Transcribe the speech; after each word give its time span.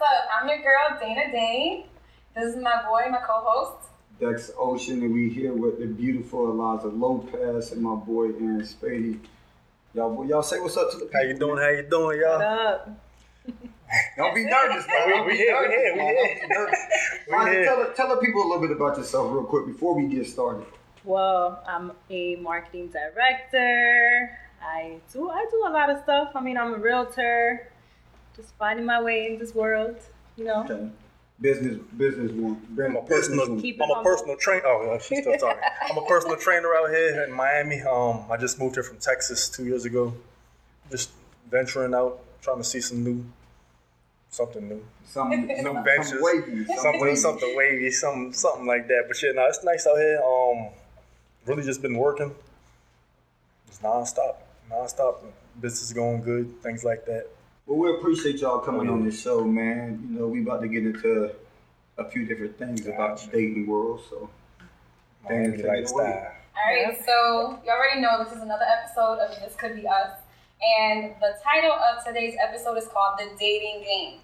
up? 0.00 0.28
I'm 0.40 0.48
your 0.48 0.58
girl, 0.62 0.98
Dana 1.00 1.30
Dane. 1.32 1.84
This 2.34 2.54
is 2.54 2.62
my 2.62 2.82
boy, 2.86 3.10
my 3.10 3.18
co-host. 3.18 3.88
Dex 4.20 4.50
Ocean, 4.58 5.02
and 5.02 5.12
we 5.12 5.28
here 5.28 5.52
with 5.52 5.78
the 5.78 5.86
beautiful 5.86 6.50
Eliza 6.50 6.88
Lopez 6.88 7.72
and 7.72 7.82
my 7.82 7.94
boy 7.94 8.26
Aaron 8.26 8.62
Spady. 8.62 9.18
Y'all, 9.94 10.24
y'all 10.26 10.42
say 10.42 10.58
what's 10.60 10.76
up 10.76 10.90
to 10.92 10.98
the 10.98 11.04
people. 11.06 11.20
How 11.20 11.26
you 11.26 11.38
doing? 11.38 11.58
How 11.58 11.68
you 11.68 11.82
doing, 11.82 12.20
y'all? 12.20 12.38
What 12.38 12.42
up? 12.46 12.90
Don't 14.16 14.34
be 14.34 14.44
nervous, 14.44 14.86
man. 14.86 15.06
We- 15.06 15.12
Don't 15.12 15.26
we 15.26 15.32
be 15.32 15.38
here, 15.38 15.60
we 15.62 15.68
here, 15.74 15.92
we 15.94 16.00
here. 16.00 16.38
Don't 16.40 16.48
nervous. 16.50 16.78
We 17.28 17.34
Eliza, 17.34 17.50
here. 17.50 17.64
tell, 17.64 17.92
tell 17.94 18.08
the 18.08 18.16
people 18.16 18.42
a 18.42 18.46
little 18.48 18.66
bit 18.66 18.70
about 18.76 18.96
yourself 18.96 19.30
real 19.32 19.44
quick 19.44 19.66
before 19.66 19.94
we 19.94 20.06
get 20.08 20.26
started. 20.26 20.64
Well, 21.04 21.62
I'm 21.68 21.92
a 22.10 22.36
marketing 22.36 22.88
director. 22.88 24.38
I 24.62 24.96
do 25.12 25.30
I 25.30 25.46
do 25.50 25.64
a 25.68 25.70
lot 25.70 25.90
of 25.90 26.02
stuff. 26.02 26.32
I 26.34 26.40
mean, 26.40 26.56
I'm 26.56 26.74
a 26.74 26.78
realtor. 26.78 27.68
Just 28.36 28.54
finding 28.58 28.84
my 28.84 29.02
way 29.02 29.32
in 29.32 29.38
this 29.38 29.54
world, 29.54 29.96
you 30.36 30.44
know. 30.44 30.62
Okay. 30.64 30.88
Business, 31.40 31.78
business 31.96 32.32
one. 32.32 32.60
I'm 32.78 32.96
a 32.96 33.02
personal, 33.02 33.44
I'm 33.44 33.90
a 33.90 34.02
personal 34.02 34.36
trainer. 34.36 34.66
Oh, 34.66 34.92
yeah, 34.92 34.98
she's 34.98 35.20
still 35.20 35.36
talking. 35.36 35.62
I'm 35.90 35.98
a 35.98 36.06
personal 36.06 36.36
trainer 36.36 36.74
out 36.74 36.88
here 36.90 37.24
in 37.24 37.32
Miami. 37.32 37.82
Um, 37.82 38.24
I 38.30 38.36
just 38.38 38.58
moved 38.58 38.76
here 38.76 38.82
from 38.82 38.98
Texas 38.98 39.48
two 39.48 39.64
years 39.64 39.84
ago. 39.84 40.14
Just 40.90 41.10
venturing 41.50 41.94
out, 41.94 42.20
trying 42.40 42.58
to 42.58 42.64
see 42.64 42.80
some 42.80 43.04
new, 43.04 43.24
something 44.30 44.66
new, 44.66 44.82
Some, 45.06 45.30
new 45.46 45.62
some, 45.62 45.84
ventures, 45.84 46.08
some 46.10 46.22
wavy, 46.22 46.64
some 46.64 46.76
something, 46.76 47.00
wavy. 47.00 47.16
something 47.16 47.56
wavy, 47.56 47.90
some, 47.90 48.32
something 48.32 48.66
like 48.66 48.88
that. 48.88 49.04
But 49.06 49.22
yeah, 49.22 49.32
no, 49.32 49.46
it's 49.46 49.62
nice 49.62 49.86
out 49.86 49.96
here. 49.96 50.22
Um, 50.22 50.68
really 51.44 51.64
just 51.64 51.82
been 51.82 51.96
working. 51.98 52.34
It's 53.68 53.78
nonstop, 53.78 54.36
nonstop. 54.70 55.16
Business 55.60 55.82
is 55.82 55.92
going 55.92 56.22
good, 56.22 56.62
things 56.62 56.82
like 56.82 57.04
that. 57.06 57.26
Well, 57.66 57.78
we 57.78 57.98
appreciate 57.98 58.36
y'all 58.36 58.60
coming 58.60 58.88
on 58.88 59.02
yeah. 59.04 59.10
the 59.10 59.16
show, 59.16 59.44
man. 59.44 60.08
You 60.08 60.20
know, 60.20 60.28
we 60.28 60.40
about 60.40 60.62
to 60.62 60.68
get 60.68 60.86
into 60.86 61.32
a 61.98 62.08
few 62.08 62.24
different 62.24 62.56
things 62.58 62.86
about 62.86 63.16
Gotcha. 63.16 63.30
the 63.30 63.32
dating 63.32 63.66
world, 63.66 64.02
so. 64.08 64.30
Miami 65.24 65.56
take 65.56 65.64
it 65.64 65.68
lifestyle. 65.68 66.00
away. 66.00 66.28
All 66.56 66.86
right, 66.86 67.04
so 67.04 67.58
you 67.64 67.70
already 67.70 68.00
know 68.00 68.22
this 68.22 68.32
is 68.32 68.40
another 68.40 68.64
episode 68.64 69.18
of 69.18 69.30
This 69.40 69.56
Could 69.56 69.74
Be 69.74 69.86
Us. 69.86 70.12
And 70.78 71.14
the 71.20 71.34
title 71.42 71.72
of 71.72 72.04
today's 72.04 72.36
episode 72.40 72.76
is 72.78 72.86
called 72.86 73.18
The 73.18 73.30
Dating 73.38 73.82
Game. 73.82 74.20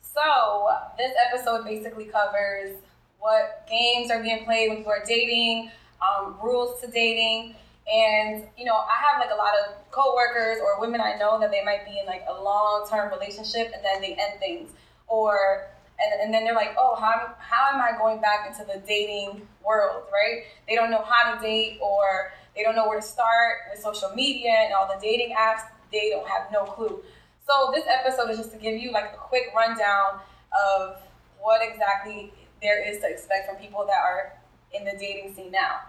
So, 0.00 0.68
this 0.96 1.12
episode 1.28 1.64
basically 1.64 2.06
covers 2.06 2.76
what 3.18 3.68
games 3.68 4.10
are 4.10 4.22
being 4.22 4.44
played 4.44 4.70
when 4.70 4.78
people 4.78 4.92
are 4.92 5.04
dating, 5.06 5.70
um, 6.00 6.36
rules 6.42 6.80
to 6.80 6.86
dating. 6.88 7.54
And, 7.86 8.46
you 8.56 8.64
know, 8.64 8.76
I 8.76 8.96
have 9.10 9.20
like 9.20 9.30
a 9.32 9.36
lot 9.36 9.52
of 9.58 9.74
coworkers 9.90 10.58
or 10.62 10.80
women 10.80 11.00
I 11.00 11.16
know 11.16 11.40
that 11.40 11.50
they 11.50 11.64
might 11.64 11.84
be 11.84 11.98
in 11.98 12.06
like 12.06 12.24
a 12.28 12.42
long 12.42 12.86
term 12.88 13.10
relationship 13.12 13.72
and 13.74 13.84
then 13.84 14.00
they 14.00 14.14
end 14.14 14.38
things. 14.38 14.70
Or, 15.08 15.66
and, 15.98 16.20
and 16.22 16.32
then 16.32 16.44
they're 16.44 16.54
like, 16.54 16.74
oh, 16.78 16.94
how, 16.94 17.34
how 17.38 17.74
am 17.74 17.80
I 17.80 17.98
going 17.98 18.20
back 18.20 18.46
into 18.46 18.64
the 18.64 18.80
dating 18.86 19.46
world, 19.64 20.04
right? 20.12 20.44
They 20.68 20.76
don't 20.76 20.90
know 20.90 21.02
how 21.02 21.34
to 21.34 21.40
date 21.40 21.78
or 21.82 22.32
they 22.54 22.62
don't 22.62 22.76
know 22.76 22.88
where 22.88 23.00
to 23.00 23.06
start 23.06 23.58
with 23.70 23.82
social 23.82 24.10
media 24.14 24.52
and 24.52 24.72
all 24.72 24.86
the 24.86 25.00
dating 25.00 25.34
apps. 25.36 25.62
They 25.90 26.10
don't 26.10 26.28
have 26.28 26.52
no 26.52 26.64
clue. 26.64 27.02
So 27.46 27.72
this 27.74 27.84
episode 27.88 28.30
is 28.30 28.38
just 28.38 28.52
to 28.52 28.58
give 28.58 28.80
you 28.80 28.92
like 28.92 29.12
a 29.12 29.16
quick 29.16 29.52
rundown 29.56 30.20
of 30.52 30.96
what 31.40 31.60
exactly 31.62 32.32
there 32.62 32.86
is 32.86 33.00
to 33.00 33.10
expect 33.10 33.48
from 33.48 33.56
people 33.56 33.84
that 33.86 33.98
are 34.04 34.32
in 34.72 34.84
the 34.84 34.92
dating 34.92 35.34
scene 35.34 35.50
now. 35.50 35.80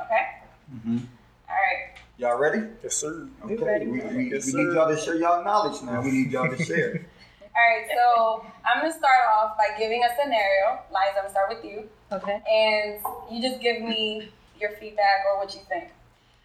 Okay? 0.00 0.26
Mm-hmm. 0.74 0.98
All 2.22 2.28
right. 2.28 2.30
Y'all 2.30 2.38
ready? 2.38 2.66
Yes, 2.82 2.96
sir. 2.96 3.28
Okay. 3.44 3.56
ready. 3.56 3.86
We, 3.86 4.00
we, 4.00 4.30
Yes, 4.32 4.46
we 4.46 4.52
sir. 4.52 4.58
need 4.58 4.74
y'all 4.74 4.88
to 4.88 4.96
share 4.96 5.16
y'all 5.16 5.44
knowledge 5.44 5.82
now. 5.82 6.00
We 6.02 6.10
need 6.10 6.30
y'all 6.30 6.48
to 6.54 6.62
share. 6.62 7.06
All 7.56 7.62
right, 7.62 7.86
so 7.88 8.44
I'm 8.66 8.82
gonna 8.82 8.92
start 8.92 9.20
off 9.34 9.56
by 9.56 9.78
giving 9.78 10.02
a 10.04 10.08
scenario. 10.20 10.78
Liza, 10.90 11.08
I'm 11.08 11.14
gonna 11.22 11.30
start 11.30 11.48
with 11.48 11.64
you. 11.64 11.88
Okay. 12.12 12.40
and 12.48 13.00
you 13.32 13.40
just 13.42 13.60
give 13.62 13.82
me 13.82 14.28
your 14.60 14.70
feedback 14.78 15.24
or 15.30 15.38
what 15.38 15.54
you 15.54 15.60
think. 15.68 15.84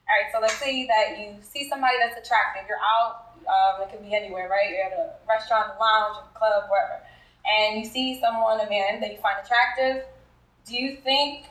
All 0.08 0.16
right, 0.16 0.32
so 0.34 0.40
let's 0.42 0.54
say 0.56 0.88
that 0.88 1.20
you 1.20 1.36
see 1.42 1.68
somebody 1.70 1.96
that's 2.02 2.18
attractive. 2.26 2.64
You're 2.68 2.78
out, 2.80 3.36
um, 3.46 3.82
it 3.84 3.92
could 3.92 4.02
be 4.02 4.16
anywhere, 4.16 4.50
right? 4.50 4.70
You're 4.70 4.86
at 4.86 4.94
a 4.94 5.12
restaurant, 5.28 5.74
a 5.78 5.80
lounge, 5.80 6.18
a 6.34 6.38
club, 6.38 6.64
wherever, 6.70 7.04
and 7.46 7.78
you 7.80 7.86
see 7.86 8.20
someone, 8.20 8.60
a 8.62 8.70
man 8.70 9.02
that 9.02 9.12
you 9.12 9.18
find 9.20 9.36
attractive. 9.44 10.06
Do 10.66 10.76
you 10.76 10.96
think, 11.04 11.46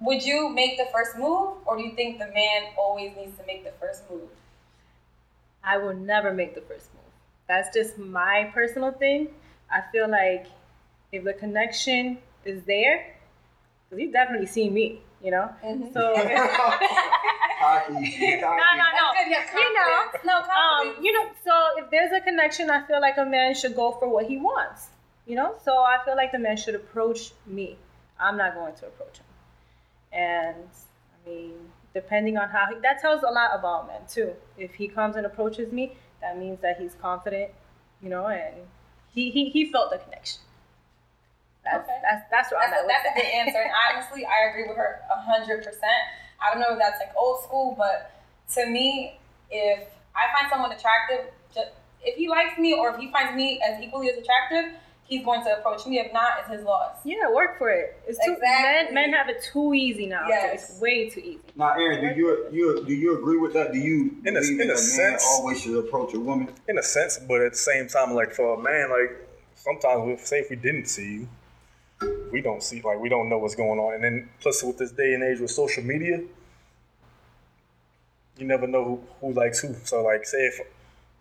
would 0.00 0.22
you 0.24 0.48
make 0.48 0.76
the 0.76 0.86
first 0.92 1.16
move, 1.16 1.54
or 1.66 1.76
do 1.76 1.82
you 1.82 1.94
think 1.94 2.18
the 2.18 2.26
man 2.26 2.72
always 2.76 3.14
needs 3.16 3.36
to 3.38 3.46
make 3.46 3.64
the 3.64 3.72
first 3.80 4.02
move? 4.10 4.28
I 5.62 5.78
will 5.78 5.94
never 5.94 6.32
make 6.32 6.54
the 6.54 6.60
first 6.60 6.92
move. 6.94 7.02
That's 7.48 7.74
just 7.74 7.98
my 7.98 8.50
personal 8.52 8.92
thing. 8.92 9.28
I 9.70 9.82
feel 9.92 10.08
like 10.10 10.46
if 11.12 11.24
the 11.24 11.32
connection 11.32 12.18
is 12.44 12.62
there, 12.64 13.16
because 13.88 14.02
he's 14.02 14.12
definitely 14.12 14.46
seen 14.46 14.74
me, 14.74 15.00
you 15.22 15.30
know. 15.30 15.48
Mhm. 15.64 15.92
So 15.92 16.14
Cocky. 17.58 17.92
no, 18.40 18.50
no, 18.50 18.86
no. 18.98 19.12
You 19.54 19.74
know. 19.74 20.04
No 20.24 20.36
um, 20.42 20.96
you 21.00 21.12
know, 21.12 21.30
so 21.44 21.52
if 21.78 21.90
there's 21.90 22.12
a 22.12 22.20
connection, 22.20 22.70
I 22.70 22.86
feel 22.86 23.00
like 23.00 23.16
a 23.16 23.24
man 23.24 23.54
should 23.54 23.74
go 23.74 23.92
for 23.92 24.08
what 24.08 24.26
he 24.26 24.36
wants. 24.36 24.88
You 25.26 25.36
know, 25.36 25.54
so 25.64 25.78
I 25.78 25.98
feel 26.04 26.16
like 26.16 26.32
the 26.32 26.38
man 26.38 26.56
should 26.58 26.74
approach 26.74 27.32
me. 27.46 27.78
I'm 28.20 28.36
not 28.36 28.54
going 28.54 28.74
to 28.74 28.86
approach 28.86 29.16
him. 29.18 29.23
And 30.14 30.56
I 30.56 31.28
mean, 31.28 31.54
depending 31.92 32.38
on 32.38 32.48
how 32.48 32.66
he, 32.72 32.78
that 32.80 33.00
tells 33.00 33.22
a 33.22 33.30
lot 33.30 33.50
about 33.58 33.86
men 33.88 34.00
too. 34.08 34.32
If 34.56 34.74
he 34.74 34.88
comes 34.88 35.16
and 35.16 35.26
approaches 35.26 35.72
me, 35.72 35.96
that 36.20 36.38
means 36.38 36.60
that 36.62 36.78
he's 36.80 36.94
confident, 36.94 37.50
you 38.02 38.08
know, 38.08 38.26
and 38.28 38.54
he 39.12 39.30
he, 39.30 39.50
he 39.50 39.66
felt 39.70 39.90
the 39.90 39.98
connection. 39.98 40.40
That's 41.64 41.84
Okay. 41.88 41.98
that's 42.02 42.24
that's 42.30 42.52
what 42.52 42.60
That's 42.60 42.72
I'm 42.72 42.88
a, 42.88 42.92
at 42.92 43.02
that's 43.04 43.16
a 43.16 43.20
good 43.20 43.26
answer, 43.26 43.58
and 43.58 43.72
honestly, 43.90 44.26
I 44.26 44.50
agree 44.50 44.68
with 44.68 44.76
her 44.76 45.00
hundred 45.10 45.58
percent. 45.64 46.02
I 46.40 46.52
don't 46.52 46.60
know 46.60 46.72
if 46.74 46.78
that's 46.78 47.00
like 47.00 47.12
old 47.16 47.42
school, 47.42 47.74
but 47.76 48.12
to 48.54 48.66
me, 48.66 49.18
if 49.50 49.80
I 50.14 50.30
find 50.36 50.50
someone 50.50 50.72
attractive, 50.72 51.32
just, 51.54 51.70
if 52.02 52.16
he 52.16 52.28
likes 52.28 52.58
me 52.58 52.74
or 52.74 52.90
if 52.90 52.96
he 52.98 53.10
finds 53.10 53.34
me 53.34 53.60
as 53.66 53.80
equally 53.82 54.10
as 54.10 54.18
attractive, 54.18 54.72
he's 55.06 55.24
going 55.24 55.42
to 55.44 55.56
approach 55.58 55.86
me. 55.86 55.98
If 55.98 56.12
not, 56.12 56.32
it's 56.40 56.50
his 56.50 56.62
loss. 56.64 56.96
Yeah, 57.04 57.30
work 57.30 57.58
for 57.58 57.70
it. 57.70 57.96
It's 58.06 58.18
too, 58.24 58.32
Exactly. 58.32 58.94
men 58.94 58.94
men 58.94 59.12
have 59.12 59.28
it 59.28 59.42
too 59.42 59.74
easy 59.74 60.06
now. 60.06 60.26
Yes. 60.28 60.70
It's 60.70 60.80
way 60.80 61.10
too 61.10 61.20
easy. 61.20 61.40
Now, 61.56 61.72
Aaron, 61.74 62.14
do 62.14 62.20
you 62.20 62.48
you 62.52 62.84
do 62.86 62.94
you 62.94 63.18
agree 63.18 63.38
with 63.38 63.52
that? 63.54 63.72
Do 63.72 63.78
you 63.78 64.16
In 64.24 64.36
a- 64.36 64.40
believe 64.40 64.60
in 64.60 64.68
that 64.68 64.76
a 64.76 64.78
a 64.78 64.82
man 64.98 65.10
sense. 65.10 65.24
always 65.26 65.60
should 65.62 65.78
approach 65.84 66.14
a 66.14 66.20
woman? 66.20 66.48
in 66.68 66.78
a 66.78 66.82
sense, 66.82 67.18
but 67.18 67.40
at 67.42 67.52
the 67.52 67.58
same 67.58 67.88
time, 67.88 68.14
like 68.14 68.32
for 68.32 68.54
a 68.54 68.62
man, 68.62 68.90
like 68.90 69.10
sometimes, 69.56 70.20
if, 70.20 70.26
say 70.26 70.40
if 70.40 70.50
we 70.50 70.56
didn't 70.56 70.86
see 70.86 71.10
you, 71.20 71.28
we 72.32 72.40
don't 72.40 72.62
see, 72.62 72.80
like 72.82 72.98
we 72.98 73.08
don't 73.08 73.28
know 73.28 73.38
what's 73.38 73.54
going 73.54 73.78
on, 73.78 73.94
and 73.94 74.02
then 74.04 74.28
plus 74.40 74.62
with 74.62 74.78
this 74.78 74.90
day 74.92 75.14
and 75.14 75.22
age 75.22 75.38
with 75.40 75.50
social 75.50 75.82
media, 75.84 76.20
you 78.38 78.46
never 78.46 78.66
know 78.66 78.84
who, 78.84 79.00
who 79.20 79.32
likes 79.32 79.60
who. 79.60 79.74
So 79.84 80.02
like, 80.02 80.24
say 80.26 80.46
if 80.46 80.60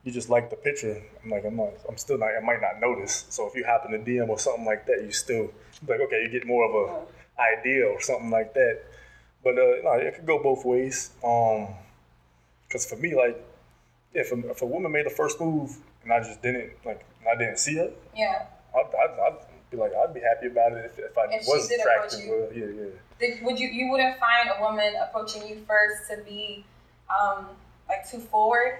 you 0.03 0.11
just 0.11 0.29
like 0.29 0.49
the 0.49 0.55
picture, 0.55 1.01
I'm 1.23 1.29
like, 1.29 1.45
I'm 1.45 1.55
not, 1.55 1.73
I'm 1.87 1.97
still 1.97 2.17
not, 2.17 2.29
I 2.35 2.43
might 2.43 2.61
not 2.61 2.79
notice. 2.81 3.25
So 3.29 3.47
if 3.47 3.55
you 3.55 3.63
happen 3.63 3.91
to 3.91 3.99
DM 3.99 4.27
or 4.29 4.37
something 4.37 4.65
like 4.65 4.85
that, 4.87 5.01
you 5.03 5.11
still 5.11 5.51
like, 5.87 5.99
okay, 6.01 6.21
you 6.23 6.29
get 6.29 6.45
more 6.45 6.65
of 6.65 6.75
a 6.75 7.41
idea 7.41 7.85
or 7.85 8.01
something 8.01 8.29
like 8.29 8.53
that. 8.53 8.81
But 9.43 9.57
uh, 9.57 9.81
no, 9.83 9.93
it 9.93 10.15
could 10.15 10.25
go 10.25 10.41
both 10.41 10.65
ways. 10.65 11.11
Um, 11.23 11.67
because 12.67 12.85
for 12.89 12.95
me, 12.95 13.15
like 13.15 13.39
if 14.13 14.31
a, 14.31 14.49
if 14.49 14.61
a 14.61 14.65
woman 14.65 14.91
made 14.91 15.05
the 15.05 15.11
first 15.11 15.39
move 15.39 15.77
and 16.03 16.11
I 16.11 16.19
just 16.19 16.41
didn't 16.41 16.71
like 16.85 17.05
I 17.31 17.37
didn't 17.37 17.59
see 17.59 17.75
her, 17.75 17.91
Yeah. 18.15 18.45
I'd, 18.75 18.85
I'd, 18.85 19.19
I'd 19.19 19.37
be 19.69 19.77
like 19.77 19.91
I'd 19.93 20.13
be 20.13 20.21
happy 20.21 20.47
about 20.47 20.73
it 20.73 20.85
if, 20.85 20.99
if 20.99 21.17
I 21.17 21.25
If 21.29 21.45
was 21.45 21.71
attracted. 21.71 22.27
Well, 22.27 22.49
yeah, 22.53 22.65
yeah. 22.65 22.89
Did, 23.19 23.45
would 23.45 23.59
you 23.59 23.67
you 23.69 23.91
wouldn't 23.91 24.19
find 24.19 24.49
a 24.57 24.61
woman 24.61 24.93
approaching 25.01 25.47
you 25.47 25.63
first 25.67 26.09
to 26.09 26.17
be 26.23 26.65
um, 27.09 27.47
like 27.87 28.09
too 28.09 28.19
forward, 28.19 28.79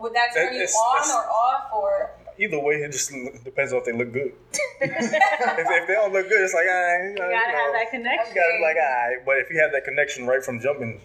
would 0.00 0.12
that 0.14 0.28
turn 0.34 0.46
That- 0.46 0.54
you 0.54 0.62
it's- 0.62 0.74
on 0.76 0.96
it's- 0.98 1.14
or 1.14 1.24
off, 1.28 1.72
or 1.72 2.10
Either 2.40 2.60
way, 2.60 2.76
it 2.76 2.92
just 2.92 3.10
depends 3.42 3.72
on 3.72 3.78
if 3.80 3.84
they 3.84 3.90
look 3.92 4.12
good. 4.12 4.30
if, 4.80 5.10
if 5.10 5.86
they 5.88 5.94
don't 5.94 6.12
look 6.12 6.28
good, 6.28 6.40
it's 6.40 6.54
like 6.54 6.66
ah, 6.70 7.02
you, 7.02 7.14
know, 7.18 7.26
You 7.26 7.34
gotta 7.34 7.50
you 7.50 7.52
know, 7.52 7.58
have 7.58 7.72
that 7.74 7.90
connection. 7.90 8.30
You 8.30 8.40
gotta 8.40 8.56
be 8.58 8.62
like 8.62 8.76
ah. 8.78 9.08
But 9.26 9.38
if 9.38 9.50
you 9.50 9.58
have 9.58 9.72
that 9.72 9.84
connection 9.84 10.24
right 10.24 10.38
from 10.44 10.60
jumping, 10.60 11.00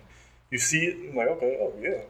you 0.51 0.59
see 0.59 0.85
it, 0.85 1.09
I'm 1.09 1.15
like 1.17 1.29
okay, 1.29 1.57
oh 1.59 1.73
yeah. 1.81 2.05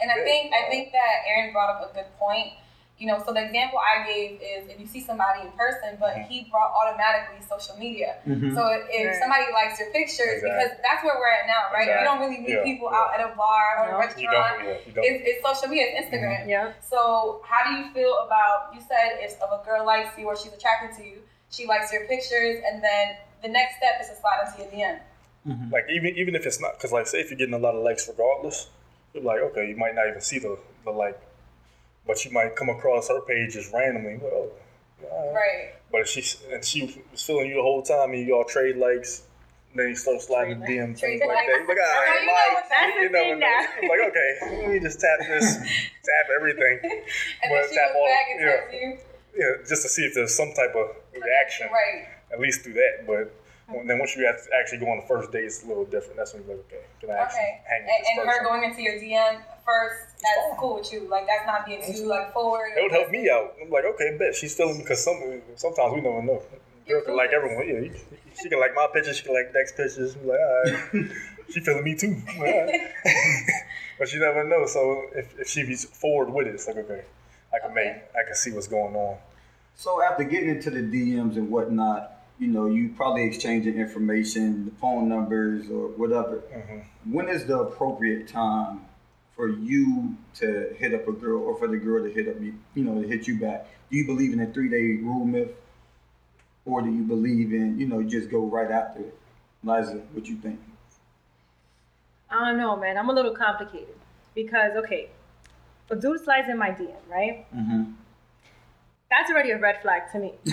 And 0.00 0.12
I 0.12 0.18
Yeah. 0.18 0.24
think 0.24 0.52
I 0.54 0.68
think 0.70 0.92
that 0.92 1.14
Aaron 1.26 1.52
brought 1.52 1.74
up 1.82 1.90
a 1.90 1.94
good 1.94 2.06
point. 2.20 2.52
You 2.98 3.06
know, 3.06 3.22
so 3.24 3.30
the 3.32 3.38
example 3.46 3.78
I 3.78 4.02
gave 4.02 4.42
is 4.42 4.66
if 4.66 4.74
you 4.80 4.86
see 4.86 4.98
somebody 5.00 5.42
in 5.46 5.52
person, 5.54 5.94
but 6.02 6.18
he 6.26 6.48
brought 6.50 6.74
automatically 6.74 7.38
social 7.46 7.78
media. 7.78 8.18
Mhm. 8.26 8.50
So 8.58 8.66
if, 8.74 8.82
if 8.90 9.06
Right. 9.06 9.20
somebody 9.22 9.46
likes 9.54 9.78
your 9.78 9.90
pictures, 9.94 10.42
Exactly. 10.42 10.50
because 10.50 10.72
that's 10.82 11.04
where 11.06 11.14
we're 11.14 11.30
at 11.30 11.46
now, 11.46 11.70
right? 11.72 11.86
You 11.86 11.94
Exactly. 11.94 12.06
don't 12.10 12.20
really 12.26 12.40
meet 12.42 12.58
Yeah. 12.58 12.64
people 12.66 12.90
out 12.90 13.14
at 13.14 13.22
a 13.22 13.30
bar 13.38 13.86
or 13.86 13.94
a 13.94 13.98
restaurant. 14.02 14.18
You 14.18 14.30
don't, 14.30 14.66
yeah, 14.66 14.86
you 14.86 14.92
don't. 14.92 15.04
It's, 15.06 15.20
it's 15.30 15.40
social 15.46 15.68
media, 15.70 15.86
it's 15.94 16.10
Instagram. 16.10 16.48
Yeah. 16.50 16.72
So 16.82 17.40
how 17.46 17.62
do 17.70 17.78
you 17.78 17.86
feel 17.94 18.18
about 18.26 18.74
you 18.74 18.80
said 18.82 19.22
if, 19.22 19.38
if 19.38 19.42
a 19.42 19.60
girl 19.64 19.86
likes 19.86 20.18
you 20.18 20.26
or 20.26 20.34
she's 20.36 20.52
attracted 20.52 20.98
to 20.98 21.06
you, 21.06 21.22
she 21.54 21.66
likes 21.70 21.92
your 21.92 22.02
pictures, 22.10 22.58
and 22.66 22.82
then 22.82 23.16
the 23.42 23.48
next 23.48 23.76
step 23.78 23.94
is 24.02 24.08
to 24.10 24.16
slide 24.16 24.42
into 24.50 24.58
your 24.66 24.70
DM. 24.74 25.70
Like 25.70 25.86
even 25.88 26.16
even 26.18 26.34
if 26.34 26.44
it's 26.46 26.60
not, 26.60 26.72
because 26.76 26.90
like 26.90 27.06
say 27.06 27.20
if 27.20 27.30
you're 27.30 27.38
getting 27.38 27.54
a 27.54 27.58
lot 27.62 27.74
of 27.76 27.82
likes 27.84 28.08
regardless, 28.08 28.68
you're 29.14 29.22
like 29.22 29.38
okay, 29.54 29.68
you 29.70 29.76
might 29.76 29.94
not 29.94 30.08
even 30.08 30.20
see 30.20 30.38
the 30.40 30.58
the 30.84 30.90
like, 30.90 31.18
but 32.08 32.24
you 32.24 32.32
might 32.32 32.56
come 32.56 32.68
across 32.70 33.08
her 33.08 33.20
page 33.20 33.52
just 33.52 33.72
randomly. 33.72 34.16
Well, 34.20 34.48
oh, 35.04 35.06
Alright. 35.06 35.34
Right. 35.34 35.74
But 35.92 36.00
if 36.02 36.08
she 36.08 36.24
and 36.52 36.64
she 36.64 37.02
was 37.12 37.22
feeling 37.22 37.46
you 37.48 37.54
the 37.56 37.62
whole 37.62 37.82
time, 37.82 38.10
and 38.12 38.26
you 38.26 38.34
all 38.34 38.44
trade 38.44 38.76
likes. 38.76 39.22
Then 39.76 39.90
you 39.90 39.96
start 39.96 40.22
sliding 40.22 40.58
Trade 40.64 40.80
DM 40.80 40.98
things 40.98 41.20
like 41.20 41.28
that. 41.28 41.44
You're 41.46 41.68
like, 41.68 41.76
all 41.76 42.00
right, 42.02 42.20
you 42.20 42.26
know 42.26 42.32
like, 42.32 42.68
that's 42.72 42.96
you 42.96 43.08
the 43.08 43.12
never 43.12 43.30
thing 43.30 43.38
know. 43.38 43.46
now. 43.46 43.88
Like, 43.92 44.00
okay, 44.10 44.30
let 44.64 44.70
me 44.72 44.80
just 44.80 44.98
tap 44.98 45.18
this, 45.28 45.56
tap 46.08 46.26
everything. 46.34 46.80
And 46.82 47.52
Well, 47.52 47.60
then 47.62 47.68
she 47.68 47.76
tap 47.76 47.90
all- 47.94 48.06
back 48.08 48.26
and 48.32 48.40
yeah. 48.40 48.80
you. 48.80 48.98
Yeah, 49.36 49.68
just 49.68 49.82
to 49.82 49.88
see 49.90 50.02
if 50.08 50.14
there's 50.14 50.34
some 50.34 50.52
type 50.56 50.74
of 50.74 50.96
reaction. 51.12 51.68
Right. 51.70 52.08
At 52.32 52.40
least 52.40 52.62
through 52.64 52.74
that. 52.80 53.04
But 53.06 53.30
when- 53.68 53.86
then 53.86 53.98
once 53.98 54.16
you 54.16 54.26
actually 54.26 54.78
go 54.78 54.88
on 54.90 54.96
the 55.00 55.06
first 55.06 55.30
date, 55.32 55.44
it's 55.44 55.62
a 55.62 55.66
little 55.68 55.84
different. 55.84 56.16
That's 56.16 56.32
when 56.32 56.44
you're 56.48 56.56
like, 56.56 56.64
okay, 56.72 56.84
can 57.00 57.10
I 57.10 57.18
actually 57.20 57.38
Okay. 57.40 57.60
hang 57.68 57.82
with 57.84 57.92
And, 57.92 58.00
this 58.00 58.08
and 58.24 58.28
her 58.30 58.44
going 58.44 58.64
into 58.64 58.80
your 58.82 58.94
DM 58.96 59.36
first, 59.68 60.00
that's 60.22 60.48
fine. 60.48 60.58
cool 60.58 60.76
with 60.76 60.92
you. 60.92 61.08
Like 61.08 61.26
that's 61.26 61.46
not 61.46 61.66
being 61.66 61.82
too 61.84 62.06
like 62.06 62.32
forward. 62.32 62.72
It 62.76 62.82
would 62.82 62.92
help 62.92 63.10
me 63.10 63.28
out. 63.30 63.54
I'm 63.62 63.70
like, 63.70 63.84
okay, 63.84 64.16
bet 64.18 64.34
she's 64.34 64.54
feeling 64.54 64.78
because 64.78 65.04
some 65.04 65.42
sometimes 65.56 65.94
we 65.94 66.00
never 66.00 66.22
know. 66.22 66.42
Girl 66.88 67.02
can 67.02 67.16
like 67.16 67.30
everyone. 67.30 67.68
Yeah, 67.68 67.98
she 68.40 68.48
can 68.48 68.60
like 68.60 68.74
my 68.74 68.88
pictures. 68.92 69.18
She 69.18 69.24
can 69.24 69.34
like 69.34 69.52
next 69.54 69.76
pictures. 69.76 70.16
I'm 70.16 70.26
like, 70.26 70.40
all 70.40 70.62
right, 70.64 71.10
she 71.50 71.60
feeling 71.60 71.84
me 71.84 71.94
too. 71.94 72.16
I'm 72.28 72.38
all 72.38 72.44
right. 72.44 72.80
but 73.98 74.12
you 74.12 74.20
never 74.20 74.44
know. 74.44 74.66
So 74.66 75.06
if, 75.14 75.38
if 75.38 75.48
she 75.48 75.64
be 75.64 75.76
forward 75.76 76.32
with 76.32 76.46
it, 76.46 76.54
it's 76.54 76.66
like 76.66 76.78
okay, 76.78 77.04
I 77.52 77.58
can 77.64 77.74
make, 77.74 77.92
I 78.14 78.24
can 78.26 78.34
see 78.34 78.52
what's 78.52 78.68
going 78.68 78.96
on. 78.96 79.18
So 79.74 80.02
after 80.02 80.24
getting 80.24 80.48
into 80.48 80.70
the 80.70 80.80
DMs 80.80 81.36
and 81.36 81.50
whatnot, 81.50 82.24
you 82.40 82.48
know, 82.48 82.66
you 82.66 82.88
probably 82.96 83.24
exchanging 83.24 83.78
information, 83.78 84.64
the 84.64 84.70
phone 84.72 85.08
numbers 85.08 85.70
or 85.70 85.88
whatever. 85.88 86.42
Mm-hmm. 86.52 87.12
When 87.12 87.28
is 87.28 87.46
the 87.46 87.60
appropriate 87.60 88.26
time 88.28 88.87
for 89.38 89.48
you 89.48 90.16
to 90.34 90.74
hit 90.80 90.92
up 90.92 91.06
a 91.06 91.12
girl 91.12 91.44
or 91.44 91.56
for 91.56 91.68
the 91.68 91.76
girl 91.76 92.02
to 92.02 92.10
hit 92.12 92.26
up 92.28 92.42
you, 92.42 92.54
you 92.74 92.82
know, 92.82 93.00
to 93.00 93.06
hit 93.06 93.28
you 93.28 93.38
back? 93.38 93.68
Do 93.88 93.96
you 93.96 94.04
believe 94.04 94.32
in 94.32 94.40
a 94.40 94.52
three 94.52 94.68
day 94.68 95.00
rule 95.00 95.24
myth? 95.24 95.52
Or 96.64 96.82
do 96.82 96.90
you 96.90 97.04
believe 97.04 97.52
in, 97.52 97.78
you 97.78 97.86
know, 97.86 98.02
just 98.02 98.30
go 98.30 98.40
right 98.40 98.68
after 98.68 99.00
it? 99.00 99.16
Liza, 99.62 100.02
what 100.12 100.26
you 100.26 100.36
think? 100.38 100.58
I 102.28 102.50
don't 102.50 102.58
know, 102.58 102.74
man. 102.74 102.98
I'm 102.98 103.08
a 103.08 103.12
little 103.12 103.34
complicated 103.34 103.94
because 104.34 104.72
okay, 104.76 105.08
a 105.88 105.94
dude 105.94 106.22
slides 106.24 106.48
in 106.48 106.58
my 106.58 106.70
DM, 106.70 106.96
right? 107.08 107.46
Mm-hmm. 107.56 107.92
That's 109.08 109.30
already 109.30 109.52
a 109.52 109.58
red 109.58 109.80
flag 109.82 110.10
to 110.12 110.18
me. 110.18 110.34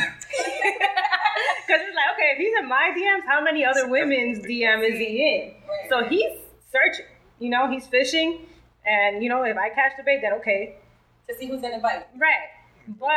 Because 1.68 1.82
it's 1.82 1.96
like, 1.96 2.16
okay, 2.16 2.32
if 2.34 2.38
he's 2.38 2.54
in 2.60 2.70
my 2.70 2.92
DMs, 2.96 3.26
how 3.28 3.42
many 3.42 3.66
other 3.66 3.90
women's 3.90 4.40
DM 4.46 4.88
is 4.88 5.00
he 5.00 5.28
in? 5.28 5.90
So 5.90 6.04
he's 6.04 6.32
searching. 6.72 7.08
You 7.40 7.50
know, 7.50 7.70
he's 7.70 7.88
fishing, 7.88 8.46
and 8.86 9.24
you 9.24 9.30
know, 9.30 9.44
if 9.44 9.58
I 9.58 9.70
catch 9.70 9.94
the 9.98 10.04
bait, 10.04 10.20
then 10.22 10.34
okay, 10.34 10.76
to 11.28 11.36
see 11.36 11.48
who's 11.48 11.62
gonna 11.62 11.80
bite. 11.80 12.06
right. 12.18 12.50
But 13.00 13.10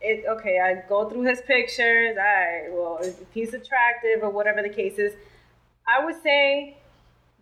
it 0.00 0.24
okay. 0.28 0.58
I 0.60 0.86
go 0.88 1.08
through 1.08 1.22
his 1.22 1.40
pictures. 1.42 2.16
All 2.16 2.24
right. 2.24 2.66
Well, 2.70 2.98
if 3.02 3.16
he's 3.32 3.54
attractive 3.54 4.22
or 4.22 4.30
whatever 4.30 4.62
the 4.62 4.68
case 4.68 4.98
is, 4.98 5.12
I 5.86 6.04
would 6.04 6.20
say 6.22 6.76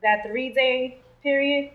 that 0.02 0.26
three 0.26 0.50
day 0.50 0.98
period 1.22 1.70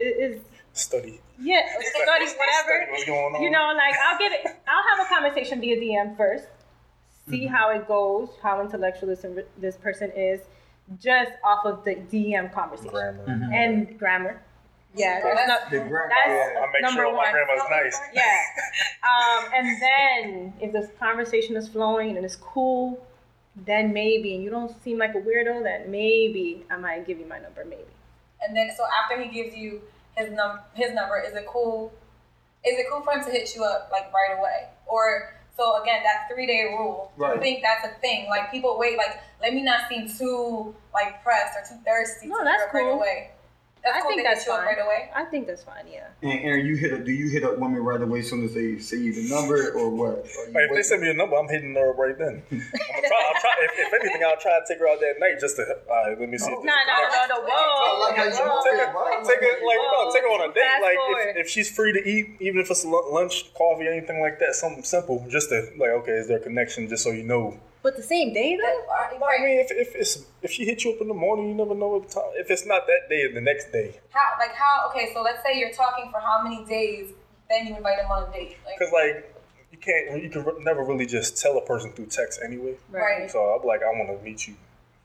is 0.00 0.40
Study. 0.72 1.20
yeah, 1.40 1.66
study 1.80 2.24
whatever. 2.36 2.36
Study 2.36 2.90
what's 2.90 3.04
going 3.04 3.34
on. 3.34 3.42
You 3.42 3.50
know, 3.50 3.72
like 3.76 3.94
I'll 4.06 4.18
get 4.18 4.30
it. 4.32 4.46
I'll 4.68 4.96
have 4.96 5.06
a 5.06 5.08
conversation 5.08 5.60
via 5.60 5.76
DM 5.80 6.16
first, 6.16 6.44
see 7.28 7.46
Mm-hmm. 7.46 7.54
how 7.54 7.70
it 7.70 7.88
goes, 7.88 8.28
how 8.42 8.60
intellectual 8.60 9.08
this, 9.08 9.24
this 9.58 9.76
person 9.76 10.12
is, 10.12 10.40
just 11.02 11.32
off 11.44 11.66
of 11.66 11.84
the 11.84 11.96
DM 11.96 12.52
conversation 12.52 12.90
grammar. 12.92 13.24
Mhm. 13.26 13.52
and 13.52 13.98
grammar. 13.98 14.40
Yeah, 14.94 15.22
Well, 15.22 15.34
that's 15.34 15.46
that's- 15.48 15.62
not, 15.64 15.70
The 15.70 15.88
gra- 15.88 16.08
That's- 16.08 16.56
I 16.56 16.66
make 16.72 16.82
Number 16.82 17.02
sure 17.02 17.12
my 17.12 17.18
one. 17.18 17.32
grandma's 17.32 17.70
nice. 17.70 18.00
yeah. 18.12 18.42
Um, 19.02 19.50
and 19.54 19.82
then 19.82 20.52
if 20.60 20.72
the 20.72 20.88
conversation 20.98 21.56
is 21.56 21.68
flowing 21.68 22.16
and 22.16 22.24
it's 22.24 22.36
cool, 22.36 23.04
then 23.54 23.92
maybe, 23.92 24.34
and 24.34 24.42
you 24.42 24.50
don't 24.50 24.72
seem 24.82 24.98
like 24.98 25.14
a 25.14 25.18
weirdo, 25.20 25.62
then 25.62 25.90
maybe 25.90 26.64
I 26.70 26.76
might 26.76 27.06
give 27.06 27.18
you 27.18 27.26
my 27.26 27.38
number, 27.38 27.64
maybe. 27.64 27.84
And 28.40 28.56
then 28.56 28.70
so 28.76 28.84
after 29.02 29.20
he 29.20 29.28
gives 29.28 29.54
you 29.56 29.82
his 30.16 30.30
num 30.30 30.60
his 30.74 30.92
number, 30.94 31.18
is 31.20 31.34
it 31.34 31.46
cool? 31.46 31.92
Is 32.64 32.78
it 32.78 32.86
cool 32.90 33.02
for 33.02 33.12
him 33.12 33.24
to 33.24 33.30
hit 33.30 33.54
you 33.54 33.64
up 33.64 33.88
like 33.92 34.12
right 34.12 34.38
away? 34.38 34.68
Or 34.86 35.34
so 35.56 35.82
again, 35.82 36.02
that 36.04 36.28
three 36.32 36.46
day 36.46 36.64
rule. 36.70 37.12
Do 37.16 37.22
Right. 37.24 37.34
you 37.36 37.40
think 37.42 37.62
that's 37.62 37.84
a 37.84 37.98
thing? 38.00 38.28
Like 38.28 38.50
people 38.52 38.78
wait, 38.78 38.96
like 38.96 39.18
let 39.42 39.52
me 39.54 39.62
not 39.62 39.88
seem 39.88 40.08
too 40.08 40.74
like 40.94 41.22
pressed 41.24 41.56
or 41.58 41.62
too 41.68 41.80
thirsty 41.84 42.28
No, 42.28 42.38
to 42.38 42.44
that's 42.44 42.62
hit 42.62 42.68
up 42.68 42.74
right 42.74 42.84
cool. 42.84 42.92
away. 42.94 43.30
That's 43.88 43.96
I 43.96 44.00
cool 44.04 44.10
think 44.12 44.20
to 44.20 44.28
that's 44.28 44.44
fine. 44.44 44.64
right 44.68 44.78
away. 44.84 45.08
I 45.16 45.24
think 45.24 45.46
that's 45.46 45.64
fine, 45.64 45.88
yeah. 45.90 46.08
And 46.22 46.44
Aaron, 46.44 46.66
you 46.66 46.76
hit 46.76 46.92
up, 46.92 47.04
do 47.04 47.12
you 47.12 47.28
hit 47.32 47.42
up 47.44 47.56
women 47.58 47.80
right 47.80 48.00
away 48.02 48.20
as 48.20 48.28
soon 48.28 48.44
as 48.44 48.52
they 48.52 48.76
say 48.78 48.98
you 48.98 49.14
the 49.16 49.32
number 49.32 49.72
or 49.72 49.88
what? 49.88 50.28
Or 50.28 50.44
you 50.52 50.52
if 50.68 50.74
they 50.76 50.82
send 50.82 51.00
me 51.00 51.08
a 51.08 51.14
number, 51.14 51.36
I'm 51.36 51.48
hitting 51.48 51.74
her 51.74 51.90
up 51.90 51.96
right 51.96 52.16
then. 52.18 52.42
I'm 52.52 52.60
try, 52.60 53.22
I'll 53.24 53.40
try, 53.40 53.54
if, 53.64 53.72
if 53.80 53.92
anything, 53.96 54.22
I'll 54.28 54.36
try 54.36 54.60
to 54.60 54.64
take 54.68 54.78
her 54.78 54.88
out 54.88 55.00
that 55.00 55.14
night 55.18 55.40
just 55.40 55.56
to, 55.56 55.64
all 55.88 56.04
right, 56.04 56.20
let 56.20 56.28
me 56.28 56.36
see. 56.36 56.52
if 56.52 56.58
No, 56.64 56.74
no, 56.84 56.96
no, 57.08 57.20
no, 57.32 57.48
whoa. 57.48 58.00
like 58.04 58.16
whoa. 58.16 58.60
take 58.60 58.76
Take 58.76 58.76
her, 58.76 59.16
it. 59.16 59.24
take 59.24 59.40
her, 59.40 59.66
like, 59.66 59.80
no, 59.80 60.12
take 60.12 60.22
her 60.22 60.32
on 60.36 60.50
a 60.50 60.52
date. 60.52 60.60
Fast 60.60 60.82
Like, 60.82 60.98
if, 61.00 61.36
if 61.46 61.48
she's 61.48 61.70
free 61.74 61.92
to 61.92 62.02
eat, 62.06 62.36
even 62.40 62.60
if 62.60 62.70
it's 62.70 62.84
lunch, 62.84 63.54
coffee, 63.54 63.88
anything 63.88 64.20
like 64.20 64.38
that, 64.40 64.54
something 64.54 64.84
simple, 64.84 65.24
just 65.30 65.48
to, 65.48 65.70
like, 65.78 65.90
okay, 66.04 66.12
is 66.12 66.28
there 66.28 66.38
a 66.38 66.40
connection, 66.42 66.88
just 66.88 67.02
so 67.04 67.10
you 67.10 67.24
know. 67.24 67.58
But 67.82 67.96
the 67.96 68.02
same 68.02 68.32
day 68.34 68.56
though? 68.56 68.84
I 68.92 69.38
mean, 69.42 69.58
if, 69.60 69.70
if 69.70 69.94
it's 69.94 70.26
if 70.42 70.50
she 70.50 70.64
hits 70.64 70.84
you 70.84 70.92
up 70.94 71.00
in 71.00 71.08
the 71.08 71.14
morning, 71.14 71.48
you 71.48 71.54
never 71.54 71.74
know 71.74 71.88
what 71.88 72.10
time. 72.10 72.24
If 72.34 72.50
it's 72.50 72.66
not 72.66 72.86
that 72.86 73.08
day, 73.08 73.20
it's 73.22 73.34
the 73.34 73.40
next 73.40 73.70
day. 73.72 74.00
How 74.10 74.34
like 74.38 74.54
how 74.54 74.90
okay, 74.90 75.10
so 75.14 75.22
let's 75.22 75.42
say 75.44 75.58
you're 75.58 75.72
talking 75.72 76.10
for 76.10 76.18
how 76.20 76.42
many 76.42 76.64
days, 76.64 77.12
then 77.48 77.66
you 77.66 77.76
invite 77.76 77.98
them 77.98 78.10
on 78.10 78.28
a 78.28 78.32
date. 78.32 78.56
Because, 78.78 78.92
like, 78.92 79.34
you 79.72 79.78
can't, 79.78 80.22
you 80.22 80.28
can 80.28 80.44
re- 80.44 80.62
never 80.64 80.82
really 80.84 81.06
just 81.06 81.40
tell 81.40 81.56
a 81.56 81.64
person 81.64 81.92
through 81.92 82.06
text 82.06 82.40
anyway. 82.44 82.74
Right. 82.90 83.30
So 83.30 83.38
I'm 83.40 83.66
like, 83.66 83.80
I 83.82 83.86
want 83.90 84.18
to 84.18 84.24
meet 84.24 84.48
you. 84.48 84.54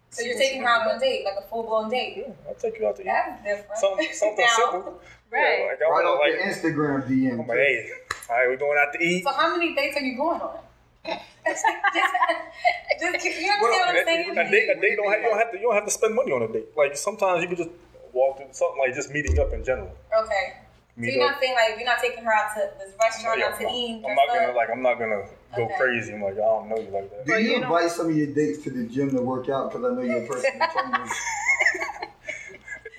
so 0.10 0.24
you're 0.24 0.38
taking 0.38 0.62
her 0.64 0.68
out 0.68 0.88
on 0.90 0.98
a 0.98 1.00
date, 1.00 1.26
like 1.26 1.36
a 1.40 1.48
full 1.48 1.64
blown 1.64 1.90
date. 1.90 2.16
Yeah, 2.18 2.34
I'll 2.48 2.56
take 2.56 2.80
you 2.80 2.88
out 2.88 2.96
to 2.98 3.02
eat. 3.04 3.06
That's 3.06 3.44
different. 3.44 3.78
Something, 3.80 4.08
something 4.14 4.46
Now, 4.58 4.72
simple. 4.72 5.02
Right. 5.32 5.60
Yeah, 5.60 5.66
like, 5.68 5.82
I 5.82 5.84
Right 5.84 6.04
wanna, 6.04 6.08
off 6.08 6.20
like, 6.20 6.62
the 6.62 6.70
Instagram 6.70 7.08
DM. 7.08 7.32
I'm 7.42 7.48
like, 7.48 7.58
hey, 7.58 7.90
all 8.30 8.36
right, 8.36 8.48
we're 8.48 8.58
going 8.58 8.78
out 8.80 8.94
to 8.94 9.04
eat. 9.04 9.24
So 9.24 9.32
how 9.32 9.56
many 9.56 9.76
dates 9.76 9.96
are 9.98 10.02
you 10.02 10.18
going 10.18 10.42
on? 10.42 10.58
Just, 11.06 11.16
just, 11.46 11.66
you 13.00 13.08
understand 13.08 13.62
Well, 13.62 13.72
what 13.72 13.90
I'm 13.96 14.06
saying? 14.06 14.32
a 14.32 14.50
date, 14.50 14.70
a 14.70 14.80
date 14.82 14.96
don't 14.96 15.12
have, 15.12 15.22
you 15.22 15.28
don't 15.30 15.38
have 15.38 15.52
to 15.52 15.58
you 15.58 15.64
don't 15.64 15.76
have 15.76 15.86
to 15.86 15.92
spend 15.92 16.16
money 16.16 16.32
on 16.32 16.42
a 16.44 16.48
date. 16.48 16.68
Like 16.78 16.96
sometimes 16.98 17.42
you 17.42 17.50
could 17.50 17.58
just 17.58 17.70
walk 18.14 18.38
through 18.38 18.48
something 18.52 18.80
like 18.80 18.94
just 18.96 19.12
meeting 19.12 19.40
up 19.40 19.52
in 19.54 19.64
general. 19.64 19.92
Okay. 20.18 20.54
So 20.96 21.02
you're 21.06 21.24
up. 21.26 21.32
not 21.32 21.42
saying 21.42 21.56
like 21.56 21.78
you're 21.78 21.86
not 21.88 22.00
taking 22.00 22.24
her 22.24 22.32
out 22.34 22.54
to 22.56 22.70
this 22.80 22.94
restaurant 23.02 23.40
Yeah, 23.40 23.48
out 23.48 23.60
to 23.60 23.68
eat. 23.68 24.04
I'm 24.08 24.16
not 24.16 24.26
to- 24.34 24.40
gonna 24.40 24.54
like 24.58 24.70
I'm 24.72 24.82
not 24.82 25.00
gonna 25.00 25.24
go 25.56 25.64
Okay. 25.66 25.76
crazy. 25.78 26.14
I'm 26.14 26.22
like 26.22 26.34
I 26.36 26.38
don't 26.38 26.70
know 26.70 26.78
you 26.78 26.90
like 26.90 27.10
that. 27.12 27.26
Do 27.26 27.32
Well, 27.34 27.42
you, 27.42 27.50
you 27.52 27.60
know- 27.60 27.64
invite 27.66 27.92
some 27.92 28.10
of 28.10 28.16
your 28.16 28.28
dates 28.28 28.64
to 28.64 28.70
the 28.70 28.86
gym 28.88 29.10
to 29.12 29.22
work 29.22 29.50
out? 29.50 29.72
Because 29.72 29.92
I 29.92 29.96
know 29.96 30.02
you're 30.02 30.24
a 30.24 30.28
personal 30.28 30.68
trainer. 30.72 31.06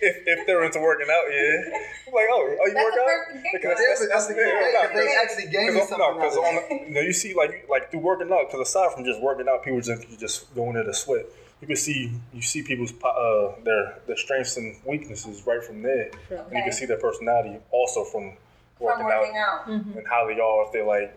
If, 0.04 0.16
if 0.26 0.46
they're 0.46 0.64
into 0.64 0.80
working 0.80 1.06
out, 1.08 1.24
yeah. 1.32 1.78
I'm 2.08 2.12
like 2.12 2.28
oh, 2.30 2.56
oh 2.60 2.66
you 2.66 2.74
That's 2.74 2.84
work 2.84 2.94
out? 3.00 3.20
Because 3.52 3.78
That's, 3.78 4.08
that's 4.08 4.26
a 4.30 4.34
good 4.34 4.46
yeah, 4.46 4.88
date, 4.88 4.94
they 4.94 5.14
actually 5.22 5.48
gave 5.50 5.72
me 5.72 5.80
Because 5.80 5.88
something. 5.88 5.98
no, 5.98 6.14
because 6.14 6.36
out 6.36 6.44
of 6.44 6.48
on 6.48 6.54
that. 6.54 6.68
the, 6.68 6.74
you 6.88 6.94
know 6.94 7.00
you 7.00 7.12
see 7.12 7.32
like 7.34 7.66
like 7.70 7.90
through 7.90 8.00
working 8.00 8.30
out. 8.32 8.50
Because 8.50 8.68
aside 8.68 8.92
from 8.92 9.04
just 9.04 9.20
working 9.20 9.48
out, 9.48 9.64
people 9.64 9.80
just 9.80 10.04
just 10.20 10.54
going 10.54 10.74
there 10.74 10.84
to 10.84 10.94
sweat. 10.94 11.24
You 11.60 11.66
can 11.66 11.76
see 11.76 12.12
you 12.32 12.42
see 12.42 12.62
people's 12.62 12.92
uh, 13.02 13.52
their 13.64 13.98
their 14.06 14.16
strengths 14.16 14.56
and 14.56 14.76
weaknesses 14.84 15.42
right 15.46 15.62
from 15.64 15.82
there. 15.82 16.10
And 16.30 16.52
you 16.52 16.62
can 16.62 16.72
see 16.72 16.84
their 16.86 16.98
personality 17.00 17.58
also 17.70 18.04
from 18.04 18.36
working, 18.78 19.04
from 19.04 19.06
working 19.06 19.36
out. 19.38 19.66
and 19.68 20.06
how 20.06 20.26
they 20.26 20.38
are 20.38 20.66
if 20.66 20.72
they're 20.72 20.84
like, 20.84 21.16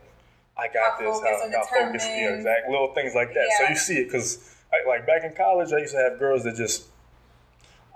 I 0.57 0.67
got 0.67 0.93
How 0.93 0.99
this, 0.99 1.19
focused 1.19 1.53
how, 1.53 1.59
how 1.59 1.85
focused, 1.87 2.07
yeah, 2.07 2.33
exact 2.35 2.69
little 2.69 2.93
things 2.93 3.13
like 3.13 3.33
that. 3.33 3.47
So 3.59 3.69
you 3.69 3.75
see 3.75 3.97
it 3.97 4.05
because 4.05 4.55
like 4.87 5.05
back 5.05 5.23
in 5.23 5.33
college, 5.35 5.73
I 5.73 5.79
used 5.79 5.93
to 5.93 5.99
have 5.99 6.19
girls 6.19 6.43
that 6.43 6.55
just, 6.55 6.85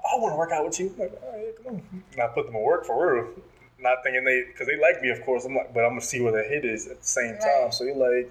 I 0.06 0.18
want 0.20 0.34
to 0.34 0.38
work 0.38 0.52
out 0.52 0.66
with 0.66 0.80
you. 0.80 0.92
I'm 0.94 1.00
like, 1.00 1.22
all 1.24 1.32
right, 1.34 1.56
come 1.64 1.76
on. 1.76 2.04
And 2.14 2.22
I 2.22 2.28
put 2.28 2.46
them 2.46 2.54
to 2.54 2.60
work 2.60 2.86
for 2.86 3.14
real, 3.16 3.28
not 3.80 3.98
thinking 4.04 4.24
they 4.24 4.44
because 4.48 4.68
they 4.68 4.78
like 4.80 5.02
me, 5.02 5.10
of 5.10 5.24
course. 5.24 5.46
I'm 5.46 5.56
like, 5.56 5.74
but 5.74 5.82
I'm 5.84 5.92
gonna 5.92 6.02
see 6.02 6.22
where 6.22 6.32
the 6.32 6.44
hit 6.48 6.66
is 6.66 6.88
at 6.88 7.00
the 7.02 7.06
same 7.08 7.38
time. 7.38 7.72
So 7.72 7.84
you're 7.84 7.96
like, 7.96 8.30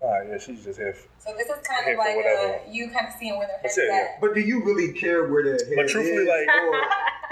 all 0.00 0.10
right, 0.10 0.28
yeah, 0.30 0.38
she's 0.38 0.62
just 0.64 0.78
here. 0.78 0.96
So 1.18 1.32
this 1.36 1.48
is 1.48 1.66
kind 1.66 1.90
of 1.90 1.98
like 1.98 2.16
whatever. 2.16 2.54
uh, 2.54 2.58
you 2.70 2.90
kind 2.90 3.06
of 3.08 3.14
seeing 3.18 3.38
where 3.38 3.46
their 3.46 3.58
That's 3.62 3.76
head's 3.76 3.88
it, 3.88 3.92
at. 3.94 4.20
But 4.20 4.34
do 4.34 4.40
you 4.40 4.62
really 4.64 4.92
care 4.92 5.26
where 5.28 5.42
their 5.42 5.52
head 5.54 5.72
But 5.76 5.88
truthfully, 5.88 6.24
is, 6.24 6.28
like- 6.28 6.48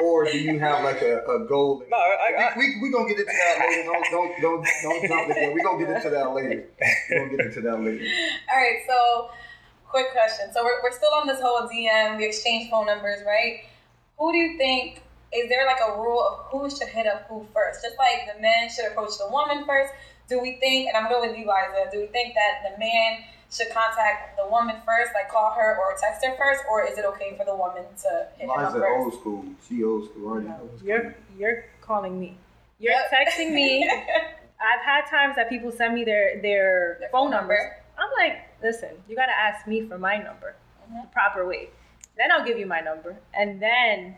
or, 0.01 0.05
or 0.05 0.25
do 0.25 0.39
you 0.39 0.59
have 0.59 0.83
like 0.83 1.03
a, 1.03 1.19
a 1.27 1.47
goal? 1.47 1.85
No, 1.91 1.97
I, 1.97 2.33
I, 2.51 2.53
we, 2.59 2.77
we, 2.81 2.89
we 2.89 2.91
gonna 2.93 3.07
get 3.09 3.19
into 3.21 3.31
that 3.31 3.59
later. 3.61 3.83
Don't 3.85 4.07
don't 4.11 4.41
don't 4.41 4.67
don't 4.83 5.07
jump 5.09 5.29
in 5.29 5.35
there. 5.35 5.53
We 5.55 5.63
gonna 5.63 5.85
get 5.85 5.95
into 5.97 6.11
that 6.11 6.33
later. 6.35 6.65
We 7.11 7.17
gonna 7.17 7.31
get 7.37 7.41
into 7.47 7.61
that 7.61 7.81
later. 7.81 8.05
All 8.53 8.57
right, 8.59 8.79
so 8.89 9.31
quick 9.93 10.11
question. 10.13 10.51
So 10.53 10.65
we're, 10.65 10.83
we're 10.83 10.91
still 10.97 11.13
on 11.15 11.27
this 11.29 11.41
whole 11.41 11.69
DM. 11.69 12.17
We 12.17 12.25
exchange 12.27 12.71
phone 12.71 12.87
numbers, 12.87 13.21
right? 13.27 13.61
Who 14.19 14.33
do 14.33 14.39
you 14.39 14.57
think 14.59 15.03
is 15.33 15.49
there 15.49 15.65
like 15.67 15.79
a 15.87 15.97
rule 15.99 16.21
of 16.21 16.51
who 16.51 16.69
should 16.69 16.89
hit 16.89 17.07
up 17.07 17.27
who 17.29 17.47
first? 17.55 17.83
Just 17.83 17.97
like 17.99 18.35
the 18.35 18.41
man 18.41 18.69
should 18.69 18.87
approach 18.91 19.17
the 19.19 19.29
woman 19.31 19.65
first. 19.65 19.93
Do 20.29 20.41
we 20.41 20.57
think? 20.57 20.89
And 20.89 20.97
I'm 20.97 21.11
going 21.11 21.29
with 21.31 21.39
you, 21.39 21.45
Liza. 21.45 21.91
Do 21.93 22.01
we 22.01 22.07
think 22.07 22.35
that 22.35 22.73
the 22.73 22.79
man 22.79 23.25
should 23.53 23.69
contact 23.71 24.37
the 24.39 24.49
woman 24.49 24.77
first, 24.87 25.13
like 25.15 25.31
call 25.31 25.53
her 25.53 25.77
or 25.77 25.95
text 26.01 26.25
her 26.25 26.35
first, 26.37 26.63
or 26.71 26.87
is 26.87 26.97
it 26.99 27.05
okay 27.05 27.35
for 27.37 27.45
the 27.45 27.55
woman 27.55 27.85
to 28.03 28.27
hit 28.39 28.45
him 28.45 28.51
up 28.51 28.59
Liza 28.75 28.79
first? 28.81 29.05
old 29.05 29.15
school. 29.21 29.45
She 29.69 29.85
old 29.85 30.05
school. 30.11 30.29
Already. 30.29 30.49
No, 30.49 30.71
you're 30.85 31.15
you're 31.39 31.65
calling 31.83 32.19
me. 32.21 32.37
You're 32.79 32.93
Yep. 32.95 33.11
texting 33.13 33.53
me. 33.53 33.89
I've 34.61 34.85
had 34.85 35.07
times 35.11 35.35
that 35.37 35.49
people 35.49 35.73
send 35.73 35.95
me 35.95 36.05
their 36.05 36.41
their, 36.41 36.97
Their 37.01 37.09
phone 37.11 37.25
phone 37.25 37.31
numbers. 37.33 37.59
number. 37.59 37.77
I'm 38.03 38.11
like, 38.19 38.39
listen, 38.63 38.91
you 39.09 39.15
gotta 39.17 39.33
ask 39.39 39.67
me 39.67 39.87
for 39.87 39.97
my 39.99 40.17
number 40.17 40.57
Mhm. 40.91 41.03
the 41.03 41.09
proper 41.13 41.47
way. 41.47 41.69
Then 42.17 42.31
I'll 42.33 42.45
give 42.45 42.59
you 42.59 42.67
my 42.67 42.81
number, 42.81 43.17
and 43.33 43.63
then 43.63 44.17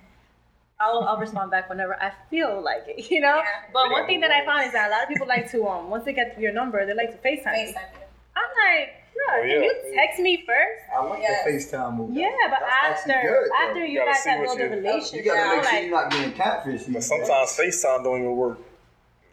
I'll, 0.80 1.00
I'll 1.04 1.18
respond 1.18 1.50
back 1.50 1.68
whenever 1.68 1.94
I 2.02 2.12
feel 2.30 2.60
like 2.62 2.84
it. 2.88 3.10
You 3.10 3.20
know. 3.20 3.36
Yeah. 3.36 3.44
But 3.72 3.90
one 3.90 4.06
thing 4.06 4.20
that 4.20 4.30
I 4.32 4.44
found 4.44 4.66
is 4.66 4.72
that 4.72 4.88
a 4.88 4.90
lot 4.90 5.02
of 5.04 5.08
people 5.08 5.26
like 5.26 5.50
to 5.52 5.66
um 5.68 5.90
once 5.90 6.04
they 6.04 6.12
get 6.14 6.38
your 6.40 6.52
number, 6.52 6.84
they 6.86 6.94
like 6.94 7.10
to 7.12 7.18
FaceTime. 7.28 7.54
FaceTime. 7.54 7.92
I'm 8.36 8.50
like, 8.66 8.88
bro, 9.14 9.38
Oh, 9.38 9.40
can 9.42 9.48
yeah. 9.50 9.60
you 9.62 9.94
text 9.94 10.18
me 10.18 10.42
first? 10.44 10.82
I 10.92 11.04
like 11.04 11.20
Yes. 11.22 11.44
the 11.44 11.76
FaceTime 11.76 11.94
move. 11.96 12.10
Yeah, 12.16 12.30
but 12.50 12.58
That's 12.60 13.00
after 13.06 13.20
good, 13.22 13.50
after 13.68 13.84
you 13.84 13.92
You 13.92 13.98
gotta 14.00 14.10
guys 14.12 14.24
have 14.24 14.38
what 14.40 14.58
built 14.58 14.58
a 14.58 14.74
you- 14.74 14.80
relationship, 14.82 15.24
You 15.26 15.32
gotta 15.32 15.56
make 15.56 15.64
sure 15.64 15.72
like, 15.72 15.82
you're 15.86 15.90
not 16.00 16.10
getting 16.10 16.32
catfish. 16.32 16.82
But 16.84 17.02
sometimes 17.04 17.50
FaceTime 17.56 18.02
don't 18.04 18.18
even 18.18 18.36
work. 18.36 18.58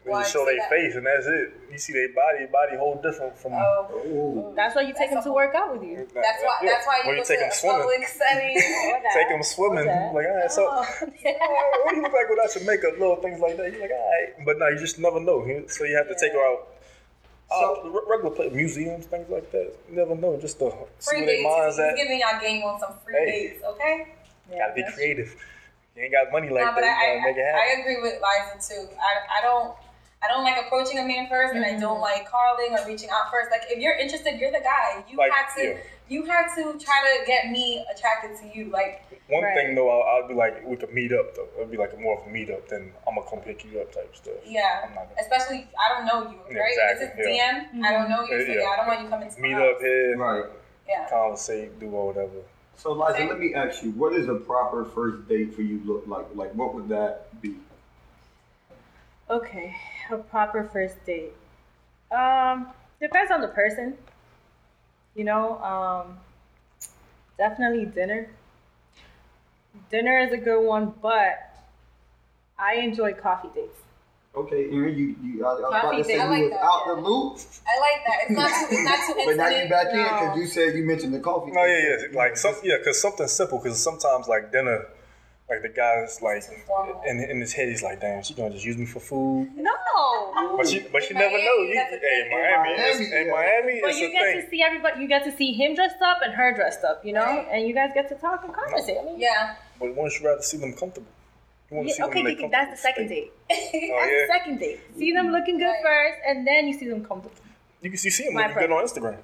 They 0.04 0.10
just 0.10 0.34
you 0.34 0.40
show 0.40 0.46
say 0.46 0.56
their 0.56 0.62
that? 0.66 0.70
face 0.70 0.94
and 0.96 1.06
that's 1.06 1.26
it. 1.26 1.52
You 1.70 1.78
see 1.78 1.92
their 1.92 2.08
body, 2.12 2.46
body 2.50 2.76
whole 2.76 3.00
different 3.00 3.38
from. 3.38 3.52
Oh, 3.54 4.52
that's 4.56 4.74
why 4.74 4.82
you 4.82 4.88
take 4.94 5.10
That's 5.10 5.24
them 5.24 5.30
to 5.30 5.32
work 5.32 5.54
out 5.54 5.72
with 5.78 5.84
you. 5.88 6.08
that's 6.12 6.42
why. 6.42 6.58
Yeah. 6.62 6.70
That's 6.74 6.86
why 6.86 6.96
you 7.02 7.06
When 7.06 7.16
go 7.16 7.20
you 7.22 7.26
take 7.26 7.38
them 7.38 7.50
a 7.50 7.54
swimming. 7.54 7.80
public 7.80 8.06
setting. 8.20 8.56
Or 8.90 8.98
that. 9.02 9.12
Take 9.14 9.28
them 9.28 9.42
swimming. 9.42 9.86
Like, 9.86 10.26
all 10.26 10.34
right, 10.42 10.50
so 10.50 10.66
Oh. 10.68 10.82
what 11.00 11.90
do 11.90 11.96
you 11.96 12.02
look 12.02 12.12
like 12.12 12.28
without 12.28 12.50
your 12.54 12.64
makeup? 12.66 12.98
Little 12.98 13.16
things 13.22 13.38
like 13.40 13.56
that. 13.58 13.70
You're 13.72 13.80
like, 13.82 13.92
all 13.92 14.10
right. 14.10 14.44
But 14.44 14.58
no, 14.58 14.68
you 14.68 14.78
just 14.78 14.98
never 14.98 15.20
know. 15.20 15.46
So 15.68 15.84
you 15.84 15.96
have 15.96 16.08
to 16.08 16.16
take 16.18 16.32
her 16.32 16.42
out. 16.44 16.68
So- 17.50 17.82
uh, 17.86 18.00
regular 18.10 18.34
play, 18.34 18.48
museums, 18.50 19.06
things 19.06 19.28
like 19.30 19.50
that. 19.52 19.72
You 19.88 19.96
never 19.96 20.16
know. 20.16 20.36
Just 20.40 20.58
to 20.58 20.72
see 20.98 21.10
Free 21.10 21.20
where 21.24 21.36
their 21.36 21.42
minds 21.44 21.78
at. 21.78 21.96
giving 21.96 22.18
y'all 22.18 22.40
game 22.40 22.62
on 22.64 22.80
some 22.80 22.94
free 23.04 23.14
Hey. 23.14 23.48
dates, 23.54 23.62
okay? 23.64 24.08
Yeah, 24.50 24.58
Gotta 24.58 24.74
be 24.74 24.80
that's- 24.82 24.96
creative. 24.96 25.36
You 25.94 26.04
ain't 26.04 26.12
got 26.12 26.32
money 26.32 26.48
like 26.48 26.64
no, 26.64 26.72
that. 26.72 26.74
but 26.74 26.84
You 26.84 26.90
I, 26.90 27.06
gotta 27.20 27.20
make 27.28 27.36
it 27.36 27.40
I, 27.40 27.44
happen. 27.44 27.60
I 27.60 27.80
agree 27.82 28.00
with 28.00 28.14
Liza 28.14 28.74
too. 28.74 28.88
I, 28.96 29.38
I 29.38 29.42
don't 29.42 29.74
I 30.24 30.28
don't 30.28 30.44
like 30.44 30.56
approaching 30.64 30.98
a 30.98 31.04
man 31.04 31.26
1st 31.26 31.56
and 31.56 31.64
I 31.64 31.78
don't 31.78 31.94
Mm-hmm. 31.94 32.00
like 32.02 32.30
calling 32.30 32.72
or 32.78 32.86
reaching 32.86 33.10
out 33.10 33.30
first. 33.30 33.50
Like 33.50 33.62
if 33.68 33.78
you're 33.78 33.94
interested, 33.96 34.38
you're 34.38 34.52
the 34.52 34.60
guy. 34.62 35.04
You 35.10 35.16
Like, 35.18 35.32
have 35.32 35.54
to 35.56 35.62
yeah. 35.64 35.76
you 36.08 36.24
have 36.26 36.54
to 36.56 36.62
try 36.78 36.98
to 37.18 37.26
get 37.26 37.50
me 37.50 37.84
attracted 37.92 38.36
to 38.40 38.56
you. 38.56 38.70
Like 38.70 39.02
One 39.28 39.42
Right. 39.42 39.54
thing 39.56 39.74
though, 39.74 39.88
I'll, 39.90 40.22
I'll 40.22 40.28
be 40.28 40.34
like, 40.34 40.64
we 40.64 40.76
could 40.76 40.92
meet 40.92 41.12
up 41.12 41.34
though. 41.34 41.48
It'd 41.58 41.70
be 41.70 41.76
like 41.76 41.98
more 41.98 42.20
of 42.20 42.26
a 42.26 42.30
meet 42.30 42.50
up 42.50 42.68
than 42.68 42.92
I'm 43.08 43.16
gonna 43.16 43.28
come 43.28 43.40
pick 43.40 43.64
you 43.64 43.80
up 43.80 43.92
type 43.92 44.14
stuff. 44.14 44.34
yeah. 44.46 44.82
I'm 44.86 44.94
not 44.94 45.08
gonna 45.08 45.20
Especially 45.20 45.66
I 45.74 45.94
don't 45.94 46.06
know 46.06 46.30
you, 46.30 46.38
Yeah, 46.50 46.58
right? 46.58 46.70
exactly, 46.72 47.06
This 47.24 47.26
is 47.32 47.36
yeah. 47.36 47.60
DM. 47.80 47.84
I 47.84 47.92
don't 47.92 48.08
know 48.08 48.22
you, 48.22 48.28
so 48.46 48.52
Yeah. 48.52 48.60
yeah, 48.60 48.68
I 48.68 48.76
don't 48.76 48.86
want 48.86 49.00
you 49.02 49.08
coming 49.08 49.30
to 49.30 49.40
my 49.40 49.48
meet 49.48 49.54
up 49.56 49.80
here, 49.80 50.16
Right. 50.16 50.44
Yeah. 50.88 51.08
conversate, 51.10 51.78
do 51.80 51.88
whatever. 51.88 52.42
So, 52.74 52.92
Liza, 52.92 53.24
let 53.26 53.38
me 53.38 53.54
ask 53.54 53.82
you, 53.84 53.90
what 53.92 54.12
does 54.12 54.28
a 54.28 54.34
proper 54.34 54.84
first 54.84 55.28
date 55.28 55.54
for 55.54 55.62
you 55.62 55.80
look 55.84 56.04
like? 56.06 56.26
Like, 56.34 56.52
what 56.54 56.74
would 56.74 56.88
that 56.88 57.40
be? 57.40 57.54
Okay, 59.32 59.74
a 60.10 60.18
proper 60.18 60.68
first 60.70 61.02
date. 61.06 61.32
Um, 62.10 62.66
depends 63.00 63.32
on 63.32 63.40
the 63.40 63.48
person. 63.48 63.96
You 65.14 65.24
know, 65.24 65.58
um, 65.62 66.18
definitely 67.38 67.86
dinner. 67.86 68.28
Dinner 69.90 70.18
is 70.18 70.32
a 70.32 70.36
good 70.36 70.60
one, 70.60 70.92
but 71.00 71.56
I 72.58 72.74
enjoy 72.74 73.14
coffee 73.14 73.48
dates. 73.54 73.78
Okay, 74.36 74.68
Aaron, 74.70 74.98
you, 74.98 75.16
you 75.22 75.46
I, 75.46 75.48
I 75.48 75.52
was 75.52 75.60
about 75.60 75.90
to 75.96 76.04
say 76.04 76.08
date. 76.08 76.14
you 76.16 76.20
I 76.20 76.28
like 76.28 76.42
was 76.42 76.50
that, 76.50 76.62
out 76.62 76.82
yeah. 76.86 76.94
the 76.94 77.00
loop, 77.00 77.38
I 77.66 77.74
like 77.80 78.00
that. 78.06 78.16
It's 78.22 78.36
not 78.36 78.48
too 78.48 78.66
it's 78.70 78.84
not 78.84 78.98
too 79.06 79.22
but 79.24 79.36
now 79.36 79.48
you 79.48 79.56
intimate. 79.56 79.70
back 79.70 79.94
in 79.94 80.02
because 80.02 80.38
you 80.38 80.46
said 80.46 80.74
you 80.76 80.84
mentioned 80.84 81.14
the 81.14 81.20
coffee. 81.20 81.52
No, 81.52 81.64
date. 81.64 81.82
yeah, 81.82 82.06
yeah, 82.10 82.18
like 82.18 82.36
some, 82.36 82.54
yeah, 82.62 82.76
cause 82.84 83.00
something 83.00 83.28
simple. 83.28 83.58
Cause 83.60 83.82
sometimes 83.82 84.28
like 84.28 84.52
dinner, 84.52 84.86
like 85.52 85.62
the 85.62 85.68
guy's 85.68 86.20
like 86.22 86.42
Too 86.42 86.54
in, 87.06 87.20
in 87.20 87.40
his 87.40 87.52
head, 87.52 87.68
he's 87.68 87.82
like, 87.82 88.00
damn, 88.00 88.22
she 88.22 88.34
gonna 88.34 88.50
just 88.54 88.64
use 88.64 88.76
me 88.78 88.86
for 88.86 89.00
food. 89.00 89.50
No. 89.56 89.70
But 90.56 90.66
she, 90.68 90.80
but 90.92 91.02
she 91.04 91.14
never 91.14 91.30
Miami, 91.30 91.44
know. 91.44 91.56
You, 91.62 91.74
hey, 91.74 91.98
thing. 91.98 92.30
Miami, 92.30 92.68
In 92.72 92.80
it's, 92.80 92.98
Miami, 92.98 93.20
in 93.20 93.26
yeah. 93.26 93.32
Miami, 93.32 93.80
But 93.82 93.90
it's 93.90 94.00
you 94.00 94.08
a 94.08 94.12
get 94.12 94.22
thing. 94.24 94.42
to 94.42 94.50
see 94.50 94.62
everybody. 94.62 95.00
You 95.02 95.08
get 95.08 95.24
to 95.24 95.32
see 95.36 95.52
him 95.52 95.74
dressed 95.74 96.00
up 96.02 96.18
and 96.24 96.32
her 96.34 96.54
dressed 96.54 96.84
up. 96.84 97.04
You 97.04 97.12
know, 97.12 97.24
Right. 97.24 97.48
and 97.52 97.66
you 97.68 97.74
guys 97.74 97.90
get 97.94 98.08
to 98.08 98.14
talk 98.16 98.44
and 98.44 98.52
conversate. 98.54 98.96
I 99.00 99.04
mean, 99.04 99.18
Yeah. 99.20 99.54
But 99.78 99.94
wouldn't 99.96 100.18
you 100.18 100.26
rather 100.26 100.42
see 100.42 100.56
them 100.58 100.72
comfortable? 100.72 101.08
You 101.70 101.76
want 101.78 101.88
to 101.88 101.92
Yeah, 101.92 101.96
see 101.96 102.02
okay, 102.04 102.20
them 102.22 102.26
in 102.26 102.36
Kiki, 102.36 102.48
their 102.48 102.50
that's 102.50 102.70
the 102.72 102.76
second 102.88 103.08
comfortable 103.08 103.32
date. 103.48 103.90
Oh, 103.92 103.98
That's 104.00 104.12
yeah. 104.12 104.26
the 104.26 104.32
second 104.38 104.58
date. 104.58 104.80
See 104.98 105.12
them 105.12 105.28
looking 105.32 105.58
good 105.58 105.66
Right. 105.66 105.82
first, 105.82 106.18
and 106.26 106.46
then 106.46 106.68
you 106.68 106.74
see 106.78 106.88
them 106.88 107.04
comfortable. 107.04 107.36
You 107.80 107.90
can 107.90 107.98
see, 107.98 108.10
see 108.10 108.24
them 108.24 108.34
My 108.34 108.46
looking 108.48 108.58
good 108.62 108.72
on 108.72 108.84
Instagram. 108.84 109.18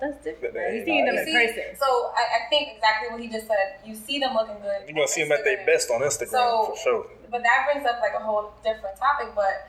That's 0.00 0.22
different. 0.24 0.54
That 0.54 0.60
man. 0.60 0.74
ain't 0.76 0.86
You 0.86 0.92
see 0.92 1.02
them 1.04 1.16
in 1.16 1.24
person. 1.32 1.76
so 1.80 1.88
I, 2.12 2.22
I 2.44 2.50
think 2.50 2.76
exactly 2.76 3.08
what 3.10 3.20
he 3.20 3.28
just 3.28 3.46
said. 3.46 3.80
You 3.84 3.94
see 3.94 4.18
them 4.18 4.34
looking 4.34 4.60
good. 4.60 4.84
You're 4.86 4.94
gonna 4.94 5.08
see 5.08 5.22
them 5.22 5.32
at 5.32 5.44
their 5.44 5.64
best 5.64 5.90
on 5.90 6.00
Instagram 6.02 6.28
So- 6.30 6.72
for 6.72 6.76
sure. 6.76 7.06
But 7.30 7.42
that 7.42 7.66
brings 7.66 7.86
up 7.86 7.98
like 8.00 8.12
a 8.14 8.22
whole 8.22 8.52
different 8.62 8.96
topic. 8.98 9.34
But 9.34 9.66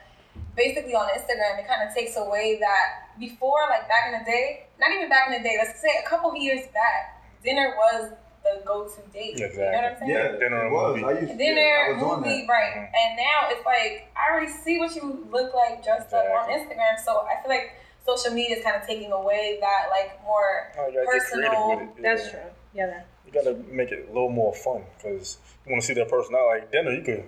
basically 0.55 0.93
on 0.95 1.07
Instagram, 1.09 1.57
it 1.59 1.67
kind 1.67 1.87
of 1.87 1.93
takes 1.95 2.15
away 2.17 2.57
that 2.59 3.17
before, 3.19 3.61
like 3.69 3.87
back 3.87 4.11
in 4.13 4.19
the 4.19 4.25
day, 4.25 4.67
not 4.79 4.91
even 4.91 5.09
back 5.09 5.27
in 5.27 5.41
the 5.41 5.47
day, 5.47 5.55
let's 5.57 5.79
say 5.81 5.89
a 6.03 6.07
couple 6.07 6.35
years 6.35 6.67
back, 6.73 7.23
dinner 7.43 7.73
was 7.77 8.11
the 8.43 8.61
go-to 8.65 9.01
date. 9.11 9.39
You 9.39 9.47
know 9.47 9.65
what 9.71 9.83
I'm 9.83 9.97
saying? 9.99 10.11
Yeah, 10.11 10.37
Dinner 10.37 10.65
and 10.65 10.71
was. 10.73 10.95
movie. 10.95 11.05
I 11.05 11.19
used 11.19 11.31
to, 11.31 11.37
Dinner, 11.37 11.61
yeah, 11.61 11.87
I 11.89 11.93
was 11.93 12.03
on 12.03 12.21
movie, 12.21 12.45
that. 12.45 12.51
right? 12.51 12.75
And 12.93 13.17
now 13.17 13.47
it's 13.49 13.65
like 13.65 14.07
I 14.15 14.31
already 14.31 14.51
see 14.51 14.77
what 14.77 14.95
you 14.95 15.25
look 15.31 15.53
like 15.53 15.83
dressed 15.83 16.13
up 16.13 16.25
on 16.25 16.49
Instagram. 16.49 16.99
So 17.03 17.25
I 17.27 17.41
feel 17.41 17.49
like 17.49 17.73
social 18.07 18.33
media 18.33 18.57
is 18.57 18.63
kind 18.63 18.81
of 18.81 18.87
taking 18.87 19.11
away 19.11 19.57
that 19.59 19.87
like 19.91 20.23
more 20.23 20.71
Oh, 20.79 20.87
you 20.87 20.93
gotta 21.05 21.19
get 21.19 21.25
creative 21.31 21.51
personal. 21.51 21.79
it. 21.79 21.89
Yeah. 21.97 22.01
That's 22.15 22.31
true. 22.31 22.39
Yeah. 22.73 22.87
That. 22.87 23.05
You 23.25 23.31
gotta 23.33 23.53
make 23.69 23.91
it 23.91 24.05
a 24.09 24.13
little 24.13 24.29
more 24.29 24.53
fun 24.53 24.83
because 24.97 25.37
you 25.65 25.71
want 25.71 25.81
to 25.83 25.87
see 25.87 25.93
that 25.95 26.09
person 26.09 26.33
out 26.35 26.47
like 26.47 26.71
dinner. 26.71 26.91
You 26.91 27.01
could. 27.03 27.25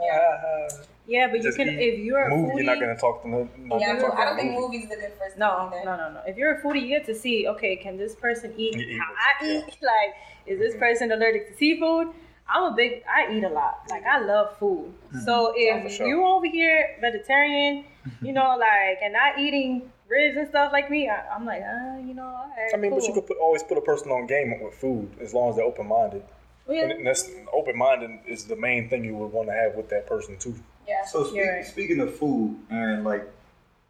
Yeah. 0.00 0.68
Yeah, 1.06 1.28
but 1.30 1.42
you 1.44 1.52
can 1.52 1.68
eat, 1.68 1.78
if 1.78 1.98
you're 1.98 2.26
a 2.26 2.30
move. 2.30 2.52
foodie. 2.52 2.56
You're 2.64 2.64
not 2.64 2.80
gonna 2.80 2.96
talk 2.96 3.22
to 3.24 3.30
them. 3.30 3.50
Not 3.68 3.80
Yeah, 3.80 3.98
talk 3.98 4.18
I 4.18 4.24
don't 4.24 4.36
think 4.36 4.52
them. 4.54 4.62
movies 4.62 4.84
is 4.86 4.92
a 4.92 4.96
good 4.96 5.12
first 5.18 5.36
No, 5.36 5.50
either. 5.70 5.84
no, 5.84 5.96
no, 5.96 6.10
no. 6.12 6.20
If 6.26 6.36
you're 6.38 6.54
a 6.54 6.62
foodie, 6.62 6.80
you 6.82 6.88
get 6.88 7.04
to 7.06 7.14
see, 7.14 7.46
okay, 7.48 7.76
can 7.76 7.98
this 7.98 8.14
person 8.14 8.54
eat 8.56 8.74
You 8.74 8.80
eat 8.80 8.98
how 9.00 9.12
it, 9.12 9.18
I 9.18 9.46
yeah. 9.46 9.58
eat? 9.68 9.76
Like, 9.82 10.14
is 10.46 10.58
this 10.58 10.74
Mhm. 10.74 10.78
person 10.78 11.12
allergic 11.12 11.50
to 11.50 11.56
seafood? 11.56 12.08
I'm 12.48 12.72
a 12.72 12.76
big, 12.76 13.02
I 13.08 13.32
eat 13.34 13.44
a 13.44 13.48
lot. 13.48 13.80
Like, 13.90 14.04
I 14.06 14.18
love 14.20 14.56
food. 14.58 14.94
So 15.24 15.54
Yeah, 15.56 15.80
for 15.82 15.86
if 15.88 15.92
sure. 15.92 16.06
you 16.06 16.24
over 16.26 16.46
here 16.46 16.96
vegetarian, 17.00 17.84
you 18.22 18.32
know, 18.32 18.56
like, 18.58 18.98
and 19.02 19.12
not 19.12 19.38
eating 19.38 19.90
ribs 20.08 20.36
and 20.36 20.48
stuff 20.48 20.72
like 20.72 20.90
me, 20.90 21.08
I, 21.08 21.26
I'm 21.34 21.44
like, 21.44 21.62
uh, 21.62 21.98
you 21.98 22.14
know, 22.14 22.24
all 22.24 22.52
right, 22.56 22.70
I 22.72 22.76
mean, 22.76 22.90
cool. 22.90 23.00
but 23.00 23.08
you 23.08 23.14
could 23.14 23.26
put, 23.26 23.36
always 23.38 23.62
put 23.62 23.78
a 23.78 23.80
person 23.80 24.10
on 24.10 24.26
game 24.26 24.60
with 24.62 24.74
food 24.74 25.10
as 25.20 25.34
long 25.34 25.50
as 25.50 25.56
they're 25.56 25.64
open 25.64 25.86
minded. 25.86 26.22
Yeah. 26.68 26.84
And 26.84 27.06
that's 27.06 27.30
open 27.52 27.76
minded 27.76 28.20
is 28.26 28.44
the 28.44 28.56
main 28.56 28.88
thing 28.88 29.04
you 29.04 29.14
would 29.16 29.32
want 29.32 29.48
to 29.48 29.54
have 29.54 29.74
with 29.74 29.90
that 29.90 30.06
person 30.06 30.38
too. 30.38 30.54
Yeah. 30.88 31.04
So 31.04 31.24
speak, 31.24 31.44
right. 31.44 31.64
speaking 31.64 32.00
of 32.00 32.16
food, 32.16 32.58
and 32.70 33.04
like 33.04 33.30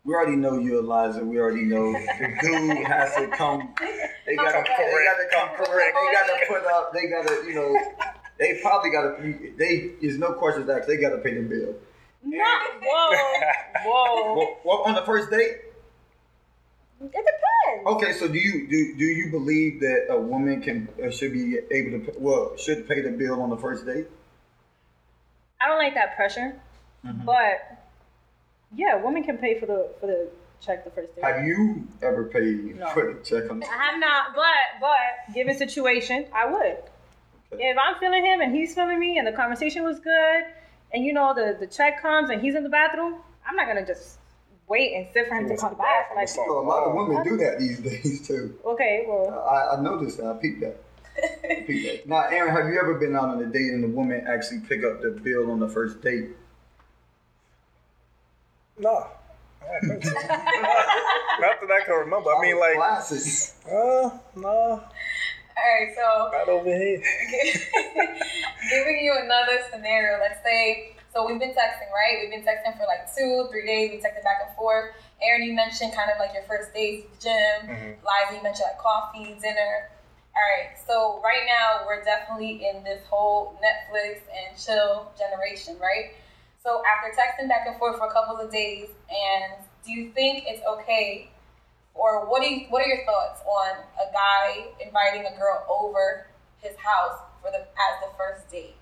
we 0.04 0.12
already 0.12 0.36
know 0.36 0.58
you, 0.58 0.78
Eliza. 0.78 1.24
We 1.24 1.38
already 1.38 1.62
know 1.62 1.92
the 1.92 2.38
dude 2.42 2.86
has 2.86 3.14
to 3.14 3.28
come. 3.28 3.74
They 4.26 4.36
gotta, 4.36 4.64
Come 4.64 4.76
they 4.76 5.04
gotta 5.04 5.28
come 5.30 5.48
correct. 5.56 5.68
correct. 5.68 5.96
They 5.96 6.12
gotta 6.12 6.46
put 6.48 6.64
up. 6.66 6.92
They 6.92 7.06
gotta, 7.08 7.46
you 7.46 7.54
know, 7.54 7.78
they 8.38 8.60
probably 8.60 8.90
gotta. 8.90 9.34
They 9.56 9.92
there's 10.00 10.18
no 10.18 10.32
questions 10.32 10.68
asked. 10.68 10.88
They 10.88 10.96
gotta 10.96 11.18
pay 11.18 11.34
the 11.34 11.42
bill. 11.42 11.74
No, 12.22 12.58
whoa, 12.82 13.16
whoa. 13.84 14.34
Well, 14.34 14.56
well, 14.64 14.82
on 14.86 14.94
the 14.94 15.02
first 15.02 15.30
date. 15.30 15.58
It 17.00 17.10
depends. 17.12 17.86
Okay, 17.86 18.12
so 18.12 18.28
do 18.28 18.38
you 18.38 18.66
do 18.68 18.94
do 18.96 19.04
you 19.04 19.30
believe 19.30 19.80
that 19.80 20.06
a 20.10 20.18
woman 20.20 20.62
can 20.62 20.88
uh, 21.04 21.10
should 21.10 21.32
be 21.32 21.58
able 21.70 21.98
to 21.98 22.06
pay, 22.06 22.12
well 22.18 22.56
should 22.56 22.88
pay 22.88 23.00
the 23.02 23.10
bill 23.10 23.42
on 23.42 23.50
the 23.50 23.56
first 23.56 23.84
date? 23.86 24.06
I 25.60 25.68
don't 25.68 25.78
like 25.78 25.94
that 25.94 26.16
pressure, 26.16 26.54
Mhm. 27.04 27.24
but 27.24 27.78
yeah, 28.74 28.96
women 28.96 29.22
can 29.24 29.38
pay 29.38 29.58
for 29.58 29.66
the 29.66 29.90
for 30.00 30.06
the 30.06 30.28
check 30.60 30.84
the 30.84 30.90
first 30.90 31.14
day. 31.16 31.22
Have 31.22 31.44
you 31.44 31.86
ever 32.02 32.24
paid 32.24 32.76
No. 32.78 32.86
for 32.88 33.12
the 33.12 33.20
check 33.22 33.50
on? 33.50 33.62
I 33.62 33.66
have 33.66 33.98
not, 34.00 34.34
but 34.34 34.80
but 34.80 35.34
given 35.34 35.54
situation, 35.56 36.26
I 36.32 36.46
would. 36.46 36.76
Okay. 37.52 37.70
If 37.70 37.76
I'm 37.78 37.96
feeling 38.00 38.24
him 38.24 38.40
and 38.40 38.54
he's 38.54 38.74
feeling 38.74 38.98
me, 38.98 39.18
and 39.18 39.26
the 39.26 39.32
conversation 39.32 39.84
was 39.84 40.00
good, 40.00 40.44
and 40.92 41.04
you 41.04 41.12
know 41.12 41.34
the 41.34 41.56
the 41.58 41.66
check 41.66 42.00
comes 42.00 42.30
and 42.30 42.40
he's 42.40 42.54
in 42.54 42.62
the 42.62 42.68
bathroom, 42.70 43.16
I'm 43.46 43.56
not 43.56 43.66
gonna 43.66 43.84
just 43.86 44.18
wait 44.68 44.94
and 44.94 45.06
sit 45.12 45.28
for 45.28 45.34
him 45.34 45.48
to 45.48 45.56
come 45.56 45.74
back. 45.74 46.10
Like, 46.16 46.28
So 46.28 46.42
a 46.58 46.62
lot 46.62 46.84
of 46.84 46.94
women 46.94 47.22
do 47.24 47.36
that 47.38 47.58
these 47.58 47.78
days 47.88 48.26
too. 48.26 48.58
okay, 48.64 49.04
well, 49.08 49.46
I, 49.48 49.76
I 49.76 49.80
noticed 49.80 50.18
that. 50.18 50.26
I 50.26 50.32
peeped 50.34 50.60
that. 50.60 50.76
I 51.44 51.64
peeped 51.66 51.86
that. 51.86 52.06
Now, 52.08 52.22
Aaron, 52.28 52.54
have 52.54 52.66
you 52.72 52.78
ever 52.80 52.94
been 52.94 53.14
out 53.16 53.28
on 53.28 53.42
a 53.42 53.46
date 53.46 53.70
and 53.72 53.82
the 53.84 53.88
woman 53.88 54.24
actually 54.28 54.60
pick 54.68 54.82
up 54.84 55.00
the 55.02 55.10
bill 55.10 55.50
on 55.50 55.60
the 55.60 55.68
first 55.68 56.00
date? 56.02 56.30
No. 58.78 59.06
I 59.62 59.86
don't 59.86 59.88
think 60.02 60.04
so. 60.04 60.12
Not 61.40 61.60
that 61.60 61.70
I 61.70 61.84
can 61.84 61.94
remember. 61.94 62.30
I 62.34 62.40
mean, 62.42 62.58
like, 62.58 62.76
glasses. 62.76 63.54
uh, 63.66 64.10
no, 64.36 64.48
All 64.48 64.80
right, 65.56 65.94
so 65.94 66.30
not 66.32 66.48
over 66.48 66.68
here. 66.68 67.00
giving 68.70 68.98
you 69.02 69.16
another 69.22 69.58
scenario. 69.72 70.18
Let's 70.20 70.42
say, 70.44 70.94
so 71.14 71.24
we've 71.26 71.38
been 71.38 71.54
texting, 71.54 71.88
right? 71.94 72.18
We've 72.20 72.30
been 72.30 72.42
texting 72.42 72.76
for 72.76 72.86
like 72.86 73.06
two, 73.14 73.46
three 73.50 73.64
days. 73.64 73.90
We 73.92 73.96
texted 73.98 74.24
back 74.24 74.42
and 74.46 74.54
forth. 74.56 74.94
Aaron, 75.22 75.44
you 75.44 75.54
mentioned 75.54 75.94
kind 75.94 76.10
of 76.10 76.18
like 76.18 76.34
your 76.34 76.42
first 76.42 76.74
dates, 76.74 77.06
gym. 77.22 77.68
Mhm. 77.70 77.96
Liza, 78.02 78.34
you 78.36 78.42
mentioned 78.42 78.66
like 78.68 78.78
coffee, 78.78 79.38
dinner. 79.40 79.90
All 80.34 80.42
right, 80.42 80.76
so 80.84 81.20
right 81.22 81.46
now 81.46 81.86
we're 81.86 82.02
definitely 82.02 82.66
in 82.66 82.82
this 82.82 83.06
whole 83.06 83.56
Netflix 83.62 84.22
and 84.34 84.58
chill 84.58 85.12
generation, 85.16 85.78
right? 85.78 86.10
So 86.60 86.82
after 86.84 87.14
texting 87.14 87.48
back 87.48 87.68
and 87.68 87.78
forth 87.78 87.98
for 87.98 88.08
a 88.08 88.12
couple 88.12 88.36
of 88.38 88.50
days, 88.50 88.88
and 89.08 89.54
do 89.84 89.92
you 89.92 90.10
think 90.10 90.44
it's 90.48 90.66
okay, 90.66 91.30
or 91.94 92.26
what 92.28 92.42
do 92.42 92.52
you, 92.52 92.66
what 92.70 92.82
are 92.82 92.88
your 92.88 93.04
thoughts 93.04 93.40
on 93.46 93.76
a 94.02 94.12
guy 94.12 94.66
inviting 94.84 95.24
a 95.32 95.38
girl 95.38 95.64
over 95.70 96.26
his 96.58 96.74
house 96.78 97.20
for 97.40 97.52
the 97.52 97.58
as 97.60 98.00
the 98.02 98.10
first 98.18 98.50
date? 98.50 98.74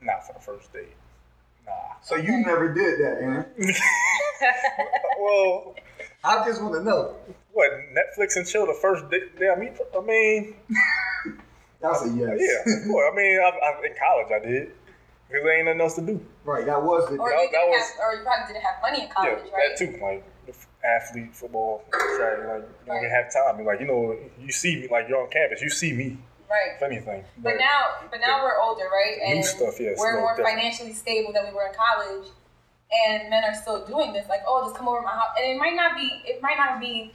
Not 0.00 0.26
for 0.26 0.32
the 0.34 0.40
first 0.40 0.72
date. 0.72 0.94
Nah. 1.66 1.72
So 2.02 2.16
you 2.16 2.38
never 2.46 2.72
did 2.72 2.98
that, 3.00 3.20
man. 3.20 3.46
well, 5.20 5.74
I 6.24 6.44
just 6.46 6.62
want 6.62 6.74
to 6.74 6.82
know. 6.82 7.16
what 7.52 7.70
Netflix 7.92 8.36
and 8.36 8.46
chill 8.46 8.66
the 8.66 8.74
first 8.74 9.10
day? 9.10 9.22
day 9.38 9.50
I 9.54 9.58
mean, 9.58 9.72
I 9.96 10.00
mean, 10.00 10.54
That's 11.80 12.04
a 12.04 12.08
yes. 12.08 12.38
yeah. 12.40 12.74
Well, 12.92 13.08
I 13.12 13.14
mean, 13.14 13.38
I, 13.40 13.50
I, 13.50 13.86
in 13.86 13.94
college 13.98 14.32
I 14.34 14.44
did 14.44 14.72
because 15.28 15.44
there 15.44 15.56
ain't 15.56 15.66
nothing 15.66 15.80
else 15.80 15.94
to 15.94 16.00
do. 16.02 16.20
Right. 16.44 16.66
That 16.66 16.82
was 16.82 17.08
the. 17.08 17.16
Or 17.18 17.28
That- 17.30 17.42
you 17.42 17.48
that 17.52 17.58
didn't 17.58 17.70
was- 17.70 17.90
have, 17.90 17.98
or 18.00 18.14
you 18.14 18.22
probably 18.24 18.52
didn't 18.54 18.64
have 18.64 18.82
money 18.82 19.02
in 19.04 19.08
college, 19.10 19.38
yeah, 19.46 19.56
right? 19.56 19.78
that 19.78 19.78
too. 19.78 19.98
Like 20.02 20.24
athlete, 20.84 21.34
football, 21.36 21.84
track. 21.90 22.38
Like 22.38 22.62
you 22.62 22.86
don't 22.86 22.96
even 22.98 23.10
have 23.10 23.32
time. 23.32 23.64
Like 23.64 23.80
you 23.80 23.86
know, 23.86 24.16
you 24.40 24.50
see 24.52 24.76
me. 24.76 24.88
Like 24.90 25.08
you're 25.08 25.22
on 25.22 25.30
campus, 25.30 25.60
you 25.62 25.70
see 25.70 25.92
me. 25.92 26.18
Right. 26.48 26.76
If 26.76 26.82
anything, 26.82 27.24
But 27.38 27.56
now, 27.58 28.08
but 28.10 28.20
now 28.20 28.42
we're 28.42 28.58
older, 28.58 28.84
right? 28.88 29.18
New 29.18 29.36
And 29.36 29.44
stuff, 29.44 29.78
yeah, 29.78 29.88
it's 29.92 30.00
a 30.00 30.02
we're 30.02 30.18
more 30.20 30.34
different. 30.36 30.56
financially 30.56 30.92
stable 30.94 31.32
than 31.32 31.44
we 31.46 31.52
were 31.52 31.66
in 31.68 31.74
college, 31.74 32.28
and 32.90 33.28
men 33.28 33.44
are 33.44 33.54
still 33.54 33.84
doing 33.84 34.12
this. 34.14 34.26
Like, 34.28 34.40
oh, 34.46 34.64
just 34.64 34.74
come 34.76 34.88
over 34.88 35.02
my 35.02 35.10
house, 35.12 35.36
and 35.38 35.52
it 35.52 35.58
might 35.58 35.76
not 35.76 35.94
be, 35.94 36.08
it 36.24 36.40
might 36.40 36.56
not 36.56 36.80
be 36.80 37.12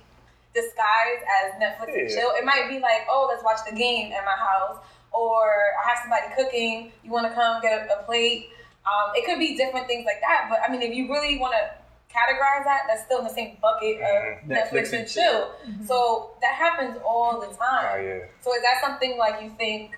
disguised 0.53 1.25
as 1.41 1.53
Netflix 1.59 1.97
and 1.97 2.09
chill. 2.09 2.29
It 2.37 2.45
might 2.45 2.69
be 2.69 2.77
like, 2.79 3.07
oh, 3.09 3.27
let's 3.31 3.43
watch 3.43 3.59
the 3.67 3.75
game 3.75 4.11
at 4.13 4.23
my 4.23 4.37
house, 4.37 4.77
or 5.11 5.49
I 5.83 5.89
have 5.89 5.97
somebody 6.03 6.27
cooking. 6.37 6.91
You 7.03 7.09
want 7.09 7.27
to 7.27 7.33
come 7.33 7.59
get 7.61 7.89
a, 7.89 7.99
a 7.99 8.03
plate? 8.03 8.49
Um, 8.85 9.15
it 9.15 9.25
could 9.25 9.39
be 9.39 9.57
different 9.57 9.87
things 9.87 10.05
like 10.05 10.21
that. 10.21 10.45
But 10.49 10.59
I 10.61 10.71
mean, 10.71 10.83
if 10.83 10.93
you 10.93 11.09
really 11.11 11.39
want 11.39 11.55
to 11.57 11.71
categorize 12.13 12.63
that, 12.65 12.83
that's 12.87 13.03
still 13.05 13.19
in 13.19 13.23
the 13.25 13.33
same 13.33 13.57
bucket 13.61 13.97
of 13.97 14.03
Mhm. 14.03 14.47
Netflix, 14.47 14.69
Netflix 14.71 14.85
and 14.85 14.93
and 15.01 15.07
chill. 15.09 15.51
So 15.87 16.31
that 16.41 16.53
happens 16.53 16.97
all 17.05 17.39
the 17.41 17.47
time. 17.47 17.89
oh 17.93 17.99
yeah. 18.01 18.25
So 18.41 18.53
is 18.53 18.61
that 18.61 18.81
something 18.81 19.17
like 19.17 19.41
you 19.41 19.49
think 19.57 19.97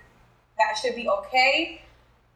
that 0.57 0.77
should 0.77 0.95
be 0.95 1.07
okay, 1.09 1.81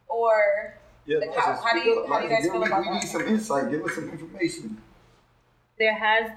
or 0.08 0.74
Yeah, 1.06 1.18
Like, 1.20 1.34
how- 1.36 1.54
how 1.56 1.74
do 1.74 1.80
you- 1.80 2.06
how 2.08 2.20
do 2.20 2.26
you 2.26 2.30
guys 2.30 2.44
feel 2.44 2.60
we, 2.60 2.68
about 2.68 2.82
we 2.82 2.86
that? 2.86 2.94
need 2.94 3.08
some 3.08 3.28
insight. 3.28 3.72
Give 3.72 3.84
us 3.84 3.96
some 3.96 4.10
information. 4.12 4.80
There 5.80 5.94
has, 5.96 6.32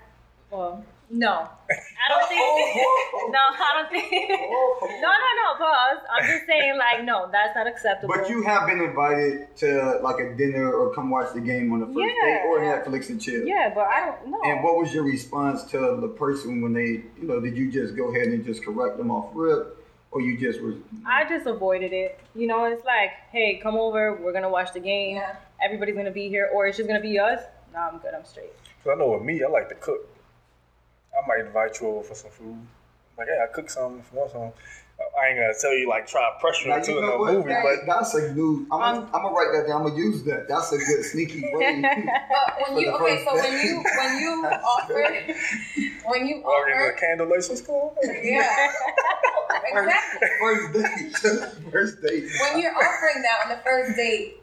well, 0.50 0.82
no, 1.12 1.46
I 1.70 2.08
don't 2.08 2.28
think. 2.28 2.76
no, 3.32 3.38
I 3.38 3.70
don't 3.82 3.90
think. 3.90 4.10
No, 4.30 5.08
no, 5.12 5.30
no, 5.42 5.58
pause. 5.58 5.98
I'm 6.10 6.26
just 6.26 6.46
saying, 6.46 6.78
like, 6.78 7.04
no, 7.04 7.28
that's 7.30 7.54
not 7.54 7.66
acceptable. 7.66 8.14
But 8.16 8.28
you 8.30 8.42
have 8.42 8.66
been 8.66 8.80
invited 8.80 9.54
to 9.58 10.00
like 10.02 10.18
a 10.20 10.34
dinner 10.34 10.72
or 10.72 10.94
come 10.94 11.10
watch 11.10 11.32
the 11.34 11.40
game 11.40 11.72
on 11.72 11.80
the 11.80 11.86
first 11.86 11.98
Yeah. 11.98 12.38
date 12.42 12.46
or 12.46 12.58
Netflix 12.60 13.10
and 13.10 13.20
chill. 13.20 13.46
Yeah, 13.46 13.70
but 13.74 13.86
I 13.86 14.06
don't 14.06 14.28
know. 14.30 14.40
And 14.42 14.64
what 14.64 14.76
was 14.78 14.92
your 14.94 15.04
response 15.04 15.64
to 15.64 15.78
the 16.00 16.08
person 16.08 16.62
when 16.62 16.72
they, 16.72 17.02
you 17.20 17.28
know, 17.28 17.40
did 17.40 17.56
you 17.56 17.70
just 17.70 17.94
go 17.94 18.08
ahead 18.14 18.28
and 18.28 18.44
just 18.44 18.64
correct 18.64 18.96
them 18.96 19.10
off 19.10 19.30
rip, 19.34 19.76
or 20.12 20.20
you 20.22 20.38
just 20.38 20.60
were? 20.62 20.74
I 21.06 21.28
just 21.28 21.46
avoided 21.46 21.92
it. 21.92 22.18
You 22.34 22.46
know, 22.46 22.64
it's 22.64 22.84
like, 22.86 23.10
hey, 23.30 23.60
come 23.62 23.76
over. 23.76 24.14
We're 24.16 24.32
gonna 24.32 24.50
watch 24.50 24.72
the 24.72 24.80
game. 24.80 25.16
yeah, 25.16 25.36
Everybody's 25.62 25.94
gonna 25.94 26.10
be 26.10 26.28
here, 26.28 26.48
or 26.54 26.66
it's 26.66 26.76
just 26.78 26.88
gonna 26.88 27.00
be 27.00 27.18
us. 27.18 27.42
No, 27.74 27.80
I'm 27.80 27.98
good. 27.98 28.14
I'm 28.14 28.24
straight. 28.24 28.52
Cause 28.82 28.94
I 28.96 28.98
know 28.98 29.10
with 29.12 29.22
me, 29.22 29.42
I 29.44 29.48
like 29.48 29.68
to 29.68 29.74
cook. 29.76 30.08
I 31.16 31.26
might 31.26 31.44
invite 31.46 31.80
you 31.80 31.88
over 31.88 32.02
for 32.02 32.14
some 32.14 32.30
food. 32.30 32.58
Like, 33.18 33.28
yeah, 33.28 33.44
I 33.44 33.52
cook 33.52 33.68
some 33.70 34.00
if 34.00 34.12
you 34.12 34.18
want 34.18 34.30
some. 34.32 34.52
I 35.20 35.28
ain't 35.28 35.36
gonna 35.38 35.52
tell 35.60 35.74
you 35.74 35.88
like 35.88 36.06
try 36.06 36.20
to 36.30 36.38
pressure 36.40 36.68
Like, 36.68 36.78
into 36.80 36.92
you 36.92 36.98
a 36.98 37.00
know 37.02 37.18
what? 37.18 37.32
movie, 37.34 37.48
That- 37.48 37.62
but 37.64 37.86
that's 37.86 38.14
a 38.14 38.32
new. 38.32 38.66
I'm 38.70 38.78
gonna, 38.80 38.98
Um, 39.00 39.10
I'm 39.12 39.22
gonna 39.22 39.34
write 39.34 39.50
that 39.52 39.66
down. 39.66 39.82
I'm 39.82 39.88
gonna 39.88 39.98
use 39.98 40.22
that. 40.24 40.46
That's 40.48 40.70
a 40.72 40.78
good 40.78 41.04
sneaky 41.04 41.42
way. 41.52 41.82
but 41.82 42.70
when 42.70 42.78
you 42.78 42.90
okay, 42.92 43.24
so 43.24 43.34
when 43.34 43.52
you 43.66 43.82
when 43.82 44.18
you 44.20 44.46
offer 44.64 44.94
when 46.06 46.26
you 46.28 46.40
walking 46.42 46.78
the 46.78 46.84
offer, 46.84 46.92
candle 47.00 47.26
lights 47.28 47.48
was 47.48 47.60
cool. 47.62 47.96
yeah, 48.04 48.70
exactly. 49.64 50.28
First 50.40 50.72
date. 50.72 51.72
First 51.72 52.02
date. 52.02 52.24
When 52.40 52.60
you're 52.60 52.74
offering 52.76 53.22
that 53.22 53.40
on 53.44 53.48
the 53.50 53.56
first 53.64 53.96
date, 53.96 54.36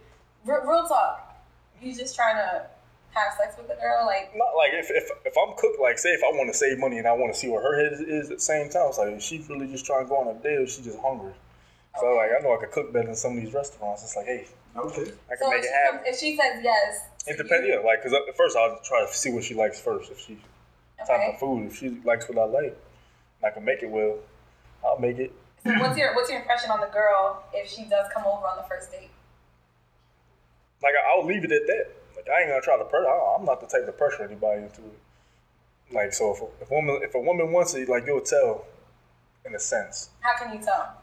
real, 0.45 0.61
real 0.65 0.87
talk, 0.87 1.41
you 1.81 1.95
just 1.95 2.15
trying 2.15 2.35
to 2.35 2.65
have 3.11 3.33
sex 3.33 3.55
with 3.57 3.67
the 3.67 3.75
girl, 3.75 4.05
like 4.05 4.31
Not 4.35 4.55
like 4.57 4.71
if, 4.73 4.89
if 4.91 5.09
if 5.25 5.33
I'm 5.37 5.55
cooked, 5.57 5.79
like 5.79 5.97
say 5.97 6.09
if 6.09 6.21
I 6.23 6.35
want 6.37 6.51
to 6.51 6.57
save 6.57 6.79
money 6.79 6.97
and 6.99 7.07
I 7.07 7.13
want 7.13 7.33
to 7.33 7.39
see 7.39 7.47
what 7.49 7.63
her 7.63 7.75
head 7.81 7.93
is 8.07 8.29
at 8.29 8.37
the 8.37 8.41
same 8.41 8.69
time, 8.69 8.87
it's 8.89 8.97
like 8.97 9.13
is 9.13 9.23
she 9.23 9.43
really 9.49 9.67
just 9.67 9.85
trying 9.85 10.05
to 10.05 10.09
go 10.09 10.17
on 10.17 10.27
a 10.27 10.33
date 10.41 10.57
or 10.57 10.61
is 10.63 10.75
she 10.75 10.81
just 10.83 10.99
hungry? 10.99 11.33
So 11.99 12.05
like 12.15 12.29
I 12.37 12.41
know 12.43 12.55
I 12.55 12.59
could 12.59 12.71
cook 12.71 12.93
better 12.93 13.07
than 13.07 13.15
some 13.15 13.37
of 13.37 13.43
these 13.43 13.53
restaurants. 13.53 14.03
It's 14.03 14.15
like 14.15 14.25
hey, 14.25 14.47
Okay. 14.77 15.11
I 15.31 15.35
can 15.35 15.39
so 15.39 15.49
make 15.49 15.59
if 15.59 15.65
it 15.65 15.67
she, 15.67 15.73
happen. 15.73 15.97
comes, 15.99 16.07
if 16.07 16.19
she 16.19 16.37
says 16.37 16.61
yes, 16.63 17.03
It 17.27 17.37
depends, 17.37 17.67
you, 17.67 17.73
yeah. 17.73 17.79
Like, 17.79 18.01
cause 18.03 18.13
at 18.13 18.21
first 18.37 18.55
I'll 18.55 18.79
try 18.83 19.05
to 19.05 19.11
see 19.13 19.31
what 19.31 19.43
she 19.43 19.55
likes 19.55 19.79
first. 19.79 20.11
If 20.11 20.19
she 20.19 20.37
type 20.99 21.09
Okay. 21.09 21.31
of 21.33 21.39
food, 21.39 21.65
if 21.67 21.77
she 21.77 21.89
likes 22.05 22.29
what 22.29 22.37
I 22.37 22.45
like, 22.45 22.77
and 23.41 23.45
I 23.45 23.49
can 23.49 23.65
make 23.65 23.81
it 23.81 23.89
well, 23.89 24.17
I'll 24.85 24.99
make 24.99 25.17
it. 25.17 25.33
So 25.65 25.73
what's 25.79 25.97
your 25.97 26.13
what's 26.15 26.29
your 26.29 26.39
impression 26.39 26.69
on 26.71 26.79
the 26.79 26.87
girl 26.87 27.43
if 27.53 27.69
she 27.69 27.83
does 27.85 28.05
come 28.13 28.23
over 28.25 28.45
on 28.45 28.57
the 28.57 28.63
first 28.69 28.91
date? 28.91 29.09
Like 30.81 30.93
I'll 31.11 31.25
leave 31.25 31.43
it 31.43 31.51
at 31.51 31.67
that. 31.67 31.91
Like 32.19 32.29
I 32.29 32.41
ain't 32.41 32.49
gonna 32.49 32.61
try 32.61 32.77
to 32.77 32.83
pressure. 32.85 33.07
I'm 33.07 33.45
not 33.45 33.61
the 33.61 33.67
type 33.67 33.85
to 33.85 33.91
pressure 33.91 34.23
anybody 34.23 34.63
into 34.63 34.81
it. 34.81 34.99
Like 35.93 36.13
so, 36.13 36.31
if 36.33 36.41
a, 36.41 36.47
if 36.63 36.69
a 36.71 36.73
woman 36.73 36.99
if 37.01 37.15
a 37.15 37.19
woman 37.19 37.51
wants 37.51 37.73
it, 37.75 37.87
like 37.89 38.05
you'll 38.05 38.21
tell, 38.21 38.65
in 39.45 39.55
a 39.55 39.59
sense. 39.59 40.09
How 40.21 40.37
can 40.37 40.53
you 40.57 40.63
tell? 40.63 40.95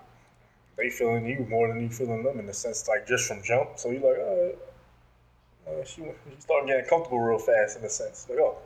They 0.76 0.90
feeling 0.90 1.26
you 1.26 1.46
more 1.48 1.68
than 1.68 1.81
you 1.81 1.88
feeling 1.88 2.22
them 2.22 2.38
in 2.38 2.48
a 2.48 2.52
sense, 2.52 2.87
like 2.87 3.07
just 3.07 3.26
from 3.26 3.42
jump. 3.42 3.70
So 3.76 3.90
you 3.90 3.96
like, 4.00 4.18
all 4.18 4.44
right. 4.44 4.59
Uh, 5.66 5.85
she 5.85 6.02
she 6.02 6.40
start 6.40 6.66
getting 6.66 6.85
comfortable 6.85 7.18
real 7.18 7.38
fast 7.38 7.79
in 7.79 7.85
a 7.85 7.88
sense. 7.88 8.26
Like 8.29 8.38
oh, 8.38 8.59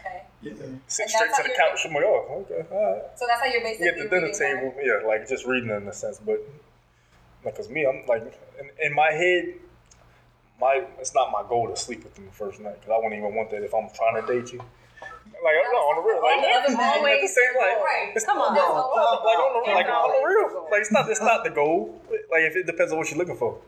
Okay, 0.00 0.22
Yeah. 0.42 0.52
sit 0.88 1.04
And 1.04 1.10
straight 1.10 1.30
to 1.36 1.42
the 1.44 1.54
couch. 1.56 1.80
I'm 1.86 1.92
like 1.94 2.02
oh, 2.04 2.44
okay, 2.50 2.66
all 2.74 2.92
right. 2.94 3.02
so 3.16 3.26
that's 3.28 3.40
how 3.40 3.46
you're 3.46 3.60
basically 3.62 3.88
at 3.88 3.96
the 3.96 4.04
dinner 4.08 4.26
reading 4.26 4.40
her. 4.40 4.56
table, 4.56 4.74
yeah, 4.82 5.06
like 5.06 5.28
just 5.28 5.46
reading 5.46 5.70
in 5.70 5.86
a 5.86 5.92
sense. 5.92 6.18
But 6.24 6.40
like, 7.44 7.54
because 7.54 7.68
me, 7.70 7.86
I'm 7.86 8.04
like 8.08 8.22
in, 8.58 8.70
in 8.86 8.94
my 8.94 9.12
head, 9.12 9.54
my 10.60 10.84
it's 10.98 11.14
not 11.14 11.32
my 11.32 11.42
goal 11.48 11.68
to 11.68 11.76
sleep 11.76 12.04
with 12.04 12.14
them 12.14 12.26
the 12.26 12.32
first 12.32 12.60
night 12.60 12.80
because 12.80 12.90
I 12.90 12.96
wouldn't 12.96 13.14
even 13.14 13.34
want 13.34 13.50
that 13.50 13.62
if 13.64 13.74
I'm 13.74 13.88
trying 13.94 14.20
to 14.20 14.26
date 14.26 14.52
you. 14.52 14.60
Like 15.42 15.56
I 15.56 15.64
on 15.72 15.96
the 15.96 16.04
real, 16.04 16.20
like 16.20 16.44
It's 16.68 16.76
always 16.76 17.20
the 17.22 17.32
same 17.32 17.56
like 17.56 17.80
right. 17.80 18.12
Come 18.26 18.38
on. 18.38 18.52
like 18.52 19.40
on 19.40 19.64
the 19.64 19.72
like 19.72 19.86
on 19.88 20.10
the 20.12 20.20
real, 20.20 20.68
like 20.70 20.80
it's 20.82 20.92
not 20.92 21.08
it's 21.08 21.20
not 21.20 21.44
the 21.44 21.50
goal. 21.50 22.00
Like 22.30 22.44
if 22.44 22.56
it 22.56 22.66
depends 22.66 22.92
on 22.92 22.98
what 22.98 23.10
you're 23.10 23.18
looking 23.18 23.36
for. 23.36 23.58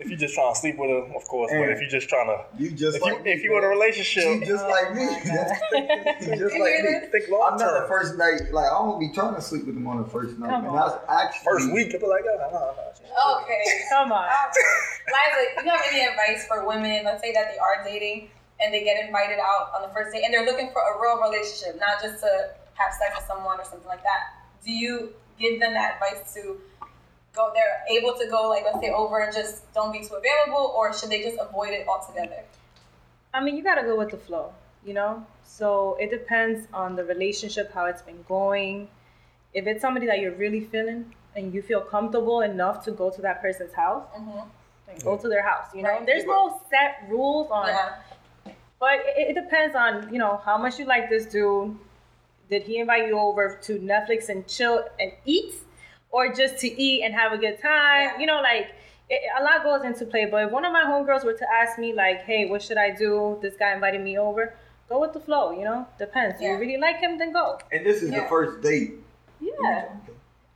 If 0.00 0.08
you're 0.08 0.18
just 0.18 0.34
trying 0.34 0.54
to 0.54 0.58
sleep 0.58 0.78
with 0.78 0.88
her, 0.90 1.14
of 1.14 1.24
course. 1.28 1.52
But 1.52 1.68
if 1.68 1.80
you're 1.80 1.90
just 1.90 2.08
trying 2.08 2.28
to, 2.28 2.44
You 2.58 2.70
just 2.72 2.96
if 2.96 3.04
you 3.04 3.12
like 3.12 3.22
me, 3.22 3.32
if 3.32 3.44
you 3.44 3.56
in 3.56 3.64
a 3.64 3.68
relationship, 3.68 4.24
You 4.40 4.46
just 4.46 4.64
like 4.66 4.94
me. 4.94 5.02
You 5.04 6.36
just 6.40 6.54
You 6.56 6.60
like 6.64 6.80
me. 6.80 6.88
this? 6.88 7.10
think 7.12 7.24
I'm 7.26 7.32
long 7.32 7.58
not 7.58 7.82
the 7.82 7.86
first 7.86 8.16
night. 8.16 8.48
Like 8.52 8.72
I 8.72 8.80
won't 8.80 8.98
be 8.98 9.12
trying 9.12 9.34
to 9.34 9.42
sleep 9.42 9.66
with 9.66 9.74
them 9.74 9.86
on 9.86 10.02
the 10.02 10.08
first 10.08 10.38
night. 10.38 10.48
Come 10.50 10.64
and 10.64 10.72
on. 10.72 10.88
that's 10.88 10.96
actually 11.08 11.44
First 11.44 11.72
week, 11.72 11.92
you'll 11.92 12.00
be 12.00 12.06
like, 12.08 12.24
oh, 12.24 12.36
no, 12.40 12.48
no, 12.48 12.74
no. 12.80 13.42
Okay. 13.44 13.62
Come 13.90 14.12
on. 14.12 14.24
Liza, 15.12 15.60
do 15.60 15.64
you 15.64 15.70
have 15.70 15.84
any 15.92 16.00
advice 16.06 16.46
for 16.48 16.66
women? 16.66 17.04
Let's 17.04 17.20
say 17.22 17.32
that 17.32 17.52
they 17.52 17.58
are 17.58 17.84
dating 17.84 18.30
and 18.60 18.72
they 18.72 18.84
get 18.84 19.04
invited 19.04 19.38
out 19.38 19.72
on 19.76 19.82
the 19.86 19.92
first 19.92 20.12
date 20.12 20.22
and 20.24 20.32
they're 20.32 20.46
looking 20.46 20.70
for 20.72 20.80
a 20.80 21.00
real 21.00 21.20
relationship, 21.20 21.78
not 21.80 22.00
just 22.02 22.20
to 22.22 22.50
have 22.74 22.92
sex 22.94 23.16
with 23.16 23.26
someone 23.26 23.60
or 23.60 23.64
something 23.64 23.88
like 23.88 24.02
that. 24.02 24.32
Do 24.64 24.72
you 24.72 25.12
give 25.38 25.60
them 25.60 25.72
that 25.74 25.94
advice 26.00 26.32
to 26.34 26.56
go? 27.34 27.50
They're 27.54 27.82
able 27.98 28.14
to 28.18 28.26
go, 28.28 28.48
like, 28.48 28.64
let's 28.64 28.80
say, 28.80 28.90
over 28.90 29.18
and 29.20 29.32
just 29.34 29.72
don't 29.74 29.92
be 29.92 30.00
too 30.00 30.14
available, 30.14 30.72
or 30.76 30.92
should 30.92 31.10
they 31.10 31.22
just 31.22 31.38
avoid 31.40 31.70
it 31.70 31.86
altogether? 31.88 32.42
I 33.32 33.42
mean, 33.42 33.56
you 33.56 33.62
gotta 33.62 33.82
go 33.82 33.96
with 33.96 34.10
the 34.10 34.16
flow, 34.16 34.52
you 34.84 34.94
know? 34.94 35.24
So 35.44 35.96
it 36.00 36.10
depends 36.10 36.66
on 36.72 36.96
the 36.96 37.04
relationship, 37.04 37.72
how 37.72 37.86
it's 37.86 38.02
been 38.02 38.24
going. 38.28 38.88
If 39.54 39.66
it's 39.66 39.80
somebody 39.80 40.06
that 40.06 40.20
you're 40.20 40.34
really 40.34 40.60
feeling 40.64 41.14
and 41.36 41.54
you 41.54 41.62
feel 41.62 41.80
comfortable 41.80 42.40
enough 42.40 42.84
to 42.84 42.90
go 42.92 43.10
to 43.10 43.20
that 43.22 43.40
person's 43.40 43.72
house, 43.72 44.04
Mm-hmm. 44.16 44.40
then 44.86 44.96
go 45.04 45.16
to 45.16 45.28
their 45.28 45.42
house, 45.46 45.66
you 45.74 45.82
know? 45.82 45.90
Right. 45.90 46.06
There's 46.06 46.24
no 46.24 46.60
set 46.70 47.08
rules 47.08 47.48
on, 47.50 47.68
Yeah. 47.68 47.94
but 48.80 48.94
it, 49.16 49.36
it 49.36 49.40
depends 49.40 49.76
on, 49.76 50.12
you 50.12 50.18
know, 50.18 50.40
how 50.44 50.58
much 50.58 50.78
you 50.78 50.84
like 50.86 51.08
this 51.08 51.26
dude. 51.26 51.76
Did 52.48 52.64
he 52.64 52.78
invite 52.78 53.06
you 53.06 53.16
over 53.16 53.56
to 53.62 53.78
Netflix 53.78 54.28
and 54.28 54.44
chill 54.48 54.84
and 54.98 55.12
eat? 55.24 55.54
Or 56.12 56.32
just 56.32 56.58
to 56.60 56.68
eat 56.82 57.02
and 57.04 57.14
have 57.14 57.32
a 57.32 57.38
good 57.38 57.60
time? 57.60 58.10
Yeah. 58.14 58.18
You 58.18 58.26
know, 58.26 58.40
like, 58.40 58.72
it, 59.08 59.20
a 59.38 59.42
lot 59.42 59.62
goes 59.62 59.84
into 59.84 60.04
play. 60.06 60.26
But 60.26 60.44
if 60.44 60.50
one 60.50 60.64
of 60.64 60.72
my 60.72 60.82
homegirls 60.82 61.24
were 61.24 61.34
to 61.34 61.46
ask 61.52 61.78
me, 61.78 61.92
like, 61.92 62.22
hey, 62.22 62.46
what 62.48 62.62
should 62.62 62.78
I 62.78 62.90
do? 62.90 63.38
This 63.42 63.54
guy 63.56 63.72
invited 63.74 64.00
me 64.00 64.18
over. 64.18 64.54
Go 64.88 65.00
with 65.00 65.12
the 65.12 65.20
flow, 65.20 65.52
you 65.52 65.64
know? 65.64 65.86
Depends. 65.98 66.38
Do 66.38 66.44
Yeah. 66.44 66.54
you 66.54 66.58
really 66.58 66.76
like 66.78 66.96
him? 66.96 67.16
Then 67.18 67.32
go. 67.32 67.58
And 67.70 67.86
this 67.86 68.02
is 68.02 68.10
Yeah. 68.10 68.22
the 68.24 68.28
first 68.28 68.60
date. 68.60 68.94
Yeah. 69.40 69.88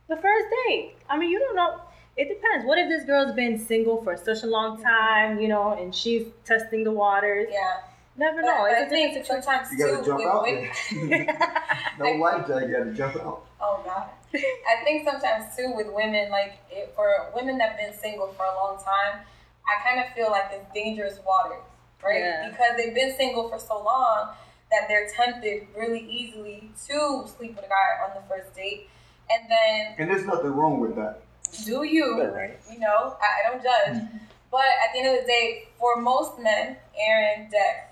The 0.09 0.17
first 0.17 0.47
date. 0.67 0.95
I 1.09 1.17
mean, 1.17 1.29
you 1.29 1.39
don't 1.39 1.55
know. 1.55 1.79
It 2.17 2.27
depends. 2.27 2.65
What 2.65 2.77
if 2.77 2.87
this 2.89 3.03
girl's 3.05 3.33
been 3.33 3.57
single 3.57 4.01
for 4.03 4.15
such 4.17 4.43
a 4.43 4.47
long 4.47 4.81
time, 4.81 5.39
you 5.39 5.47
know, 5.47 5.73
and 5.73 5.93
she's 5.95 6.27
testing 6.45 6.83
the 6.83 6.91
waters? 6.91 7.47
Yeah. 7.51 7.77
Never 8.17 8.41
But, 8.41 8.47
know. 8.47 8.57
but 8.61 8.71
It's 8.71 8.81
I 8.81 8.85
a 8.85 8.89
think 9.11 9.25
sometimes 9.25 9.71
You 9.71 9.77
gotta 9.77 9.97
too 9.97 10.05
jump 10.05 10.21
out 10.25 10.47
no 11.99 12.11
life 12.13 12.47
jacket. 12.47 12.69
You 12.69 12.77
gotta 12.77 12.91
jump 12.93 13.15
out. 13.17 13.41
Oh 13.59 13.81
God. 13.85 14.09
I 14.67 14.83
think 14.83 15.07
sometimes 15.07 15.55
too 15.55 15.73
with 15.75 15.87
women, 15.93 16.29
like 16.29 16.59
it, 16.71 16.93
for 16.95 17.31
women 17.35 17.57
that've 17.57 17.77
been 17.77 17.97
single 17.99 18.27
for 18.33 18.45
a 18.45 18.55
long 18.55 18.77
time, 18.77 19.21
I 19.65 19.83
kind 19.83 19.99
of 20.05 20.13
feel 20.13 20.31
like 20.31 20.45
it's 20.51 20.71
dangerous 20.73 21.19
waters, 21.25 21.63
right? 22.03 22.19
Yeah. 22.19 22.49
Because 22.49 22.77
they've 22.77 22.93
been 22.93 23.15
single 23.17 23.49
for 23.49 23.59
so 23.59 23.83
long 23.83 24.33
that 24.71 24.87
they're 24.87 25.07
tempted 25.15 25.67
really 25.77 26.05
easily 26.09 26.71
to 26.87 27.25
sleep 27.37 27.55
with 27.55 27.65
a 27.65 27.69
guy 27.69 28.05
on 28.07 28.15
the 28.15 28.27
first 28.27 28.55
date. 28.55 28.89
And 29.29 29.49
then 29.49 29.95
And 29.97 30.09
there's 30.09 30.25
nothing 30.25 30.51
wrong 30.51 30.79
with 30.79 30.95
that. 30.95 31.21
do 31.65 31.83
you, 31.83 32.21
right. 32.21 32.59
you 32.71 32.79
know, 32.79 33.15
I, 33.21 33.47
I 33.47 33.51
don't 33.51 33.63
judge. 33.63 34.03
Mm-hmm. 34.03 34.17
But 34.51 34.65
at 34.85 34.93
the 34.93 34.99
end 34.99 35.17
of 35.17 35.23
the 35.23 35.27
day, 35.27 35.67
for 35.77 35.99
most 35.99 36.39
men, 36.39 36.77
Aaron, 36.97 37.49
Dex, 37.49 37.89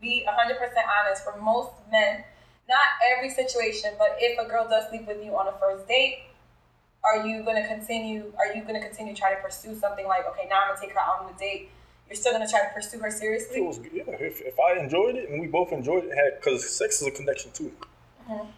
be 0.00 0.26
100% 0.26 0.58
honest, 1.00 1.24
for 1.24 1.36
most 1.40 1.70
men, 1.90 2.24
not 2.68 2.80
every 3.14 3.30
situation, 3.30 3.90
but 3.98 4.16
if 4.18 4.38
a 4.38 4.48
girl 4.48 4.68
does 4.68 4.88
sleep 4.88 5.06
with 5.06 5.24
you 5.24 5.32
on 5.36 5.48
a 5.48 5.52
first 5.58 5.86
date, 5.88 6.24
are 7.04 7.26
you 7.26 7.42
gonna 7.42 7.66
continue? 7.66 8.32
Are 8.38 8.54
you 8.54 8.62
gonna 8.62 8.80
continue 8.80 9.14
trying 9.14 9.36
to 9.36 9.42
pursue 9.42 9.74
something 9.74 10.06
like, 10.06 10.26
okay, 10.30 10.46
now 10.48 10.62
I'm 10.62 10.68
gonna 10.74 10.80
take 10.80 10.92
her 10.92 11.00
out 11.00 11.24
on 11.24 11.34
a 11.34 11.38
date? 11.38 11.70
You're 12.08 12.16
still 12.16 12.32
gonna 12.32 12.48
try 12.48 12.60
to 12.60 12.70
pursue 12.74 12.98
her 13.00 13.08
If 13.08 13.14
it 13.14 13.18
seriously? 13.18 13.60
was, 13.60 13.80
yeah, 13.92 14.04
if, 14.06 14.40
if 14.42 14.60
I 14.60 14.78
enjoyed 14.78 15.16
it 15.16 15.28
and 15.28 15.40
we 15.40 15.46
both 15.48 15.72
enjoyed 15.72 16.04
it, 16.04 16.14
had 16.14 16.36
because 16.38 16.68
sex 16.68 17.00
is 17.02 17.08
a 17.08 17.10
connection 17.10 17.50
too. 17.52 17.72
Mm-hmm. 18.28 18.48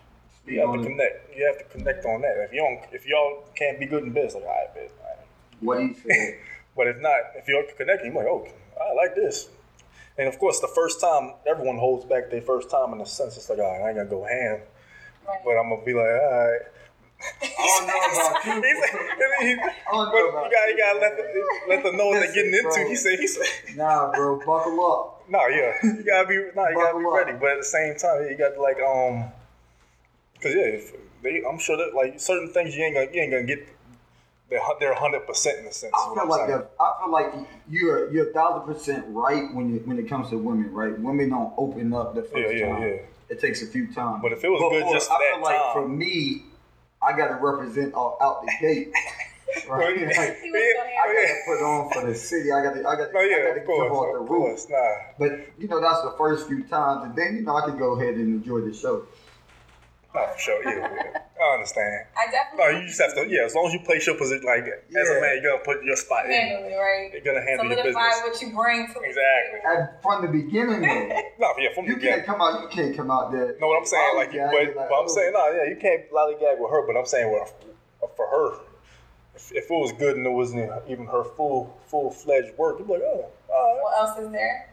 You 0.46 0.60
have 0.60 0.76
to 0.76 0.82
connect. 0.82 1.36
You 1.36 1.46
have 1.46 1.58
to 1.58 1.64
connect 1.78 2.04
on 2.04 2.20
that. 2.20 2.36
If 2.44 2.52
you 2.52 2.60
don't, 2.60 2.80
if 2.92 3.06
y'all 3.06 3.44
can't 3.54 3.80
be 3.80 3.86
good 3.86 4.02
in 4.02 4.12
bed, 4.12 4.24
it's 4.26 4.34
like, 4.34 4.44
all 4.44 4.50
right, 4.50 4.74
bet. 4.74 4.90
all 5.02 5.08
right. 5.08 5.26
What 5.60 5.80
he 5.80 5.94
said. 6.14 6.38
But 6.76 6.88
if 6.88 7.00
not, 7.00 7.16
if 7.36 7.48
you're 7.48 7.64
connecting, 7.78 8.12
you're 8.12 8.22
like, 8.22 8.30
oh, 8.30 8.46
I 8.78 8.92
like 8.92 9.14
this. 9.14 9.48
And 10.16 10.28
of 10.28 10.38
course, 10.38 10.60
the 10.60 10.68
first 10.68 11.00
time, 11.00 11.32
everyone 11.46 11.78
holds 11.78 12.04
back 12.04 12.30
their 12.30 12.42
first 12.42 12.70
time 12.70 12.92
in 12.92 13.00
a 13.00 13.06
sense. 13.06 13.36
It's 13.36 13.48
like, 13.50 13.58
all 13.58 13.64
right, 13.64 13.82
I 13.84 13.88
ain't 13.88 13.96
gonna 13.96 14.08
go 14.08 14.24
ham, 14.24 14.60
Right. 15.26 15.38
but 15.44 15.52
I'm 15.56 15.70
gonna 15.70 15.84
be 15.84 15.92
like, 15.94 16.06
all 16.06 16.50
right. 16.50 16.60
I 17.42 17.78
don't 17.78 17.86
know 17.86 17.94
about 17.96 18.44
you. 18.46 18.52
He, 19.40 19.54
don't 19.56 20.12
but 20.12 20.12
know 20.12 20.44
you 20.44 20.50
got, 20.50 20.68
you 20.68 20.68
you, 20.68 20.78
gotta 20.78 20.98
let 21.00 21.16
the, 21.16 21.44
let 21.68 21.82
them 21.82 21.96
know 21.96 22.06
what 22.08 22.20
they're 22.20 22.34
getting 22.34 22.52
into. 22.54 22.68
bro. 22.68 22.88
He 22.88 22.96
said, 22.96 23.18
he 23.18 23.26
said, 23.26 23.46
Nah, 23.76 24.12
bro, 24.12 24.38
buckle 24.44 24.78
up. 24.84 25.24
no, 25.30 25.46
yeah, 25.48 25.72
you 25.82 26.04
gotta 26.04 26.28
be, 26.28 26.36
no, 26.36 26.68
you 26.68 26.74
gotta 26.74 26.98
be 26.98 27.04
Buckle 27.04 27.14
up. 27.14 27.26
ready. 27.26 27.32
But 27.38 27.52
at 27.52 27.58
the 27.58 27.64
same 27.64 27.96
time, 27.96 28.26
you 28.28 28.36
got 28.36 28.50
to 28.54 28.60
like, 28.62 28.76
um, 28.78 29.32
cause 30.42 30.52
yeah, 30.54 30.76
if 30.78 30.92
they, 31.22 31.42
I'm 31.48 31.58
sure 31.58 31.76
that 31.78 31.94
like 31.94 32.20
certain 32.20 32.52
things 32.52 32.76
you 32.76 32.84
ain't 32.84 32.94
gonna, 32.94 33.08
you 33.12 33.22
ain't 33.22 33.32
gonna 33.32 33.44
get. 33.44 33.66
They're 34.50 34.60
they're 34.78 34.94
hundred 34.94 35.26
percent 35.26 35.58
in 35.60 35.66
a 35.66 35.72
sense. 35.72 35.92
I 35.96 36.14
feel 36.14 36.28
like 36.28 36.48
that. 36.48 36.70
I 36.78 36.92
feel 37.02 37.10
like 37.10 37.32
you're 37.68 38.12
you're 38.12 38.30
a 38.30 38.32
thousand 38.32 38.72
percent 38.72 39.04
right 39.08 39.52
when 39.54 39.72
you, 39.74 39.80
when 39.86 39.98
it 39.98 40.08
comes 40.08 40.30
to 40.30 40.38
women, 40.38 40.72
right? 40.72 40.98
Women 40.98 41.30
don't 41.30 41.52
open 41.56 41.92
up 41.94 42.14
the 42.14 42.22
first 42.22 42.36
Yeah, 42.36 42.50
yeah, 42.50 42.72
time. 42.72 42.82
yeah. 42.82 42.96
It 43.30 43.40
takes 43.40 43.62
a 43.62 43.66
few 43.66 43.92
times. 43.92 44.20
But 44.22 44.32
if 44.32 44.44
it 44.44 44.50
was 44.50 44.60
good 44.60 44.84
for- 44.84 44.92
just 44.92 45.10
I 45.10 45.14
that 45.18 45.32
feel 45.34 45.42
like 45.42 45.56
time- 45.56 45.72
for 45.72 45.88
me, 45.88 46.42
I 47.02 47.16
got 47.16 47.28
to 47.28 47.34
represent 47.36 47.94
all 47.94 48.18
out 48.20 48.42
the 48.44 48.52
gate. 48.60 48.92
Oh, 49.68 49.74
right? 49.76 49.94
Like, 50.00 50.40
He 50.40 50.50
I 50.50 51.06
got 51.06 51.28
to 51.28 51.40
put 51.46 51.62
on 51.62 51.90
for 51.92 52.06
the 52.06 52.14
city. 52.14 52.50
I 52.50 52.60
got 52.64 52.74
to. 52.74 52.80
I 52.80 52.96
got 52.96 53.12
to. 53.12 53.16
Oh, 53.16 53.20
no, 53.20 53.20
I 53.20 53.46
got 53.46 53.54
to 53.54 53.60
of 53.60 53.66
jump 53.66 53.92
off 53.92 54.12
the 54.12 54.18
roof. 54.18 54.28
course, 54.28 54.66
nah. 54.68 54.76
But 55.16 55.40
you 55.58 55.68
know 55.68 55.80
that's 55.80 56.02
the 56.02 56.12
first 56.18 56.48
few 56.48 56.64
times, 56.64 57.04
and 57.04 57.14
then 57.14 57.36
you 57.36 57.42
know 57.42 57.54
I 57.56 57.60
can 57.68 57.78
go 57.78 57.92
ahead 57.92 58.14
and 58.14 58.34
enjoy 58.42 58.62
the 58.62 58.74
show. 58.74 59.06
No, 60.14 60.26
for 60.32 60.38
sure. 60.38 60.62
Yeah, 60.62 60.86
yeah. 60.94 61.20
I 61.42 61.54
understand. 61.54 62.06
I 62.16 62.26
No, 62.26 62.30
definitely 62.30 62.80
you 62.82 62.86
just 62.86 63.00
have 63.02 63.14
to. 63.14 63.26
Yeah, 63.28 63.44
as 63.44 63.54
long 63.54 63.66
as 63.66 63.72
you 63.74 63.80
place 63.80 64.06
your 64.06 64.16
position, 64.16 64.46
like 64.46 64.62
as 64.62 65.08
a 65.10 65.20
man, 65.20 65.40
you're 65.42 65.58
gonna 65.58 65.64
put 65.64 65.82
your 65.82 65.96
spot 65.96 66.26
in. 66.26 66.30
manually, 66.30 66.74
right? 66.74 67.10
You're 67.12 67.26
gonna 67.26 67.42
handle 67.44 67.66
your 67.66 67.78
Solidify 67.82 68.08
business. 68.08 68.22
what 68.22 68.42
you 68.42 68.54
bring 68.54 68.86
to 68.86 68.94
the 68.94 69.00
Exactly. 69.10 69.58
table. 69.58 69.74
And 69.74 69.88
from 70.02 70.22
the 70.22 70.30
beginning, 70.30 70.80
though, 70.82 71.20
No, 71.42 71.52
yeah, 71.58 71.74
from 71.74 71.86
you 71.86 71.96
the 71.96 72.00
can't 72.00 72.24
come 72.24 72.40
out. 72.40 72.62
You 72.62 72.68
can't 72.68 72.96
come 72.96 73.10
out 73.10 73.32
there. 73.32 73.56
No, 73.60 73.66
what 73.66 73.78
I'm 73.78 73.86
saying, 73.86 74.16
like, 74.16 74.32
you, 74.32 74.40
lollygag, 74.40 74.74
but, 74.74 74.88
but 74.88 74.94
I'm 74.94 75.10
oh. 75.10 75.14
saying, 75.14 75.32
no, 75.34 75.50
yeah, 75.50 75.68
you 75.68 75.76
can't 75.76 76.10
lollygag 76.12 76.60
with 76.62 76.70
her. 76.70 76.86
But 76.86 76.96
I'm 76.96 77.06
saying, 77.06 77.32
well, 77.32 77.50
for 78.16 78.26
her, 78.30 78.58
if, 79.34 79.50
if 79.50 79.64
it 79.64 79.74
was 79.74 79.90
good 79.98 80.16
and 80.16 80.24
it 80.24 80.30
wasn't 80.30 80.70
even 80.88 81.06
her 81.06 81.24
full 81.24 81.76
full 81.86 82.10
fledged 82.12 82.56
work, 82.56 82.78
you'd 82.78 82.86
be 82.86 82.94
like, 82.94 83.02
oh, 83.02 83.26
all 83.50 83.74
right. 83.74 83.82
What 83.82 83.98
else 83.98 84.18
is 84.20 84.30
there? 84.30 84.70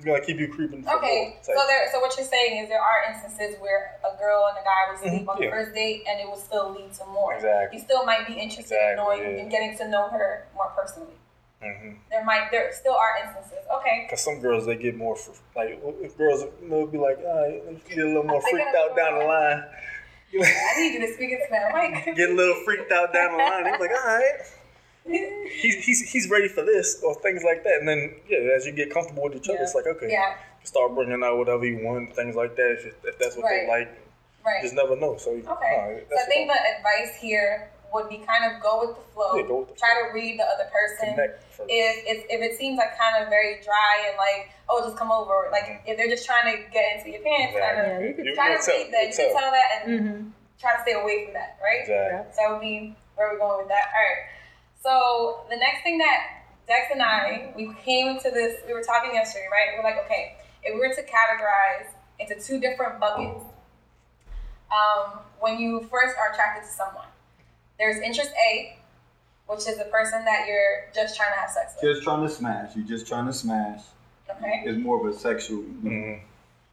It's 0.00 0.06
gonna 0.06 0.24
keep 0.24 0.38
you 0.40 0.48
creeping. 0.48 0.82
for 0.82 0.96
Okay, 0.96 1.36
so 1.42 1.52
there. 1.68 1.86
So 1.92 2.00
what 2.00 2.16
you're 2.16 2.24
saying 2.26 2.62
is 2.64 2.70
there 2.70 2.80
are 2.80 3.12
instances 3.12 3.60
where 3.60 3.96
a 4.00 4.16
girl 4.18 4.48
and 4.48 4.56
a 4.56 4.64
guy 4.64 4.90
will 4.90 4.96
sleep 4.98 5.26
Mhm, 5.26 5.28
on 5.28 5.36
the 5.38 5.44
yeah. 5.44 5.50
first 5.50 5.74
date, 5.74 6.04
and 6.08 6.18
it 6.18 6.26
will 6.26 6.38
still 6.40 6.70
lead 6.70 6.90
to 6.94 7.04
more. 7.06 7.34
Exactly. 7.34 7.78
You 7.78 7.84
still 7.84 8.04
might 8.06 8.26
be 8.26 8.32
interested 8.32 8.80
in 8.80 8.96
knowing 8.96 9.20
yeah. 9.20 9.40
and 9.44 9.50
getting 9.50 9.76
to 9.76 9.88
know 9.88 10.08
her 10.08 10.46
more 10.54 10.72
personally. 10.74 11.12
Mhm. 11.62 11.96
There 12.10 12.24
might, 12.24 12.50
there 12.50 12.72
still 12.72 12.94
are 12.94 13.18
instances. 13.26 13.58
Okay, 13.76 14.06
Cause 14.08 14.24
some 14.24 14.40
girls 14.40 14.64
they 14.64 14.74
get 14.76 14.96
more 14.96 15.14
fr- 15.14 15.32
like 15.54 15.78
if 16.00 16.16
girls 16.16 16.44
know 16.62 16.86
be 16.86 16.96
like, 16.96 17.18
all 17.18 17.42
right, 17.46 17.86
get 17.88 17.98
a 17.98 18.06
little 18.06 18.24
more 18.24 18.40
freaked 18.40 18.74
out 18.74 18.96
down 18.96 19.18
the 19.18 19.24
line. 19.26 19.64
I 20.32 20.74
need 20.80 20.94
you 20.94 21.00
to 21.06 21.12
speak 21.14 21.30
into 21.32 21.44
that 21.50 21.74
mic. 21.74 22.16
get 22.16 22.30
a 22.30 22.32
little 22.32 22.54
freaked 22.64 22.90
out 22.90 23.12
down 23.12 23.32
the 23.32 23.38
line. 23.44 23.64
They're 23.64 23.78
like, 23.78 23.90
all 23.90 24.06
right, 24.16 24.32
he's, 25.06 25.84
he's 25.84 26.00
he's 26.10 26.30
ready 26.30 26.48
for 26.48 26.62
this 26.62 27.02
or 27.04 27.14
things 27.20 27.42
like 27.44 27.64
that. 27.64 27.74
And 27.80 27.88
then 27.88 28.14
yeah, 28.28 28.38
as 28.56 28.66
you 28.66 28.72
get 28.72 28.92
comfortable 28.92 29.24
with 29.24 29.36
each 29.36 29.48
other, 29.48 29.58
Yeah. 29.58 29.64
it's 29.64 29.74
like 29.74 29.86
okay, 29.86 30.08
yeah, 30.10 30.34
start 30.64 30.94
bringing 30.94 31.22
out 31.24 31.38
whatever 31.38 31.64
you 31.66 31.84
want, 31.84 32.14
things 32.14 32.36
like 32.36 32.56
that. 32.56 32.72
If, 32.72 32.94
if 33.04 33.18
that's 33.18 33.36
what 33.36 33.46
they 33.48 33.66
like, 33.68 33.88
right. 34.44 34.56
you 34.58 34.62
just 34.62 34.74
never 34.74 34.96
know. 34.96 35.16
So 35.16 35.30
Okay. 35.30 35.42
nah, 35.46 35.52
So 35.52 36.00
that's 36.10 36.22
I 36.22 36.26
think 36.26 36.48
what 36.48 36.58
the 36.58 36.76
advice 36.78 37.16
here 37.20 37.70
would 37.92 38.08
be 38.08 38.18
kind 38.18 38.44
of 38.52 38.62
go 38.62 38.86
with 38.86 38.96
the 38.96 39.02
flow. 39.14 39.34
Yeah, 39.34 39.46
go 39.48 39.58
with 39.60 39.68
the 39.70 39.74
Try 39.74 39.94
flow. 39.98 40.08
to 40.08 40.14
read 40.14 40.38
the 40.38 40.44
other 40.44 40.68
person. 40.70 41.18
If, 41.68 42.04
if 42.08 42.24
if 42.30 42.40
it 42.40 42.56
seems 42.56 42.78
like 42.78 42.96
kind 42.96 43.22
of 43.22 43.28
very 43.28 43.60
dry 43.62 44.08
and 44.08 44.16
like 44.16 44.48
oh 44.70 44.80
just 44.84 44.96
come 44.96 45.12
over 45.12 45.48
like 45.52 45.82
if 45.86 45.96
they're 45.98 46.08
just 46.08 46.24
trying 46.24 46.48
to 46.56 46.62
get 46.72 46.96
into 46.96 47.10
your 47.10 47.20
pants 47.20 47.52
kind 47.52 47.76
of 47.80 47.86
Yeah, 48.00 48.08
you 48.16 48.24
You- 48.30 48.34
try 48.34 48.48
you'll 48.48 48.58
to 48.60 48.64
tell, 48.64 48.78
read 48.80 48.92
that 48.94 49.02
you'll 49.02 49.12
can 49.12 49.28
tell. 49.32 49.40
tell 49.40 49.50
that 49.52 49.68
and 49.84 50.00
Mm-hmm. 50.00 50.28
try 50.58 50.76
to 50.76 50.80
stay 50.82 50.92
away 50.96 51.24
from 51.26 51.34
that 51.34 51.58
right 51.60 51.80
Exactly. 51.84 52.32
so 52.32 52.36
that 52.40 52.48
would 52.52 52.62
be 52.64 52.96
where 53.16 53.28
we're 53.32 53.38
going 53.44 53.58
with 53.60 53.68
that 53.68 53.92
all 53.92 54.00
right 54.00 54.24
so 54.82 55.40
the 55.50 55.56
next 55.56 55.82
thing 55.82 55.98
that 55.98 56.42
Dex 56.66 56.86
and 56.92 57.02
I 57.02 57.52
we 57.56 57.72
came 57.84 58.18
to 58.20 58.30
this 58.30 58.60
we 58.66 58.72
were 58.72 58.82
talking 58.82 59.12
yesterday 59.14 59.46
right 59.50 59.76
we're 59.76 59.84
like 59.88 60.04
okay 60.04 60.36
if 60.62 60.74
we 60.74 60.80
were 60.80 60.94
to 60.94 61.02
categorize 61.02 61.86
into 62.18 62.40
two 62.40 62.60
different 62.60 63.00
buckets 63.00 63.44
um, 64.70 65.18
when 65.40 65.58
you 65.58 65.80
first 65.90 66.16
are 66.16 66.32
attracted 66.32 66.66
to 66.68 66.72
someone 66.72 67.06
there's 67.78 67.96
interest 68.02 68.30
A 68.50 68.76
which 69.46 69.60
is 69.66 69.78
the 69.78 69.84
person 69.90 70.24
that 70.24 70.46
you're 70.46 70.88
just 70.94 71.16
trying 71.16 71.32
to 71.34 71.40
have 71.40 71.50
sex 71.50 71.74
with 71.74 71.92
Just 71.92 72.04
trying 72.04 72.24
to 72.24 72.32
smash. 72.32 72.76
You're 72.76 72.86
just 72.86 73.08
trying 73.08 73.26
to 73.26 73.32
smash. 73.32 73.80
okay 74.30 74.62
It's 74.64 74.78
more 74.78 75.00
of 75.04 75.12
a 75.12 75.18
sexual. 75.18 75.62
Mhm. 75.62 76.20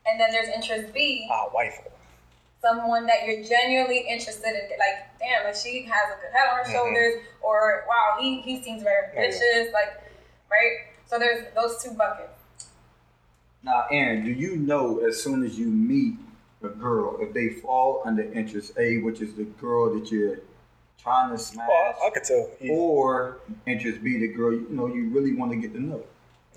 And 0.05 0.19
then 0.19 0.31
there's 0.31 0.47
interest 0.49 0.93
B, 0.93 1.27
Ah, 1.31 1.47
wife. 1.53 1.79
Someone 2.67 3.05
that 3.07 3.25
you're 3.25 3.43
genuinely 3.43 3.99
interested 4.07 4.47
in. 4.49 4.69
Like, 4.77 5.17
damn, 5.19 5.45
like 5.45 5.55
she 5.55 5.83
has 5.83 6.17
a 6.17 6.21
good 6.21 6.31
head 6.33 6.47
on 6.51 6.57
her 6.59 6.63
Mhm. 6.65 6.71
shoulders, 6.73 7.23
or 7.41 7.85
wow, 7.87 8.17
he, 8.19 8.41
he 8.41 8.61
seems 8.61 8.83
very 8.83 9.07
Yeah, 9.13 9.21
yeah. 9.21 9.25
ambitious. 9.27 9.73
Like, 9.73 10.01
right? 10.51 10.77
So 11.05 11.17
there's 11.19 11.45
those 11.55 11.81
two 11.83 11.91
buckets. 11.91 12.33
Now, 13.63 13.85
Aaron, 13.91 14.23
do 14.23 14.31
you 14.31 14.55
know 14.57 14.99
as 14.99 15.21
soon 15.21 15.43
as 15.43 15.57
you 15.57 15.67
meet 15.67 16.15
a 16.63 16.69
girl 16.69 17.17
if 17.21 17.33
they 17.33 17.49
fall 17.49 18.01
under 18.05 18.23
interest 18.33 18.73
A, 18.77 18.97
which 18.99 19.21
is 19.21 19.33
the 19.35 19.43
girl 19.43 19.93
that 19.97 20.11
you're 20.11 20.39
trying 21.01 21.31
to 21.31 21.37
smash, 21.37 21.67
Well, 21.67 21.95
I, 22.03 22.07
I 22.07 22.09
could 22.11 22.23
tell. 22.23 22.49
easy. 22.59 22.73
or 22.73 23.37
interest 23.65 24.03
B, 24.03 24.17
the 24.19 24.27
girl 24.27 24.51
you 24.53 24.67
know 24.69 24.87
you 24.87 25.09
really 25.09 25.33
want 25.35 25.51
to 25.51 25.57
get 25.57 25.73
to 25.73 25.81
know? 25.81 26.03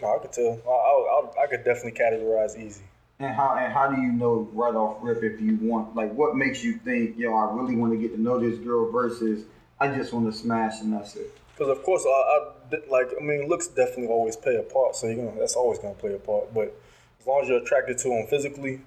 No, 0.02 0.16
I 0.16 0.18
could 0.18 0.32
tell. 0.32 0.58
I, 0.66 0.70
I, 0.70 1.42
I, 1.42 1.44
I 1.44 1.46
could 1.46 1.64
definitely 1.64 1.92
categorize 1.92 2.58
easy. 2.58 2.82
And 3.20 3.34
how 3.34 3.54
and 3.56 3.70
how 3.72 3.88
do 3.88 4.00
you 4.00 4.12
know 4.12 4.48
right 4.52 4.74
off 4.74 4.96
rip 5.02 5.22
if 5.22 5.40
you 5.40 5.56
want 5.60 5.94
like 5.94 6.12
what 6.14 6.36
makes 6.36 6.64
you 6.64 6.74
think 6.78 7.18
yo 7.18 7.34
I 7.36 7.52
really 7.54 7.76
want 7.76 7.92
to 7.92 7.98
get 7.98 8.14
to 8.16 8.20
know 8.20 8.38
this 8.40 8.58
girl 8.58 8.90
versus 8.90 9.44
I 9.78 9.88
just 9.94 10.12
want 10.12 10.32
to 10.32 10.38
smash 10.38 10.80
and 10.80 10.92
that's 10.92 11.16
it. 11.16 11.36
Because 11.56 11.76
of 11.76 11.82
course, 11.84 12.04
I, 12.06 12.10
I 12.10 12.48
did- 12.70 12.88
like. 12.88 13.10
I 13.18 13.22
mean, 13.22 13.46
looks 13.48 13.66
definitely 13.66 14.06
always 14.06 14.36
play 14.36 14.56
a 14.56 14.62
part. 14.62 14.96
So 14.96 15.06
you're 15.06 15.16
gonna 15.26 15.38
that's 15.38 15.54
always 15.56 15.78
gonna 15.78 15.94
play 15.94 16.14
a 16.14 16.18
part. 16.18 16.52
But 16.54 16.74
as 17.20 17.26
long 17.26 17.42
as 17.42 17.48
you're 17.48 17.58
attracted 17.62 17.98
to 17.98 18.08
them 18.08 18.26
physically, 18.28 18.80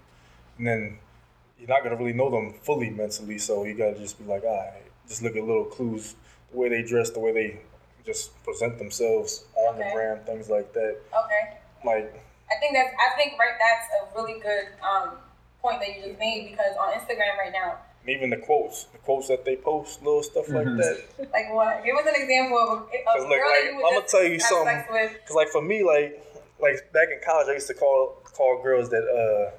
and 0.58 0.65
then 0.67 0.98
you're 1.60 1.69
not 1.69 1.84
gonna 1.84 1.96
really 1.96 2.13
know 2.13 2.32
them 2.32 2.54
fully 2.63 2.89
mentally. 2.89 3.38
So 3.38 3.63
you 3.65 3.76
gotta 3.76 3.98
just 4.00 4.17
be 4.17 4.26
like, 4.26 4.43
all 4.43 4.56
right, 4.58 4.82
just 5.08 5.22
look 5.22 5.36
at 5.36 5.43
little 5.43 5.65
clues, 5.65 6.15
the 6.52 6.58
way 6.58 6.69
they 6.69 6.82
dress, 6.82 7.12
the 7.12 7.19
way 7.19 7.32
they 7.32 7.60
just 8.04 8.32
present 8.43 8.80
themselves 8.80 9.46
on 9.56 9.78
the 9.78 9.84
Okay. 9.84 9.93
gram, 9.93 10.19
things 10.26 10.50
like 10.50 10.74
that. 10.74 10.98
Okay. 11.26 11.58
Like, 11.86 12.24
I 12.54 12.60
think 12.60 12.74
that's 12.74 12.94
I 12.94 13.16
think 13.18 13.39
right 13.39 13.58
that's 13.58 13.88
a 13.98 14.16
really 14.16 14.39
good 14.39 14.68
um, 14.84 15.18
point 15.62 15.80
that 15.80 15.89
you 15.96 16.08
just 16.08 16.20
made 16.20 16.50
because 16.52 16.76
on 16.80 16.94
Instagram 16.94 17.38
right 17.38 17.52
now, 17.52 17.78
and 18.02 18.10
even 18.10 18.30
the 18.30 18.38
quotes, 18.38 18.84
the 18.86 18.98
quotes 19.00 19.28
that 19.30 19.46
they 19.46 19.56
post, 19.56 20.04
little 20.04 20.22
stuff 20.24 20.46
Mhm. 20.48 20.54
like 20.56 20.78
that. 20.78 21.32
like 21.32 21.54
what? 21.54 21.84
Give 21.84 21.96
us 21.96 22.06
an 22.06 22.16
example 22.22 22.58
of 22.60 22.70
a, 22.70 22.74
of 22.74 22.89
a 22.89 23.04
Cause 23.06 23.24
girl 23.24 23.30
like, 23.30 23.39
that 23.39 23.48
like 23.50 23.63
you 23.72 23.76
would 23.78 23.86
I'm 23.86 23.94
gonna 23.96 24.08
tell 24.08 24.24
you 24.24 24.32
have 24.34 24.42
something. 24.42 24.84
Cause 25.26 25.36
like 25.36 25.50
for 25.50 25.62
me, 25.62 25.84
like 25.84 26.22
like 26.60 26.92
back 26.94 27.08
in 27.12 27.20
college, 27.26 27.48
I 27.50 27.54
used 27.54 27.68
to 27.68 27.74
call 27.74 28.18
call 28.24 28.62
girls 28.62 28.89
that 28.89 29.04
uh, 29.04 29.56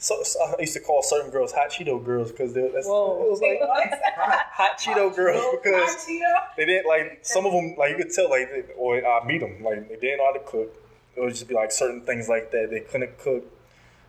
so, 0.00 0.22
so 0.22 0.38
I 0.56 0.60
used 0.60 0.74
to 0.74 0.80
call 0.80 1.02
certain 1.02 1.30
girls 1.30 1.52
hot 1.52 1.70
Cheeto 1.70 2.02
girls 2.04 2.30
because 2.30 2.52
they 2.54 2.68
that's 2.68 2.86
Whoa. 2.86 3.24
it 3.24 3.30
was 3.30 3.40
like 3.40 3.58
hot 4.52 4.78
Cheeto 4.78 5.14
girls 5.14 5.42
because 5.62 6.06
Cheeto? 6.06 6.34
they 6.56 6.66
didn't 6.66 6.86
like 6.86 7.18
some 7.22 7.46
of 7.46 7.52
them 7.52 7.74
like 7.76 7.90
you 7.90 7.96
could 7.96 8.12
tell 8.12 8.28
like 8.30 8.48
they, 8.50 8.62
or 8.76 9.04
I 9.04 9.24
meet 9.26 9.38
them 9.40 9.62
like 9.62 9.88
they 9.88 9.96
didn't 9.96 10.18
know 10.18 10.26
how 10.26 10.32
to 10.32 10.40
cook. 10.40 10.74
It 11.16 11.20
would 11.20 11.30
just 11.30 11.48
be 11.48 11.54
like 11.54 11.72
certain 11.72 12.02
things 12.02 12.28
like 12.28 12.50
that 12.52 12.68
they 12.70 12.80
couldn't 12.80 13.18
cook. 13.18 13.44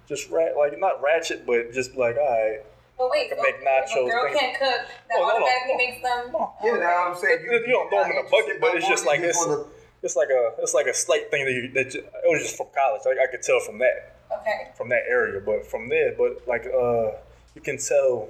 Just 0.07 0.29
rat 0.29 0.55
like 0.57 0.77
not 0.79 1.01
ratchet, 1.01 1.45
but 1.45 1.71
just 1.73 1.95
like 1.95 2.17
all 2.17 2.23
right. 2.29 2.59
But 2.97 3.09
wait, 3.11 3.29
Can 3.29 3.37
so 3.37 3.43
make 3.43 3.55
if 3.55 3.63
nachos, 3.63 4.07
a 4.07 4.09
girl 4.09 4.23
things- 4.27 4.39
can't 4.39 4.57
cook, 4.59 4.81
that 5.07 5.17
Oh, 5.17 5.19
no, 5.19 5.27
no. 5.27 5.45
automatically 5.45 5.77
makes 5.77 6.01
them. 6.03 6.31
No. 6.33 6.53
Yeah, 6.63 6.71
now 6.79 7.07
I'm 7.09 7.15
saying 7.15 7.39
You 7.43 7.65
don't 7.67 7.89
throw 7.89 8.01
them 8.03 8.11
in 8.11 8.17
a 8.25 8.29
bucket, 8.29 8.59
but 8.59 8.75
it's 8.75 8.87
just 8.87 9.05
like 9.05 9.21
this. 9.21 9.37
this. 9.45 9.59
it's 10.03 10.15
like 10.15 10.29
a 10.29 10.53
it's 10.59 10.73
like 10.73 10.87
a 10.87 10.93
slight 10.93 11.31
thing 11.31 11.45
that 11.45 11.51
you 11.53 11.71
that 11.73 11.93
you, 11.93 12.01
it 12.01 12.27
was 12.29 12.41
just 12.41 12.57
from 12.57 12.67
college. 12.75 13.01
Like 13.05 13.17
I 13.17 13.31
could 13.31 13.41
tell 13.41 13.59
from 13.61 13.77
that 13.79 14.15
Okay. 14.31 14.67
from 14.75 14.89
that 14.89 15.03
area, 15.07 15.39
but 15.39 15.65
from 15.65 15.87
there, 15.89 16.13
but 16.17 16.45
like 16.47 16.65
uh, 16.67 17.11
you 17.55 17.61
can 17.63 17.77
tell 17.77 18.27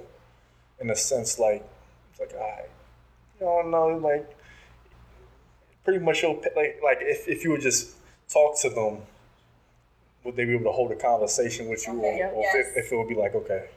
in 0.80 0.88
a 0.90 0.96
sense 0.96 1.38
like 1.38 1.62
it's 2.12 2.20
like 2.20 2.34
I, 2.40 2.62
you 3.40 3.46
don't 3.46 3.70
know, 3.70 3.88
like 3.96 4.30
pretty 5.84 5.98
much 5.98 6.22
your 6.22 6.34
like 6.56 6.80
like 6.82 6.98
if 7.00 7.26
if 7.28 7.42
you 7.44 7.50
would 7.50 7.60
just 7.60 7.96
talk 8.32 8.60
to 8.60 8.70
them, 8.70 9.02
would 10.24 10.36
they 10.36 10.44
be 10.44 10.54
able 10.54 10.64
to 10.64 10.72
hold 10.72 10.92
a 10.92 10.96
conversation 10.96 11.68
with 11.68 11.86
you, 11.86 11.98
Okay, 11.98 12.22
or, 12.22 12.28
or 12.28 12.42
yes. 12.42 12.54
if, 12.54 12.76
it, 12.76 12.86
if 12.86 12.92
it 12.92 12.96
would 12.96 13.08
be 13.08 13.14
like 13.14 13.34
okay, 13.34 13.68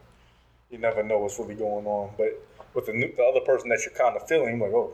you 0.70 0.78
never 0.78 1.04
know 1.04 1.20
what's 1.20 1.40
really 1.40 1.56
going 1.56 1.86
on, 1.86 2.12
but 2.18 2.46
with 2.74 2.86
the, 2.88 2.94
new, 2.94 3.14
the 3.16 3.24
other 3.24 3.42
person 3.42 3.70
that 3.70 3.80
you're 3.86 3.94
kind 3.96 4.16
of 4.16 4.28
feeling, 4.28 4.60
like 4.60 4.72
oh, 4.72 4.94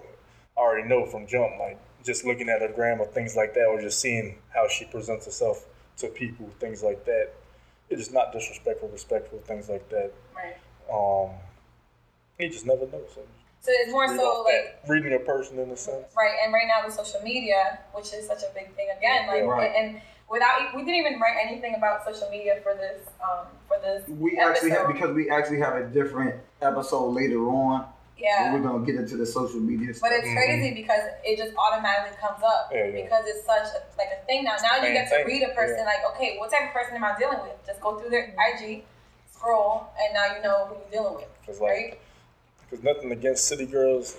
I 0.58 0.62
already 0.62 0.88
know 0.88 1.06
from 1.06 1.28
jump, 1.28 1.54
like 1.60 1.80
just 2.04 2.26
looking 2.26 2.50
at 2.50 2.62
her 2.62 2.70
gram 2.70 3.00
or 3.02 3.08
things 3.08 3.36
like 3.36 3.54
that, 3.54 3.66
or 3.66 3.82
just 3.82 4.00
seeing 4.00 4.38
how 4.54 4.68
she 4.68 4.86
presents 4.86 5.26
herself 5.26 5.66
to 5.98 6.08
people, 6.08 6.50
things 6.60 6.84
like 6.84 7.06
that. 7.06 7.32
It's 7.90 8.02
just 8.02 8.14
not 8.14 8.32
disrespectful, 8.32 8.90
respectful, 8.90 9.40
things 9.40 9.68
like 9.68 9.90
that. 9.90 10.12
Right. 10.36 10.56
Um, 10.92 11.32
you 12.38 12.50
just 12.50 12.66
never 12.66 12.86
know. 12.86 13.02
So 13.14 13.22
So 13.62 13.72
it's 13.74 13.92
more 13.92 14.08
read 14.08 14.18
so 14.20 14.44
like 14.46 14.82
that, 14.86 14.90
reading 14.90 15.14
a 15.14 15.20
person 15.20 15.60
in 15.60 15.70
a 15.70 15.76
sense. 15.78 16.06
right, 16.16 16.36
and 16.44 16.54
right 16.54 16.66
now 16.68 16.86
with 16.86 16.94
social 16.96 17.20
media, 17.22 17.80
which 17.94 18.14
is 18.14 18.26
such 18.26 18.42
a 18.44 18.54
big 18.56 18.74
thing 18.76 18.88
again, 18.98 19.28
like 19.28 19.44
Right. 19.44 19.72
and 19.76 20.02
without 20.30 20.74
we 20.76 20.84
didn't 20.84 20.96
even 21.06 21.20
write 21.20 21.36
anything 21.46 21.76
about 21.76 22.06
social 22.06 22.30
media 22.30 22.60
for 22.64 22.74
this 22.76 23.02
um 23.22 23.48
for 23.68 23.78
this 23.82 24.08
We 24.08 24.38
actually 24.38 24.72
have 24.72 24.88
because 24.88 25.14
we 25.14 25.30
actually 25.30 25.60
have 25.60 25.76
a 25.76 25.86
different 25.88 26.36
episode 26.62 27.10
later 27.10 27.40
on. 27.50 27.86
yeah. 28.18 28.54
We're 28.54 28.62
gonna 28.62 28.86
get 28.86 28.96
into 28.96 29.18
the 29.18 29.26
social 29.26 29.60
media 29.60 29.94
stuff. 29.94 30.10
But 30.10 30.18
it's 30.20 30.32
crazy 30.34 30.74
because 30.74 31.02
it 31.24 31.38
just 31.38 31.54
automatically 31.58 32.16
comes 32.22 32.42
up 32.44 32.70
Yeah, 32.72 32.86
yeah. 32.86 33.04
because 33.04 33.26
it's 33.28 33.46
such 33.46 33.68
a, 33.76 33.80
like 33.98 34.10
a 34.22 34.26
thing 34.26 34.44
now. 34.46 34.56
Now 34.64 34.78
you 34.78 34.94
get 34.94 35.10
to 35.10 35.16
thing, 35.18 35.28
read 35.28 35.44
a 35.44 35.54
person 35.54 35.76
yeah. 35.80 35.84
like, 35.86 36.00
okay, 36.16 36.38
what 36.38 36.50
type 36.52 36.68
of 36.70 36.74
person 36.74 36.96
am 36.96 37.04
I 37.04 37.18
dealing 37.20 37.40
with? 37.42 37.60
Just 37.68 37.82
go 37.82 38.00
through 38.00 38.10
their 38.12 38.34
IG, 38.40 38.84
scroll, 39.32 39.88
and 40.02 40.14
now 40.14 40.36
you 40.36 40.42
know 40.44 40.66
who 40.68 40.76
you're 40.76 40.92
dealing 41.04 41.16
with, 41.16 41.28
Cause 41.46 41.60
like, 41.60 41.70
right? 41.72 42.00
Cause 42.70 42.84
nothing 42.84 43.12
against 43.12 43.46
city 43.46 43.66
girls. 43.66 44.18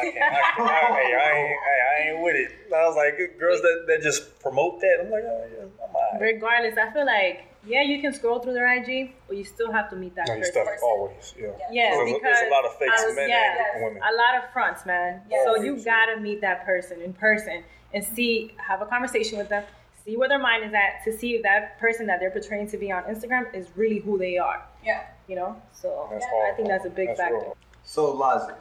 I 0.00 0.04
can't. 0.10 0.16
I, 0.16 0.30
can't, 0.56 0.70
I, 0.70 0.94
hey, 0.94 1.14
I 1.14 1.38
ain't. 1.38 1.48
Hey, 1.48 1.80
I 2.06 2.10
ain't 2.14 2.24
with 2.24 2.36
it. 2.36 2.50
I 2.74 2.86
was 2.86 2.96
like, 2.96 3.38
girls 3.38 3.60
that, 3.60 3.84
that 3.88 4.02
just 4.02 4.38
promote 4.40 4.80
that. 4.80 4.98
I'm 5.04 5.10
like, 5.10 5.24
oh, 5.24 5.44
yeah, 5.52 5.64
I'm 5.84 5.94
alright. 5.94 6.20
Regardless, 6.20 6.78
I 6.78 6.90
feel 6.92 7.04
like 7.06 7.44
yeah, 7.66 7.82
you 7.82 8.00
can 8.00 8.14
scroll 8.14 8.38
through 8.38 8.54
their 8.54 8.72
IG, 8.80 9.12
but 9.26 9.36
you 9.36 9.42
still 9.44 9.72
have 9.72 9.90
to 9.90 9.96
meet 9.96 10.14
that 10.14 10.28
No, 10.28 10.34
you 10.34 10.38
person. 10.40 10.52
stuff 10.52 10.66
person. 10.66 10.84
always. 10.88 11.34
Yeah. 11.36 11.46
Yeah. 11.46 11.52
Yeah, 11.72 11.90
There's, 11.96 12.10
a- 12.10 12.14
because 12.14 12.22
there's 12.38 12.48
a 12.48 12.54
lot 12.54 12.64
of 12.64 12.78
fakes, 12.78 13.02
I 13.02 13.06
was- 13.06 13.16
men 13.16 13.28
yeah. 13.28 13.64
and 13.74 13.84
women. 13.84 14.02
a 14.02 14.14
lot 14.16 14.42
of 14.44 14.50
fronts, 14.52 14.86
man. 14.86 15.20
Yes. 15.28 15.44
So 15.44 15.62
you 15.62 15.76
gotta 15.84 16.20
meet 16.20 16.40
that 16.42 16.64
person 16.64 17.00
in 17.02 17.12
person 17.12 17.64
and 17.92 18.04
see, 18.04 18.52
have 18.58 18.82
a 18.82 18.86
conversation 18.86 19.36
with 19.36 19.48
them, 19.48 19.64
see 20.04 20.16
where 20.16 20.28
their 20.28 20.38
mind 20.38 20.64
is 20.64 20.72
at, 20.74 21.02
to 21.04 21.16
see 21.18 21.32
if 21.34 21.42
that 21.42 21.78
person 21.80 22.06
that 22.06 22.20
they're 22.20 22.30
portraying 22.30 22.70
to 22.70 22.76
be 22.78 22.92
on 22.92 23.02
Instagram 23.04 23.52
is 23.52 23.66
really 23.74 23.98
who 23.98 24.16
they 24.16 24.38
are. 24.38 24.62
Yeah. 24.86 25.02
You 25.28 25.34
know, 25.36 25.56
so 25.72 26.08
That's 26.10 26.24
I 26.24 26.52
think 26.54 26.68
that's 26.68 26.86
a 26.86 26.90
big 26.90 27.08
That's 27.08 27.18
factor. 27.20 27.34
real. 27.34 27.56
So, 27.82 28.12
Liza, 28.12 28.56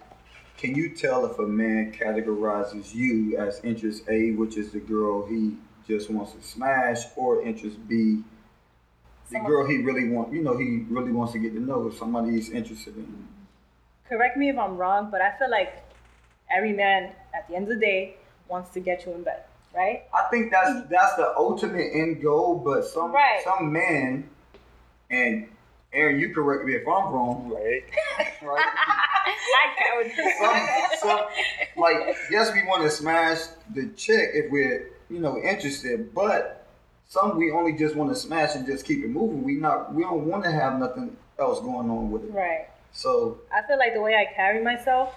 can 0.57 0.73
you 0.75 0.89
tell 0.95 1.25
if 1.27 1.38
a 1.38 1.43
man 1.43 1.93
categorizes 1.93 2.93
you 2.95 3.38
as 3.38 3.61
interest 3.63 4.03
A, 4.09 4.31
which 4.31 4.57
is 4.57 4.71
the 4.71 4.79
girl 4.79 5.27
he 5.27 5.57
just 5.88 6.09
wants 6.09 6.31
to 6.33 6.41
smash, 6.41 7.03
or 7.15 7.43
interest 7.43 7.77
B, 7.88 8.23
the 9.29 9.33
Someone- 9.33 9.51
girl 9.51 9.67
he 9.67 9.77
really 9.77 10.09
want, 10.09 10.33
you 10.33 10.41
know, 10.41 10.57
he 10.57 10.85
really 10.89 11.11
wants 11.11 11.33
to 11.33 11.39
get 11.39 11.53
to 11.53 11.59
know, 11.59 11.85
if 11.88 11.97
somebody 11.99 12.31
he's 12.31 12.49
interested 12.49 12.95
in. 12.97 13.27
Correct 14.09 14.35
me 14.35 14.49
if 14.49 14.57
I'm 14.57 14.75
wrong, 14.77 15.09
but 15.11 15.21
I 15.21 15.31
feel 15.38 15.49
like 15.51 15.73
every 16.49 16.73
man 16.73 17.11
at 17.35 17.47
the 17.47 17.55
end 17.55 17.63
of 17.65 17.69
the 17.79 17.85
day 17.85 18.15
wants 18.47 18.71
to 18.71 18.79
get 18.79 19.05
you 19.05 19.13
in 19.13 19.21
bed, 19.23 19.43
right? 19.75 20.03
I 20.13 20.23
think 20.31 20.51
that's 20.51 20.88
that's 20.89 21.15
the 21.15 21.35
ultimate 21.38 21.91
end 21.93 22.21
goal, 22.23 22.55
but 22.55 22.85
some 22.85 23.11
Right. 23.11 23.41
some 23.43 23.71
men, 23.71 24.29
and 25.11 25.47
Aaron, 25.95 26.19
you 26.19 26.34
correct 26.34 26.65
me 26.65 26.73
if 26.73 26.88
I'm 26.88 27.12
wrong, 27.13 27.49
Like, 27.49 27.91
right? 28.41 28.65
I 29.27 29.73
can't 29.77 30.05
with 30.05 30.15
this. 30.15 30.38
some, 31.01 31.10
some, 31.10 31.19
like, 31.77 32.15
yes, 32.29 32.53
we 32.53 32.63
want 32.63 32.84
to 32.84 32.89
smash 32.91 33.39
the 33.73 33.88
chick 33.95 34.29
if 34.34 34.51
we're, 34.51 34.89
you 35.10 35.19
know, 35.19 35.38
interested, 35.38 36.13
but 36.13 36.67
some 37.08 37.38
we 37.38 37.51
only 37.51 37.73
just 37.73 37.95
want 37.95 38.10
to 38.10 38.15
smash 38.15 38.55
and 38.55 38.65
just 38.65 38.86
keep 38.86 39.03
it 39.03 39.10
moving. 39.10 39.43
We 39.43 39.55
not, 39.55 39.93
we 39.93 40.03
don't 40.03 40.25
want 40.25 40.43
to 40.43 40.51
have 40.51 40.79
nothing 40.79 41.15
else 41.39 41.60
going 41.62 41.89
on 41.89 42.12
with 42.12 42.23
it. 42.25 42.31
Right. 42.31 42.67
So, 42.91 43.39
I 43.53 43.65
feel 43.67 43.77
like 43.77 43.93
the 43.93 44.01
way 44.01 44.15
I 44.15 44.31
carry 44.34 44.63
myself 44.63 45.13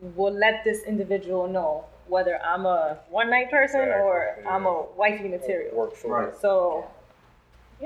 will 0.00 0.32
let 0.32 0.64
this 0.64 0.82
individual 0.84 1.48
know 1.48 1.84
whether 2.06 2.40
I'm 2.44 2.66
a 2.66 2.98
one 3.08 3.30
night 3.30 3.50
person 3.50 3.80
or 3.80 4.34
Exactly, 4.38 4.46
I'm 4.52 4.66
a 4.66 4.82
wifey 4.96 5.28
material. 5.28 5.74
work 5.74 5.94
for 5.94 6.08
Right. 6.08 6.28
it. 6.28 6.40
So 6.40 6.84
yeah, 6.84 6.90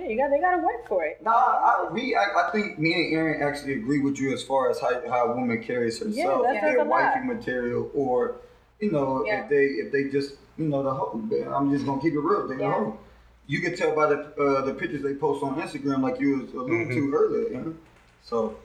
you 0.06 0.16
got 0.16 0.30
they 0.30 0.38
gotta 0.40 0.62
work 0.62 0.86
for 0.88 1.04
it. 1.04 1.22
nah, 1.22 1.30
I, 1.32 1.88
we, 1.92 2.14
I, 2.14 2.46
I 2.46 2.50
think 2.52 2.78
me 2.78 2.92
and 2.94 3.14
Aaron 3.14 3.42
actually 3.42 3.74
agree 3.74 4.00
with 4.00 4.18
you 4.18 4.32
as 4.32 4.42
far 4.42 4.70
as 4.70 4.78
how, 4.80 4.90
how 5.08 5.26
a 5.26 5.36
woman 5.36 5.62
carries 5.62 5.98
herself. 5.98 6.14
Yeah, 6.16 6.26
that 6.52 6.56
if 6.56 6.60
says 6.62 6.70
they're 6.74 6.78
a 6.80 6.84
lot. 6.84 7.14
wifey 7.14 7.26
material, 7.26 7.90
or 7.94 8.36
you 8.80 8.90
know, 8.92 9.24
Yeah. 9.26 9.42
if 9.44 9.48
they 9.50 9.64
if 9.64 9.92
they 9.92 10.04
just, 10.10 10.34
you 10.56 10.66
know, 10.68 10.82
the 10.82 10.92
hoe. 10.92 11.20
I'm 11.54 11.72
just 11.72 11.84
gonna 11.86 12.00
keep 12.00 12.14
it 12.14 12.20
real. 12.20 12.46
They 12.48 12.56
the 12.56 12.62
Yeah. 12.62 12.72
hoe. 12.72 12.98
You 13.46 13.60
can 13.60 13.76
tell 13.76 13.94
by 13.94 14.06
the 14.06 14.18
uh, 14.42 14.64
the 14.66 14.74
pictures 14.74 15.02
they 15.02 15.14
post 15.14 15.42
on 15.42 15.54
Instagram, 15.60 16.02
like 16.02 16.20
you 16.20 16.38
was 16.40 16.52
alluding 16.52 16.90
to 16.90 17.14
earlier. 17.14 17.54
Aaron. 17.54 17.78
So. 18.24 18.56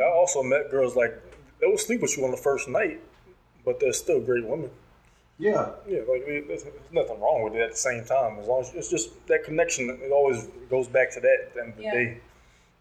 I 0.00 0.04
also 0.04 0.44
met 0.44 0.70
girls 0.70 0.94
like 0.94 1.12
they 1.60 1.66
will 1.66 1.76
sleep 1.76 2.00
with 2.02 2.16
you 2.16 2.24
on 2.24 2.30
the 2.30 2.36
first 2.36 2.68
night, 2.68 3.00
but 3.64 3.80
they're 3.80 3.92
still 3.92 4.20
great 4.20 4.46
women. 4.46 4.70
Yeah, 5.38 5.70
Yeah, 5.86 6.00
like 6.08 6.22
it- 6.26 6.48
there's, 6.48 6.64
there's 6.64 6.74
nothing 6.92 7.20
wrong 7.20 7.42
with 7.44 7.54
it 7.54 7.60
at 7.62 7.70
the 7.70 7.76
same 7.76 8.04
time. 8.04 8.38
As 8.40 8.46
long 8.48 8.60
as 8.62 8.74
it's 8.74 8.88
just 8.90 9.10
that 9.28 9.44
connection, 9.44 9.88
it 9.90 10.10
always 10.10 10.44
goes 10.68 10.88
back 10.88 11.12
to 11.12 11.20
that 11.20 11.38
at 11.46 11.54
the 11.54 11.60
end 11.60 11.70
of 11.70 11.76
the 11.76 11.82
Yeah. 11.84 11.92
day. 11.94 12.18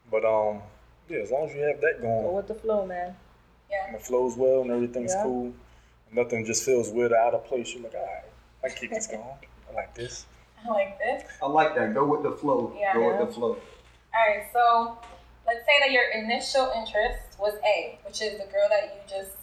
But 0.10 0.26
um, 0.26 0.62
yeah, 1.08 1.20
as 1.20 1.30
long 1.32 1.48
as 1.50 1.54
you 1.56 1.62
have 1.62 1.80
that 1.82 2.02
going. 2.02 2.24
Go 2.24 2.32
with 2.36 2.48
the 2.48 2.56
flow, 2.56 2.86
man. 2.86 3.16
Yeah. 3.70 3.88
and 3.88 3.96
it 3.98 4.02
flows 4.02 4.38
well, 4.38 4.62
and 4.62 4.72
everything's 4.72 5.14
Yeah. 5.14 5.24
cool, 5.24 5.52
nothing 6.14 6.46
just 6.46 6.64
feels 6.64 6.90
weird 6.90 7.12
or 7.12 7.18
out 7.18 7.34
of 7.34 7.46
place. 7.46 7.74
You're 7.74 7.84
like, 7.84 7.96
all 7.96 8.02
right, 8.06 8.24
I 8.64 8.70
can 8.70 8.78
keep 8.78 8.92
this 8.92 9.08
going. 9.08 9.22
I 9.70 9.74
like 9.74 9.94
this. 9.94 10.26
I 10.66 10.70
like 10.72 10.98
this. 10.98 11.30
I 11.44 11.48
like 11.48 11.76
that. 11.76 11.94
Go 11.94 12.06
with 12.06 12.24
the 12.24 12.32
flow. 12.32 12.74
Yeah. 12.80 12.94
Go 12.94 13.10
with 13.10 13.28
the 13.28 13.34
flow. 13.34 13.50
All 14.16 14.26
right, 14.28 14.46
so 14.54 14.98
let's 15.46 15.66
say 15.66 15.74
that 15.82 15.92
your 15.92 16.10
initial 16.12 16.72
interest 16.76 17.38
was 17.38 17.54
A, 17.66 18.00
which 18.06 18.22
is 18.22 18.40
the 18.40 18.46
girl 18.46 18.68
that 18.70 18.96
you 18.96 19.02
just 19.08 19.36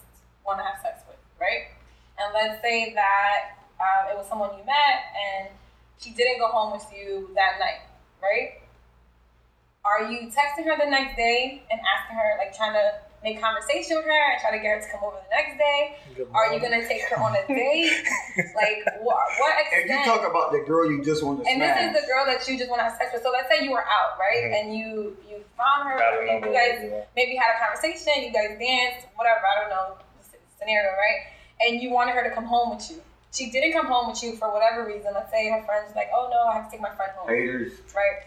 want 0.44 0.58
to 0.58 0.64
have 0.64 0.80
sex 0.82 1.02
with, 1.06 1.18
right? 1.38 1.68
And 2.18 2.32
let's 2.32 2.62
say 2.62 2.94
that 2.94 3.58
um, 3.80 4.10
it 4.10 4.16
was 4.16 4.26
someone 4.28 4.50
you 4.58 4.64
met 4.64 5.10
and 5.14 5.48
she 5.98 6.10
didn't 6.10 6.38
go 6.38 6.48
home 6.48 6.72
with 6.72 6.86
you 6.94 7.30
that 7.34 7.58
night, 7.58 7.82
right? 8.22 8.60
Are 9.84 10.10
you 10.10 10.30
texting 10.30 10.64
her 10.64 10.76
the 10.78 10.90
next 10.90 11.16
day 11.16 11.62
and 11.70 11.80
asking 11.80 12.16
her, 12.16 12.38
like, 12.38 12.56
trying 12.56 12.72
to 12.72 13.04
make 13.22 13.40
conversation 13.40 13.96
with 13.96 14.04
her 14.04 14.22
and 14.32 14.40
try 14.40 14.52
to 14.52 14.60
get 14.60 14.76
her 14.76 14.80
to 14.80 14.88
come 14.92 15.00
over 15.04 15.16
the 15.16 15.32
next 15.32 15.56
day? 15.56 15.96
Are 16.32 16.52
you 16.52 16.60
gonna 16.60 16.86
take 16.86 17.02
her 17.08 17.16
on 17.20 17.36
a 17.36 17.44
date? 17.48 18.04
like, 18.56 18.84
what, 19.00 19.16
what 19.40 19.54
And 19.72 19.88
you 19.88 20.04
talk 20.04 20.28
about 20.28 20.52
the 20.52 20.60
girl 20.68 20.88
you 20.88 21.02
just 21.04 21.24
want 21.24 21.42
to 21.42 21.48
And 21.48 21.60
this 21.60 21.72
is 21.72 21.92
the 22.00 22.06
girl 22.06 22.24
that 22.24 22.46
you 22.48 22.56
just 22.56 22.68
want 22.70 22.80
to 22.80 22.84
have 22.84 22.96
sex 22.96 23.12
with. 23.12 23.24
So 23.24 23.32
let's 23.32 23.48
say 23.48 23.64
you 23.64 23.72
were 23.72 23.84
out, 23.84 24.16
right? 24.20 24.44
Mhm. 24.44 24.60
And 24.60 24.64
you 24.76 25.16
you 25.28 25.40
found 25.56 25.88
her, 25.88 25.98
Got 25.98 26.20
a 26.20 26.48
you 26.48 26.52
guys 26.52 26.80
yeah. 26.84 27.04
maybe 27.16 27.36
had 27.36 27.56
a 27.56 27.58
conversation, 27.60 28.24
you 28.24 28.32
guys 28.32 28.56
danced, 28.60 29.08
whatever. 29.16 29.40
I 29.40 29.60
don't 29.60 29.70
know 29.72 29.96
scenario, 30.64 30.92
right? 30.96 31.28
And 31.64 31.80
you 31.80 31.90
wanted 31.90 32.12
her 32.12 32.28
to 32.28 32.34
come 32.34 32.44
home 32.44 32.76
with 32.76 32.90
you. 32.90 33.00
She 33.32 33.50
didn't 33.50 33.72
come 33.72 33.86
home 33.86 34.10
with 34.10 34.22
you 34.22 34.36
for 34.36 34.52
whatever 34.52 34.86
reason. 34.86 35.12
Let's 35.12 35.30
say 35.32 35.50
her 35.50 35.62
friend's 35.64 35.94
like, 35.96 36.08
"Oh 36.14 36.28
no, 36.30 36.50
I 36.50 36.54
have 36.54 36.66
to 36.66 36.70
take 36.70 36.80
my 36.80 36.94
friend 36.94 37.10
home." 37.16 37.28
Haters. 37.28 37.72
Right? 37.94 38.22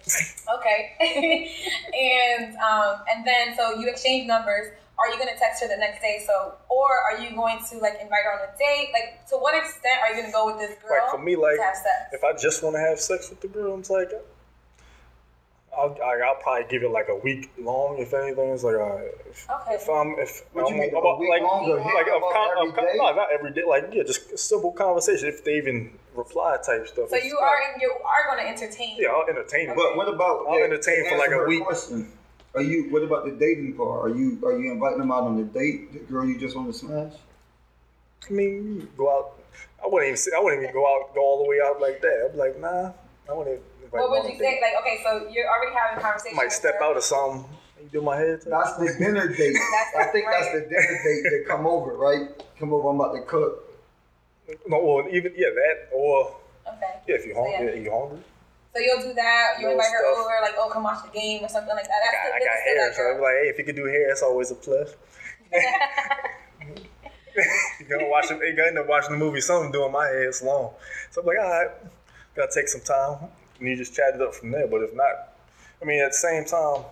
Okay. 0.59 0.91
and 1.93 2.57
um, 2.57 2.99
and 3.09 3.25
then 3.25 3.55
so 3.55 3.79
you 3.79 3.87
exchange 3.87 4.27
numbers. 4.27 4.67
Are 4.99 5.07
you 5.09 5.19
gonna 5.19 5.37
text 5.37 5.61
her 5.61 5.67
the 5.69 5.77
next 5.77 6.01
day? 6.01 6.23
So, 6.25 6.55
or 6.69 6.87
are 6.89 7.19
you 7.21 7.35
going 7.35 7.59
to 7.69 7.77
like 7.77 7.99
invite 8.01 8.23
her 8.25 8.33
on 8.33 8.49
a 8.49 8.57
date? 8.57 8.89
Like, 8.91 9.25
to 9.29 9.35
what 9.37 9.55
extent 9.55 10.01
are 10.01 10.09
you 10.13 10.21
gonna 10.21 10.33
go 10.33 10.47
with 10.47 10.57
this 10.59 10.75
girl 10.81 10.99
Like 11.03 11.11
for 11.11 11.19
me, 11.23 11.35
like 11.35 11.57
to 11.57 11.61
have 11.63 11.75
sex? 11.75 12.11
if 12.11 12.23
I 12.23 12.33
just 12.33 12.63
want 12.63 12.75
to 12.75 12.79
have 12.81 12.99
sex 12.99 13.29
with 13.29 13.39
the 13.39 13.47
girl, 13.47 13.73
I'm 13.75 13.83
like, 13.89 14.11
I'll, 15.77 15.95
I- 16.03 16.21
I'll 16.27 16.35
probably 16.41 16.65
give 16.69 16.83
it 16.83 16.89
like 16.91 17.07
a 17.09 17.15
week 17.15 17.51
long, 17.59 17.97
if 17.99 18.13
anything. 18.13 18.49
It's 18.49 18.63
like, 18.63 18.75
uh, 18.75 18.97
if, 19.29 19.47
Okay. 19.49 19.75
if 19.75 19.89
I'm, 19.89 20.15
if 20.17 20.43
What 20.53 20.67
I'm 20.67 20.73
you 20.75 20.81
mean, 20.81 20.95
a 20.95 20.97
about, 20.97 21.19
week 21.19 21.29
like, 21.29 21.41
long 21.43 21.69
or 21.69 21.77
like, 21.77 22.07
of 22.07 22.21
con- 22.33 22.49
every 22.57 22.69
of 22.69 22.75
con- 22.75 22.83
day? 22.85 22.93
no, 22.95 23.13
not 23.13 23.27
every 23.31 23.51
day, 23.53 23.63
like, 23.67 23.89
yeah, 23.93 24.03
just 24.03 24.31
a 24.31 24.37
simple 24.37 24.71
conversation. 24.71 25.27
If 25.29 25.43
they 25.43 25.57
even 25.57 25.91
reply 26.15 26.57
type 26.65 26.87
stuff. 26.87 27.09
So 27.09 27.15
It's 27.15 27.25
you 27.25 27.33
not- 27.35 27.43
are 27.43 27.59
you 27.79 27.91
are 28.03 28.35
going 28.35 28.43
to 28.43 28.49
entertain. 28.49 28.97
yeah, 28.97 29.09
I'll 29.09 29.27
entertain 29.29 29.69
it. 29.69 29.75
But 29.75 29.95
what 29.95 30.07
about? 30.09 30.45
I'll 30.47 30.57
yeah, 30.57 30.65
entertain 30.65 31.07
for 31.09 31.17
like 31.17 31.31
a 31.31 31.43
week. 31.45 31.63
Question. 31.63 32.11
Are 32.55 32.61
you? 32.63 32.89
What 32.89 33.03
about 33.03 33.25
the 33.25 33.31
dating 33.31 33.73
part? 33.73 34.09
Are 34.11 34.15
you? 34.15 34.39
Are 34.43 34.57
you 34.57 34.71
inviting 34.71 34.97
them 34.97 35.11
out 35.11 35.23
on 35.23 35.37
a 35.39 35.43
date? 35.43 35.93
The 35.93 35.99
girl 35.99 36.25
you 36.25 36.39
just 36.39 36.55
want 36.55 36.71
to 36.71 36.77
smash? 36.77 37.13
I 38.27 38.33
mean, 38.33 38.87
go 38.97 39.09
out. 39.15 39.33
I 39.83 39.87
wouldn't 39.87 40.07
even 40.07 40.17
say, 40.17 40.31
I 40.35 40.39
wouldn't 40.41 40.63
even 40.63 40.73
go 40.73 40.83
out, 40.87 41.13
go 41.13 41.21
all 41.21 41.43
the 41.43 41.47
way 41.47 41.57
out 41.63 41.79
like 41.79 42.01
that. 42.01 42.23
I'd 42.25 42.31
be 42.33 42.37
like, 42.39 42.59
nah, 42.59 42.91
I 43.29 43.33
wouldn't. 43.33 43.61
Invite 43.87 43.95
What 43.95 44.01
them 44.03 44.11
would 44.11 44.19
on 44.19 44.25
a 44.27 44.33
you 44.35 44.39
date. 44.39 44.59
say? 44.59 44.61
Like, 44.61 44.75
okay, 44.83 44.99
so 45.03 45.09
you're 45.31 45.47
already 45.47 45.71
having 45.75 45.97
a 45.97 46.01
conversation. 46.03 46.35
Might 46.35 46.51
with 46.51 46.59
step 46.59 46.75
her. 46.79 46.83
out 46.91 46.95
or 46.99 47.01
something. 47.01 47.47
You 47.81 47.87
do 47.89 48.01
my 48.01 48.17
head. 48.17 48.41
That's 48.45 48.73
the 48.75 48.91
dinner 48.99 49.27
date. 49.31 49.55
That's 49.95 50.09
I 50.09 50.11
think 50.11 50.25
that's 50.29 50.51
the 50.51 50.61
dinner 50.67 50.95
date 51.05 51.23
to 51.29 51.43
come 51.47 51.65
over, 51.67 51.93
right? 51.95 52.27
Come 52.59 52.73
over. 52.73 52.89
I'm 52.89 52.99
about 52.99 53.13
to 53.15 53.21
cook. 53.21 53.63
No, 54.67 54.83
well, 54.83 55.07
even 55.11 55.31
yeah, 55.37 55.49
that 55.53 55.89
or 55.95 56.35
Okay. 56.67 56.99
yeah, 57.07 57.15
if 57.15 57.25
you're 57.25 57.35
hungry, 57.35 57.53
So, 57.57 57.63
yeah. 57.63 57.69
yeah, 57.75 57.83
you 57.83 57.91
hungry. 57.91 58.19
So 58.73 58.79
you'll 58.81 59.01
do 59.01 59.13
that. 59.13 59.53
You 59.59 59.67
Little 59.67 59.79
invite 59.79 59.91
her 59.93 60.05
over, 60.05 60.29
like, 60.41 60.55
oh, 60.57 60.69
come 60.69 60.83
watch 60.83 61.03
the 61.05 61.11
game 61.17 61.43
or 61.43 61.49
something 61.49 61.73
like 61.75 61.85
that. 61.85 62.01
I 62.03 62.11
got, 62.11 62.23
the, 62.27 62.35
I 62.35 62.39
got 62.39 62.57
hair, 62.65 62.75
that 62.89 62.95
so 62.95 63.01
I'm 63.15 63.21
like, 63.21 63.35
hey, 63.43 63.49
if 63.49 63.57
you 63.57 63.63
could 63.63 63.75
do 63.75 63.85
hair, 63.85 64.09
it's 64.11 64.21
always 64.23 64.51
a 64.51 64.55
plus. 64.55 64.95
you 67.79 67.85
gonna 67.89 68.07
watch 68.09 68.31
it? 68.31 68.37
You 68.41 68.55
gonna 68.55 68.69
end 68.69 68.77
up 68.79 68.87
watching 68.87 69.11
the 69.11 69.17
movie. 69.17 69.41
Something 69.41 69.71
doing 69.71 69.91
my 69.91 70.05
hair. 70.07 70.27
It's 70.27 70.41
long, 70.41 70.73
so 71.11 71.21
I'm 71.21 71.27
like, 71.27 71.37
all 71.39 71.49
right, 71.49 71.69
gotta 72.35 72.51
take 72.53 72.67
some 72.67 72.81
time, 72.81 73.29
and 73.59 73.67
you 73.67 73.75
just 73.75 73.93
chat 73.93 74.13
it 74.15 74.21
up 74.21 74.33
from 74.33 74.51
there. 74.51 74.67
But 74.67 74.83
if 74.83 74.93
not, 74.93 75.33
I 75.81 75.85
mean, 75.85 76.01
at 76.01 76.11
the 76.11 76.17
same 76.17 76.45
time, 76.45 76.83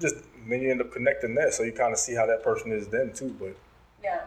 just 0.00 0.16
then 0.48 0.60
you 0.60 0.70
end 0.70 0.80
up 0.80 0.92
connecting 0.92 1.34
there, 1.34 1.50
so 1.50 1.62
you 1.62 1.72
kind 1.72 1.92
of 1.92 1.98
see 1.98 2.14
how 2.14 2.26
that 2.26 2.42
person 2.42 2.72
is 2.72 2.88
then 2.88 3.12
too. 3.12 3.34
But 3.38 3.56
Yeah. 4.02 4.20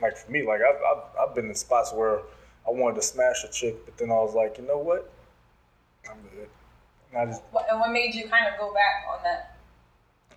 like 0.00 0.16
for 0.16 0.30
me, 0.30 0.42
like 0.42 0.60
I've, 0.62 0.80
I've 0.82 1.28
I've 1.28 1.34
been 1.34 1.46
in 1.46 1.54
spots 1.54 1.92
where 1.92 2.20
I 2.66 2.70
wanted 2.70 2.96
to 2.96 3.02
smash 3.02 3.44
a 3.44 3.48
chick, 3.48 3.84
but 3.84 3.96
then 3.98 4.10
I 4.10 4.14
was 4.14 4.34
like, 4.34 4.58
you 4.58 4.64
know 4.66 4.78
what, 4.78 5.10
I'm 6.08 6.16
good. 6.34 6.48
And 7.12 7.20
I 7.20 7.26
just 7.26 7.42
What, 7.50 7.66
and 7.70 7.80
what 7.80 7.90
made 7.90 8.14
you 8.14 8.28
kind 8.28 8.46
of 8.46 8.58
go 8.58 8.72
back 8.72 9.04
on 9.12 9.22
that? 9.24 9.56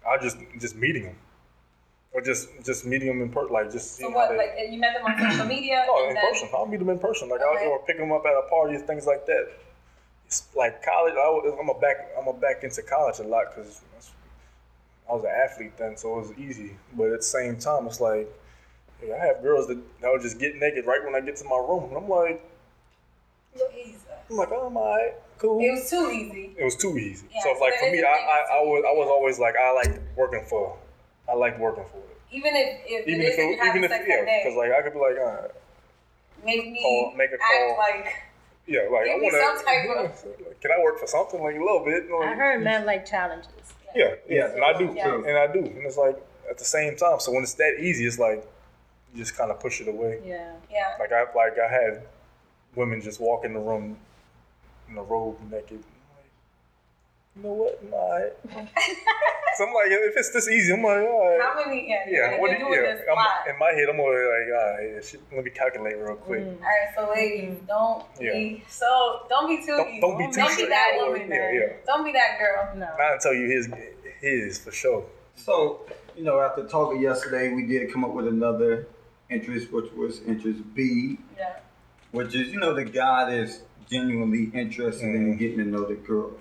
I 0.08 0.18
just 0.22 0.38
just 0.60 0.76
meeting 0.76 1.04
them, 1.04 1.16
or 2.12 2.22
just 2.22 2.50
just 2.66 2.86
meeting 2.86 3.08
them 3.08 3.22
in 3.22 3.30
person, 3.30 3.54
like 3.54 3.72
just 3.72 3.98
So 3.98 4.10
what, 4.10 4.30
they. 4.30 4.38
like, 4.38 4.56
you 4.70 4.80
met 4.80 4.94
them 4.96 5.06
on 5.06 5.18
social 5.32 5.46
media? 5.46 5.86
Oh, 5.88 6.08
in 6.10 6.16
then, 6.16 6.24
person. 6.26 6.50
I'll 6.54 6.66
meet 6.66 6.80
them 6.80 6.90
in 6.90 7.00
person. 7.00 7.30
Like 7.30 7.42
Okay. 7.42 7.66
I'll 7.66 7.72
or 7.72 7.80
pick 7.86 7.98
them 7.98 8.12
up 8.12 8.26
at 8.26 8.34
a 8.34 8.50
party, 8.50 8.78
things 8.80 9.06
like 9.06 9.26
that. 9.28 9.48
Like 10.56 10.84
college. 10.84 11.14
I, 11.16 11.58
I'm 11.60 11.70
a 11.70 11.80
back. 11.80 11.98
I'm 12.20 12.28
a 12.28 12.34
back 12.34 12.64
into 12.64 12.82
college 12.82 13.20
a 13.20 13.24
lot 13.24 13.46
because 13.56 13.82
I 15.10 15.14
was 15.14 15.24
an 15.24 15.32
athlete 15.32 15.78
then, 15.78 15.98
so 15.98 16.18
it 16.20 16.22
was 16.22 16.38
easy. 16.38 16.72
But 16.96 17.12
at 17.12 17.20
the 17.20 17.24
same 17.24 17.58
time, 17.58 17.88
it's 17.88 18.00
like 18.02 18.28
yeah, 19.06 19.16
I 19.22 19.26
have 19.26 19.42
girls 19.42 19.68
that, 19.68 19.78
that 20.02 20.12
would 20.12 20.22
just 20.22 20.40
get 20.40 20.56
naked 20.56 20.86
right 20.86 21.04
when 21.04 21.14
I 21.16 21.22
get 21.22 21.36
to 21.38 21.46
my 21.46 21.58
room, 21.58 21.86
and 21.90 21.98
I'm 21.98 22.10
like. 22.10 22.44
I'm 24.30 24.38
like, 24.38 24.50
oh 24.52 24.70
my, 24.70 25.12
cool. 25.38 25.60
It 25.62 25.72
was 25.72 25.90
too 25.90 26.10
easy. 26.10 26.56
It 26.58 26.64
was 26.64 26.76
too 26.76 26.98
easy. 26.98 27.28
Yeah, 27.32 27.42
so 27.44 27.50
it's 27.52 27.62
like 27.62 27.76
for 27.76 27.92
me, 27.92 28.02
I, 28.02 28.08
I, 28.08 28.58
I 28.58 28.62
was 28.64 28.84
I 28.88 28.94
was 28.94 29.08
always 29.10 29.38
like 29.38 29.56
I 29.56 29.72
liked 29.72 30.00
working 30.16 30.44
for. 30.50 30.76
I 31.30 31.34
liked 31.36 31.60
working 31.60 31.84
for 31.92 31.98
it. 32.00 32.18
Even 32.32 32.56
if, 32.56 32.80
if 32.88 33.08
Even 33.08 33.22
it 33.22 33.26
if 33.26 33.38
it, 33.40 33.68
even 33.68 33.84
if 33.84 33.92
yeah, 33.92 34.40
because 34.44 34.58
like 34.58 34.72
I 34.72 34.82
could 34.82 34.94
be 34.94 35.00
like, 35.00 35.18
uh, 35.20 35.48
make 36.44 36.66
me 36.72 36.82
call- 36.82 37.14
make 37.16 37.30
a 37.30 37.34
act 37.36 37.44
call. 37.44 37.78
like 37.78 38.14
yeah, 38.68 38.82
like 38.92 39.06
Give 39.06 39.16
I 39.16 39.18
want 39.22 39.58
some 39.58 39.66
type 39.66 39.90
of- 40.12 40.22
to. 40.24 40.56
Can 40.62 40.72
I 40.72 40.82
work 40.82 41.00
for 41.00 41.08
something 41.08 41.42
like 41.42 41.56
a 41.56 41.60
little 41.60 41.84
bit? 41.84 42.10
Like, 42.10 42.30
I 42.30 42.34
heard 42.36 42.64
men 42.64 42.86
like 42.86 43.06
challenges. 43.06 43.50
Yeah, 43.96 44.16
yeah, 44.28 44.52
and 44.54 44.64
I 44.64 44.78
do, 44.78 44.94
Yeah. 44.96 45.16
and 45.16 45.38
I 45.38 45.48
do, 45.52 45.60
and 45.60 45.78
it's 45.86 45.98
like 45.98 46.18
at 46.50 46.58
the 46.58 46.64
same 46.66 46.96
time. 46.96 47.20
So 47.20 47.32
when 47.32 47.44
it's 47.44 47.54
that 47.56 47.76
easy, 47.80 48.06
it's 48.06 48.18
like 48.20 48.48
you 49.14 49.18
just 49.20 49.38
kind 49.38 49.52
of 49.52 49.60
push 49.60 49.82
it 49.82 49.88
away. 49.88 50.20
Yeah. 50.26 50.54
yeah. 50.72 50.96
Like 51.00 51.12
I 51.12 51.26
like 51.36 51.60
I 51.60 51.68
had 51.72 52.04
women 52.76 53.02
just 53.02 53.20
walk 53.22 53.46
in 53.46 53.54
the 53.54 53.60
room 53.60 53.98
in 54.90 54.98
a 54.98 55.04
robe 55.04 55.38
naked. 55.52 55.84
I'm 57.36 57.42
You 57.44 57.50
know 57.50 57.54
what? 57.56 57.80
I'm 57.84 57.94
all 57.94 58.12
right. 58.12 58.32
so 59.58 59.68
I'm 59.68 59.74
like, 59.74 59.88
if 59.90 60.14
it's 60.18 60.32
this 60.32 60.48
easy, 60.48 60.72
I'm 60.74 60.84
like, 60.84 60.98
all 61.00 61.28
right. 61.30 61.42
How 61.42 61.66
many? 61.66 61.90
Yeah. 61.90 62.04
Yeah, 62.08 62.32
You've 62.32 62.40
what 62.42 62.50
been 62.52 62.60
do 62.60 62.66
doing 62.66 62.74
you, 62.80 62.82
this 62.86 63.02
yeah. 63.08 63.14
I'm, 63.14 63.50
in 63.54 63.60
my 63.60 63.72
head, 63.72 63.90
I'm 63.90 64.00
already 64.00 64.28
like, 64.52 64.60
all 64.60 64.72
right, 64.74 64.92
yeah, 64.96 65.02
shit, 65.02 65.22
let 65.36 65.44
me 65.44 65.50
calculate 65.50 65.98
real 65.98 66.16
quick. 66.16 66.42
Mm. 66.42 66.58
All 66.58 66.62
right, 66.62 66.90
so 66.96 67.10
ladies, 67.12 67.58
don't 67.68 68.04
Yeah. 68.20 68.34
be 68.34 68.64
so. 68.68 69.26
Don't 69.30 69.48
be 69.48 69.58
too 69.66 69.78
Don't, 69.78 69.90
easy. 69.90 70.00
don't 70.02 70.18
be 70.18 70.26
too 70.28 70.32
Don't 70.42 70.58
be 70.58 70.66
that 70.68 70.92
Yeah, 70.96 71.04
woman. 71.04 71.30
Yeah, 71.30 71.52
yeah. 71.52 71.74
Don't 71.88 72.04
be 72.06 72.12
that 72.12 72.38
girl. 72.40 72.70
No. 72.76 72.86
Not 72.98 73.14
until 73.14 73.34
you 73.34 73.50
his 73.50 73.68
his 74.22 74.60
for 74.60 74.72
sure. 74.72 75.06
So, 75.36 75.82
you 76.16 76.24
know, 76.24 76.40
after 76.40 76.68
talking 76.68 77.02
yesterday, 77.02 77.52
we 77.54 77.66
did 77.66 77.92
come 77.92 78.04
up 78.06 78.12
with 78.12 78.28
another 78.28 78.86
interest, 79.32 79.72
which 79.74 79.92
was 79.94 80.22
interest 80.22 80.62
B, 80.76 81.18
Yeah. 81.38 81.56
which 82.12 82.36
is, 82.36 82.50
you 82.54 82.60
know, 82.60 82.74
the 82.76 82.86
guy 82.86 83.32
that's 83.32 83.62
genuinely 83.90 84.52
interested 84.54 85.06
in 85.08 85.34
Mhm. 85.34 85.40
getting 85.40 85.58
to 85.58 85.64
know 85.66 85.86
the 85.86 85.96
girl. 85.96 86.32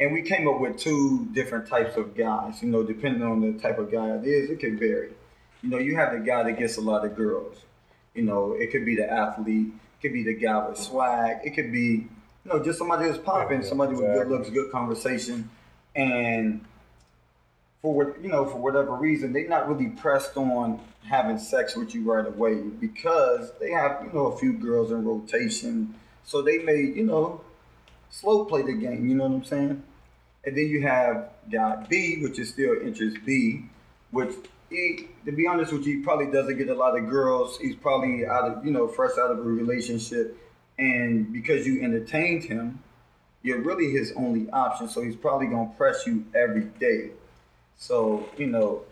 And 0.00 0.12
we 0.12 0.22
came 0.22 0.46
up 0.46 0.60
with 0.60 0.78
two 0.78 1.26
different 1.32 1.68
types 1.68 1.96
of 1.96 2.16
guys. 2.16 2.62
You 2.62 2.68
know, 2.68 2.82
depending 2.82 3.22
on 3.22 3.40
the 3.40 3.58
type 3.58 3.78
of 3.78 3.90
guy 3.90 4.14
it 4.16 4.26
is, 4.26 4.50
it 4.50 4.60
can 4.60 4.78
vary. 4.78 5.10
You 5.62 5.70
know, 5.70 5.78
you 5.78 5.96
have 5.96 6.12
the 6.12 6.20
guy 6.20 6.44
that 6.44 6.58
gets 6.58 6.76
a 6.76 6.80
lot 6.80 7.04
of 7.04 7.16
girls. 7.16 7.56
You 8.14 8.22
know, 8.22 8.52
it 8.52 8.70
could 8.70 8.84
be 8.84 8.96
the 8.96 9.10
athlete, 9.10 9.68
it 9.68 10.02
could 10.02 10.12
be 10.12 10.22
the 10.22 10.34
guy 10.34 10.68
with 10.68 10.78
swag, 10.78 11.38
it 11.44 11.50
could 11.50 11.70
be, 11.70 12.06
you 12.44 12.52
know, 12.52 12.62
just 12.62 12.78
somebody 12.78 13.06
that's 13.06 13.18
popping, 13.18 13.62
somebody 13.62 13.94
with 13.94 14.12
good 14.12 14.28
looks, 14.28 14.50
good 14.50 14.72
conversation, 14.72 15.48
and 15.94 16.64
for 17.82 17.94
what 17.94 18.20
you 18.22 18.28
know, 18.28 18.44
for 18.44 18.58
whatever 18.58 18.94
reason, 18.94 19.32
they're 19.32 19.48
not 19.48 19.68
really 19.68 19.90
pressed 19.90 20.36
on 20.36 20.80
having 21.04 21.38
sex 21.38 21.76
with 21.76 21.94
you 21.94 22.10
right 22.10 22.26
away 22.26 22.56
because 22.56 23.52
they 23.60 23.70
have, 23.70 24.02
you 24.04 24.12
know, 24.12 24.26
a 24.26 24.38
few 24.38 24.52
girls 24.52 24.90
in 24.90 25.04
rotation. 25.04 25.94
So 26.24 26.42
they 26.42 26.58
may, 26.58 26.80
you 26.80 27.04
know, 27.04 27.40
slow 28.10 28.44
play 28.44 28.62
the 28.62 28.72
game, 28.72 29.08
you 29.08 29.14
know 29.14 29.24
what 29.26 29.36
I'm 29.36 29.44
saying? 29.44 29.82
And 30.44 30.56
then 30.56 30.68
you 30.68 30.82
have 30.82 31.30
guy 31.50 31.86
B, 31.88 32.18
which 32.22 32.38
is 32.38 32.50
still 32.50 32.80
interest 32.80 33.18
B, 33.24 33.64
which 34.10 34.34
he, 34.70 35.08
to 35.24 35.32
be 35.32 35.46
honest 35.46 35.72
with 35.72 35.86
you, 35.86 35.98
he 35.98 36.02
probably 36.02 36.30
doesn't 36.30 36.56
get 36.58 36.68
a 36.68 36.74
lot 36.74 36.96
of 36.96 37.08
girls. 37.08 37.58
He's 37.58 37.76
probably 37.76 38.26
out 38.26 38.44
of, 38.44 38.64
you 38.64 38.70
know, 38.70 38.88
fresh 38.88 39.12
out 39.18 39.30
of 39.30 39.38
a 39.38 39.42
relationship. 39.42 40.36
And 40.78 41.32
because 41.32 41.66
you 41.66 41.82
entertained 41.82 42.44
him, 42.44 42.82
you're 43.42 43.60
really 43.60 43.90
his 43.90 44.12
only 44.16 44.50
option. 44.50 44.88
So 44.88 45.02
he's 45.02 45.16
probably 45.16 45.46
gonna 45.46 45.72
press 45.76 46.06
you 46.06 46.24
every 46.34 46.64
day. 46.64 47.10
So, 47.76 48.28
you 48.36 48.46
know, 48.46 48.82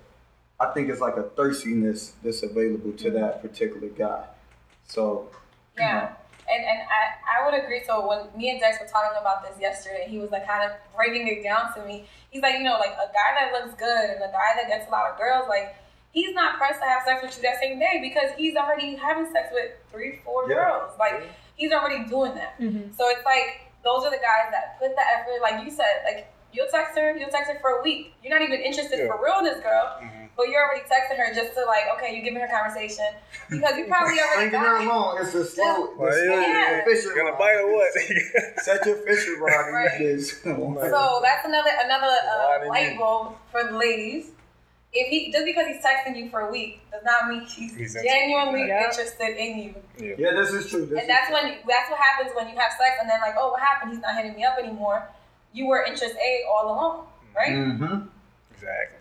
I 0.58 0.66
think 0.72 0.88
it's 0.88 1.00
like 1.00 1.16
a 1.16 1.24
thirstiness 1.24 2.12
that's 2.22 2.42
available 2.42 2.92
to 2.92 3.04
mm-hmm. 3.04 3.14
that 3.14 3.42
particular 3.42 3.88
guy. 3.88 4.24
So, 4.88 5.28
Yeah. 5.76 6.12
And 6.48 6.64
and 6.64 6.78
I, 6.86 7.02
I 7.26 7.44
would 7.44 7.54
agree. 7.58 7.82
So 7.86 8.06
when 8.06 8.26
me 8.38 8.50
and 8.50 8.60
Dex 8.60 8.78
were 8.80 8.86
talking 8.86 9.18
about 9.20 9.42
this 9.42 9.58
yesterday, 9.60 10.06
he 10.08 10.18
was 10.18 10.30
like 10.30 10.46
kind 10.46 10.62
of 10.70 10.76
breaking 10.94 11.26
it 11.28 11.42
down 11.42 11.74
to 11.74 11.82
me. 11.84 12.06
He's 12.30 12.42
like, 12.42 12.54
you 12.58 12.62
know, 12.64 12.78
like 12.78 12.92
a 12.94 13.10
guy 13.12 13.30
that 13.38 13.52
looks 13.52 13.74
good 13.78 14.10
and 14.10 14.22
a 14.22 14.30
guy 14.30 14.54
that 14.56 14.68
gets 14.68 14.86
a 14.88 14.90
lot 14.90 15.10
of 15.10 15.18
girls, 15.18 15.46
like 15.48 15.74
he's 16.12 16.34
not 16.34 16.56
pressed 16.58 16.80
to 16.80 16.86
have 16.86 17.02
sex 17.04 17.22
with 17.22 17.36
you 17.36 17.42
that 17.42 17.60
same 17.60 17.78
day 17.78 17.98
because 18.00 18.30
he's 18.38 18.56
already 18.56 18.94
having 18.96 19.30
sex 19.32 19.48
with 19.52 19.72
three, 19.90 20.20
four 20.24 20.48
Yeah. 20.48 20.56
girls. 20.56 20.92
Like 20.98 21.22
he's 21.56 21.72
already 21.72 22.04
doing 22.08 22.34
that. 22.34 22.58
Mm-hmm. 22.60 22.92
So 22.92 23.08
it's 23.08 23.24
like 23.24 23.72
those 23.84 24.04
are 24.04 24.10
the 24.10 24.22
guys 24.22 24.50
that 24.52 24.78
put 24.78 24.94
the 24.94 25.02
effort, 25.14 25.40
like 25.42 25.64
you 25.64 25.70
said, 25.70 26.02
like 26.04 26.32
you'll 26.52 26.68
text 26.70 26.96
her, 26.96 27.16
you'll 27.16 27.28
text 27.30 27.50
her 27.50 27.58
for 27.60 27.80
a 27.80 27.82
week. 27.82 28.14
You're 28.22 28.32
not 28.38 28.42
even 28.46 28.60
interested 28.60 28.98
Yeah. 28.98 29.08
for 29.08 29.22
real 29.22 29.38
in 29.40 29.44
this 29.44 29.60
girl, 29.62 29.98
Mhm. 30.02 30.25
But 30.36 30.48
you're 30.48 30.62
already 30.64 30.82
texting 30.84 31.16
her 31.16 31.34
just 31.34 31.54
to 31.54 31.64
like, 31.64 31.84
okay, 31.96 32.14
you 32.14 32.22
giving 32.22 32.40
her 32.40 32.48
conversation 32.48 33.06
because 33.50 33.76
you 33.76 33.86
probably 33.86 34.18
already 34.20 34.50
Bringing 34.50 34.52
got 34.52 34.82
her 34.82 34.86
along. 34.88 35.18
It's 35.22 35.34
a 35.34 35.44
slow, 35.44 35.94
Well, 35.96 36.10
the 36.10 36.12
slow 36.12 36.40
yeah. 36.40 36.84
fishing 36.84 37.12
Gonna 37.16 37.30
rod. 37.30 37.38
bite 37.38 37.54
or 37.56 37.72
what? 37.74 37.92
Set 38.62 38.84
your 38.86 38.96
fishing 38.96 39.38
rod 39.40 39.72
Right. 39.72 40.00
in 40.00 40.06
this. 40.16 40.40
So 40.44 41.20
that's 41.22 41.44
another 41.46 41.70
another 41.84 42.06
uh, 42.28 42.68
light 42.68 42.96
bulb 42.98 43.34
for 43.50 43.64
the 43.64 43.76
ladies. 43.76 44.30
If 44.92 45.08
he 45.08 45.30
just 45.32 45.44
because 45.44 45.66
he's 45.66 45.82
texting 45.84 46.16
you 46.16 46.30
for 46.30 46.40
a 46.40 46.50
week 46.50 46.80
does 46.90 47.02
not 47.04 47.28
mean 47.28 47.40
he's, 47.44 47.74
He's 47.74 47.94
genuinely 47.94 48.66
Yeah. 48.68 48.84
interested 48.84 49.36
in 49.36 49.58
you. 49.58 49.74
yeah. 49.98 50.14
yeah, 50.16 50.30
this 50.34 50.52
is 50.52 50.70
true. 50.70 50.86
This 50.86 51.00
And 51.00 51.08
that's 51.10 51.28
is 51.28 51.34
when 51.34 51.44
that's 51.68 51.90
what 51.90 51.98
happens 52.00 52.34
when 52.36 52.48
you 52.48 52.56
have 52.56 52.72
sex 52.72 52.96
and 53.00 53.08
then 53.10 53.20
like, 53.20 53.34
oh, 53.38 53.50
what 53.50 53.60
happened? 53.60 53.92
He's 53.92 54.00
not 54.00 54.16
hitting 54.16 54.34
me 54.36 54.44
up 54.44 54.56
anymore. 54.58 55.06
You 55.52 55.66
were 55.66 55.82
interest 55.84 56.14
A 56.16 56.44
all 56.48 56.66
along, 56.66 57.06
right? 57.34 57.50
Mm-hmm. 57.52 58.06
Exactly. 58.54 58.95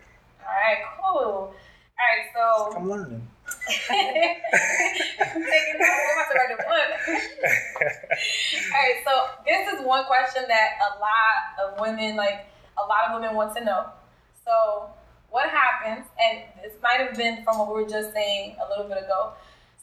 Right, 0.56 0.88
cool. 1.04 1.52
All 1.52 2.00
right, 2.00 2.32
so 2.34 2.78
I'm 2.78 2.90
learning. 2.90 3.28
I'm 3.48 3.92
taking 3.92 5.76
notes. 5.80 6.00
I'm 6.00 6.16
about 6.16 6.32
to 6.32 6.38
write 6.40 6.52
a 6.52 6.58
book. 6.58 6.90
All 8.72 8.80
right, 8.80 9.04
so 9.04 9.12
this 9.46 9.74
is 9.74 9.86
one 9.86 10.06
question 10.06 10.44
that 10.48 10.70
a 10.80 11.00
lot 11.00 11.60
of 11.62 11.80
women, 11.82 12.16
like 12.16 12.48
a 12.78 12.88
lot 12.88 13.10
of 13.10 13.20
women, 13.20 13.36
want 13.36 13.54
to 13.58 13.66
know. 13.66 13.88
So, 14.46 14.90
what 15.30 15.50
happens? 15.50 16.06
And 16.22 16.44
this 16.64 16.74
might 16.82 17.02
have 17.02 17.18
been 17.18 17.44
from 17.44 17.60
what 17.60 17.68
we 17.76 17.84
were 17.84 17.90
just 17.90 18.14
saying 18.14 18.56
a 18.66 18.70
little 18.70 18.88
bit 18.88 19.04
ago. 19.04 19.34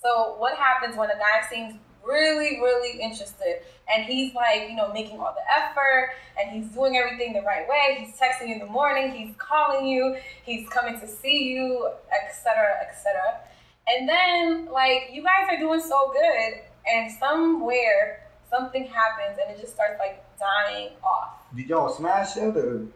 So, 0.02 0.36
what 0.38 0.56
happens 0.56 0.96
when 0.96 1.10
a 1.10 1.18
guy 1.18 1.46
seems 1.50 1.74
really, 2.06 2.60
really 2.60 3.00
interested, 3.00 3.62
and 3.92 4.04
he's 4.04 4.34
like, 4.34 4.68
you 4.68 4.76
know, 4.76 4.92
making 4.92 5.18
all 5.18 5.34
the 5.34 5.62
effort, 5.62 6.10
and 6.40 6.50
he's 6.50 6.72
doing 6.72 6.96
everything 6.96 7.32
the 7.32 7.42
right 7.42 7.68
way. 7.68 8.04
He's 8.04 8.16
texting 8.16 8.48
you 8.48 8.54
in 8.54 8.60
the 8.60 8.66
morning, 8.66 9.12
he's 9.12 9.34
calling 9.38 9.86
you, 9.86 10.16
he's 10.44 10.68
coming 10.68 10.98
to 11.00 11.06
see 11.06 11.52
you, 11.52 11.90
etc., 12.22 12.74
etc. 12.88 13.40
And 13.88 14.08
then, 14.08 14.66
like, 14.66 15.10
you 15.12 15.22
guys 15.22 15.46
are 15.50 15.58
doing 15.58 15.80
so 15.80 16.12
good, 16.12 16.60
and 16.86 17.12
somewhere 17.18 18.26
something 18.50 18.84
happens, 18.84 19.38
and 19.42 19.56
it 19.56 19.60
just 19.60 19.74
starts 19.74 19.98
like 19.98 20.24
dying 20.38 20.90
off. 21.02 21.42
Did 21.54 21.68
y'all 21.68 21.88
smash 21.88 22.36
it 22.36 22.56
or? 22.56 22.86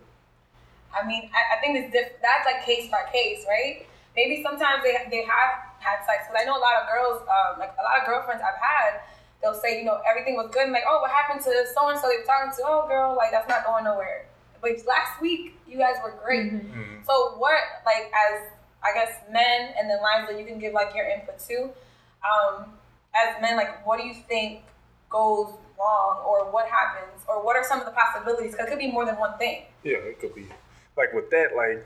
I 0.94 1.06
mean, 1.06 1.28
I, 1.34 1.56
I 1.56 1.60
think 1.60 1.76
it's 1.76 1.92
diff- 1.92 2.20
that's 2.22 2.46
like 2.46 2.64
case 2.64 2.90
by 2.90 3.04
case, 3.12 3.44
right? 3.48 3.86
Maybe 4.14 4.42
sometimes 4.42 4.82
they 4.82 4.96
they 5.10 5.24
have 5.24 5.66
had 5.86 6.02
sex, 6.02 6.26
because 6.26 6.42
I 6.42 6.44
know 6.44 6.58
a 6.58 6.62
lot 6.62 6.74
of 6.82 6.90
girls, 6.90 7.22
um, 7.30 7.62
like 7.62 7.70
a 7.78 7.84
lot 7.86 8.02
of 8.02 8.04
girlfriends 8.10 8.42
I've 8.42 8.58
had, 8.58 9.06
they'll 9.40 9.54
say, 9.54 9.78
you 9.78 9.86
know, 9.86 10.02
everything 10.02 10.34
was 10.34 10.50
good, 10.50 10.64
and 10.66 10.74
like, 10.74 10.82
oh, 10.88 10.98
what 11.00 11.10
happened 11.14 11.38
to 11.46 11.52
so 11.70 11.88
and 11.88 11.98
so? 12.00 12.10
They 12.10 12.18
were 12.18 12.26
talking 12.26 12.50
to, 12.58 12.62
oh, 12.66 12.88
girl, 12.90 13.14
like 13.14 13.30
that's 13.30 13.48
not 13.48 13.64
going 13.64 13.84
nowhere. 13.86 14.26
But 14.60 14.74
last 14.86 15.20
week, 15.22 15.54
you 15.68 15.78
guys 15.78 15.96
were 16.02 16.14
great. 16.18 16.50
Mhm. 16.52 17.06
So 17.06 17.38
what, 17.38 17.60
like, 17.86 18.10
as 18.10 18.50
I 18.82 18.92
guess 18.92 19.22
men, 19.30 19.74
and 19.78 19.88
then 19.88 19.98
Liza, 20.02 20.38
you 20.38 20.44
can 20.44 20.58
give 20.58 20.74
like 20.74 20.94
your 20.94 21.06
input 21.06 21.38
too. 21.38 21.70
Um, 22.26 22.74
as 23.14 23.40
men, 23.40 23.56
like, 23.56 23.86
what 23.86 23.98
do 24.00 24.06
you 24.06 24.14
think 24.26 24.62
goes 25.08 25.52
wrong, 25.78 26.22
or 26.26 26.50
what 26.50 26.66
happens, 26.68 27.22
or 27.28 27.44
what 27.44 27.54
are 27.56 27.64
some 27.64 27.78
of 27.78 27.86
the 27.86 27.92
possibilities? 27.92 28.52
Because 28.52 28.66
it 28.66 28.70
could 28.70 28.78
be 28.78 28.90
more 28.90 29.04
than 29.04 29.16
one 29.16 29.36
thing. 29.38 29.66
Yeah, 29.84 29.98
it 29.98 30.18
could 30.20 30.34
be. 30.34 30.48
Like 30.96 31.12
with 31.12 31.30
that, 31.30 31.54
like 31.54 31.84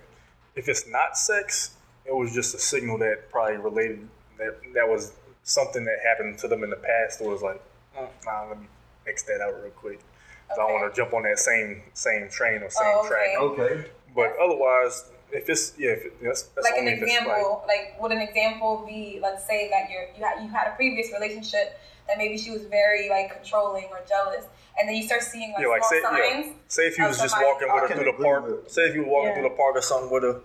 if 0.55 0.69
it's 0.69 0.87
not 0.87 1.19
sex, 1.19 1.75
it 2.11 2.17
was 2.17 2.33
just 2.35 2.55
a 2.55 2.59
signal 2.59 2.99
that 2.99 3.31
probably 3.31 3.57
related 3.59 4.09
that 4.39 4.57
that 4.75 4.89
was 4.89 5.13
something 5.45 5.85
that 5.85 5.99
happened 6.05 6.39
to 6.39 6.49
them 6.49 6.65
in 6.65 6.71
the 6.71 6.77
past. 6.77 7.21
It 7.21 7.27
was 7.29 7.41
like, 7.43 7.61
mm, 7.97 8.09
nah, 8.25 8.49
let 8.49 8.61
me 8.61 8.67
mix 9.07 9.23
that 9.25 9.41
out 9.41 9.55
real 9.63 9.71
quick. 9.71 10.01
'Cause 10.49 10.59
I 10.59 10.63
Okay. 10.63 10.73
want 10.73 10.93
to 10.93 10.97
jump 11.01 11.15
on 11.15 11.23
that 11.23 11.39
same 11.39 11.83
same 11.95 12.29
train 12.29 12.63
or 12.63 12.71
same 12.71 12.87
Oh, 12.97 13.07
track. 13.09 13.29
okay. 13.39 13.63
Okay. 13.63 13.91
But 14.15 14.37
otherwise, 14.43 15.05
if 15.31 15.49
it's 15.49 15.73
yeah, 15.79 15.91
if 15.93 16.07
it, 16.07 16.13
that's, 16.23 16.43
that's 16.43 16.65
like 16.65 16.75
an 16.75 16.81
only 16.81 16.93
if 16.95 17.03
it's, 17.03 17.13
like- 17.13 17.19
example, 17.39 17.65
like, 17.69 17.95
would 18.01 18.11
an 18.11 18.21
example 18.21 18.85
be, 18.87 19.21
let's 19.23 19.47
say 19.47 19.69
that 19.71 19.89
you're 19.91 20.07
you 20.17 20.25
had, 20.25 20.43
you 20.43 20.49
had 20.49 20.67
a 20.67 20.75
previous 20.75 21.13
relationship 21.13 21.79
that 22.09 22.19
maybe 22.19 22.37
she 22.37 22.51
was 22.51 22.63
very 22.63 23.09
like 23.09 23.33
controlling 23.33 23.85
or 23.93 24.01
jealous, 24.09 24.47
and 24.79 24.89
then 24.89 24.97
you 24.97 25.05
start 25.05 25.23
seeing 25.23 25.53
like 25.53 25.63
Yeah, 25.63 25.69
like 25.69 25.85
small 25.85 25.91
say, 25.91 26.03
signs. 26.03 26.47
yeah, 26.47 26.53
say 26.67 26.87
if 26.89 26.99
you 26.99 27.05
of 27.05 27.11
was 27.11 27.21
just 27.21 27.37
walking 27.41 27.73
with 27.73 27.83
her 27.83 27.87
can 27.87 27.97
through 27.99 28.13
the 28.13 28.23
park. 28.25 28.45
with- 28.47 28.69
Say 28.71 28.83
if 28.89 28.95
you 28.97 29.05
were 29.05 29.09
walking 29.11 29.29
Yeah. 29.29 29.35
through 29.35 29.49
the 29.51 29.55
park 29.55 29.77
or 29.77 29.83
something 29.83 30.11
with 30.11 30.25
her, 30.25 30.41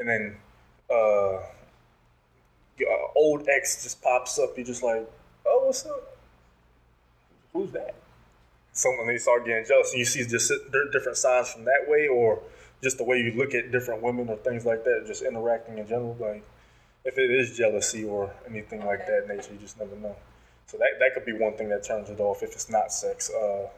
and 0.00 0.08
then 0.08 0.36
uh, 0.90 1.42
your 2.78 3.10
old 3.16 3.48
ex 3.48 3.82
just 3.82 4.02
pops 4.02 4.38
up. 4.38 4.56
You're 4.56 4.66
just 4.66 4.82
like, 4.82 5.08
oh, 5.46 5.62
what's 5.66 5.84
up? 5.86 6.16
Who's 7.52 7.70
that? 7.72 7.94
Someone 8.72 9.06
they 9.06 9.18
start 9.18 9.46
getting 9.46 9.64
jealous, 9.66 9.92
and 9.92 9.98
you 9.98 10.04
see 10.04 10.26
just 10.26 10.52
different 10.92 11.16
signs 11.16 11.50
from 11.50 11.64
that 11.64 11.86
way, 11.88 12.08
or 12.08 12.40
just 12.82 12.98
the 12.98 13.04
way 13.04 13.18
you 13.18 13.32
look 13.32 13.54
at 13.54 13.72
different 13.72 14.02
women 14.02 14.28
or 14.28 14.36
things 14.36 14.66
like 14.66 14.84
that, 14.84 15.04
just 15.06 15.22
interacting 15.22 15.78
in 15.78 15.86
general. 15.86 16.16
Like 16.20 16.44
if 17.04 17.16
it 17.16 17.30
is 17.30 17.56
jealousy 17.56 18.04
or 18.04 18.30
anything 18.48 18.84
like 18.84 19.06
that 19.06 19.26
nature, 19.28 19.52
you 19.52 19.58
just 19.58 19.78
never 19.78 19.96
know. 19.96 20.14
So 20.66 20.76
that 20.78 20.98
that 20.98 21.14
could 21.14 21.24
be 21.24 21.32
one 21.32 21.56
thing 21.56 21.68
that 21.70 21.84
turns 21.84 22.10
it 22.10 22.20
off 22.20 22.42
if 22.42 22.52
it's 22.52 22.68
not 22.68 22.92
sex. 22.92 23.30
Uh, 23.30 23.68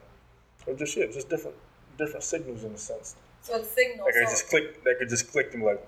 or 0.67 0.75
just 0.75 0.97
yeah, 0.97 1.07
just 1.07 1.29
different 1.29 1.57
different 1.97 2.25
signals 2.25 2.65
in 2.65 2.73
a 2.73 2.79
sense. 2.79 3.15
So 3.43 3.57
it's 3.57 3.71
signals. 3.71 4.09
Like 4.15 4.27
I 4.27 4.31
just 4.31 4.49
click, 4.49 4.83
that 4.85 4.99
could 4.99 5.09
just 5.09 5.31
click 5.31 5.53
them 5.53 5.63
like 5.63 5.85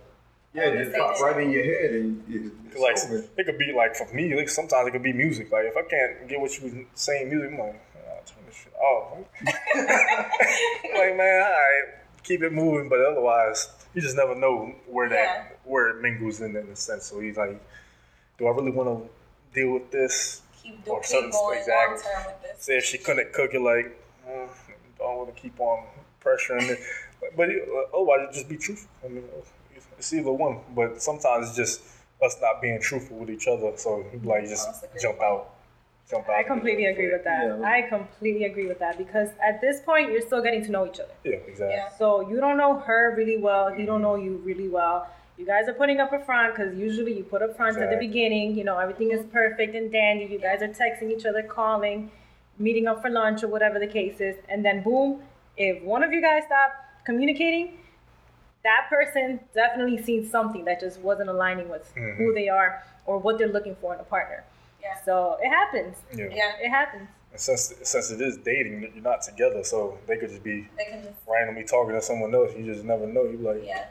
Yeah, 0.53 0.63
it 0.65 0.79
just 0.79 0.93
Say 0.93 0.99
pops 0.99 1.23
right 1.23 1.41
in 1.41 1.51
your 1.51 1.63
head 1.65 1.91
and 1.93 2.25
it- 2.29 2.53
it's 2.67 2.79
like 2.81 2.99
over. 3.05 3.25
it 3.37 3.45
could 3.45 3.59
be 3.59 3.73
like 3.73 3.95
for 3.95 4.07
me. 4.15 4.35
Like 4.35 4.49
sometimes 4.49 4.89
it 4.89 4.91
could 4.93 5.03
be 5.03 5.13
music. 5.13 5.51
Like 5.53 5.65
if 5.67 5.77
I 5.77 5.83
can't 5.83 6.29
get 6.29 6.41
what 6.41 6.57
you 6.59 6.65
was 6.65 6.75
saying 6.95 7.29
music, 7.29 7.51
I'm 7.53 7.59
like, 7.59 7.81
"Ah, 7.97 8.11
I'll 8.17 8.23
turn 8.25 8.45
this 8.47 8.57
shit 8.57 8.75
off. 8.75 9.19
like 9.45 11.17
man, 11.17 11.43
all 11.43 11.51
right, 11.51 11.85
keep 12.23 12.43
it 12.43 12.53
moving. 12.53 12.89
But 12.89 13.01
otherwise, 13.01 13.69
you 13.95 14.01
just 14.03 14.17
never 14.17 14.35
know 14.35 14.75
where 14.87 15.09
that 15.09 15.15
Yeah. 15.17 15.45
where 15.65 15.89
it 15.91 16.01
mingles 16.03 16.41
in 16.41 16.57
in 16.57 16.69
a 16.69 16.77
sense. 16.77 17.05
So 17.07 17.21
he's 17.21 17.37
like, 17.37 17.61
do 18.39 18.47
I 18.47 18.51
really 18.51 18.71
want 18.73 18.89
to 19.05 19.11
deal 19.55 19.73
with 19.73 19.91
this? 19.91 20.43
keep, 20.63 20.85
do, 20.85 20.91
or 20.91 21.01
keep 21.01 21.07
certain- 21.07 21.31
going 21.31 21.59
exactly. 21.59 21.97
long 21.97 22.05
term 22.25 22.25
with 22.27 22.43
this. 22.57 22.65
Say 22.65 22.77
if 22.79 22.85
she 22.85 22.99
couldn't 22.99 23.33
cook, 23.33 23.53
you're 23.53 23.63
like, 23.63 23.87
mm, 24.29 24.49
don't 24.99 25.17
want 25.17 25.35
to 25.35 25.41
keep 25.41 25.59
on 25.59 25.85
pressuring 26.23 26.69
it. 26.71 26.81
But, 27.21 27.37
but 27.37 27.49
it- 27.51 27.69
otherwise, 27.95 28.19
you 28.29 28.33
just 28.35 28.49
be 28.49 28.57
truthful. 28.59 28.89
I 29.05 29.09
mean, 29.09 29.25
it's 30.01 30.13
either 30.13 30.33
one. 30.33 30.59
But 30.75 31.03
sometimes 31.03 31.49
it's 31.49 31.57
just 31.57 31.83
us 32.23 32.37
not 32.41 32.61
being 32.61 32.81
truthful 32.81 33.19
with 33.19 33.31
each 33.31 33.47
other. 33.47 33.73
So 33.77 34.05
you 34.13 34.21
like 34.25 34.49
just 34.49 34.67
That's 34.83 34.95
a 34.97 35.01
jump 35.01 35.21
out, 35.21 35.55
jump 36.11 36.29
out. 36.29 36.35
I 36.35 36.43
completely 36.43 36.87
agree 36.87 37.13
with 37.13 37.25
that. 37.25 37.47
Yeah. 37.47 37.63
I 37.63 37.83
completely 37.83 38.45
agree 38.45 38.67
with 38.67 38.79
that 38.79 38.99
because 38.99 39.29
at 39.43 39.61
this 39.61 39.81
point 39.81 40.11
you're 40.11 40.23
still 40.23 40.43
getting 40.43 40.65
to 40.65 40.71
know 40.71 40.87
each 40.87 41.01
other. 41.01 41.15
Yeah, 41.25 41.37
exactly. 41.47 41.77
Yeah. 41.77 41.89
So 41.99 42.29
you 42.29 42.41
don't 42.41 42.57
know 42.57 42.81
her 42.81 43.15
really 43.17 43.39
well. 43.39 43.69
He 43.71 43.85
don't 43.85 44.03
mm-hmm. 44.03 44.03
know 44.03 44.15
you 44.17 44.37
really 44.45 44.69
well. 44.69 45.09
You 45.39 45.47
guys 45.47 45.69
are 45.69 45.75
putting 45.75 46.01
up 46.01 46.13
a 46.13 46.19
front 46.19 46.55
because 46.55 46.77
usually 46.77 47.17
you 47.17 47.25
put 47.25 47.41
up 47.41 47.57
front 47.57 47.79
at 47.79 47.91
the 47.91 47.97
beginning. 47.97 48.57
You 48.57 48.65
know 48.65 48.79
everything 48.79 49.11
is 49.11 49.25
perfect 49.33 49.75
and 49.75 49.91
dandy. 49.91 50.27
You 50.27 50.39
guys 50.39 50.61
are 50.63 50.69
texting 50.69 51.11
each 51.11 51.25
other, 51.25 51.43
calling, 51.43 52.11
meeting 52.59 52.87
up 52.87 53.01
for 53.01 53.09
lunch 53.09 53.43
or 53.43 53.49
whatever 53.49 53.79
the 53.79 53.87
case 53.87 54.21
is, 54.21 54.37
and 54.51 54.63
then 54.63 54.83
boom, 54.83 55.23
if 55.57 55.83
one 55.83 56.03
of 56.03 56.13
you 56.13 56.21
guys 56.21 56.43
stop 56.45 56.73
communicating, 57.07 57.79
that 58.63 58.87
person 58.91 59.41
definitely 59.55 60.03
seen 60.03 60.29
something 60.29 60.65
that 60.67 60.81
just 60.81 61.01
wasn't 61.01 61.29
aligning 61.31 61.69
with 61.69 61.91
who 61.95 62.01
Mhm. 62.01 62.35
they 62.35 62.49
are 62.49 62.83
or 63.07 63.19
what 63.19 63.39
they're 63.39 63.49
looking 63.49 63.75
for 63.77 63.95
in 63.95 64.01
a 64.01 64.05
partner. 64.05 64.45
Yeah. 64.83 64.97
So 65.05 65.39
it 65.43 65.49
happens. 65.49 65.97
Yeah. 66.13 66.27
Yeah, 66.31 66.53
It 66.61 66.69
happens. 66.69 67.09
And 67.33 67.41
since 67.41 67.73
since 67.83 68.11
it 68.11 68.21
is 68.21 68.37
dating, 68.39 68.83
you're 68.95 69.03
not 69.05 69.23
together, 69.23 69.63
so 69.63 69.99
they 70.07 70.17
could 70.17 70.31
just 70.31 70.43
be 70.43 70.69
they 70.77 70.85
can 70.85 71.03
just. 71.03 71.15
randomly 71.29 71.65
talking 71.65 71.93
to 71.95 72.03
someone 72.03 72.35
else. 72.35 72.53
You 72.57 72.65
just 72.65 72.85
never 72.85 73.07
know. 73.07 73.23
You 73.25 73.39
be 73.39 73.45
like, 73.45 73.63
Yeah, 73.65 73.85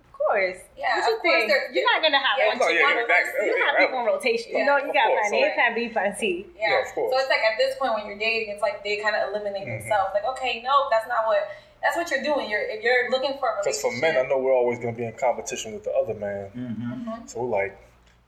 Of 0.00 0.12
course. 0.12 0.58
Yeah, 0.78 0.96
What 0.96 1.06
you 1.08 1.16
of 1.16 1.20
course 1.22 1.46
think? 1.52 1.74
You're 1.74 1.84
not 1.92 2.00
gonna 2.02 2.18
have 2.18 2.38
Yeah, 2.38 2.48
one 2.48 2.58
no, 2.58 2.68
chick, 2.68 2.78
yeah, 2.80 2.84
one 2.94 2.98
exactly. 3.04 3.46
You 3.46 3.56
Yeah, 3.58 3.66
have 3.66 3.76
people 3.76 3.98
in 4.00 4.06
rotation. 4.06 4.48
Yeah, 4.52 4.58
you 4.58 4.64
know, 4.64 4.76
you 4.78 4.88
of 4.88 4.94
got 4.94 5.06
course, 5.08 5.28
plan 5.28 5.34
A, 5.34 5.46
right. 5.46 5.54
plan 5.54 5.74
B, 5.74 5.88
plan 5.90 6.16
C. 6.16 6.46
yeah. 6.56 6.70
Yeah, 6.70 6.80
of 6.82 6.94
course. 6.94 7.12
So 7.12 7.18
it's 7.20 7.28
like 7.28 7.42
at 7.44 7.58
this 7.58 7.76
point 7.76 7.92
when 7.94 8.06
you're 8.06 8.18
dating, 8.18 8.48
it's 8.54 8.62
like 8.62 8.82
they 8.82 8.96
kind 8.98 9.16
of 9.16 9.28
eliminate 9.28 9.66
Mhm. 9.68 9.80
themselves. 9.82 10.10
Like, 10.14 10.24
okay, 10.24 10.62
no, 10.62 10.88
that's 10.90 11.06
not 11.06 11.26
what. 11.26 11.46
That's 11.82 11.96
what 11.96 12.10
you're 12.10 12.22
doing. 12.22 12.48
You're 12.50 12.62
if 12.62 12.82
you're 12.82 13.10
looking 13.10 13.36
for 13.38 13.48
a 13.48 13.56
because 13.62 13.80
for 13.80 13.92
men, 14.00 14.16
I 14.16 14.22
know 14.28 14.38
we're 14.38 14.52
always 14.54 14.78
gonna 14.78 14.92
be 14.96 15.04
in 15.04 15.12
competition 15.14 15.72
with 15.74 15.84
the 15.84 15.90
other 15.92 16.14
man. 16.14 16.50
Mm-hmm. 16.56 17.10
Mhm. 17.10 17.28
So 17.28 17.42
we're 17.42 17.48
like, 17.48 17.76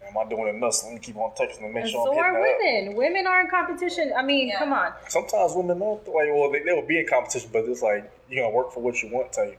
am 0.09 0.19
I 0.19 0.29
doing 0.29 0.49
enough? 0.55 0.75
So 0.75 0.87
let 0.89 0.95
me 0.95 1.01
keep 1.01 1.17
on 1.17 1.31
texting 1.33 1.61
to 1.61 1.69
make 1.69 1.85
And 1.85 1.91
sure 1.91 2.05
so 2.07 2.13
I'm 2.13 2.19
are 2.19 2.25
hitting 2.25 2.43
that 2.43 2.91
up. 2.91 2.97
women. 2.97 2.97
Women 2.97 3.27
are 3.27 3.41
in 3.41 3.49
competition. 3.49 4.13
I 4.17 4.23
mean, 4.23 4.49
Yeah. 4.49 4.59
come 4.59 4.73
on. 4.73 4.93
Sometimes 5.09 5.55
women 5.55 5.79
don't 5.79 6.07
like 6.09 6.29
well 6.33 6.51
they, 6.51 6.61
they 6.61 6.73
will 6.73 6.83
be 6.87 6.99
in 6.99 7.07
competition, 7.07 7.51
but 7.53 7.65
it's 7.67 7.83
like 7.83 8.11
you're 8.29 8.45
gonna 8.45 8.55
work 8.55 8.73
for 8.73 8.81
what 8.81 9.01
you 9.03 9.11
want 9.13 9.33
type 9.33 9.59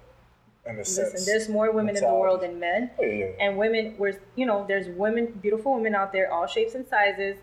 in 0.66 0.80
a 0.80 0.84
sense. 0.86 1.26
There's 1.26 1.48
more 1.48 1.72
women 1.72 1.96
in 1.96 2.04
the 2.04 2.14
world 2.14 2.42
than 2.42 2.60
men. 2.60 2.90
Oh, 3.00 3.04
yeah, 3.04 3.14
yeah. 3.14 3.26
And 3.40 3.56
women, 3.58 3.96
we're, 4.00 4.20
you 4.36 4.46
know, 4.48 4.66
there's 4.68 4.88
women, 4.90 5.28
beautiful 5.42 5.74
women 5.76 5.94
out 5.96 6.12
there, 6.12 6.32
all 6.34 6.48
shapes 6.48 6.74
and 6.76 6.88
sizes. 6.88 7.38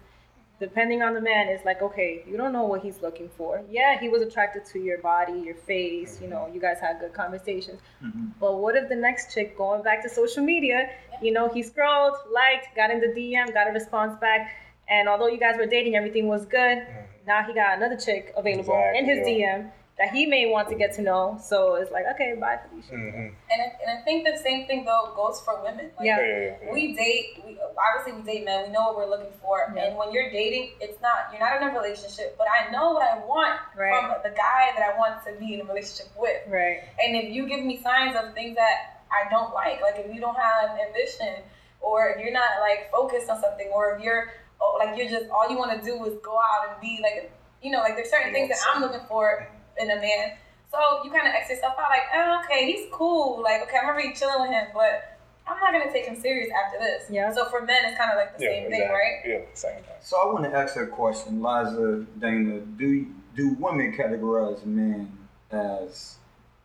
Depending 0.62 1.02
on 1.02 1.12
the 1.12 1.20
man, 1.20 1.48
it's 1.48 1.64
like, 1.64 1.82
okay, 1.82 2.22
you 2.24 2.36
don't 2.36 2.52
know 2.52 2.62
what 2.62 2.82
he's 2.82 3.02
looking 3.02 3.28
for. 3.36 3.60
Yeah, 3.68 3.98
he 3.98 4.08
was 4.08 4.22
attracted 4.22 4.64
to 4.66 4.78
your 4.78 4.98
body, 4.98 5.32
your 5.40 5.56
face, 5.56 6.20
you 6.22 6.28
know, 6.28 6.48
you 6.54 6.60
guys 6.60 6.78
had 6.78 7.00
good 7.00 7.12
conversations. 7.12 7.80
Mm-hmm. 8.00 8.26
But 8.38 8.58
what 8.58 8.76
if 8.76 8.88
the 8.88 8.94
next 8.94 9.34
chick 9.34 9.58
going 9.58 9.82
back 9.82 10.04
to 10.04 10.08
social 10.08 10.44
media, 10.44 10.90
you 11.20 11.32
know, 11.32 11.48
he 11.48 11.64
scrolled, 11.64 12.14
liked, 12.32 12.76
got 12.76 12.92
in 12.92 13.00
the 13.00 13.08
DM, 13.08 13.52
got 13.52 13.68
a 13.68 13.72
response 13.72 14.16
back, 14.20 14.52
and 14.88 15.08
although 15.08 15.26
you 15.26 15.40
guys 15.40 15.56
were 15.58 15.66
dating, 15.66 15.96
everything 15.96 16.28
was 16.28 16.46
good. 16.46 16.86
Now 17.26 17.42
he 17.42 17.52
got 17.52 17.76
another 17.76 17.96
chick 17.96 18.32
available 18.36 18.80
in 18.96 19.04
his 19.04 19.18
Exactly, 19.18 19.42
DM 19.42 19.72
that 19.98 20.10
he 20.10 20.24
may 20.26 20.46
want 20.46 20.68
to 20.68 20.74
get 20.74 20.94
to 20.94 21.02
know. 21.02 21.38
So 21.42 21.74
it's 21.74 21.90
like, 21.90 22.04
okay, 22.14 22.34
bye, 22.40 22.58
Felicia. 22.68 22.94
Mm-hmm. 22.94 23.28
And 23.50 23.58
I, 23.60 23.66
and 23.84 23.98
I 23.98 24.02
think 24.02 24.24
the 24.24 24.38
same 24.42 24.66
thing 24.66 24.84
though 24.84 25.12
goes 25.14 25.40
for 25.40 25.62
women. 25.62 25.90
Like, 25.98 26.06
Yeah. 26.06 26.18
Yeah, 26.18 26.26
yeah, 26.26 26.40
yeah, 26.40 26.56
yeah. 26.64 26.72
We 26.72 26.94
date. 26.96 27.42
We 27.44 27.58
obviously 27.76 28.20
we 28.20 28.26
date 28.26 28.44
men. 28.44 28.66
We 28.66 28.72
know 28.72 28.88
what 28.88 28.96
we're 28.96 29.10
looking 29.10 29.32
for. 29.40 29.70
Yeah. 29.74 29.84
And 29.84 29.96
when 29.98 30.12
you're 30.12 30.30
dating, 30.30 30.72
it's 30.80 31.00
not 31.02 31.28
you're 31.30 31.40
not 31.40 31.60
in 31.60 31.68
a 31.68 31.72
relationship. 31.72 32.36
But 32.38 32.46
I 32.48 32.70
know 32.72 32.92
what 32.92 33.02
I 33.02 33.18
want 33.18 33.60
Right. 33.76 33.92
from 33.92 34.22
the 34.22 34.36
guy 34.36 34.70
that 34.76 34.82
I 34.82 34.96
want 34.98 35.24
to 35.26 35.32
be 35.38 35.54
in 35.54 35.60
a 35.60 35.64
relationship 35.64 36.08
with. 36.16 36.40
Right. 36.48 36.80
And 37.04 37.14
if 37.16 37.32
you 37.32 37.46
give 37.46 37.64
me 37.64 37.82
signs 37.82 38.16
of 38.16 38.32
things 38.34 38.56
that 38.56 39.04
I 39.12 39.28
don't 39.30 39.52
like, 39.52 39.82
like 39.82 39.96
if 39.98 40.12
you 40.12 40.20
don't 40.20 40.38
have 40.38 40.70
ambition, 40.88 41.44
or 41.80 42.08
if 42.08 42.20
you're 42.20 42.32
not 42.32 42.60
like 42.60 42.90
focused 42.90 43.28
on 43.28 43.40
something, 43.42 43.68
or 43.74 43.94
if 43.96 44.02
you're 44.02 44.32
oh, 44.60 44.80
like 44.80 44.96
you're 44.96 45.10
just 45.10 45.28
all 45.30 45.50
you 45.50 45.58
want 45.58 45.78
to 45.78 45.84
do 45.84 46.02
is 46.06 46.14
go 46.22 46.38
out 46.38 46.70
and 46.72 46.80
be 46.80 46.98
like, 47.02 47.30
you 47.62 47.70
know, 47.70 47.80
like 47.80 47.94
there's 47.94 48.10
certain 48.10 48.32
things 48.32 48.48
that 48.48 48.58
I'm 48.72 48.80
looking 48.80 49.06
for 49.06 49.46
in 49.78 49.90
a 49.90 49.96
man. 49.96 50.32
So 50.70 50.78
you 51.04 51.10
kind 51.10 51.28
of 51.28 51.34
X 51.34 51.50
yourself 51.50 51.74
out, 51.78 51.90
like, 51.90 52.08
oh, 52.14 52.40
okay, 52.44 52.70
he's 52.70 52.88
cool. 52.90 53.42
Like, 53.42 53.62
okay, 53.62 53.76
I'm 53.82 53.88
already 53.88 54.14
chilling 54.14 54.40
with 54.40 54.50
him, 54.50 54.68
but 54.72 55.18
I'm 55.46 55.58
not 55.60 55.72
gonna 55.72 55.92
take 55.92 56.06
him 56.06 56.20
serious 56.20 56.50
after 56.50 56.78
this. 56.78 57.04
Yeah. 57.10 57.32
So 57.32 57.46
for 57.46 57.62
men, 57.62 57.84
it's 57.84 57.98
kind 57.98 58.10
of 58.10 58.16
like 58.16 58.38
the 58.38 58.44
yeah, 58.44 58.50
same 58.50 58.64
exactly. 58.66 58.78
thing, 58.78 58.90
right? 58.90 59.20
Yeah, 59.26 59.54
same 59.54 59.74
thing. 59.82 59.94
So 60.00 60.16
I 60.16 60.32
want 60.32 60.44
to 60.44 60.56
ask 60.56 60.74
her 60.74 60.84
a 60.84 60.88
question, 60.88 61.42
Liza, 61.42 62.06
Dana. 62.18 62.60
Do 62.60 63.06
do 63.34 63.54
women 63.58 63.92
categorize 63.92 64.64
men 64.64 65.12
as 65.50 66.16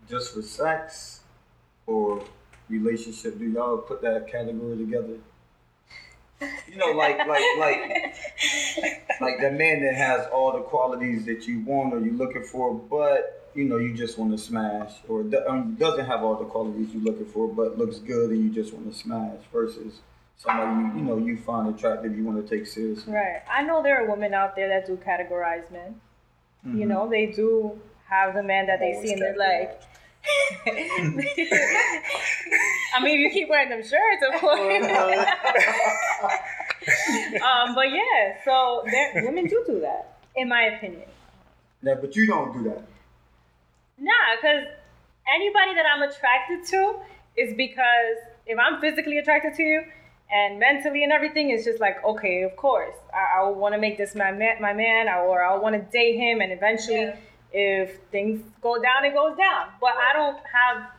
just 0.09 0.33
for 0.33 0.41
sex 0.41 1.21
or 1.85 2.23
relationship? 2.69 3.39
Do 3.39 3.45
y'all 3.45 3.77
put 3.77 4.01
that 4.01 4.27
category 4.31 4.77
together? 4.77 5.17
You 6.41 6.77
know, 6.77 6.91
like 6.91 7.17
like 7.27 7.43
like 7.57 8.15
like 9.21 9.39
the 9.41 9.51
man 9.51 9.83
that 9.83 9.95
has 9.95 10.27
all 10.27 10.51
the 10.53 10.59
qualities 10.61 11.25
that 11.25 11.47
you 11.47 11.61
want 11.61 11.93
or 11.93 11.99
you're 11.99 12.13
looking 12.13 12.43
for, 12.43 12.73
but 12.73 13.49
you 13.55 13.63
know 13.65 13.77
you 13.77 13.93
just 13.95 14.19
want 14.19 14.31
to 14.31 14.37
smash, 14.37 14.93
or 15.07 15.21
um, 15.47 15.75
doesn't 15.79 16.05
have 16.05 16.23
all 16.23 16.35
the 16.35 16.45
qualities 16.45 16.89
you're 16.93 17.01
looking 17.03 17.25
for, 17.25 17.47
but 17.47 17.77
looks 17.77 17.97
good 17.99 18.29
and 18.29 18.43
you 18.43 18.49
just 18.51 18.73
want 18.73 18.91
to 18.91 18.97
smash. 18.97 19.39
Versus 19.51 20.01
somebody 20.37 20.69
you, 20.93 20.99
you 20.99 21.05
know 21.05 21.17
you 21.17 21.37
find 21.37 21.73
attractive, 21.73 22.15
you 22.15 22.23
want 22.23 22.47
to 22.47 22.57
take 22.57 22.67
seriously. 22.67 23.11
Right. 23.13 23.41
I 23.49 23.63
know 23.63 23.81
there 23.81 24.03
are 24.03 24.07
women 24.09 24.35
out 24.35 24.55
there 24.55 24.67
that 24.69 24.85
do 24.85 24.95
categorize 24.97 25.71
men. 25.71 25.99
You 26.63 26.85
Mhm. 26.85 26.87
know, 26.87 27.09
they 27.09 27.27
do 27.27 27.79
have 28.09 28.35
the 28.35 28.43
man 28.43 28.67
that 28.67 28.79
they 28.79 28.93
Always 28.93 29.07
see 29.07 29.13
and 29.13 29.21
they're 29.21 29.35
like. 29.37 29.81
I 32.93 32.99
mean, 33.03 33.19
you 33.19 33.29
keep 33.31 33.49
wearing 33.49 33.69
them 33.69 33.81
shirts, 33.81 34.23
of 34.33 34.39
course. 34.41 34.59
um, 37.41 37.75
but 37.75 37.91
yeah, 37.91 38.37
so 38.45 38.83
there, 38.89 39.23
women 39.25 39.45
do 39.47 39.63
do 39.65 39.79
that, 39.81 40.17
in 40.35 40.49
my 40.49 40.63
opinion. 40.63 41.09
Yeah, 41.83 41.95
but 41.95 42.15
you 42.15 42.27
don't 42.27 42.53
do 42.53 42.63
that. 42.69 42.81
Nah, 43.99 44.35
because 44.35 44.63
anybody 45.33 45.75
that 45.75 45.85
I'm 45.93 46.01
attracted 46.03 46.65
to 46.71 46.95
is 47.35 47.53
because 47.55 48.17
if 48.45 48.57
I'm 48.59 48.79
physically 48.81 49.17
attracted 49.17 49.53
to 49.55 49.63
you, 49.63 49.83
And 50.29 50.59
mentally 50.59 51.03
and 51.03 51.11
everything 51.13 51.51
is 51.51 51.63
just 51.63 51.79
like, 51.79 52.03
okay, 52.03 52.43
of 52.43 52.55
course, 52.57 52.95
I, 53.13 53.39
I 53.39 53.49
want 53.49 53.73
to 53.75 53.79
make 53.79 53.97
this 53.97 54.13
my 54.13 54.31
man, 54.31 54.61
my 54.61 54.73
man, 54.73 55.07
or 55.07 55.41
I 55.41 55.55
want 55.57 55.75
to 55.75 55.81
date 55.81 56.17
him, 56.17 56.41
and 56.41 56.51
eventually, 56.51 56.97
Yeah. 56.97 57.15
If 57.57 57.97
things 58.11 58.39
go 58.61 58.79
down, 58.79 59.03
it 59.03 59.15
goes 59.15 59.35
down. 59.35 59.73
But 59.81 59.97
I 59.97 60.13
don't 60.13 60.37
have 60.45 60.91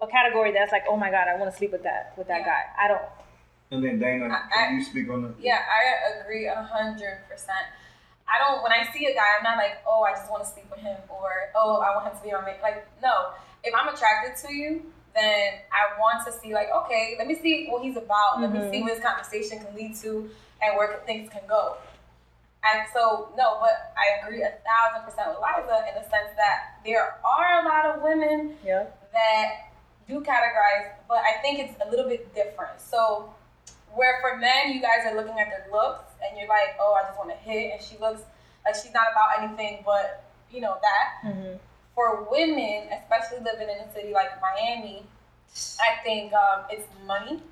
a 0.00 0.06
category 0.06 0.52
that's 0.52 0.72
like, 0.72 0.84
oh 0.88 0.96
my 0.96 1.10
god, 1.10 1.28
I 1.28 1.36
want 1.36 1.52
to 1.52 1.56
sleep 1.56 1.72
with 1.72 1.82
that 1.82 2.14
with 2.16 2.28
that 2.28 2.40
Yeah. 2.40 2.52
guy. 2.52 2.62
I 2.80 2.88
don't. 2.88 3.08
And 3.70 3.84
then 3.84 3.98
Dana, 3.98 4.24
I- 4.24 4.48
can 4.48 4.72
I- 4.72 4.76
you 4.76 4.84
speak 4.84 5.10
on 5.10 5.22
that? 5.22 5.34
Yeah, 5.38 5.60
I 5.60 6.20
agree 6.20 6.46
a 6.46 6.62
hundred 6.62 7.28
percent. 7.28 7.68
I 8.26 8.38
don't. 8.38 8.62
When 8.62 8.72
I 8.72 8.88
see 8.92 9.04
a 9.04 9.14
guy, 9.14 9.36
I'm 9.36 9.44
not 9.44 9.58
like, 9.58 9.82
oh, 9.86 10.02
I 10.02 10.12
just 10.12 10.30
want 10.30 10.44
to 10.44 10.48
sleep 10.48 10.70
with 10.70 10.80
him, 10.80 10.96
or 11.10 11.50
oh, 11.54 11.80
I 11.80 11.94
want 11.94 12.08
him 12.08 12.16
to 12.16 12.22
be 12.24 12.32
my 12.32 12.40
mate. 12.40 12.62
Like, 12.62 12.86
no. 13.02 13.32
If 13.64 13.74
I'm 13.74 13.88
attracted 13.92 14.36
to 14.46 14.54
you, 14.54 14.86
then 15.14 15.60
I 15.72 15.98
want 15.98 16.24
to 16.26 16.32
see, 16.32 16.54
like, 16.54 16.68
okay, 16.84 17.16
let 17.18 17.26
me 17.26 17.34
see 17.34 17.66
what 17.68 17.82
he's 17.82 17.96
about. 17.96 18.40
Let 18.40 18.52
me 18.52 18.60
see 18.60 18.64
mm-hmm. 18.66 18.80
what 18.82 18.94
this 18.94 19.04
conversation 19.04 19.58
can 19.58 19.74
lead 19.74 19.96
to, 19.96 20.30
and 20.62 20.76
where 20.76 21.00
things 21.06 21.28
can 21.28 21.42
go. 21.48 21.76
And 22.64 22.86
so, 22.92 23.30
no, 23.36 23.58
but 23.60 23.94
I 23.96 24.26
agree 24.26 24.42
a 24.42 24.52
thousand 24.66 25.04
percent 25.06 25.28
with 25.30 25.38
Liza 25.38 25.84
in 25.88 25.94
the 26.02 26.08
sense 26.10 26.34
that 26.36 26.80
there 26.84 27.14
are 27.24 27.62
a 27.62 27.68
lot 27.68 27.86
of 27.86 28.02
women 28.02 28.56
Yeah. 28.64 28.86
that 29.12 29.70
do 30.08 30.20
categorize, 30.20 30.92
but 31.08 31.18
I 31.18 31.40
think 31.40 31.60
it's 31.60 31.74
a 31.86 31.88
little 31.90 32.08
bit 32.08 32.34
different. 32.34 32.80
So, 32.80 33.32
where 33.94 34.18
for 34.20 34.36
men, 34.38 34.72
you 34.72 34.80
guys 34.82 35.06
are 35.06 35.14
looking 35.14 35.38
at 35.38 35.48
their 35.48 35.66
looks 35.72 36.12
and 36.26 36.38
you're 36.38 36.48
like, 36.48 36.76
oh, 36.80 36.98
I 37.00 37.06
just 37.06 37.18
want 37.18 37.30
to 37.30 37.36
hit, 37.36 37.72
and 37.72 37.82
she 37.82 37.96
looks 37.98 38.22
like 38.64 38.74
she's 38.74 38.92
not 38.92 39.06
about 39.12 39.42
anything 39.42 39.82
but, 39.84 40.24
you 40.50 40.60
know, 40.60 40.76
that. 40.82 41.28
Mm-hmm. 41.30 41.56
For 41.94 42.28
women, 42.30 42.88
especially 42.92 43.38
living 43.44 43.68
in 43.68 43.88
a 43.88 43.92
city 43.92 44.12
like 44.12 44.30
Miami, 44.40 45.04
I 45.80 46.02
think 46.04 46.32
um, 46.32 46.62
it's 46.70 46.86
money. 47.06 47.42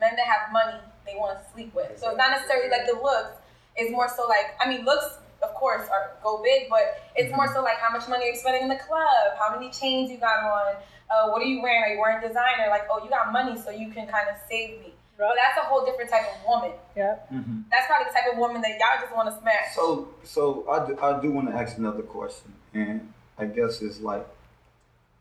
Men 0.00 0.16
that 0.16 0.26
have 0.26 0.52
money, 0.52 0.78
they 1.06 1.14
want 1.16 1.38
to 1.38 1.52
sleep 1.52 1.74
with. 1.74 1.98
So, 1.98 2.08
it's 2.10 2.18
not 2.18 2.30
necessarily 2.30 2.70
like 2.70 2.86
the 2.86 2.98
looks, 3.00 3.36
it's 3.76 3.90
more 3.90 4.08
so 4.08 4.26
like, 4.28 4.54
I 4.60 4.68
mean, 4.68 4.84
looks, 4.84 5.18
of 5.42 5.54
course, 5.54 5.88
are 5.90 6.12
go 6.22 6.42
big, 6.42 6.68
but 6.70 7.00
it's 7.16 7.34
more 7.34 7.52
so 7.52 7.62
like 7.62 7.78
how 7.78 7.90
much 7.90 8.08
money 8.08 8.24
are 8.24 8.28
you're 8.28 8.36
spending 8.36 8.62
in 8.62 8.68
the 8.68 8.76
club, 8.76 9.36
how 9.38 9.54
many 9.58 9.70
chains 9.70 10.10
you 10.10 10.18
got 10.18 10.44
on, 10.44 10.74
uh, 11.10 11.28
what 11.30 11.42
are 11.42 11.46
you 11.46 11.60
wearing? 11.62 11.82
Are 11.82 11.94
you 11.94 12.00
wearing 12.00 12.26
designer? 12.26 12.68
Like, 12.70 12.82
oh, 12.90 13.02
you 13.02 13.10
got 13.10 13.32
money, 13.32 13.60
so 13.60 13.70
you 13.70 13.90
can 13.90 14.06
kind 14.06 14.28
of 14.28 14.36
save 14.48 14.80
me. 14.80 14.94
But 15.18 15.34
that's 15.36 15.58
a 15.58 15.68
whole 15.68 15.84
different 15.84 16.10
type 16.10 16.22
of 16.22 16.46
woman. 16.48 16.72
Yeah. 16.96 17.16
hmm 17.28 17.60
That's 17.70 17.86
probably 17.86 18.06
the 18.10 18.14
type 18.14 18.32
of 18.32 18.38
woman 18.38 18.62
that 18.62 18.70
y'all 18.70 19.00
just 19.00 19.14
want 19.14 19.28
to 19.32 19.40
smash. 19.40 19.74
So, 19.74 20.08
so 20.24 20.66
I 20.70 20.86
do, 20.86 20.98
I 21.00 21.20
do 21.20 21.30
want 21.30 21.48
to 21.50 21.54
ask 21.54 21.76
another 21.76 22.02
question, 22.02 22.52
and 22.74 23.12
I 23.38 23.44
guess 23.46 23.82
it's 23.82 24.00
like 24.00 24.26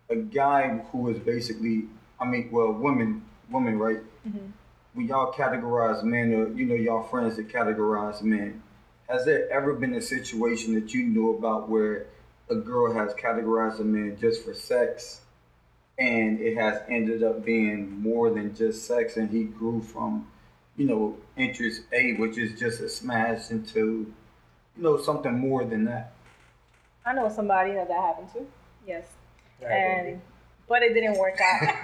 a 0.09 0.15
guy 0.15 0.69
who 0.91 1.09
is 1.09 1.19
basically, 1.19 1.85
I 2.19 2.25
mean, 2.25 2.49
well, 2.51 2.71
women, 2.71 3.23
women, 3.49 3.77
right? 3.79 3.99
Mhm. 4.27 4.51
We 4.93 5.05
y'all 5.05 5.33
categorize 5.33 6.03
men, 6.03 6.33
or 6.33 6.49
you 6.49 6.65
know, 6.65 6.75
y'all 6.75 7.03
friends 7.03 7.37
that 7.37 7.49
categorize 7.49 8.21
men. 8.21 8.61
Has 9.07 9.25
there 9.25 9.49
ever 9.51 9.73
been 9.73 9.93
a 9.93 10.01
situation 10.01 10.73
that 10.75 10.93
you 10.93 11.03
knew 11.03 11.35
about 11.37 11.69
where 11.69 12.07
a 12.49 12.55
girl 12.55 12.93
has 12.93 13.13
categorized 13.13 13.79
a 13.79 13.83
man 13.83 14.17
just 14.19 14.43
for 14.43 14.53
sex, 14.53 15.21
and 15.97 16.39
it 16.39 16.57
has 16.57 16.81
ended 16.89 17.23
up 17.23 17.43
being 17.43 18.01
more 18.01 18.29
than 18.29 18.55
just 18.55 18.85
sex, 18.85 19.17
and 19.17 19.29
he 19.29 19.43
grew 19.43 19.81
from, 19.81 20.27
you 20.75 20.85
know, 20.85 21.17
interest 21.37 21.83
A, 21.93 22.13
which 22.13 22.37
is 22.37 22.59
just 22.59 22.81
a 22.81 22.89
smash, 22.89 23.51
into, 23.51 24.13
you 24.77 24.83
know, 24.83 24.97
something 24.97 25.37
more 25.37 25.63
than 25.63 25.85
that. 25.85 26.13
I 27.05 27.13
know 27.13 27.29
somebody 27.29 27.73
that 27.73 27.87
that 27.87 28.01
happened 28.01 28.29
to. 28.33 28.45
Yes. 28.85 29.05
Yeah, 29.61 29.69
And 29.69 30.21
but 30.71 30.81
it 30.81 30.93
didn't 30.93 31.17
work 31.19 31.37
out. 31.41 31.61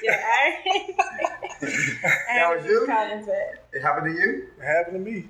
yeah, 0.00 0.22
I, 0.22 0.54
That 1.60 2.56
was 2.56 2.64
you? 2.64 2.84
Commented. 2.86 3.34
It 3.72 3.82
happened 3.82 4.14
to 4.14 4.22
you? 4.22 4.46
It 4.60 4.64
happened 4.64 5.04
to 5.04 5.10
me. 5.10 5.24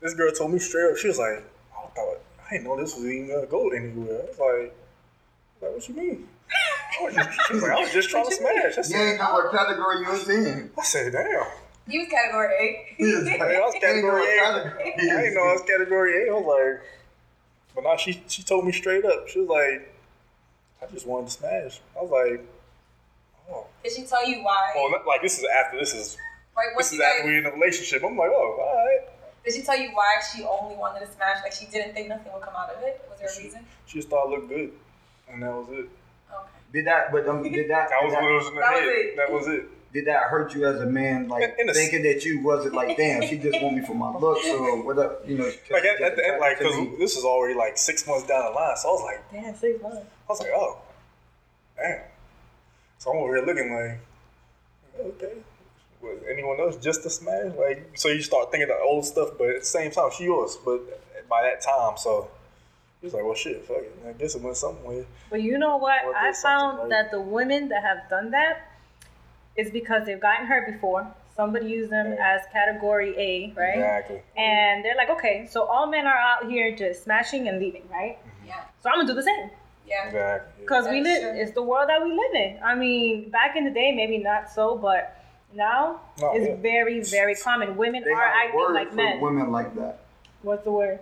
This 0.00 0.14
girl 0.14 0.32
told 0.32 0.52
me 0.52 0.58
straight 0.58 0.90
up. 0.90 0.96
She 0.96 1.06
was 1.06 1.18
like, 1.18 1.38
"I 1.72 1.86
thought 1.94 2.18
I 2.44 2.50
didn't 2.50 2.64
know 2.64 2.76
this 2.76 2.96
was 2.96 3.04
even 3.06 3.28
gonna 3.28 3.46
go 3.46 3.68
anywhere." 3.70 4.22
I 4.22 4.26
was 4.26 4.38
like, 4.38 4.74
"Like 5.62 5.72
what 5.72 5.88
you 5.88 5.94
mean?" 5.94 6.28
I 7.00 7.04
was 7.04 7.14
just, 7.14 7.30
she 7.46 7.54
was 7.54 7.62
like, 7.62 7.70
"I 7.70 7.80
was 7.80 7.92
just 7.92 8.10
trying 8.10 8.24
to 8.24 8.34
smash." 8.34 8.78
I 8.78 8.82
You 8.88 9.04
ain't 9.04 9.18
know 9.20 9.32
what 9.34 9.52
category 9.52 10.00
you 10.00 10.10
was 10.10 10.28
in. 10.28 10.70
I 10.76 10.82
said, 10.82 11.12
"Damn." 11.12 11.46
You 11.86 12.00
was 12.00 12.08
category 12.08 12.54
A. 12.58 12.94
He 12.96 13.04
was 13.04 13.24
like, 13.24 13.40
I 13.40 13.60
was 13.60 13.74
category 13.80 14.26
"Ain't 14.26 14.42
know 14.42 14.72
I 14.82 15.22
didn't 15.22 15.34
know 15.34 15.42
I 15.42 15.52
was 15.52 15.62
category 15.62 16.28
A. 16.28 16.32
I 16.32 16.34
was 16.34 16.46
like, 16.46 16.82
but 17.76 17.84
now 17.84 17.96
she 17.96 18.20
she 18.26 18.42
told 18.42 18.66
me 18.66 18.72
straight 18.72 19.04
up. 19.04 19.28
She 19.28 19.38
was 19.38 19.48
like, 19.48 19.91
"I 20.82 20.86
just 20.92 21.06
wanted 21.06 21.26
to 21.28 21.32
smash." 21.32 21.80
I 21.98 22.02
was 22.02 22.10
like, 22.10 22.44
"Oh." 23.50 23.66
Did 23.82 23.92
she 23.92 24.02
tell 24.04 24.26
you 24.26 24.42
why? 24.42 24.72
Well, 24.74 24.90
not, 24.90 25.06
like 25.06 25.22
this 25.22 25.38
is 25.38 25.44
after 25.44 25.78
this 25.78 25.94
is 25.94 26.16
Right, 26.56 26.66
this 26.76 26.92
is 26.92 26.98
you 26.98 27.04
after 27.04 27.18
guys, 27.20 27.26
we're 27.26 27.38
in 27.38 27.46
a 27.46 27.50
relationship. 27.52 28.02
I'm 28.04 28.16
like, 28.16 28.28
oh, 28.30 28.58
all 28.60 28.84
right. 28.86 29.08
did 29.44 29.54
she 29.54 29.62
tell 29.62 29.78
you 29.78 29.90
why 29.94 30.20
she 30.34 30.44
only 30.44 30.76
wanted 30.76 31.00
to 31.00 31.10
smash? 31.12 31.38
Like 31.42 31.52
she 31.52 31.64
didn't 31.66 31.94
think 31.94 32.08
nothing 32.08 32.30
would 32.32 32.42
come 32.42 32.54
out 32.54 32.68
of 32.70 32.82
it? 32.82 33.00
Was 33.08 33.18
there 33.18 33.28
a 33.28 33.32
She, 33.34 33.44
reason? 33.44 33.64
she 33.86 33.98
just 33.98 34.08
thought 34.10 34.26
I 34.26 34.30
looked 34.30 34.48
good, 34.50 34.72
and 35.30 35.42
that 35.42 35.52
was 35.54 35.68
it. 35.70 35.88
Okay. 36.30 36.48
Did 36.72 36.86
that, 36.86 37.10
but 37.12 37.26
um, 37.28 37.42
did 37.50 37.70
that, 37.70 37.88
That 37.88 38.02
was 38.04 38.12
did 38.12 38.20
what 38.20 38.28
that, 38.28 38.34
was 38.34 38.46
in 38.48 38.54
the 38.54 38.60
That 38.60 38.72
was 38.72 38.80
head. 38.80 38.88
it. 38.88 39.16
That 39.16 39.32
was 39.32 39.46
it. 39.48 39.64
Did 39.92 40.06
that 40.06 40.24
hurt 40.24 40.54
you 40.54 40.66
as 40.66 40.80
a 40.80 40.86
man, 40.86 41.28
like 41.28 41.54
In- 41.58 41.68
in 41.68 41.74
thinking 41.74 42.02
that 42.04 42.24
you 42.24 42.42
wasn't 42.42 42.74
like, 42.74 42.96
damn, 42.96 43.22
she 43.22 43.36
just 43.36 43.60
want 43.62 43.76
me 43.76 43.84
for 43.84 43.94
my 43.94 44.10
looks 44.16 44.46
or 44.46 44.82
whatever, 44.82 45.18
you 45.26 45.36
know? 45.36 45.44
Like 45.70 45.84
at, 45.84 46.00
at 46.00 46.16
the 46.16 46.26
end, 46.26 46.40
like 46.40 46.58
because 46.58 46.98
this 46.98 47.16
is 47.16 47.24
already 47.24 47.54
like 47.54 47.76
six 47.76 48.06
months 48.06 48.26
down 48.26 48.44
the 48.44 48.50
line, 48.50 48.76
so 48.76 48.88
I 48.88 48.92
was 48.92 49.02
like, 49.02 49.32
Damn, 49.32 49.54
six 49.54 49.82
months. 49.82 49.98
I 49.98 50.32
was 50.32 50.40
like, 50.40 50.50
oh, 50.54 50.78
damn. 51.76 52.00
So 52.98 53.10
I'm 53.10 53.18
over 53.18 53.36
here 53.36 53.44
looking 53.44 53.74
like, 53.74 53.98
okay. 55.00 55.38
Was 56.00 56.18
anyone 56.28 56.58
else 56.58 56.76
just 56.76 57.04
a 57.06 57.10
smash? 57.10 57.52
Like, 57.56 57.92
so 57.94 58.08
you 58.08 58.22
start 58.22 58.50
thinking 58.50 58.68
the 58.68 58.78
old 58.78 59.04
stuff, 59.04 59.30
but 59.38 59.50
at 59.50 59.60
the 59.60 59.66
same 59.66 59.90
time, 59.90 60.10
she 60.16 60.24
yours. 60.24 60.56
But 60.64 60.80
by 61.28 61.42
that 61.42 61.60
time, 61.60 61.96
so 61.96 62.28
he 63.00 63.06
was 63.06 63.14
like, 63.14 63.24
well, 63.24 63.34
shit, 63.34 63.64
fuck 63.64 63.78
it. 63.78 63.96
I 64.08 64.12
guess 64.12 64.34
it 64.34 64.42
went 64.42 64.56
somewhere. 64.56 65.04
But 65.30 65.42
you 65.42 65.58
know 65.58 65.76
what? 65.76 66.00
I 66.16 66.32
found 66.32 66.78
right. 66.78 66.88
that 66.90 67.10
the 67.10 67.20
women 67.20 67.68
that 67.68 67.82
have 67.82 68.08
done 68.10 68.32
that 68.32 68.71
is 69.56 69.70
because 69.70 70.06
they've 70.06 70.20
gotten 70.20 70.46
hurt 70.46 70.66
before. 70.72 71.06
Somebody 71.36 71.66
used 71.66 71.90
them 71.90 72.12
Yeah. 72.12 72.34
as 72.36 72.42
category 72.52 73.14
A, 73.18 73.52
right? 73.58 73.74
Exactly. 73.76 74.22
And 74.36 74.84
they're 74.84 74.96
like, 74.96 75.10
okay, 75.10 75.46
so 75.50 75.64
all 75.64 75.86
men 75.86 76.06
are 76.06 76.16
out 76.16 76.50
here 76.50 76.74
just 76.76 77.04
smashing 77.04 77.48
and 77.48 77.58
leaving, 77.58 77.88
right? 77.90 78.18
Mm-hmm. 78.18 78.48
Yeah. 78.48 78.60
So 78.82 78.90
I'm 78.90 78.96
gonna 78.96 79.08
do 79.08 79.14
the 79.14 79.22
same 79.22 79.50
Yeah. 79.86 80.06
Exactly. 80.06 80.62
because 80.64 80.88
we 80.88 81.00
live. 81.00 81.22
true. 81.22 81.40
It's 81.40 81.52
the 81.52 81.62
world 81.62 81.88
that 81.88 82.02
we 82.02 82.10
live 82.12 82.34
in. 82.34 82.58
I 82.62 82.74
mean, 82.74 83.30
back 83.30 83.56
in 83.56 83.64
the 83.64 83.70
day, 83.70 83.92
maybe 83.92 84.18
not 84.18 84.50
so, 84.50 84.76
but 84.76 85.16
now 85.54 86.00
No, 86.20 86.32
it's 86.34 86.46
yeah. 86.48 86.56
very, 86.56 87.02
very 87.02 87.34
common. 87.34 87.76
Women 87.76 88.04
they 88.04 88.10
are 88.10 88.24
acting 88.24 88.58
word 88.60 88.72
like 88.74 88.88
for 88.90 88.96
men. 88.96 89.20
women 89.20 89.50
like 89.52 89.74
that. 89.76 90.00
What's 90.42 90.64
the 90.64 90.72
word? 90.72 90.98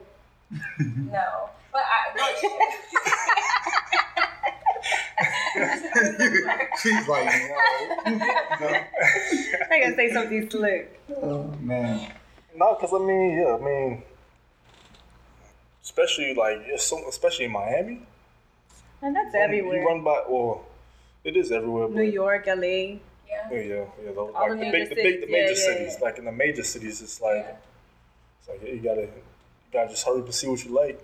No. 0.79 1.51
But 1.73 1.83
I 1.87 1.99
no, 2.17 2.25
She's 6.83 7.09
like, 7.09 7.27
no. 8.07 8.17
no. 8.17 8.81
I 9.71 9.81
gotta 9.81 9.97
say 9.97 10.13
something 10.13 10.51
slick. 10.51 11.01
Oh 11.23 11.45
man. 11.61 12.13
No, 12.57 12.75
because 12.75 12.93
I 12.95 12.99
mean, 13.05 13.39
yeah, 13.39 13.57
I 13.61 13.65
mean, 13.65 14.03
especially 15.83 16.35
like, 16.35 16.59
so, 16.79 17.09
especially 17.09 17.47
in 17.47 17.53
Miami. 17.53 18.03
And 19.03 19.17
that's 19.17 19.35
um, 19.35 19.41
You 19.41 19.45
everywhere. 19.45 19.81
You 19.81 19.87
run 19.89 20.05
by, 20.05 20.23
well, 20.29 20.65
it 21.25 21.37
is 21.37 21.51
everywhere. 21.53 21.89
But 21.89 21.97
New 21.97 22.03
York, 22.05 22.47
LA. 22.47 22.55
Oh, 22.55 22.63
yeah. 22.63 22.97
Yeah, 23.29 23.51
yeah, 23.53 23.61
yeah. 24.05 24.13
The, 24.13 24.21
All 24.21 24.33
like 24.33 24.51
the 24.51 24.57
the, 24.57 24.73
major 24.73 24.75
big, 24.87 24.89
the 24.89 24.95
big, 24.97 25.21
the 25.21 25.27
major 25.27 25.43
Yeah, 25.43 25.49
yeah, 25.51 25.55
cities. 25.55 25.97
yeah. 25.99 26.05
Like 26.05 26.19
in 26.19 26.25
the 26.25 26.33
major 26.33 26.65
cities, 26.65 27.01
it's 27.01 27.21
like, 27.21 27.47
Yeah. 27.49 27.57
it's 28.41 28.49
like 28.49 28.61
yeah, 28.63 28.73
you 28.75 28.81
gotta, 28.81 29.03
you 29.03 29.09
gotta 29.73 29.89
just 29.91 30.05
hurry 30.05 30.19
up 30.21 30.25
and 30.27 30.35
see 30.35 30.49
what 30.49 30.65
you 30.65 30.73
like, 30.75 31.01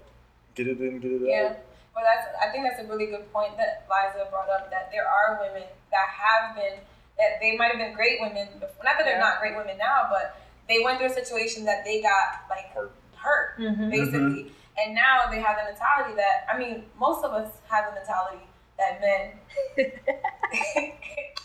get 0.54 0.66
it 0.68 0.80
in, 0.80 0.98
get 0.98 1.12
it 1.12 1.20
Yeah. 1.24 1.48
out. 1.50 1.56
Well, 1.96 2.04
that's. 2.04 2.28
I 2.36 2.52
think 2.52 2.68
that's 2.68 2.78
a 2.78 2.86
really 2.86 3.06
good 3.06 3.24
point 3.32 3.56
that 3.56 3.88
Liza 3.88 4.28
brought 4.30 4.50
up. 4.50 4.68
That 4.70 4.92
there 4.92 5.08
are 5.08 5.40
women 5.40 5.64
that 5.90 6.06
have 6.12 6.54
been 6.54 6.76
that 7.16 7.40
they 7.40 7.56
might 7.56 7.68
have 7.72 7.78
been 7.78 7.94
great 7.94 8.20
women. 8.20 8.48
Before. 8.60 8.84
Not 8.84 8.98
that 8.98 9.04
they're 9.08 9.16
Yeah. 9.16 9.32
not 9.32 9.40
great 9.40 9.56
women 9.56 9.78
now, 9.78 10.06
but 10.12 10.36
they 10.68 10.84
went 10.84 10.98
through 10.98 11.08
a 11.08 11.14
situation 11.16 11.64
that 11.64 11.84
they 11.86 12.02
got 12.02 12.44
like 12.50 12.68
Hurt. 12.74 12.92
hurt 13.16 13.56
Mhm. 13.58 13.90
basically, 13.90 14.52
and 14.76 14.94
now 14.94 15.26
they 15.30 15.40
have 15.40 15.56
the 15.56 15.64
mentality 15.64 16.12
that 16.16 16.44
I 16.52 16.58
mean, 16.58 16.84
most 17.00 17.24
of 17.24 17.32
us 17.32 17.50
have 17.70 17.86
the 17.86 17.92
mentality 17.92 18.44
that 18.76 19.00
men 19.00 19.32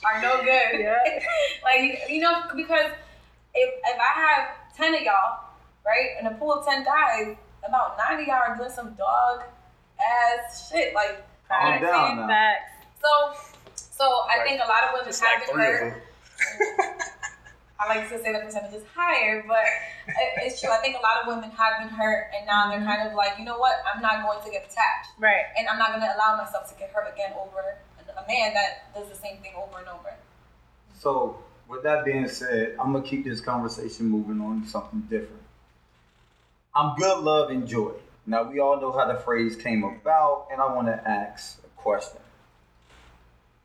are 0.06 0.22
no 0.22 0.44
good. 0.44 0.80
Yeah. 0.82 0.98
like 1.64 2.10
you 2.10 2.20
know, 2.22 2.44
because 2.56 2.92
if 3.54 3.70
if 3.86 4.00
I 4.00 4.20
have 4.20 4.50
ten 4.76 4.96
of 4.96 5.02
y'all, 5.02 5.46
right, 5.86 6.18
in 6.20 6.28
a 6.28 6.32
pool 6.32 6.56
of 6.56 6.66
ten 6.66 6.84
guys, 6.84 7.38
about 7.66 7.98
nine 7.98 8.20
of 8.20 8.28
y'all 8.28 8.36
are 8.36 8.56
doing 8.58 8.70
some 8.70 8.94
dog 8.96 9.44
ass 10.02 10.70
shit. 10.70 10.94
Like 10.94 11.24
Calm 11.48 11.68
you 11.68 11.74
I'm 11.74 11.82
down 11.82 12.16
now. 12.18 12.28
Facts. 12.28 12.72
So 13.02 13.10
so 13.76 14.06
I 14.30 14.38
Right. 14.38 14.48
think 14.48 14.62
a 14.64 14.68
lot 14.68 14.84
of 14.86 14.94
women 14.94 15.08
It's 15.10 15.20
have 15.20 15.40
like 15.40 15.46
been 15.48 15.56
three 15.56 15.66
hurt. 15.66 16.04
I 17.80 17.88
like 17.88 18.10
to 18.10 18.22
say 18.22 18.32
the 18.32 18.40
percentage 18.40 18.74
is 18.76 18.84
higher, 18.94 19.44
but 19.48 19.66
it's 20.44 20.62
true. 20.62 20.70
I 20.72 20.78
think 20.78 20.96
a 20.96 21.02
lot 21.02 21.18
of 21.22 21.28
women 21.28 21.50
have 21.50 21.80
been 21.80 21.90
hurt, 21.90 22.30
and 22.38 22.46
now 22.46 22.70
they're 22.70 22.80
kind 22.86 23.08
of 23.08 23.16
like, 23.16 23.40
you 23.40 23.46
know 23.46 23.58
what? 23.58 23.74
I'm 23.92 24.02
not 24.04 24.24
going 24.24 24.38
to 24.46 24.52
get 24.52 24.62
attached, 24.70 25.10
Right. 25.18 25.46
and 25.58 25.68
I'm 25.68 25.80
not 25.80 25.90
going 25.90 26.02
to 26.02 26.16
allow 26.16 26.38
myself 26.38 26.70
to 26.72 26.78
get 26.78 26.92
hurt 26.92 27.12
again 27.12 27.34
over 27.34 27.78
a 28.18 28.28
man 28.28 28.54
that 28.54 28.94
does 28.94 29.10
the 29.10 29.16
same 29.16 29.38
thing 29.38 29.54
over 29.56 29.80
and 29.80 29.88
over. 29.88 30.14
So 31.00 31.44
With 31.68 31.84
that 31.84 32.04
being 32.04 32.28
said, 32.28 32.76
I'm 32.80 32.92
gonna 32.92 33.04
keep 33.06 33.24
this 33.24 33.40
conversation 33.40 34.08
moving 34.08 34.42
on 34.42 34.62
to 34.64 34.68
something 34.70 35.00
different. 35.10 35.42
I'm 36.76 36.96
good, 36.98 37.20
love, 37.20 37.50
and 37.50 37.66
joy. 37.66 37.94
Now 38.26 38.44
we 38.44 38.60
all 38.60 38.80
know 38.80 38.92
how 38.92 39.12
the 39.12 39.20
phrase 39.20 39.56
came 39.56 39.84
about, 39.84 40.48
and 40.52 40.62
I 40.62 40.74
want 40.74 40.88
to 40.88 41.10
ask 41.10 41.60
a 41.64 41.82
question: 41.82 42.22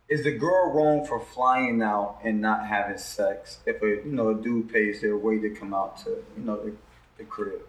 Is 0.09 0.25
the 0.25 0.33
girl 0.33 0.73
wrong 0.73 1.07
for 1.07 1.21
flying 1.21 1.83
out 1.83 2.21
and 2.25 2.41
not 2.41 2.67
having 2.67 2.99
sex 2.99 3.59
if 3.67 3.83
a 3.83 4.07
you 4.07 4.13
know 4.13 4.31
a 4.31 4.35
dude 4.35 4.73
pays 4.73 5.01
their 5.01 5.17
way 5.17 5.39
to 5.39 5.51
come 5.51 5.75
out 5.75 5.99
to 6.05 6.11
you 6.11 6.45
know 6.45 6.57
the, 6.57 6.73
the 7.19 7.25
crib? 7.25 7.61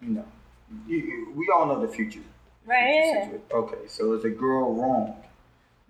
You 0.00 0.10
know, 0.10 0.26
you, 0.86 1.32
we 1.34 1.50
all 1.54 1.66
know 1.66 1.80
the 1.80 1.92
future. 1.92 2.20
Right. 2.66 3.28
future 3.30 3.40
Okay, 3.52 3.88
so 3.88 4.12
is 4.14 4.24
a 4.24 4.30
girl 4.30 4.74
wrong 4.74 5.16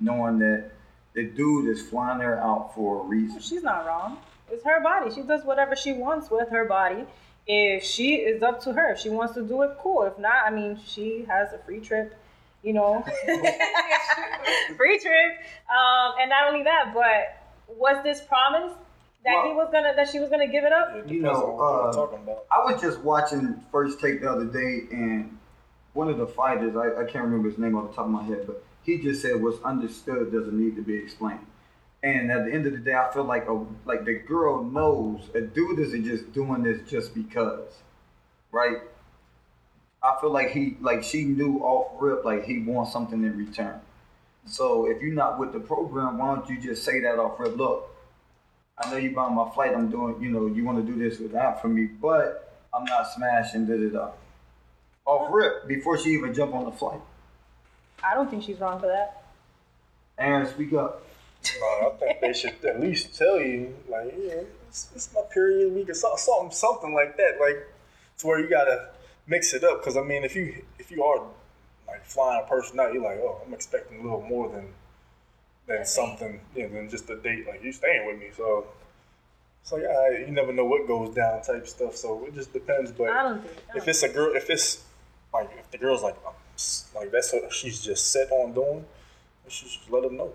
knowing 0.01 0.39
that 0.39 0.71
the 1.15 1.25
dude 1.25 1.69
is 1.69 1.83
flying 1.83 2.21
her 2.21 2.39
out 2.41 2.75
for 2.75 3.03
a 3.03 3.05
reason? 3.05 3.41
She's 3.41 3.63
not 3.63 3.87
wrong. 3.87 4.19
It's 4.51 4.65
her 4.65 4.83
body. 4.83 5.15
She 5.15 5.23
does 5.23 5.45
whatever 5.45 5.77
she 5.77 5.93
wants 5.93 6.31
with 6.31 6.51
her 6.51 6.65
body. 6.65 7.05
If 7.47 7.85
she 7.85 8.17
is 8.17 8.43
up 8.43 8.63
to 8.65 8.73
her, 8.73 8.93
if 8.93 9.01
she 9.01 9.11
wants 9.11 9.35
to 9.35 9.43
do 9.43 9.63
it, 9.63 9.77
cool. 9.81 10.05
If 10.05 10.19
not, 10.19 10.47
I 10.47 10.51
mean, 10.51 10.79
she 10.85 11.25
has 11.29 11.53
a 11.53 11.59
free 11.59 11.81
trip, 11.81 12.17
you 12.63 12.73
know, 12.73 13.05
free 14.77 14.99
trip. 14.99 15.33
Um, 15.69 16.15
and 16.21 16.31
not 16.31 16.49
only 16.49 16.65
that, 16.65 16.93
but 16.95 17.77
was 17.77 18.03
this 18.03 18.23
promise 18.23 18.73
that 19.25 19.47
he 19.47 19.53
was 19.53 19.69
gonna 19.73 19.93
that 19.95 20.09
she 20.09 20.21
was 20.21 20.31
gonna 20.31 20.47
give 20.47 20.65
it 20.65 20.73
up? 20.73 21.11
You 21.11 21.21
know, 21.21 21.59
uh, 21.59 22.01
about. 22.01 22.45
I 22.51 22.59
was 22.65 22.81
just 22.81 23.01
watching 23.01 23.63
First 23.71 24.01
Take 24.01 24.21
the 24.21 24.31
other 24.31 24.47
day, 24.47 24.87
and 24.91 25.39
one 25.95 26.09
of 26.09 26.19
the 26.19 26.27
fighters, 26.27 26.77
I, 26.77 27.03
I 27.03 27.05
can't 27.05 27.25
remember 27.25 27.49
his 27.49 27.59
name 27.59 27.77
off 27.77 27.91
the 27.91 27.97
top 27.97 28.07
of 28.07 28.11
my 28.11 28.25
head, 28.25 28.47
but 28.47 28.63
he 28.85 28.99
just 28.99 29.23
said 29.23 29.43
what's 29.43 29.63
understood 29.63 30.33
doesn't 30.33 30.59
need 30.59 30.77
to 30.77 30.83
be 30.83 30.97
explained. 30.97 31.47
And 32.05 32.31
at 32.31 32.45
the 32.45 32.53
end 32.53 32.67
of 32.67 32.73
the 32.73 32.79
day, 32.79 32.93
I 32.93 33.11
feel 33.15 33.25
like 33.25 33.49
a 33.49 33.65
like 33.87 34.05
the 34.05 34.13
girl 34.13 34.63
knows 34.63 35.23
a 35.35 35.41
dude 35.41 35.79
isn't 35.79 36.05
just 36.05 36.35
doing 36.35 36.63
this 36.63 36.87
just 36.87 37.15
because, 37.15 37.79
right? 38.53 38.77
I 40.03 40.19
feel 40.21 40.31
like 40.31 40.51
he 40.51 40.77
like 40.83 41.03
she 41.03 41.25
knew 41.25 41.61
off 41.61 41.93
rip 41.99 42.23
like 42.23 42.45
he 42.45 42.59
wants 42.61 42.93
something 42.93 43.25
in 43.25 43.39
return. 43.39 43.81
So 44.45 44.85
if 44.85 45.01
you're 45.01 45.15
not 45.15 45.39
with 45.39 45.55
the 45.55 45.61
program, 45.61 46.19
why 46.19 46.35
don't 46.35 46.47
you 46.51 46.61
just 46.61 46.85
say 46.85 47.01
that 47.01 47.19
off 47.19 47.41
rip? 47.41 47.57
Look, 47.57 47.89
I 48.79 48.91
know 48.91 48.99
you 48.99 49.15
buying 49.15 49.35
my 49.35 49.49
flight. 49.55 49.75
I'm 49.75 49.89
doing, 49.91 50.23
you 50.23 50.31
know, 50.31 50.47
you 50.47 50.63
want 50.63 50.85
to 50.85 50.93
do 50.93 50.99
this 50.99 51.19
with 51.19 51.33
that 51.33 51.63
for 51.63 51.69
me, 51.69 51.87
but 51.87 52.55
I'm 52.75 52.85
not 52.85 53.11
smashing. 53.15 53.65
Da 53.65 53.79
da 53.79 53.89
da. 53.89 54.11
Off 55.07 55.33
rip 55.33 55.67
before 55.67 55.99
she 55.99 56.11
even 56.11 56.35
jump 56.35 56.55
on 56.55 56.67
the 56.67 56.73
flight. 56.73 57.01
I 58.03 58.13
don't 58.13 58.29
think 58.29 58.43
she's 58.43 58.61
wrong 58.61 58.79
for 58.79 58.89
that. 58.89 59.23
Aaron, 60.19 60.47
speak 60.47 60.75
up. 60.75 61.01
No, 61.61 61.93
I 61.93 61.97
think 61.99 62.21
they 62.21 62.33
should 62.33 62.65
at 62.65 62.81
least 62.81 63.17
tell 63.17 63.41
you, 63.41 63.75
like, 63.89 64.15
yeah, 64.19 64.43
it's, 64.69 64.89
it's 64.95 65.13
my 65.15 65.23
period 65.33 65.73
week 65.73 65.89
or 65.91 65.95
something, 65.95 66.51
something, 66.51 66.95
like 66.95 67.17
that, 67.17 67.39
like, 67.41 67.67
to 68.19 68.27
where 68.27 68.39
you 68.41 68.49
gotta 68.49 68.89
mix 69.27 69.55
it 69.55 69.65
up. 69.65 69.81
Because 69.81 69.97
I 69.97 70.03
mean, 70.03 70.25
if 70.25 70.35
you 70.37 70.65
if 70.79 70.91
you 70.91 71.03
are 71.05 71.23
like 71.87 72.05
flying 72.05 72.43
a 72.45 72.49
person 72.49 72.81
out, 72.81 72.93
you're 72.93 73.03
like, 73.03 73.19
oh, 73.19 73.41
I'm 73.47 73.55
expecting 73.55 74.01
a 74.01 74.03
little 74.03 74.23
more 74.23 74.49
than 74.49 74.69
than 75.67 75.85
something, 75.85 76.41
yeah, 76.55 76.69
than 76.69 76.89
just 76.89 77.09
a 77.11 77.17
date. 77.17 77.47
Like, 77.47 77.63
you're 77.63 77.73
staying 77.73 78.07
with 78.07 78.19
me, 78.19 78.29
so 78.37 78.67
it's 79.63 79.73
like, 79.73 79.83
all 79.83 80.11
right, 80.11 80.21
you 80.21 80.33
never 80.33 80.53
know 80.53 80.67
what 80.67 80.87
goes 80.87 81.15
down, 81.15 81.43
type 81.43 81.67
stuff. 81.67 81.97
So 81.97 82.27
it 82.27 82.35
just 82.35 82.53
depends. 82.53 82.93
But 82.93 83.11
I 83.11 83.23
don't 83.23 83.43
think. 83.43 83.57
If 83.75 83.89
it's 83.89 84.03
a 84.03 84.09
girl, 84.09 84.35
if 84.35 84.51
it's 84.51 84.85
like 85.33 85.51
if 85.59 85.71
the 85.71 85.79
girl's 85.79 86.03
like, 86.03 86.17
like 86.95 87.11
that's 87.11 87.33
what 87.33 87.53
she's 87.53 87.83
just 87.83 88.13
set 88.13 88.31
on 88.31 88.53
doing, 88.53 88.85
you 89.45 89.51
should 89.51 89.69
just 89.69 89.91
let 89.91 90.03
them 90.03 90.17
know. 90.17 90.33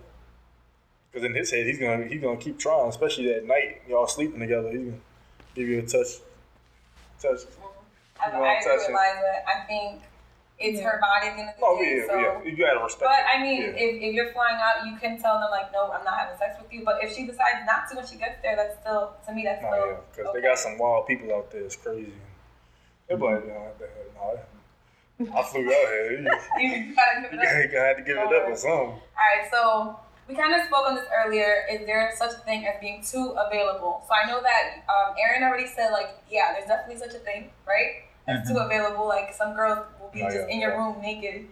Because 1.12 1.26
in 1.26 1.34
his 1.36 1.50
head, 1.52 1.66
he's 1.66 1.80
gonna 1.80 2.06
he's 2.06 2.22
gonna 2.22 2.38
keep 2.38 2.60
trying, 2.60 2.90
especially 2.90 3.32
at 3.34 3.46
night. 3.46 3.82
Y'all 3.88 4.08
sleeping 4.08 4.40
together. 4.40 4.70
He's 4.70 4.80
gonna 4.80 4.98
give 5.56 5.68
you 5.68 5.80
a 5.80 5.82
touch, 5.82 6.22
touch. 7.22 7.40
I, 8.22 8.28
You 8.28 8.34
know, 8.34 8.44
I 8.44 8.54
agree 8.54 8.78
touching. 8.78 8.94
with 8.94 9.02
Liza. 9.02 9.34
I 9.48 9.66
think 9.66 10.02
it's 10.60 10.82
her 10.82 11.00
body 11.00 11.28
at 11.28 11.36
the 11.36 11.42
end 11.42 11.50
of 11.50 11.56
the 11.56 11.62
No, 11.66 11.80
day. 11.80 11.98
yeah, 11.98 12.06
so. 12.06 12.20
yeah. 12.20 12.44
You 12.44 12.58
gotta 12.58 12.84
respect. 12.84 13.10
But 13.10 13.20
it. 13.20 13.26
I 13.40 13.42
mean, 13.42 13.62
yeah. 13.62 13.80
if, 13.80 13.96
if 14.04 14.14
you're 14.14 14.32
flying 14.34 14.60
out, 14.62 14.86
you 14.86 14.98
can 14.98 15.20
tell 15.20 15.40
them 15.40 15.50
like, 15.50 15.72
no, 15.72 15.90
I'm 15.90 16.04
not 16.04 16.20
having 16.20 16.38
sex 16.38 16.62
with 16.62 16.72
you. 16.72 16.84
But 16.86 17.02
if 17.04 17.16
she 17.16 17.26
decides 17.26 17.66
not 17.66 17.90
to 17.90 17.96
when 17.96 18.06
she 18.06 18.18
gets 18.18 18.42
there, 18.44 18.56
that's 18.56 18.78
still 18.82 19.16
to 19.26 19.34
me 19.34 19.44
that's 19.46 19.64
no, 19.64 19.72
still 19.72 19.88
yeah, 19.88 19.98
because 20.12 20.28
okay. 20.30 20.42
they 20.42 20.48
got 20.48 20.60
some 20.60 20.78
wild 20.78 21.08
people 21.08 21.34
out 21.34 21.50
there. 21.50 21.64
It's 21.64 21.76
crazy. 21.76 22.14
They're 23.08 23.18
mm-hmm. 23.18 23.24
like, 23.26 23.44
you 23.46 23.50
know, 23.50 23.72
the 23.80 23.88
hell, 23.88 24.38
no, 25.18 25.40
I 25.40 25.44
flew 25.44 25.66
out 25.66 25.68
here. 25.68 26.12
You, 26.12 26.18
You 26.60 26.96
gotta 26.96 27.22
give 27.24 27.34
you 27.34 27.40
it 27.40 27.66
up. 27.66 27.72
gotta 27.72 27.88
have 27.88 27.98
to 27.98 28.04
give 28.04 28.18
it 28.18 28.24
up 28.30 28.48
or 28.48 28.56
something. 28.56 28.78
All 28.78 29.02
right, 29.16 29.48
so 29.52 30.00
we 30.30 30.36
kind 30.36 30.54
of 30.54 30.62
spoke 30.68 30.86
on 30.88 30.96
this 30.96 31.06
earlier. 31.26 31.66
Is 31.72 31.86
there 31.88 32.12
such 32.16 32.34
a 32.34 32.40
thing 32.46 32.68
as 32.68 32.80
being 32.80 33.04
too 33.04 33.36
available? 33.36 34.04
So 34.08 34.14
I 34.14 34.30
know 34.30 34.42
that 34.42 34.84
um, 34.88 35.16
Aaron 35.20 35.44
already 35.44 35.66
said 35.68 35.90
like, 35.92 36.10
yeah, 36.30 36.54
there's 36.54 36.68
definitely 36.68 37.02
such 37.04 37.16
a 37.16 37.20
thing, 37.20 37.50
right? 37.68 38.04
As 38.28 38.48
too 38.48 38.58
available. 38.58 39.08
Like 39.08 39.34
some 39.34 39.56
girls 39.56 39.80
will 40.00 40.10
be 40.14 40.22
Oh, 40.22 40.26
just 40.30 40.48
yeah, 40.48 40.54
in 40.54 40.62
your 40.62 40.70
yeah. 40.72 40.78
room 40.78 41.02
naked. 41.02 41.48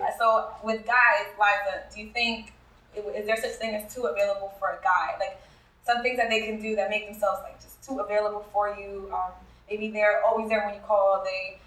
Uh, 0.00 0.06
So 0.18 0.48
with 0.64 0.86
guys, 0.86 1.26
Liza, 1.38 1.84
do 1.94 2.00
you 2.00 2.10
think 2.12 2.52
is 2.96 3.26
there 3.26 3.36
such 3.36 3.52
thing 3.60 3.74
as 3.74 3.94
too 3.94 4.06
available 4.06 4.54
for 4.58 4.70
a 4.70 4.78
guy? 4.82 5.14
Like 5.20 5.38
some 5.84 6.02
things 6.02 6.16
that 6.16 6.30
they 6.30 6.40
can 6.46 6.58
do 6.60 6.74
that 6.76 6.88
make 6.88 7.04
themselves 7.04 7.40
like 7.44 7.60
just 7.60 7.84
too 7.86 7.98
available 8.00 8.46
for 8.50 8.74
you. 8.80 9.10
Um, 9.14 9.32
maybe 9.68 9.90
they're 9.90 10.24
always 10.24 10.48
there 10.48 10.64
when 10.64 10.74
you 10.74 10.80
call. 10.80 11.22
They 11.22 11.58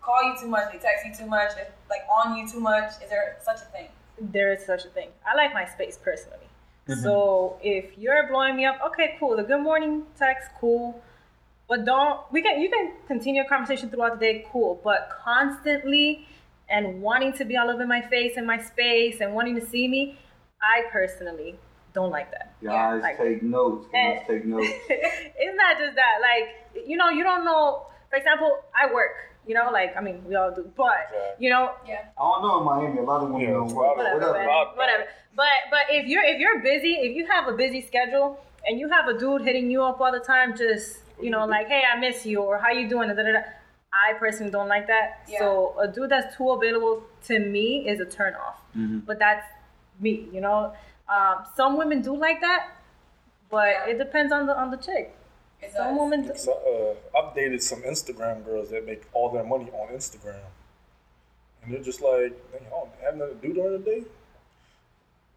call 0.00 0.22
you 0.24 0.40
too 0.40 0.48
much. 0.48 0.72
They 0.72 0.78
text 0.78 1.04
you 1.04 1.14
too 1.14 1.26
much. 1.28 1.54
They're 1.54 1.70
like 1.90 2.00
on 2.08 2.36
you 2.38 2.48
too 2.48 2.60
much. 2.60 2.92
Is 3.04 3.10
there 3.10 3.36
such 3.44 3.58
a 3.60 3.66
thing? 3.66 3.88
There 4.20 4.52
is 4.52 4.64
such 4.64 4.84
a 4.84 4.88
thing. 4.88 5.08
I 5.26 5.34
like 5.36 5.52
my 5.54 5.64
space 5.64 5.98
personally. 6.02 6.46
Mm-hmm. 6.88 7.02
So 7.02 7.58
if 7.62 7.96
you're 7.98 8.26
blowing 8.28 8.56
me 8.56 8.64
up, 8.64 8.78
okay, 8.88 9.16
cool. 9.18 9.36
The 9.36 9.42
good 9.42 9.60
morning 9.62 10.04
text, 10.18 10.48
cool. 10.60 11.00
But 11.68 11.84
don't 11.84 12.20
we 12.32 12.40
can 12.42 12.60
you 12.62 12.70
can 12.70 12.92
continue 13.06 13.42
a 13.42 13.48
conversation 13.48 13.90
throughout 13.90 14.18
the 14.18 14.24
day, 14.26 14.46
cool. 14.50 14.80
But 14.82 15.10
constantly 15.22 16.26
and 16.70 17.00
wanting 17.02 17.32
to 17.34 17.44
be 17.44 17.56
all 17.56 17.70
over 17.70 17.86
my 17.86 18.00
face 18.02 18.34
and 18.36 18.46
my 18.46 18.60
space 18.60 19.20
and 19.20 19.34
wanting 19.34 19.54
to 19.60 19.66
see 19.66 19.88
me, 19.88 20.18
I 20.62 20.82
personally 20.90 21.56
don't 21.94 22.10
like 22.10 22.30
that. 22.30 22.54
Guys, 22.62 23.02
like- 23.02 23.18
take 23.18 23.42
notes. 23.42 23.86
Guys, 23.92 24.18
And- 24.20 24.26
take 24.28 24.44
notes. 24.54 24.68
it's 24.88 25.56
not 25.56 25.78
just 25.78 25.94
that. 25.96 26.18
Like, 26.22 26.86
you 26.86 26.96
know, 26.96 27.08
you 27.10 27.22
don't 27.22 27.44
know. 27.44 27.86
For 28.10 28.16
example, 28.16 28.58
I 28.74 28.92
work. 28.92 29.12
You 29.48 29.54
know, 29.54 29.70
like 29.72 29.96
I 29.96 30.00
mean, 30.02 30.22
we 30.28 30.34
all 30.36 30.52
do. 30.54 30.70
But 30.76 31.36
you 31.38 31.48
know, 31.50 31.72
Yeah. 31.86 32.02
I 32.18 32.22
don't 32.22 32.42
know 32.42 32.58
in 32.60 32.64
Miami. 32.64 32.98
A 33.00 33.02
lot 33.02 33.22
of 33.22 33.30
women 33.30 33.40
Yeah, 33.40 33.54
don't 33.54 33.64
it's 33.64 33.72
work. 33.74 33.96
a 33.96 34.00
lot 34.02 34.06
of- 34.06 34.14
whatever, 34.14 34.32
Whatever. 34.32 34.48
Whatever. 34.48 34.76
whatever. 34.76 35.04
But 35.34 35.56
but 35.70 35.84
if 35.90 36.06
you're 36.06 36.22
if 36.32 36.38
you're 36.38 36.60
busy, 36.60 36.92
if 37.06 37.16
you 37.16 37.26
have 37.26 37.48
a 37.48 37.52
busy 37.64 37.80
schedule 37.80 38.38
and 38.66 38.78
you 38.78 38.88
have 38.90 39.08
a 39.08 39.18
dude 39.18 39.42
hitting 39.42 39.70
you 39.70 39.82
up 39.82 40.00
all 40.00 40.12
the 40.12 40.20
time, 40.34 40.56
just 40.56 40.98
you 41.20 41.30
know, 41.30 41.46
like, 41.46 41.66
hey, 41.68 41.82
I 41.92 41.98
miss 41.98 42.24
you, 42.26 42.40
or 42.42 42.58
how 42.58 42.70
you 42.70 42.88
doing? 42.88 43.08
Da, 43.08 43.14
da, 43.14 43.22
da. 43.32 43.42
I 43.92 44.12
personally 44.18 44.52
don't 44.52 44.68
like 44.68 44.86
that. 44.86 45.06
Yeah. 45.26 45.38
So 45.40 45.74
a 45.80 45.88
dude 45.88 46.10
that's 46.10 46.36
too 46.36 46.50
available 46.50 47.02
to 47.28 47.38
me 47.38 47.88
is 47.88 47.98
a 48.00 48.04
turn 48.04 48.34
off. 48.34 48.58
Mm-hmm. 48.76 48.98
But 49.08 49.18
that's 49.18 49.46
me, 49.98 50.28
you 50.30 50.40
know. 50.42 50.74
Um, 51.08 51.36
some 51.56 51.78
women 51.78 52.02
do 52.02 52.14
like 52.14 52.40
that, 52.42 52.68
but 53.50 53.70
it 53.88 53.96
depends 53.98 54.30
on 54.32 54.46
the 54.46 54.54
on 54.56 54.70
the 54.70 54.76
chick. 54.76 55.14
It 55.60 55.72
Some 55.72 55.96
does. 55.96 56.00
women, 56.00 56.26
do- 56.28 56.36
So, 56.36 56.96
uh, 57.14 57.18
I've 57.18 57.34
dated 57.34 57.62
some 57.62 57.82
Instagram 57.82 58.44
girls 58.44 58.70
that 58.70 58.86
make 58.86 59.02
all 59.12 59.30
their 59.30 59.42
money 59.44 59.70
on 59.72 59.88
Instagram, 59.88 60.40
and 61.62 61.72
they're 61.74 61.82
just 61.82 62.00
like, 62.00 62.32
"Dang, 62.52 62.66
I 62.66 62.70
don't 62.70 62.90
have 63.02 63.16
nothing 63.16 63.40
to 63.40 63.46
do 63.48 63.52
during 63.54 63.72
the 63.72 63.90
day." 63.90 64.04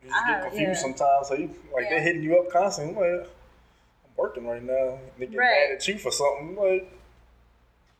You 0.03 0.09
just 0.09 0.15
Ah, 0.23 0.27
get 0.27 0.41
confused 0.43 0.67
yeah. 0.67 0.73
sometimes. 0.73 1.27
So 1.27 1.35
you 1.35 1.47
like 1.73 1.83
Yeah. 1.85 1.89
they're 1.91 2.01
hitting 2.01 2.23
you 2.23 2.39
up 2.39 2.49
constantly. 2.49 2.93
I'm 3.07 3.17
like, 3.17 3.27
I'm 3.27 4.15
working 4.15 4.47
right 4.47 4.61
now. 4.63 4.99
And 4.99 5.11
they 5.17 5.25
get 5.27 5.37
Right. 5.37 5.69
mad 5.69 5.75
at 5.75 5.87
you 5.87 5.97
for 5.97 6.11
something. 6.11 6.55
Like, 6.55 6.91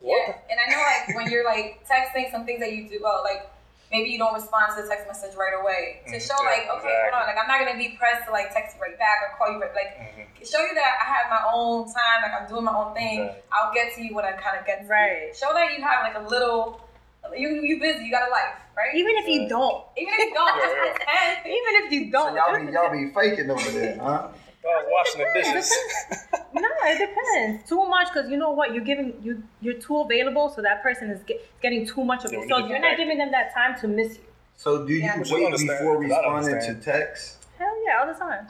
what? 0.00 0.28
Yeah, 0.28 0.34
and 0.50 0.58
I 0.66 0.70
know 0.70 0.82
like 0.82 1.16
when 1.16 1.30
you're 1.30 1.44
like 1.44 1.86
texting 1.88 2.30
some 2.30 2.44
things 2.44 2.60
that 2.60 2.72
you 2.72 2.88
do, 2.88 3.00
well, 3.02 3.22
like 3.24 3.46
maybe 3.92 4.08
you 4.08 4.18
don't 4.18 4.32
respond 4.32 4.72
to 4.74 4.82
the 4.82 4.88
text 4.88 5.06
message 5.06 5.36
right 5.36 5.52
away 5.60 6.00
to 6.08 6.16
Mhm, 6.16 6.26
show 6.26 6.40
yeah, 6.40 6.48
like, 6.48 6.64
okay, 6.80 6.96
hold 7.04 7.14
on, 7.22 7.28
like 7.28 7.36
I'm 7.36 7.46
not 7.46 7.60
gonna 7.60 7.76
be 7.78 7.90
pressed 8.00 8.24
to 8.24 8.32
like 8.32 8.52
text 8.52 8.74
you 8.76 8.82
right 8.82 8.98
back 8.98 9.20
or 9.22 9.36
call 9.36 9.52
you 9.52 9.60
right, 9.60 9.74
like 9.76 9.92
Mhm. 10.00 10.24
show 10.48 10.64
you 10.64 10.74
that 10.74 10.96
I 10.98 11.04
have 11.12 11.26
my 11.30 11.44
own 11.52 11.84
time, 11.92 12.22
like 12.24 12.32
I'm 12.32 12.48
doing 12.48 12.64
my 12.64 12.72
own 12.72 12.94
thing. 12.94 13.20
Exactly. 13.20 13.42
I'll 13.52 13.72
get 13.72 13.94
to 13.94 14.02
you 14.02 14.14
when 14.16 14.24
I 14.24 14.32
kind 14.32 14.58
of 14.58 14.64
get 14.66 14.78
to 14.80 14.84
you. 14.84 14.90
Right. 14.90 15.36
Show 15.36 15.52
that 15.52 15.70
you 15.76 15.82
have 15.84 16.02
like 16.02 16.16
a 16.16 16.24
little, 16.26 16.80
you 17.36 17.48
you 17.62 17.78
busy, 17.78 18.04
you 18.06 18.10
got 18.10 18.26
a 18.28 18.32
life, 18.32 18.56
right? 18.74 18.94
even 18.96 19.12
if 19.16 19.28
you 19.28 19.46
don't, 19.48 19.84
Even 19.96 20.14
if 20.16 20.18
you 20.30 20.34
don't, 20.34 20.56
Yeah, 20.64 20.72
yeah. 20.72 20.92
pretend. 20.96 21.46
even 21.58 21.72
if 21.84 21.92
you 21.92 22.10
don't, 22.10 22.28
so 22.30 22.36
y'all 22.36 22.56
be 22.66 22.72
y'all 22.72 22.90
be 22.90 23.12
faking 23.12 23.50
over 23.50 23.70
there, 23.70 23.98
huh? 24.00 24.28
I 24.64 24.66
was 24.66 24.86
washing 24.88 25.20
the 25.20 25.28
dishes. 25.34 25.68
No, 26.84 26.90
it 26.90 26.98
depends. 26.98 27.68
Too 27.68 27.84
much 27.88 28.08
because 28.12 28.30
you 28.30 28.36
know 28.36 28.50
what 28.50 28.74
you're 28.74 28.84
giving 28.84 29.14
you 29.22 29.42
you're 29.60 29.74
too 29.80 30.00
available, 30.00 30.48
so 30.54 30.62
that 30.62 30.82
person 30.82 31.10
is 31.10 31.22
get, 31.24 31.40
getting 31.62 31.86
too 31.86 32.04
much 32.04 32.24
of 32.24 32.32
Yeah, 32.32 32.40
you. 32.40 32.48
So 32.48 32.56
you 32.56 32.62
get 32.64 32.70
you're 32.70 32.80
not 32.80 32.96
giving 32.96 33.18
them 33.18 33.30
that 33.32 33.52
time 33.54 33.78
to 33.80 33.88
miss 33.88 34.14
you. 34.16 34.24
So 34.56 34.86
do 34.86 34.92
you 34.92 35.00
Yeah. 35.00 35.18
Wait 35.18 35.44
understand, 35.44 35.78
before 35.78 36.02
'cause 36.02 36.12
I 36.12 36.16
responding 36.16 36.50
to 36.50 36.54
understand. 36.68 36.82
text? 36.82 37.36
Hell 37.58 37.74
yeah, 37.86 38.00
all 38.00 38.06
the 38.06 38.14
time. 38.18 38.48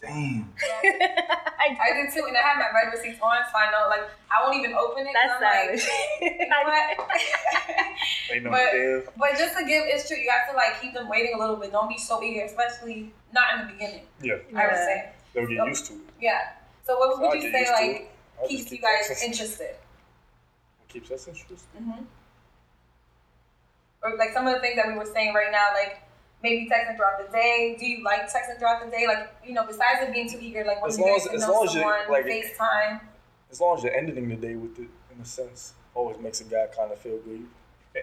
Damn. 0.00 0.52
I, 0.84 1.76
I 1.80 1.88
do 1.96 2.06
too, 2.12 2.26
and 2.28 2.36
I 2.36 2.40
have 2.42 2.58
my 2.58 2.68
read 2.74 2.92
receipts 2.92 3.18
on, 3.20 3.38
so 3.50 3.56
I 3.58 3.70
know 3.72 3.88
like 3.88 4.08
I 4.30 4.42
won't 4.44 4.56
even 4.56 4.74
open 4.74 5.06
it. 5.06 5.12
that's 5.14 5.42
I'm 5.42 5.42
like, 5.42 5.80
you 6.40 6.48
know 8.42 8.50
what? 8.50 8.52
But- 9.06 9.18
But 9.18 9.38
just 9.38 9.56
to 9.58 9.64
give, 9.64 9.82
it's 9.86 10.06
true. 10.06 10.16
You 10.18 10.30
have 10.30 10.48
to 10.50 10.56
like 10.56 10.80
keep 10.80 10.92
them 10.94 11.08
waiting 11.08 11.32
a 11.34 11.38
little 11.38 11.56
bit. 11.56 11.72
Don't 11.72 11.88
be 11.88 11.98
so 11.98 12.22
eager, 12.22 12.44
especially 12.44 13.12
not 13.32 13.54
in 13.54 13.60
the 13.66 13.72
beginning. 13.72 14.02
Yeah. 14.20 14.34
I 14.54 14.66
would 14.66 14.76
say. 14.76 15.08
They'll 15.32 15.46
get 15.46 15.66
used 15.66 15.86
to 15.86 15.94
it. 15.94 16.00
Yeah. 16.20 16.40
So 16.86 16.98
what 16.98 17.18
would 17.20 17.30
I 17.32 17.34
you 17.34 17.50
say 17.50 17.66
like 17.72 18.48
keeps 18.48 18.62
just 18.62 18.72
you 18.72 18.78
guys 18.78 19.08
texting. 19.10 19.24
interested? 19.24 19.74
What 20.78 20.88
keeps 20.88 21.10
us 21.10 21.26
interested? 21.26 21.58
Mm-hmm. 21.80 22.04
Or 24.02 24.16
like 24.16 24.32
some 24.32 24.46
of 24.46 24.54
the 24.54 24.60
things 24.60 24.76
that 24.76 24.86
we 24.86 24.94
were 24.94 25.04
saying 25.06 25.34
right 25.34 25.50
now, 25.50 25.68
like 25.74 26.00
maybe 26.42 26.68
texting 26.70 26.96
throughout 26.96 27.26
the 27.26 27.32
day. 27.32 27.76
Do 27.78 27.86
you 27.86 28.04
like 28.04 28.22
texting 28.30 28.58
throughout 28.58 28.84
the 28.84 28.90
day? 28.90 29.06
Like 29.06 29.34
you 29.44 29.52
know, 29.52 29.66
besides 29.66 30.00
it 30.02 30.12
being 30.12 30.30
too 30.30 30.38
eager, 30.40 30.64
like 30.64 30.80
when 30.80 30.90
As 30.90 30.98
you 30.98 31.04
long 31.04 31.14
get 31.14 31.22
as- 31.22 31.28
to 31.30 31.34
as 31.34 31.40
know 31.42 31.52
long 31.52 31.64
as 31.66 31.74
you- 31.74 31.80
someone, 31.80 31.98
like- 32.10 32.24
FaceTime. 32.26 33.00
As 33.50 33.60
long 33.60 33.78
as 33.78 33.84
you're 33.84 33.94
ending 33.94 34.28
the 34.28 34.34
day 34.36 34.54
with 34.56 34.76
it, 34.78 34.88
in 35.14 35.20
a 35.22 35.24
sense, 35.24 35.72
always 35.94 36.18
makes 36.18 36.40
a 36.40 36.44
guy 36.44 36.66
kind 36.76 36.90
of 36.92 36.98
feel 36.98 37.18
good. 37.18 37.46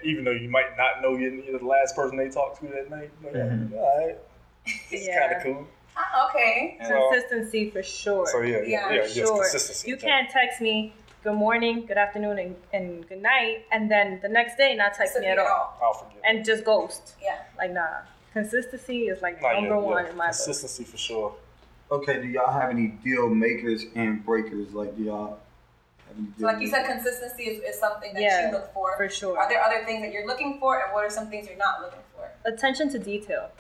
Even 0.02 0.24
though 0.24 0.32
you 0.32 0.50
might 0.50 0.76
not 0.78 1.02
know 1.02 1.16
you're, 1.18 1.34
you're 1.34 1.60
the 1.60 1.66
last 1.66 1.96
person 1.96 2.18
they 2.18 2.30
talk 2.30 2.58
to 2.60 2.66
that 2.68 2.90
night. 2.90 3.12
Like, 3.24 3.34
Mhm. 3.34 3.74
all 3.74 4.08
right, 4.08 4.18
it's 4.90 5.06
Yeah. 5.08 5.20
kind 5.28 5.36
of 5.38 5.44
cool. 5.44 5.68
Ah, 5.96 6.30
okay. 6.30 6.78
So- 6.88 7.10
Consistency 7.12 7.70
for 7.70 7.84
sure. 7.84 8.28
So 8.28 8.42
yeah, 8.42 8.58
yeah, 8.58 8.64
Yeah, 8.66 8.92
yeah, 8.94 9.02
for 9.04 9.10
sure. 9.10 9.42
consistency. 9.42 9.90
You 9.90 9.98
can't 9.98 10.30
text 10.30 10.62
me 10.62 10.94
good 11.24 11.34
morning, 11.36 11.86
good 11.86 11.98
afternoon, 11.98 12.38
and, 12.40 12.56
and 12.74 13.08
good 13.08 13.22
night, 13.22 13.66
and 13.72 13.90
then 13.90 14.20
the 14.22 14.28
next 14.28 14.58
day 14.58 14.76
not 14.76 14.94
text 14.94 15.18
me 15.20 15.26
at 15.28 15.40
all, 15.40 15.78
I'll 15.82 15.94
forget. 15.94 16.22
and 16.26 16.44
just 16.44 16.66
ghost. 16.66 17.14
Yeah. 17.22 17.38
Like 17.58 17.72
nah, 17.72 18.00
consistency 18.34 19.04
is 19.08 19.22
like 19.22 19.42
Nah, 19.42 19.52
yeah, 19.52 19.60
number 19.62 19.76
yeah. 19.76 19.82
one 19.82 20.06
in 20.08 20.18
my 20.18 20.26
book. 20.28 20.36
Consistency 20.36 20.84
for 20.84 20.98
sure. 20.98 21.36
Okay, 21.92 22.22
do 22.22 22.28
y'all 22.28 22.52
have 22.52 22.72
any 22.72 22.88
deal 22.88 23.30
makers 23.30 23.86
and 23.96 24.26
breakers? 24.26 24.74
Like, 24.74 24.98
do 24.98 25.04
y'all 25.04 25.28
have 26.08 26.18
any 26.18 26.28
So 26.40 26.46
like 26.48 26.60
you 26.60 26.68
said, 26.68 26.88
consistency 26.88 27.44
is, 27.44 27.64
is 27.64 27.80
something 27.80 28.14
that 28.14 28.22
Yeah, 28.22 28.48
you 28.48 28.54
look 28.54 28.74
for. 28.74 28.98
For 28.98 29.08
sure. 29.10 29.38
Are 29.38 29.48
there 29.48 29.62
other 29.64 29.86
things 29.86 30.02
that 30.02 30.12
you're 30.12 30.26
looking 30.26 30.60
for, 30.60 30.82
and 30.82 30.92
what 30.94 31.06
are 31.06 31.10
some 31.10 31.28
things 31.30 31.48
you're 31.48 31.58
not 31.58 31.82
looking 31.82 32.00
for? 32.16 32.30
Attention 32.46 32.90
to 32.90 33.00
detail, 33.00 33.44
Okay. 33.44 33.54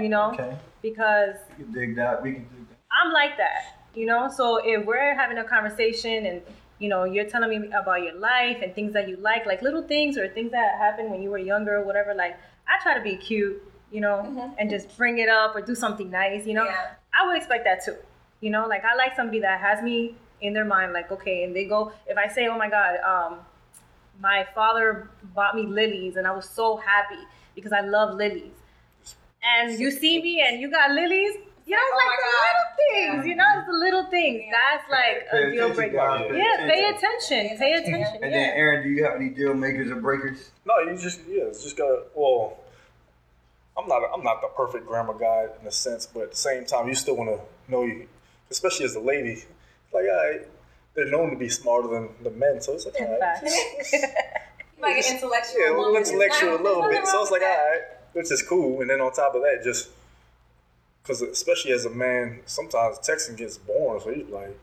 You 0.00 0.08
know, 0.08 0.32
Okay, 0.32 0.56
because 0.82 1.36
we 1.58 1.64
can 1.64 1.72
dig 1.72 1.96
that. 1.96 2.22
We 2.22 2.32
can 2.32 2.42
dig 2.42 2.68
that. 2.68 2.76
I'm 2.90 3.12
like 3.12 3.36
that, 3.38 3.78
you 3.94 4.06
know. 4.06 4.30
So 4.30 4.56
if 4.64 4.84
we're 4.86 5.14
having 5.14 5.38
a 5.38 5.44
conversation 5.44 6.26
and 6.26 6.42
you 6.78 6.88
know 6.88 7.04
you're 7.04 7.24
telling 7.28 7.50
me 7.50 7.68
about 7.68 8.02
your 8.02 8.14
life 8.14 8.58
and 8.62 8.74
things 8.74 8.92
that 8.92 9.08
you 9.08 9.16
like, 9.16 9.46
like 9.46 9.62
little 9.62 9.82
things 9.82 10.16
or 10.18 10.28
things 10.28 10.50
that 10.52 10.78
happened 10.78 11.10
when 11.10 11.22
you 11.22 11.30
were 11.30 11.38
younger 11.38 11.76
or 11.76 11.84
whatever, 11.84 12.14
like 12.14 12.36
I 12.68 12.82
try 12.82 12.94
to 12.96 13.02
be 13.02 13.16
cute, 13.16 13.62
you 13.92 14.00
know, 14.00 14.18
Mhm. 14.26 14.54
and 14.58 14.70
just 14.70 14.96
bring 14.96 15.18
it 15.18 15.28
up 15.28 15.54
or 15.54 15.60
do 15.60 15.74
something 15.74 16.10
nice, 16.10 16.46
you 16.46 16.54
know. 16.54 16.64
Yeah. 16.64 16.90
I 17.12 17.26
would 17.26 17.36
expect 17.36 17.64
that 17.64 17.84
too, 17.84 17.96
you 18.40 18.50
know. 18.50 18.66
Like 18.66 18.84
I 18.84 18.94
like 18.96 19.14
somebody 19.16 19.40
that 19.40 19.60
has 19.60 19.82
me 19.82 20.16
in 20.40 20.52
their 20.52 20.64
mind, 20.64 20.92
like 20.92 21.10
okay, 21.12 21.44
and 21.44 21.54
they 21.54 21.64
go. 21.64 21.92
If 22.06 22.16
I 22.18 22.26
say, 22.28 22.48
oh 22.48 22.56
my 22.58 22.68
god, 22.68 22.96
um, 23.00 23.38
my 24.20 24.46
father 24.54 25.08
bought 25.34 25.54
me 25.56 25.62
lilies, 25.66 26.16
and 26.16 26.26
I 26.26 26.32
was 26.32 26.48
so 26.48 26.76
happy 26.76 27.18
because 27.54 27.72
I 27.72 27.80
love 27.80 28.14
lilies. 28.16 28.52
And 29.46 29.78
you 29.78 29.90
see 29.90 30.22
me 30.22 30.40
and 30.46 30.60
you 30.60 30.70
got 30.70 30.90
lilies, 30.90 31.34
you 31.66 31.76
know, 31.76 31.82
Oh 31.82 31.88
it's 31.88 31.96
my 31.96 32.10
like 32.10 32.18
the 32.18 32.32
God. 32.32 32.44
little 32.48 32.70
things, 32.78 33.26
Yeah. 33.26 33.30
you 33.30 33.36
know, 33.36 33.44
it's 33.58 33.66
the 33.66 33.72
little 33.72 34.04
things. 34.10 34.42
Yeah. 34.46 34.52
That's 34.52 34.90
like 34.90 35.30
Pay 35.30 35.42
a 35.42 35.50
deal 35.52 35.74
breaker. 35.74 35.96
guys. 35.96 36.30
Pay 36.30 36.38
Yeah, 36.38 36.56
pay 36.68 36.84
attention. 36.88 37.38
attention. 37.38 37.48
Pay 37.48 37.56
Pay 37.58 37.72
attention, 37.74 37.94
attention. 37.94 38.24
And 38.24 38.32
Yeah. 38.32 38.38
then, 38.38 38.56
Aaron, 38.56 38.82
do 38.82 38.88
you 38.90 39.04
have 39.04 39.14
any 39.16 39.28
deal 39.30 39.54
makers 39.54 39.90
or 39.90 39.96
breakers? 39.96 40.50
No, 40.64 40.78
you 40.80 40.96
just 40.96 41.20
yeah, 41.28 41.44
it's 41.44 41.62
just 41.62 41.76
gotta. 41.76 42.04
Well, 42.14 42.58
I'm 43.76 43.86
not 43.88 44.02
I'm 44.14 44.22
not 44.22 44.40
the 44.40 44.48
perfect 44.48 44.86
grammar 44.86 45.14
guy 45.14 45.46
in 45.60 45.66
a 45.66 45.70
sense, 45.72 46.06
but 46.06 46.22
at 46.24 46.30
the 46.30 46.36
same 46.36 46.64
time, 46.64 46.88
you 46.88 46.94
still 46.94 47.16
want 47.16 47.30
to 47.30 47.40
know 47.72 47.82
you, 47.84 48.08
especially 48.50 48.84
as 48.86 48.94
a 48.94 49.00
lady. 49.00 49.44
Like, 49.92 50.04
I, 50.12 50.40
they're 50.94 51.10
known 51.10 51.30
to 51.30 51.36
be 51.36 51.48
smarter 51.48 51.88
than 51.88 52.08
the 52.22 52.30
men, 52.30 52.60
so 52.60 52.72
it's 52.74 52.84
like, 52.86 52.94
all 53.00 53.10
right, 53.10 53.20
Facts. 53.20 54.02
Like 54.80 54.96
an 55.06 55.14
intellectual. 55.16 55.60
yeah, 55.60 55.70
a 55.70 55.78
little 55.78 55.96
intellectual 55.96 56.56
a 56.56 56.62
little 56.62 56.88
bit. 56.88 57.06
So 57.06 57.12
wrong 57.14 57.22
it's 57.22 57.30
like, 57.30 57.40
with 57.40 57.48
all 57.50 57.56
that. 57.56 57.70
right, 57.70 57.80
which 58.14 58.32
is 58.32 58.42
cool. 58.42 58.80
And 58.80 58.88
then 58.88 59.00
on 59.02 59.12
top 59.12 59.34
of 59.34 59.42
that, 59.42 59.60
just 59.62 59.90
because 61.02 61.20
especially 61.20 61.72
as 61.72 61.84
a 61.84 61.90
man, 61.90 62.40
sometimes 62.46 62.98
texting 62.98 63.36
gets 63.36 63.58
boring. 63.58 64.00
So 64.02 64.10
you're 64.10 64.26
like, 64.28 64.56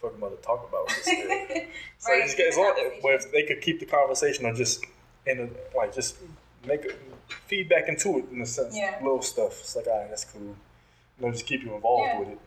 what 0.00 0.12
the 0.12 0.18
fuck 0.18 0.18
am 0.18 0.24
I 0.24 0.28
to 0.28 0.36
talk 0.42 0.68
about? 0.68 0.88
this? 0.88 1.08
So 1.98 2.10
Right, 2.12 2.18
you 2.20 2.24
just 2.24 2.36
get, 2.38 2.48
as 2.48 2.56
long, 2.56 2.74
but 3.02 3.12
if 3.12 3.30
they 3.30 3.42
could 3.42 3.60
keep 3.60 3.78
the 3.78 3.84
conversation 3.84 4.46
or 4.46 4.54
just 4.54 4.82
in 5.26 5.38
a, 5.38 5.76
like 5.76 5.94
just 5.94 6.16
make 6.66 6.82
a, 6.86 6.94
feedback 7.46 7.88
into 7.88 8.16
it 8.18 8.24
in 8.32 8.40
a 8.40 8.46
sense, 8.46 8.74
Yeah. 8.74 8.96
little 9.02 9.20
stuff. 9.20 9.60
It's 9.60 9.76
like, 9.76 9.86
all 9.86 10.00
right, 10.00 10.08
that's 10.08 10.24
cool. 10.24 10.40
You 11.18 11.26
know, 11.26 11.30
just 11.30 11.44
keep 11.46 11.62
you 11.62 11.74
involved 11.74 12.08
Yeah. 12.14 12.18
with 12.20 12.28
it. 12.30 12.38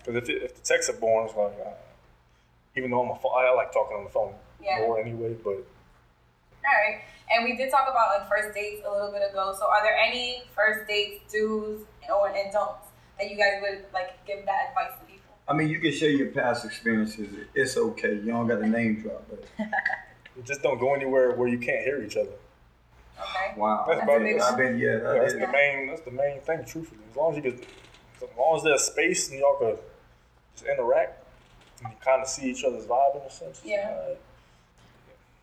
Because 0.00 0.16
if, 0.16 0.28
it- 0.28 0.42
if 0.42 0.54
the 0.54 0.60
texts 0.60 0.90
are 0.90 0.98
boring, 0.98 1.28
it's 1.28 1.34
like, 1.36 1.54
uh, 1.66 1.70
even 2.76 2.90
though 2.90 3.00
I'm 3.02 3.08
a 3.08 3.28
I 3.28 3.50
like 3.54 3.72
talking 3.72 3.96
on 3.96 4.04
the 4.04 4.10
phone 4.10 4.34
Yeah. 4.62 4.80
more 4.80 5.00
anyway. 5.00 5.34
But 5.42 5.64
All 6.66 6.72
right. 6.72 7.02
And 7.30 7.44
we 7.44 7.56
did 7.56 7.70
talk 7.70 7.86
about 7.90 8.18
like 8.18 8.28
first 8.28 8.54
dates 8.54 8.82
a 8.86 8.90
little 8.90 9.10
bit 9.10 9.22
ago. 9.30 9.54
So 9.58 9.66
are 9.66 9.82
there 9.82 9.96
any 9.96 10.42
first 10.54 10.86
dates 10.88 11.32
do's 11.32 11.82
or 12.08 12.28
and 12.28 12.52
don'ts 12.52 12.88
that 13.18 13.30
you 13.30 13.36
guys 13.36 13.60
would 13.62 13.84
like 13.92 14.24
give 14.26 14.44
that 14.46 14.68
advice 14.70 14.98
to 15.00 15.06
people? 15.06 15.34
I 15.48 15.52
mean, 15.54 15.68
you 15.68 15.78
can 15.80 15.92
share 15.92 16.10
your 16.10 16.28
past 16.28 16.64
experiences. 16.64 17.28
It's 17.54 17.76
okay. 17.76 18.14
You 18.14 18.26
don't 18.26 18.46
got 18.46 18.56
to 18.60 18.66
name 18.68 19.00
drop, 19.02 19.24
but 19.28 19.44
just 20.44 20.62
don't 20.62 20.78
go 20.78 20.94
anywhere 20.94 21.34
where 21.34 21.48
you 21.48 21.58
can't 21.58 21.82
hear 21.84 22.02
each 22.02 22.16
other. 22.16 22.32
Okay. 23.20 23.54
wow. 23.58 23.84
That's 23.88 24.02
about 24.02 24.22
it. 24.22 24.40
I've 24.40 24.56
been, 24.56 24.78
yeah, 24.78 24.92
Yeah, 24.92 24.98
that's 25.20 25.34
is- 25.34 25.40
the 25.40 25.48
main. 25.48 25.86
That's 25.88 26.00
the 26.02 26.10
main 26.10 26.40
thing. 26.40 26.64
Truthfully, 26.66 27.00
as 27.10 27.16
long 27.16 27.30
as 27.36 27.44
you 27.44 27.50
can, 27.52 27.60
as 27.60 28.28
long 28.38 28.56
as 28.56 28.62
there's 28.64 28.82
space 28.82 29.30
and 29.30 29.38
y'all 29.38 29.56
could 29.56 29.78
just 30.54 30.66
interact 30.66 31.24
and 31.84 31.98
kind 32.00 32.22
of 32.22 32.28
see 32.28 32.50
each 32.50 32.64
other's 32.64 32.86
vibe 32.86 33.16
in 33.20 33.22
a 33.26 33.30
sense. 33.30 33.58
it's 33.58 33.64
Yeah. 33.66 34.14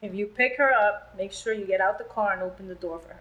Alright. 0.01 0.13
If 0.13 0.17
you 0.17 0.25
pick 0.27 0.57
her 0.57 0.71
up, 0.71 1.13
make 1.17 1.31
sure 1.33 1.53
you 1.53 1.65
get 1.65 1.81
out 1.81 1.97
the 1.97 2.03
car 2.05 2.33
and 2.33 2.41
open 2.41 2.67
the 2.67 2.75
door 2.75 2.99
for 2.99 3.09
her. 3.09 3.17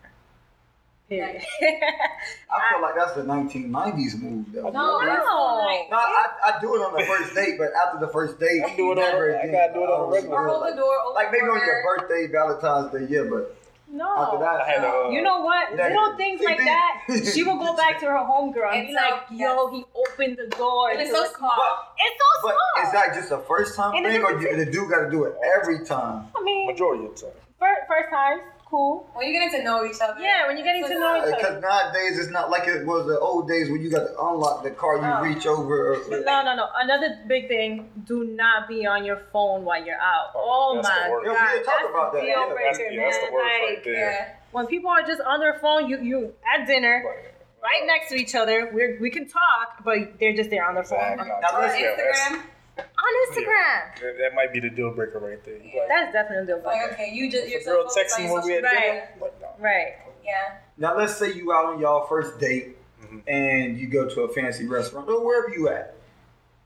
Period. 1.09 1.43
I 1.62 2.72
feel 2.72 2.83
like 2.83 2.95
that's 2.97 3.14
the 3.14 3.22
1990s 3.22 4.20
move, 4.22 4.47
though. 4.53 4.62
No, 4.62 4.70
No. 4.70 5.01
nice. 5.01 5.91
No, 5.91 5.97
I, 5.97 6.26
I 6.47 6.61
do 6.61 6.76
it 6.76 6.78
on 6.87 6.93
the 6.97 7.05
first 7.05 7.35
date, 7.35 7.59
but 7.59 7.70
after 7.74 7.99
the 8.07 8.12
first 8.12 8.39
date, 8.39 8.62
I 8.64 8.76
do 8.76 8.93
it 8.93 8.99
on- 8.99 8.99
never 8.99 9.37
I 9.37 9.47
gotta 9.47 9.72
do 9.74 9.83
it 9.83 9.91
on 9.91 10.01
a 10.01 10.07
I 10.09 10.14
regular. 10.14 10.37
Or 10.37 10.49
hold 10.49 10.72
the 10.72 10.76
door 10.76 10.95
open 11.07 11.14
Like 11.16 11.33
maybe 11.33 11.47
on 11.47 11.59
your 11.66 11.83
birthday, 11.83 12.28
Valentine's 12.31 12.93
Day, 12.93 13.07
yeah, 13.12 13.24
but 13.28 13.41
after 13.41 13.59
no. 13.93 14.38
that, 14.38 14.61
I 14.61 14.68
had 14.68 14.84
a. 14.84 15.11
You 15.12 15.22
know 15.22 15.41
what? 15.41 15.76
That- 15.76 15.93
Little 15.93 16.16
things 16.16 16.41
like 16.43 16.59
that, 16.59 16.93
she 17.34 17.43
will 17.43 17.57
go 17.59 17.76
back 17.76 17.99
to 18.01 18.07
her 18.07 18.18
homegirl 18.18 18.68
and 18.72 18.78
And 18.80 18.88
be 18.88 18.95
like, 18.95 19.28
tell- 19.28 19.36
"Yo, 19.36 19.70
he 19.72 19.84
opened 19.95 20.38
the 20.38 20.49
door 20.57 20.91
And 20.91 21.01
it's 21.01 21.11
so 21.11 21.22
the 21.22 21.28
car." 21.34 21.53
small. 21.55 21.95
It's 21.99 22.18
so 22.22 22.49
but 22.49 22.55
small. 22.55 22.86
is 22.86 22.93
that 22.93 23.14
just 23.14 23.30
a 23.32 23.38
first 23.38 23.76
time 23.76 23.95
And 23.97 24.07
thing, 24.07 24.22
or 24.22 24.41
you, 24.41 24.57
the 24.57 24.70
dude 24.70 24.91
got 24.91 25.05
to 25.05 25.11
do 25.11 25.24
it 25.24 25.34
every 25.59 25.84
time? 25.84 26.26
I 26.36 26.43
mean, 26.43 26.66
majority 26.66 27.05
of 27.07 27.14
the 27.14 27.20
time. 27.26 27.36
first, 27.59 27.80
first 27.88 28.11
times, 28.11 28.43
cool. 28.71 29.09
When 29.14 29.29
you're 29.29 29.41
getting 29.43 29.59
to 29.59 29.64
know 29.64 29.85
each 29.85 30.01
other. 30.01 30.21
Yeah, 30.21 30.47
when 30.47 30.57
you're 30.57 30.64
getting 30.64 30.85
to 30.87 30.99
know 30.99 31.16
each 31.16 31.23
other. 31.25 31.33
Because 31.37 31.51
other. 31.57 31.61
nowadays 31.61 32.18
it's 32.18 32.31
not 32.31 32.51
like 32.51 32.68
it 32.68 32.87
was 32.87 33.07
the 33.07 33.18
old 33.18 33.49
days 33.49 33.71
when 33.71 33.81
you 33.83 33.91
got 33.91 34.07
to 34.07 34.12
unlock 34.21 34.62
the 34.62 34.71
car, 34.71 34.97
you 34.97 35.03
Oh. 35.05 35.23
reach 35.23 35.47
over. 35.47 35.97
No, 36.09 36.43
no, 36.45 36.55
no. 36.55 36.68
Another 36.77 37.18
big 37.27 37.49
thing: 37.49 37.91
do 38.05 38.25
not 38.25 38.68
be 38.68 38.87
on 38.87 39.05
your 39.05 39.21
phone 39.33 39.64
while 39.64 39.85
you're 39.85 40.01
out. 40.01 40.31
Oh, 40.35 40.49
Oh, 40.71 40.75
that's 40.77 40.89
the 40.89 40.95
my 40.95 41.11
worst. 41.11 41.27
god, 41.27 41.33
Yeah, 41.35 41.53
we 41.53 41.59
did 41.59 41.64
talk 41.66 41.75
that's 41.81 41.91
about 41.91 42.12
that. 42.12 42.21
deal 42.21 42.29
Yeah, 42.29 42.35
that's- 42.55 42.77
breaker, 42.79 42.91
yeah, 42.93 43.03
that's 43.05 43.16
the 43.18 43.23
man. 43.25 43.33
worst 43.33 43.61
right 43.68 43.85
there. 43.85 44.11
Yeah. 44.12 44.29
when 44.53 44.66
people 44.66 44.91
are 44.91 45.03
just 45.03 45.21
on 45.21 45.41
their 45.41 45.59
phone, 45.59 45.89
you 45.89 45.99
you 46.01 46.35
at 46.55 46.66
dinner, 46.66 47.03
Right. 47.07 47.25
right 47.62 47.83
next 47.87 48.09
to 48.11 48.16
each 48.16 48.35
other. 48.35 48.71
We 48.73 48.99
we 49.01 49.11
can 49.11 49.27
talk, 49.29 49.83
but 49.85 50.18
they're 50.21 50.35
just 50.37 50.51
there 50.51 50.64
on 50.68 50.75
their 50.75 50.85
phone 50.85 50.99
Exactly. 51.14 51.29
Now 51.43 51.57
Or 51.57 51.62
let's- 51.62 51.81
Yeah, 51.81 51.95
that's- 51.97 52.21
Instagram. 52.21 52.43
On 52.85 53.33
Instagram. 53.35 54.01
That, 54.01 54.18
that 54.18 54.35
might 54.35 54.53
be 54.53 54.61
the 54.61 54.70
deal 54.70 54.93
breaker 54.95 55.18
right 55.18 55.43
there. 55.45 55.57
You 55.57 55.78
like, 55.81 55.89
That's 55.89 56.12
definitely 56.12 56.45
a 56.45 56.47
deal 56.57 56.62
breaker. 56.64 56.83
Like, 56.89 56.93
okay, 56.93 57.11
you 57.12 57.31
just 57.31 57.49
you're 57.49 57.61
if 57.61 57.66
a 57.66 57.70
girl 57.70 57.89
so 57.89 58.01
texting 58.01 58.33
when 58.33 58.43
we 58.45 58.55
social 58.55 58.57
at 58.57 58.62
media. 58.62 58.81
dinner, 58.81 59.09
like, 59.20 59.41
no. 59.41 59.49
Right. 59.59 59.95
Yeah. 60.24 60.57
Now 60.78 60.97
let's 60.97 61.16
say 61.16 61.33
you 61.33 61.53
out 61.53 61.66
on 61.66 61.81
y'all 61.81 62.07
first 62.07 62.39
date 62.39 62.76
Mhm. 63.05 63.22
and 63.26 63.78
you 63.78 63.89
go 63.89 64.09
to 64.09 64.22
a 64.22 64.28
fancy 64.33 64.66
restaurant 64.66 65.09
or 65.09 65.24
wherever 65.24 65.49
you 65.55 65.68
at. 65.68 65.95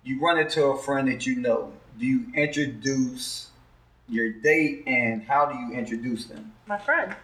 You 0.03 0.21
run 0.21 0.39
into 0.39 0.65
a 0.65 0.77
friend 0.83 1.09
that 1.09 1.25
you 1.27 1.37
know. 1.37 1.73
Do 1.99 2.07
you 2.07 2.27
introduce 2.35 3.49
your 4.09 4.31
date 4.33 4.83
and 4.87 5.23
how 5.23 5.47
do 5.47 5.57
you 5.59 5.73
introduce 5.79 6.27
them? 6.27 6.53
My 6.67 6.77
friend. 6.79 7.15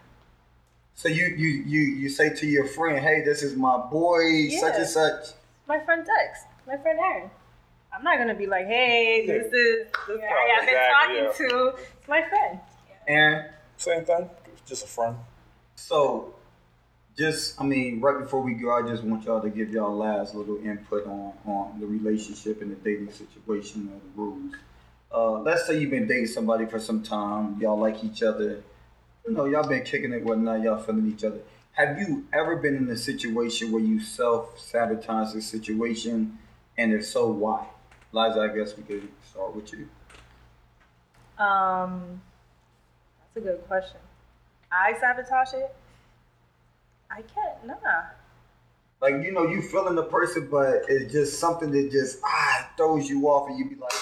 So 0.94 1.08
you 1.08 1.24
you 1.26 1.48
you 1.66 1.80
you 1.80 2.08
say 2.08 2.30
to 2.34 2.46
your 2.46 2.66
friend, 2.66 2.98
"Hey, 2.98 3.22
this 3.24 3.42
is 3.42 3.56
my 3.56 3.78
boy, 3.78 4.48
such 4.60 4.76
and 4.76 4.86
such." 4.88 5.28
My 5.66 5.80
friend 5.80 6.04
Dex. 6.06 6.44
My 6.66 6.76
friend 6.76 6.98
Aaron. 6.98 7.30
I'm 7.92 8.02
not 8.04 8.18
gonna 8.18 8.34
be 8.34 8.46
like, 8.46 8.66
hey, 8.66 9.24
this 9.26 9.46
is 9.46 9.52
this 9.52 10.18
guy 10.18 10.26
I've 10.58 10.66
been 10.66 10.74
Exactly, 10.74 11.48
talking 11.48 11.48
to. 11.48 11.82
It's 11.98 12.08
my 12.08 12.22
friend. 12.28 12.60
And 13.08 13.44
Same 13.76 14.04
thing. 14.04 14.30
Just 14.66 14.84
a 14.84 14.88
friend. 14.88 15.16
so, 15.74 16.34
just 17.18 17.60
I 17.60 17.64
mean, 17.64 18.00
right 18.00 18.18
before 18.18 18.40
we 18.40 18.54
go, 18.54 18.70
I 18.72 18.86
just 18.88 19.02
want 19.02 19.24
y'all 19.24 19.40
to 19.40 19.50
give 19.50 19.70
y'all 19.70 19.96
last 19.96 20.34
little 20.34 20.58
input 20.64 21.06
on 21.06 21.32
on 21.44 21.80
the 21.80 21.86
relationship 21.86 22.62
and 22.62 22.70
the 22.70 22.76
dating 22.76 23.10
situation 23.12 23.90
or 23.92 24.00
the 24.00 24.22
rules. 24.22 24.54
Uh, 25.12 25.40
let's 25.40 25.66
say 25.66 25.78
you've 25.80 25.90
been 25.90 26.06
dating 26.06 26.28
somebody 26.28 26.66
for 26.66 26.78
some 26.78 27.02
time, 27.02 27.58
y'all 27.60 27.76
like 27.78 28.04
each 28.04 28.22
other, 28.22 28.62
you 29.26 29.32
know, 29.32 29.44
y'all 29.46 29.66
been 29.68 29.82
kicking 29.82 30.12
it, 30.12 30.22
whatnot, 30.22 30.62
y'all 30.62 30.80
feeling 30.80 31.10
each 31.10 31.24
other. 31.24 31.40
Have 31.72 31.98
you 31.98 32.24
ever 32.32 32.56
been 32.56 32.76
in 32.76 32.88
a 32.90 32.96
situation 32.96 33.72
where 33.72 33.82
you 33.82 34.00
self 34.00 34.58
sabotage 34.60 35.32
the 35.32 35.42
situation, 35.42 36.38
and 36.78 36.92
if 36.92 37.04
so, 37.06 37.26
why? 37.28 37.66
Liza, 38.12 38.40
I 38.40 38.56
guess 38.56 38.76
we 38.76 38.82
could 38.82 39.08
start 39.30 39.54
with 39.54 39.72
you. 39.72 39.88
Um, 41.42 42.20
that's 43.34 43.44
a 43.44 43.48
good 43.48 43.66
question. 43.66 43.98
I 44.72 44.94
sabotage 45.00 45.54
it. 45.54 45.74
I 47.10 47.22
can't. 47.22 47.66
Nah. 47.66 47.76
Like 49.00 49.24
you 49.24 49.32
know, 49.32 49.46
you 49.46 49.62
feeling 49.62 49.94
the 49.94 50.02
person, 50.02 50.48
but 50.50 50.84
it's 50.88 51.12
just 51.12 51.40
something 51.40 51.70
that 51.70 51.90
just 51.90 52.18
ah 52.24 52.70
throws 52.76 53.08
you 53.08 53.26
off, 53.28 53.48
and 53.48 53.58
you 53.58 53.68
be 53.68 53.76
like, 53.76 53.92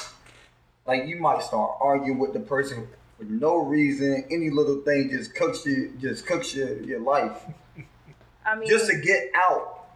like 0.86 1.06
you 1.06 1.16
might 1.16 1.42
start 1.42 1.78
arguing 1.80 2.18
with 2.18 2.32
the 2.32 2.40
person 2.40 2.88
for 3.16 3.24
no 3.24 3.56
reason. 3.56 4.24
Any 4.30 4.50
little 4.50 4.82
thing 4.82 5.10
just 5.10 5.34
cooks 5.34 5.64
you, 5.64 5.92
just 6.00 6.26
cooks 6.26 6.54
your, 6.54 6.82
your 6.82 7.00
life. 7.00 7.44
I 8.46 8.56
mean, 8.56 8.68
Just 8.68 8.90
to 8.90 8.98
get 8.98 9.30
out, 9.34 9.86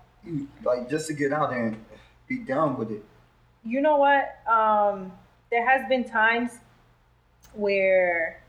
like 0.62 0.88
just 0.88 1.08
to 1.08 1.14
get 1.14 1.32
out 1.32 1.52
and 1.52 1.82
be 2.28 2.38
done 2.38 2.76
with 2.76 2.90
it. 2.90 3.04
You 3.64 3.80
know 3.80 3.96
what? 3.96 4.38
Um, 4.46 5.12
there 5.50 5.64
has 5.68 5.86
been 5.88 6.04
times 6.04 6.52
where, 7.54 8.42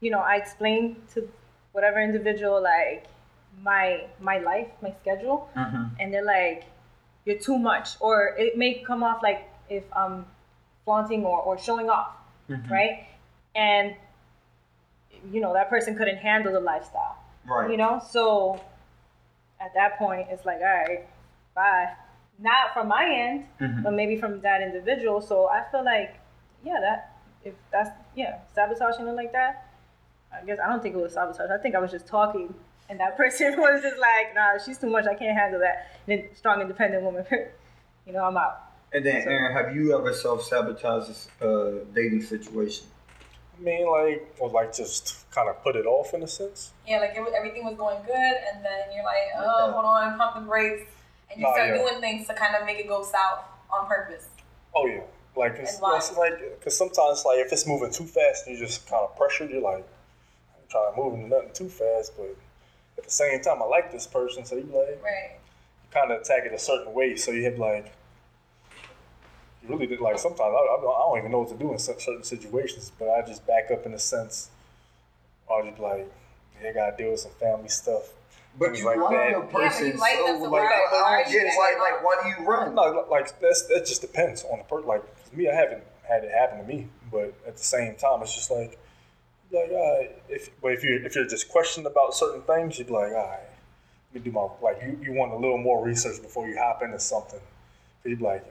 you 0.00 0.10
know, 0.10 0.18
I 0.20 0.36
explain 0.36 0.96
to 1.14 1.28
whatever 1.72 2.00
individual 2.00 2.60
like 2.62 3.06
my 3.62 4.06
my 4.20 4.38
life, 4.38 4.68
my 4.82 4.92
schedule, 5.02 5.48
and 6.00 6.12
they're 6.12 6.24
like, 6.24 6.64
"You're 7.24 7.38
too 7.38 7.58
much," 7.58 7.90
or 8.00 8.34
it 8.38 8.56
may 8.56 8.74
come 8.74 9.02
off 9.02 9.22
like 9.22 9.48
if 9.68 9.84
I'm 9.94 10.26
flaunting 10.84 11.24
or, 11.24 11.40
or 11.40 11.58
showing 11.58 11.88
off, 11.90 12.12
right? 12.70 13.06
And 13.54 13.94
you 15.32 15.40
know 15.40 15.52
that 15.52 15.68
person 15.70 15.96
couldn't 15.96 16.18
handle 16.18 16.52
the 16.52 16.60
lifestyle, 16.60 17.16
Right. 17.46 17.70
you 17.70 17.76
know. 17.76 18.00
So 18.10 18.60
at 19.60 19.74
that 19.74 19.98
point, 19.98 20.28
it's 20.30 20.44
like, 20.46 20.58
all 20.60 20.64
right, 20.66 21.06
bye. 21.54 21.92
Not 22.40 22.72
from 22.72 22.88
my 22.88 23.04
end, 23.06 23.46
Mhm. 23.60 23.82
but 23.82 23.92
maybe 23.92 24.16
from 24.16 24.40
that 24.40 24.62
individual. 24.62 25.20
So 25.20 25.46
I 25.48 25.62
feel 25.70 25.84
like, 25.84 26.14
yeah, 26.64 26.80
that 26.80 27.16
if 27.44 27.54
that's 27.70 27.90
yeah, 28.14 28.38
sabotaging 28.54 29.06
it 29.06 29.12
like 29.12 29.32
that. 29.32 29.66
I 30.32 30.44
guess 30.44 30.58
I 30.58 30.68
don't 30.68 30.82
think 30.82 30.94
it 30.94 30.98
was 31.00 31.14
sabotage. 31.14 31.50
I 31.50 31.58
think 31.58 31.74
I 31.74 31.78
was 31.80 31.90
just 31.90 32.06
talking, 32.06 32.54
and 32.88 32.98
that 33.00 33.16
person 33.22 33.60
was 33.60 33.82
just 33.82 33.98
like, 33.98 34.34
nah, 34.34 34.56
she's 34.64 34.78
too 34.78 34.88
much. 34.88 35.06
I 35.06 35.14
can't 35.14 35.36
handle 35.36 35.60
that. 35.60 35.86
And 36.06 36.18
then 36.22 36.34
strong, 36.34 36.60
independent 36.60 37.02
woman, 37.02 37.26
you 38.06 38.12
know, 38.12 38.24
I'm 38.24 38.36
out. 38.36 38.66
And 38.92 39.04
then, 39.06 39.16
Aaron, 39.28 39.52
have 39.52 39.74
you 39.76 39.96
ever 39.96 40.12
self 40.12 40.42
sabotaged 40.44 41.28
a 41.42 41.80
dating 41.94 42.22
situation? 42.22 42.86
I 43.58 43.62
mean, 43.62 43.86
like, 43.90 44.34
or 44.38 44.48
like 44.48 44.74
just 44.74 45.30
kind 45.30 45.48
of 45.48 45.62
put 45.62 45.76
it 45.76 45.84
off 45.86 46.14
in 46.14 46.22
a 46.22 46.26
sense. 46.28 46.72
Yeah, 46.86 46.98
like 47.00 47.12
it, 47.14 47.20
was- 47.20 47.34
everything 47.36 47.64
was 47.64 47.74
going 47.76 48.02
good, 48.06 48.14
and 48.52 48.64
then 48.64 48.80
you're 48.94 49.04
like, 49.04 49.28
oh, 49.36 49.72
hold 49.72 49.84
on, 49.84 50.16
pump 50.18 50.34
the 50.36 50.40
brakes, 50.42 50.90
and 51.30 51.40
you 51.40 51.46
Nah, 51.46 51.52
start 51.52 51.68
yeah. 51.70 51.76
doing 51.78 52.00
things 52.00 52.26
to 52.28 52.34
kind 52.34 52.54
of 52.56 52.66
make 52.66 52.78
it 52.78 52.88
go 52.88 53.02
south 53.04 53.44
on 53.70 53.86
purpose. 53.86 54.26
Oh 54.74 54.86
yeah, 54.86 55.02
like 55.36 55.54
it's, 55.58 55.78
it's 55.82 56.16
like 56.16 56.38
because 56.58 56.76
sometimes 56.76 57.24
like 57.24 57.38
if 57.38 57.52
it's 57.52 57.66
moving 57.66 57.90
too 57.90 58.04
fast, 58.04 58.46
you 58.48 58.56
just 58.58 58.88
kind 58.88 59.02
of 59.02 59.16
pressured. 59.16 59.50
You're 59.50 59.62
like, 59.62 59.86
I'm 60.56 60.68
trying 60.68 60.92
to 60.94 60.96
move 61.00 61.14
into 61.14 61.28
nothing 61.28 61.52
too 61.52 61.68
fast, 61.68 62.12
but 62.16 62.36
at 62.98 63.04
the 63.04 63.10
same 63.10 63.40
time, 63.40 63.62
I 63.62 63.66
like 63.66 63.90
this 63.92 64.06
person, 64.06 64.44
so 64.44 64.56
you 64.56 64.62
like 64.64 65.02
Right. 65.02 65.38
kind 65.90 66.10
of 66.12 66.20
attack 66.20 66.44
it 66.44 66.52
a 66.52 66.58
certain 66.58 66.92
way. 66.92 67.16
So 67.16 67.30
you 67.32 67.44
have 67.44 67.58
like, 67.58 67.92
you 69.62 69.68
really 69.68 69.86
did 69.86 70.00
like 70.00 70.18
sometimes 70.18 70.40
I, 70.40 70.46
I, 70.46 70.78
don't, 70.80 70.94
I 70.94 70.98
don't 71.08 71.18
even 71.18 71.30
know 71.32 71.40
what 71.40 71.48
to 71.48 71.56
do 71.56 71.72
in 71.72 71.78
certain 71.78 72.22
situations, 72.24 72.92
but 72.98 73.08
I 73.08 73.22
just 73.26 73.46
back 73.46 73.70
up 73.70 73.86
in 73.86 73.94
a 73.94 73.98
sense. 73.98 74.50
I'll 75.50 75.64
just 75.64 75.76
be 75.76 75.82
like, 75.82 76.12
yeah, 76.62 76.70
I 76.70 76.72
gotta 76.72 76.96
deal 76.96 77.10
with 77.10 77.20
some 77.20 77.32
family 77.32 77.68
stuff. 77.68 78.10
But 78.58 78.76
you 78.76 78.84
like 78.84 78.98
like 78.98 79.10
that. 79.16 79.32
the 79.34 79.40
but 79.40 79.50
person, 79.52 79.86
you 79.86 79.92
like 79.94 80.16
them, 80.18 80.38
so 80.38 80.44
so 80.44 80.50
like, 80.50 80.62
why- 80.62 80.86
why 80.90 81.02
I 81.20 81.22
don't 81.22 81.32
you 81.32 81.38
get 81.40 81.46
it. 81.46 81.58
Like, 81.58 81.78
like, 81.78 82.04
why 82.04 82.16
do 82.22 82.28
you 82.42 82.46
run? 82.48 82.74
No, 82.74 83.06
like 83.10 83.40
that's 83.40 83.62
that 83.68 83.86
just 83.86 84.00
depends 84.02 84.44
on 84.44 84.58
the 84.58 84.64
person. 84.64 84.86
Like 84.88 85.02
for 85.24 85.36
me, 85.36 85.48
I 85.48 85.54
haven't 85.54 85.82
had 86.08 86.24
it 86.24 86.30
happen 86.32 86.58
to 86.58 86.64
me, 86.64 86.88
but 87.10 87.32
at 87.46 87.56
the 87.56 87.62
same 87.62 87.94
time, 87.94 88.20
it's 88.22 88.34
just 88.34 88.50
like, 88.50 88.78
like, 89.52 89.70
uh, 89.70 90.12
if 90.28 90.50
but 90.60 90.72
if 90.72 90.82
you 90.84 91.00
if 91.04 91.14
you're 91.14 91.26
just 91.26 91.48
questioning 91.48 91.86
about 91.86 92.14
certain 92.14 92.42
things, 92.42 92.78
you'd 92.78 92.88
be 92.88 92.92
like, 92.92 93.12
all 93.12 93.28
right, 93.28 93.40
let 94.12 94.24
me 94.24 94.30
do 94.30 94.32
my 94.32 94.46
like 94.60 94.82
you, 94.82 94.98
you 95.02 95.12
want 95.12 95.32
a 95.32 95.36
little 95.36 95.58
more 95.58 95.82
research 95.84 96.20
before 96.20 96.46
you 96.48 96.58
hop 96.58 96.82
into 96.82 96.98
something. 96.98 97.40
You'd 98.04 98.18
be 98.18 98.24
like, 98.24 98.44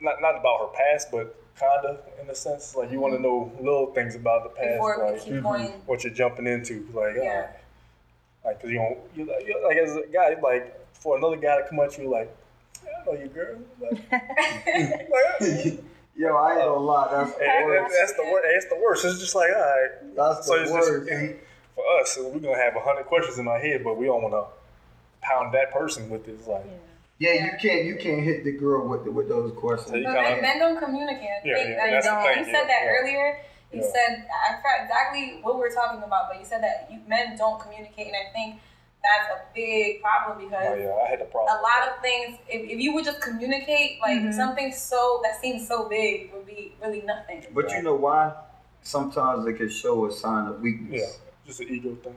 not 0.00 0.20
not 0.20 0.36
about 0.38 0.60
her 0.60 0.66
past, 0.76 1.10
but 1.10 1.34
kinda 1.58 1.98
in 2.22 2.30
a 2.30 2.34
sense, 2.34 2.76
like 2.76 2.92
you 2.92 3.00
want 3.00 3.14
to 3.14 3.20
know 3.20 3.50
little 3.58 3.86
things 3.94 4.14
about 4.14 4.44
the 4.44 4.50
past, 4.50 4.74
Before 4.74 5.04
we 5.06 5.12
like 5.12 5.24
keep 5.24 5.42
going. 5.42 5.66
what 5.86 6.04
you're 6.04 6.12
jumping 6.12 6.46
into, 6.46 6.86
like, 6.94 7.16
Yeah. 7.16 7.22
yeah. 7.22 7.46
Like, 8.48 8.60
cause 8.62 8.70
you 8.70 8.78
don't, 8.78 8.98
you 9.14 9.24
like, 9.26 9.46
you 9.46 9.62
like 9.66 9.76
as 9.76 9.96
a 9.96 10.06
guy, 10.12 10.36
like 10.42 10.74
for 10.94 11.16
another 11.18 11.36
guy 11.36 11.60
to 11.60 11.68
come 11.68 11.78
at 11.80 11.96
you, 11.98 12.10
like, 12.10 12.34
oh, 12.82 12.86
yeah, 12.86 12.98
I 13.00 13.04
know 13.04 13.20
you, 13.22 13.28
girl, 13.28 13.58
like, 13.80 14.10
like, 15.40 15.80
Yo, 16.16 16.34
I 16.34 16.50
ain't 16.54 16.58
gonna 16.62 16.74
lie. 16.80 17.08
That's 17.12 17.32
the 17.36 17.42
and, 17.44 17.50
and 17.52 17.66
worst. 17.66 17.94
that's 18.00 18.12
the 18.14 18.22
worst. 18.24 18.46
It's 18.50 18.66
the 18.66 18.76
worst. 18.82 19.04
It's 19.04 19.20
just 19.20 19.34
like, 19.36 19.50
all 19.54 19.60
right. 19.60 20.16
That's 20.16 20.46
So 20.48 20.56
the 20.56 20.62
it's 20.62 20.72
just 20.72 20.90
worst. 20.90 21.10
and 21.12 21.36
for 21.76 21.84
us. 22.00 22.18
We're 22.20 22.40
gonna 22.40 22.56
have 22.60 22.74
a 22.74 22.80
hundred 22.80 23.04
questions 23.06 23.38
in 23.38 23.46
our 23.46 23.60
head, 23.60 23.84
but 23.84 23.96
we 23.96 24.06
don't 24.06 24.22
want 24.22 24.34
to 24.34 24.46
pound 25.24 25.54
that 25.54 25.70
person 25.72 26.10
with 26.10 26.26
this. 26.26 26.44
Like, 26.48 26.64
Yeah, 27.20 27.34
you 27.44 27.50
can't 27.62 27.84
you 27.84 27.94
can't 27.94 28.24
hit 28.24 28.42
the 28.42 28.50
girl 28.50 28.88
with 28.88 29.04
the, 29.04 29.12
with 29.12 29.28
those 29.28 29.52
questions. 29.52 29.90
So 29.90 29.96
you 29.96 30.02
But 30.06 30.14
kinda- 30.14 30.30
men, 30.30 30.42
men 30.42 30.58
don't 30.58 30.78
communicate. 30.84 31.22
I 31.22 31.40
Yeah, 31.44 31.54
think 31.54 31.68
yeah, 31.68 31.76
that 31.86 31.90
that's 31.92 32.06
don't. 32.06 32.22
thing, 32.24 32.38
You 32.38 32.44
said 32.46 32.52
yeah, 32.52 32.66
that 32.66 32.82
yeah. 32.82 32.90
earlier. 32.98 33.38
You 33.72 33.80
Yeah. 33.80 33.86
said 33.92 34.26
I 34.48 34.56
forgot 34.56 34.82
exactly 34.84 35.40
what 35.42 35.54
we 35.56 35.60
were 35.60 35.70
talking 35.70 36.02
about, 36.02 36.28
but 36.30 36.38
you 36.40 36.44
said 36.46 36.62
that 36.62 36.88
you, 36.90 37.00
men 37.06 37.36
don't 37.36 37.60
communicate, 37.60 38.06
and 38.08 38.16
I 38.16 38.32
think 38.32 38.60
that's 39.02 39.28
a 39.30 39.38
big 39.54 40.00
problem 40.02 40.38
because 40.44 40.66
oh 40.70 40.74
yeah, 40.74 41.04
I 41.06 41.08
had 41.10 41.20
a 41.20 41.26
problem. 41.26 41.54
a 41.56 41.60
lot 41.62 41.88
of 41.88 42.00
things. 42.02 42.38
If, 42.48 42.62
if 42.70 42.80
you 42.80 42.92
would 42.94 43.04
just 43.04 43.20
communicate, 43.20 44.00
like 44.00 44.18
Mhm. 44.20 44.32
something 44.34 44.72
so 44.72 45.20
that 45.22 45.40
seems 45.40 45.68
so 45.68 45.88
big 45.88 46.32
would 46.32 46.46
be 46.46 46.74
really 46.82 47.02
nothing. 47.02 47.44
But 47.52 47.70
you 47.72 47.82
know 47.82 47.94
why? 47.94 48.32
Sometimes 48.82 49.46
it 49.46 49.54
can 49.54 49.68
show 49.68 50.06
a 50.06 50.12
sign 50.12 50.46
of 50.48 50.60
weakness. 50.60 51.00
yeah, 51.00 51.06
weakness, 51.06 51.20
just 51.46 51.60
an 51.60 51.68
ego 51.68 51.94
thing. 52.02 52.16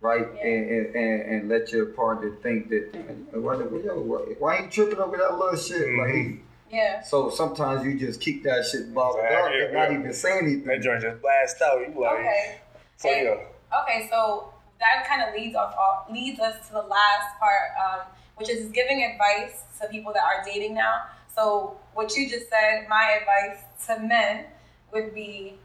right? 0.00 0.28
Yeah. 0.36 0.46
And, 0.46 0.70
and, 0.70 0.94
and 0.94 1.22
and 1.32 1.48
let 1.48 1.72
your 1.72 1.86
partner 1.86 2.30
think 2.42 2.68
that 2.68 2.94
why, 3.32 3.56
yo, 3.56 3.98
why, 4.00 4.18
why 4.38 4.58
you 4.60 4.68
tripping 4.70 4.98
over 5.00 5.16
that 5.16 5.36
little 5.36 5.56
shit? 5.58 5.88
Mhm. 5.88 5.98
Like, 5.98 6.45
Yeah. 6.70 7.00
so 7.02 7.30
sometimes 7.30 7.84
you 7.84 7.98
just 7.98 8.20
keep 8.20 8.42
that 8.44 8.66
shit 8.66 8.92
bottled 8.92 9.20
up 9.24 9.30
Exactly, 9.30 9.62
and 9.64 9.72
not 9.74 9.92
even 9.92 10.12
say 10.12 10.38
anything. 10.38 10.64
That 10.64 10.80
joint 10.82 11.00
just 11.02 11.22
blast 11.22 11.62
out. 11.62 11.80
You 11.80 12.00
like, 12.00 12.12
Okay. 12.18 12.56
so 12.96 13.08
And- 13.08 13.24
yeah. 13.26 13.80
Okay, 13.82 14.08
so 14.10 14.52
that 14.80 15.06
kind 15.08 15.22
of 15.22 15.34
leads 15.34 15.54
off 15.56 15.74
off- 15.76 16.10
leads 16.10 16.40
us 16.40 16.66
to 16.68 16.72
the 16.74 16.82
last 16.82 17.38
part, 17.38 17.70
um, 17.84 18.00
which 18.36 18.48
is 18.48 18.66
giving 18.70 19.02
advice 19.04 19.62
to 19.80 19.88
people 19.88 20.12
that 20.12 20.22
are 20.22 20.42
dating 20.44 20.74
now. 20.74 21.02
So 21.34 21.76
what 21.94 22.14
you 22.16 22.28
just 22.28 22.48
said, 22.50 22.86
my 22.88 23.18
advice 23.20 23.62
to 23.86 23.98
men 24.00 24.46
would 24.92 25.14
be 25.14 25.58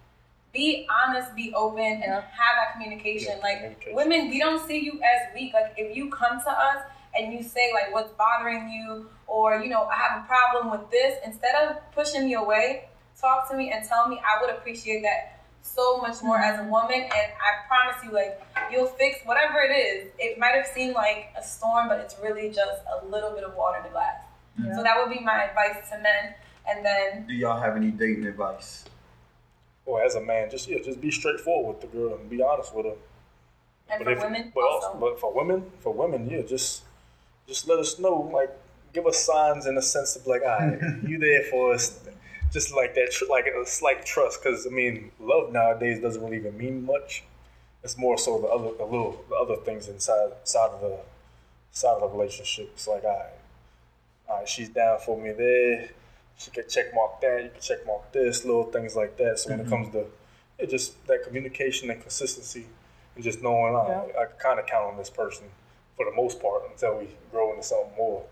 be 0.54 0.86
honest, 1.04 1.34
be 1.34 1.54
open, 1.56 1.80
and 1.82 2.02
Yeah. 2.04 2.16
have 2.22 2.56
that 2.58 2.74
communication. 2.74 3.38
Yeah, 3.38 3.42
like 3.44 3.58
communication. 3.60 3.96
women, 3.96 4.30
we 4.30 4.38
don't 4.40 4.60
see 4.68 4.80
you 4.80 5.00
as 5.02 5.34
weak. 5.34 5.54
Like 5.54 5.74
if 5.78 5.96
you 5.96 6.10
come 6.10 6.42
to 6.42 6.50
us 6.52 6.84
and 7.18 7.34
you 7.34 7.44
say 7.44 7.72
like 7.74 7.94
what's 7.94 8.12
bothering 8.14 8.70
you, 8.70 9.08
or 9.28 9.60
you 9.60 9.70
know 9.70 9.84
I 9.84 9.96
have 9.96 10.24
a 10.24 10.28
problem 10.28 10.72
with 10.72 10.90
this, 10.92 11.20
instead 11.26 11.56
of 11.56 11.78
pushing 11.94 12.26
me 12.26 12.36
away, 12.36 12.86
talk 13.20 13.50
to 13.52 13.58
me 13.58 13.72
and 13.72 13.88
tell 13.88 14.08
me. 14.08 14.20
I 14.20 14.42
would 14.42 14.54
appreciate 14.56 15.02
that 15.04 15.40
so 15.62 15.98
much 15.98 16.22
more 16.24 16.38
as 16.38 16.60
a 16.60 16.64
mm-hmm. 16.64 16.72
woman, 16.72 17.02
and 17.02 17.12
I 17.12 17.68
promise 17.68 18.04
you, 18.04 18.12
like 18.12 18.42
you'll 18.72 18.88
fix 18.88 19.20
whatever 19.26 19.60
it 19.60 19.74
is. 19.74 20.12
It 20.18 20.40
might 20.40 20.56
have 20.56 20.68
seemed 20.68 20.96
like 20.96 21.32
a 21.38 21.44
storm, 21.44 21.88
but 21.88 22.00
it's 22.00 22.16
really 22.22 22.50
just 22.50 22.82
a 23.02 23.06
little 23.06 23.32
bit 23.32 23.44
of 23.44 23.56
water 23.56 23.78
in 23.78 23.84
the 23.84 23.90
glass. 23.90 24.24
Yeah. 24.62 24.76
So 24.76 24.84
that 24.84 24.98
would 24.98 25.14
be 25.14 25.24
my 25.24 25.44
advice 25.46 25.90
to 25.90 25.98
men. 25.98 26.34
And 26.70 26.86
then 26.86 27.28
Do 27.28 27.34
y'all 27.34 27.60
have 27.60 27.76
any 27.76 27.92
dating 27.92 28.26
advice? 28.26 28.86
Or 29.86 30.04
as 30.04 30.16
a 30.16 30.22
man, 30.22 30.50
just 30.50 30.68
yeah, 30.68 30.78
just 30.84 31.02
be 31.02 31.12
straightforward 31.12 31.82
with 31.82 31.92
the 31.92 31.98
girl 31.98 32.16
and 32.16 32.30
be 32.30 32.42
honest 32.42 32.74
with 32.76 32.86
her. 32.86 32.96
and 33.90 34.04
But 34.04 34.06
for 34.06 34.12
if, 34.12 34.24
women 34.24 34.52
but 34.54 34.64
also. 34.64 34.98
but 35.00 35.20
for 35.20 35.34
women, 35.34 35.72
for 35.80 35.94
women, 35.94 36.30
yeah, 36.30 36.44
just 36.44 36.84
just 37.48 37.68
let 37.68 37.80
us 37.80 38.00
know, 38.00 38.30
like, 38.34 38.52
give 38.94 39.06
us 39.06 39.20
signs 39.20 39.66
in 39.66 39.78
a 39.78 39.82
sense 39.82 40.16
of 40.16 40.28
like, 40.28 40.42
all 40.42 40.60
right, 40.60 40.80
you 41.08 41.18
there 41.18 41.44
for 41.44 41.74
us, 41.74 42.00
just 42.52 42.74
like 42.74 42.96
that, 42.96 43.12
tr- 43.12 43.26
like 43.30 43.46
a 43.46 43.66
slight 43.66 44.06
trust, 44.06 44.44
because 44.44 44.68
I 44.68 44.70
mean, 44.70 45.12
love 45.20 45.52
nowadays 45.52 46.00
doesn't 46.00 46.24
really 46.24 46.38
even 46.38 46.58
mean 46.58 46.86
much. 46.86 47.24
It's 47.84 47.98
more 47.98 48.18
so 48.18 48.40
the 48.40 48.48
other, 48.48 48.78
the 48.78 48.86
little, 48.86 49.24
the 49.30 49.36
other 49.36 49.56
things 49.56 49.88
inside, 49.88 50.32
side 50.44 50.70
of 50.72 50.82
the, 50.82 51.00
side 51.72 51.96
of 51.96 52.02
the 52.02 52.18
relationship. 52.18 52.70
It's 52.74 52.88
like, 52.88 53.04
all 53.04 53.10
right, 53.10 53.30
all 54.30 54.38
right, 54.40 54.50
she's 54.50 54.70
down 54.70 55.00
for 55.00 55.20
me 55.20 55.32
there. 55.32 55.90
She 56.38 56.52
can 56.52 56.68
check 56.68 56.94
mark 56.94 57.22
that. 57.22 57.44
You 57.44 57.50
can 57.50 57.62
check 57.62 57.86
mark 57.86 58.12
this, 58.12 58.46
little 58.46 58.66
things 58.66 58.96
like 58.96 59.18
that. 59.18 59.40
So 59.40 59.52
when 59.52 59.60
it 59.60 59.64
mm-hmm. 59.64 59.72
comes 59.72 59.94
to, 59.94 60.06
it 60.58 60.70
just 60.70 61.06
that 61.08 61.24
communication 61.24 61.90
and 61.90 62.02
consistency, 62.02 62.66
and 63.16 63.24
just 63.24 63.42
knowing 63.42 63.76
I, 63.76 64.22
I 64.22 64.26
kind 64.38 64.60
of 64.60 64.66
count 64.68 64.92
on 64.92 64.98
this 64.98 65.10
person 65.10 65.46
for 66.02 66.10
the 66.10 66.16
most 66.16 66.42
part 66.42 66.64
until 66.70 66.98
we 66.98 67.08
grow 67.32 67.52
into 67.52 67.64
something 67.64 67.96
more. 67.98 68.24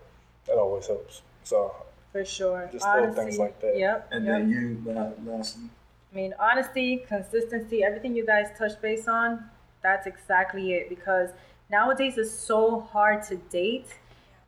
That 0.46 0.56
always 0.56 0.86
helps. 0.86 1.22
So 1.44 1.74
For 2.12 2.24
sure. 2.24 2.68
Just 2.72 2.86
little 2.86 3.12
things 3.12 3.38
like 3.38 3.60
that. 3.60 3.76
Yep. 3.76 4.08
And 4.12 4.24
yep. 4.24 4.38
then 4.38 4.50
you, 4.50 4.92
la- 4.92 5.32
lastly, 5.32 5.70
I 6.12 6.16
mean, 6.16 6.34
honesty, 6.38 7.04
consistency, 7.06 7.84
everything 7.84 8.16
you 8.16 8.26
guys 8.26 8.48
touch 8.58 8.80
base 8.80 9.06
on, 9.06 9.44
that's 9.82 10.06
exactly 10.06 10.72
it. 10.72 10.88
Because 10.88 11.30
nowadays 11.70 12.18
it's 12.18 12.32
so 12.32 12.80
hard 12.80 13.22
to 13.24 13.36
date 13.36 13.86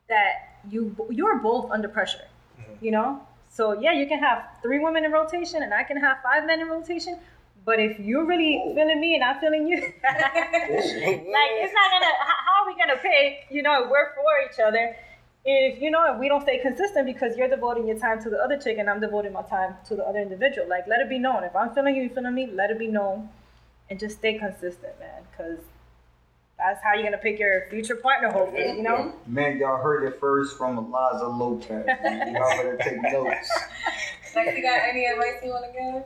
that 0.08 0.58
you 0.70 0.94
you're 1.10 1.38
both 1.38 1.70
under 1.70 1.88
pressure. 1.88 2.26
Mm-hmm. 2.60 2.84
You 2.84 2.90
know? 2.90 3.20
So 3.48 3.78
yeah, 3.80 3.92
you 3.92 4.06
can 4.06 4.18
have 4.18 4.44
three 4.62 4.78
women 4.78 5.04
in 5.04 5.12
rotation 5.12 5.62
and 5.62 5.74
I 5.74 5.84
can 5.84 5.98
have 5.98 6.18
five 6.22 6.46
men 6.46 6.60
in 6.60 6.68
rotation, 6.68 7.18
But 7.64 7.78
if 7.78 7.98
you're 8.00 8.24
really 8.24 8.60
feeling 8.74 9.00
me 9.00 9.14
and 9.14 9.22
I'm 9.22 9.38
feeling 9.38 9.68
you, 9.68 9.76
like 9.80 9.92
it's 10.02 11.74
not 11.74 11.90
gonna. 11.90 12.12
How 12.18 12.62
are 12.62 12.66
we 12.66 12.74
gonna 12.76 13.00
pay? 13.00 13.44
You 13.50 13.62
know, 13.62 13.86
we're 13.90 14.14
for 14.14 14.50
each 14.50 14.58
other. 14.58 14.96
If 15.44 15.80
you 15.80 15.90
know, 15.90 16.12
if 16.12 16.18
we 16.18 16.28
don't 16.28 16.42
stay 16.42 16.58
consistent 16.58 17.06
because 17.06 17.36
you're 17.36 17.48
devoting 17.48 17.86
your 17.86 17.98
time 17.98 18.22
to 18.22 18.30
the 18.30 18.38
other 18.38 18.58
chick 18.58 18.78
and 18.78 18.88
I'm 18.90 19.00
devoting 19.00 19.32
my 19.32 19.42
time 19.42 19.76
to 19.88 19.96
the 19.96 20.04
other 20.04 20.18
individual, 20.18 20.68
like 20.68 20.86
let 20.88 21.00
it 21.00 21.08
be 21.08 21.18
known. 21.18 21.44
If 21.44 21.54
I'm 21.54 21.72
feeling 21.74 21.94
you, 21.94 22.04
you 22.04 22.08
feeling 22.08 22.34
me, 22.34 22.48
let 22.52 22.70
it 22.70 22.78
be 22.78 22.88
known, 22.88 23.28
and 23.90 23.98
just 23.98 24.18
stay 24.18 24.38
consistent, 24.38 24.98
man. 24.98 25.22
Because 25.30 25.58
that's 26.58 26.82
how 26.82 26.94
you're 26.94 27.04
gonna 27.04 27.18
pick 27.18 27.38
your 27.38 27.66
future 27.70 27.96
partner, 27.96 28.30
hopefully. 28.30 28.76
You 28.76 28.82
know. 28.82 29.14
Man, 29.26 29.58
y'all 29.58 29.80
heard 29.80 30.04
it 30.04 30.18
first 30.18 30.58
from 30.58 30.78
Eliza 30.78 31.26
Lopez. 31.26 31.86
Man. 31.86 32.34
Y'all 32.34 32.56
better 32.56 32.76
take 32.78 33.02
notes. 33.02 33.50
Like, 34.34 34.56
you 34.56 34.62
got 34.62 34.80
any 34.82 35.04
advice 35.06 35.34
you 35.44 35.50
want 35.50 35.66
to 35.66 35.72
give? 35.72 36.04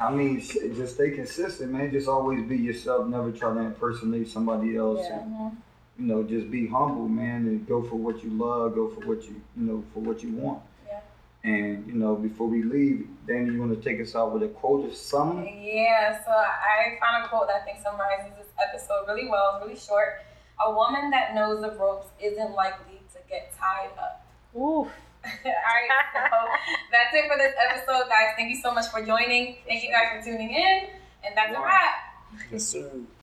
I 0.00 0.12
mean, 0.12 0.40
just 0.40 0.94
stay 0.94 1.10
consistent, 1.10 1.72
man. 1.72 1.90
Just 1.90 2.08
always 2.08 2.46
be 2.48 2.56
yourself. 2.56 3.06
Never 3.08 3.32
try 3.32 3.52
to 3.52 3.60
impersonate 3.60 4.28
somebody 4.28 4.76
else. 4.76 5.00
Yeah. 5.02 5.20
And, 5.20 5.34
uh-huh. 5.34 5.50
you 5.98 6.06
know, 6.06 6.22
just 6.22 6.50
be 6.50 6.68
humble, 6.68 7.08
man, 7.08 7.46
and 7.46 7.66
go 7.66 7.82
for 7.82 7.96
what 7.96 8.22
you 8.22 8.30
love. 8.30 8.74
Go 8.74 8.88
for 8.88 9.00
what 9.06 9.24
you, 9.24 9.40
you 9.56 9.66
know, 9.66 9.84
for 9.92 10.00
what 10.00 10.22
you 10.22 10.32
want. 10.32 10.62
Yeah. 10.86 11.00
And 11.42 11.86
you 11.86 11.94
know, 11.94 12.14
before 12.14 12.46
we 12.46 12.62
leave, 12.62 13.08
Danny, 13.26 13.52
you 13.52 13.58
want 13.58 13.74
to 13.74 13.88
take 13.88 14.00
us 14.00 14.14
out 14.14 14.32
with 14.32 14.44
a 14.44 14.48
quote 14.48 14.88
or 14.88 14.94
something? 14.94 15.62
Yeah, 15.64 16.24
so 16.24 16.30
I 16.30 16.96
found 17.00 17.24
a 17.24 17.28
quote 17.28 17.48
that 17.48 17.62
I 17.62 17.64
think 17.64 17.82
summarizes 17.82 18.32
this 18.38 18.46
episode 18.68 19.04
really 19.08 19.28
well. 19.28 19.56
It's 19.56 19.66
really 19.66 19.80
short. 19.80 20.22
A 20.64 20.72
woman 20.72 21.10
that 21.10 21.34
knows 21.34 21.60
the 21.60 21.72
ropes 21.72 22.06
isn't 22.22 22.52
likely 22.52 23.00
to 23.12 23.18
get 23.28 23.52
tied 23.58 23.90
up. 23.98 24.24
Oof. 24.56 24.88
All 25.44 25.50
right, 25.50 25.88
so 26.14 26.20
that's 26.92 27.14
it 27.14 27.28
for 27.30 27.36
this 27.38 27.54
episode, 27.70 28.08
guys. 28.08 28.34
Thank 28.36 28.50
you 28.50 28.60
so 28.60 28.72
much 28.72 28.86
for 28.88 29.04
joining. 29.04 29.56
Thank 29.66 29.82
you 29.82 29.90
guys 29.90 30.06
for 30.14 30.30
tuning 30.30 30.50
in, 30.50 30.88
and 31.24 31.36
that's 31.36 31.56
a 31.56 31.60
wrap. 31.60 32.50
Yes, 32.52 32.64
sir. 32.64 32.90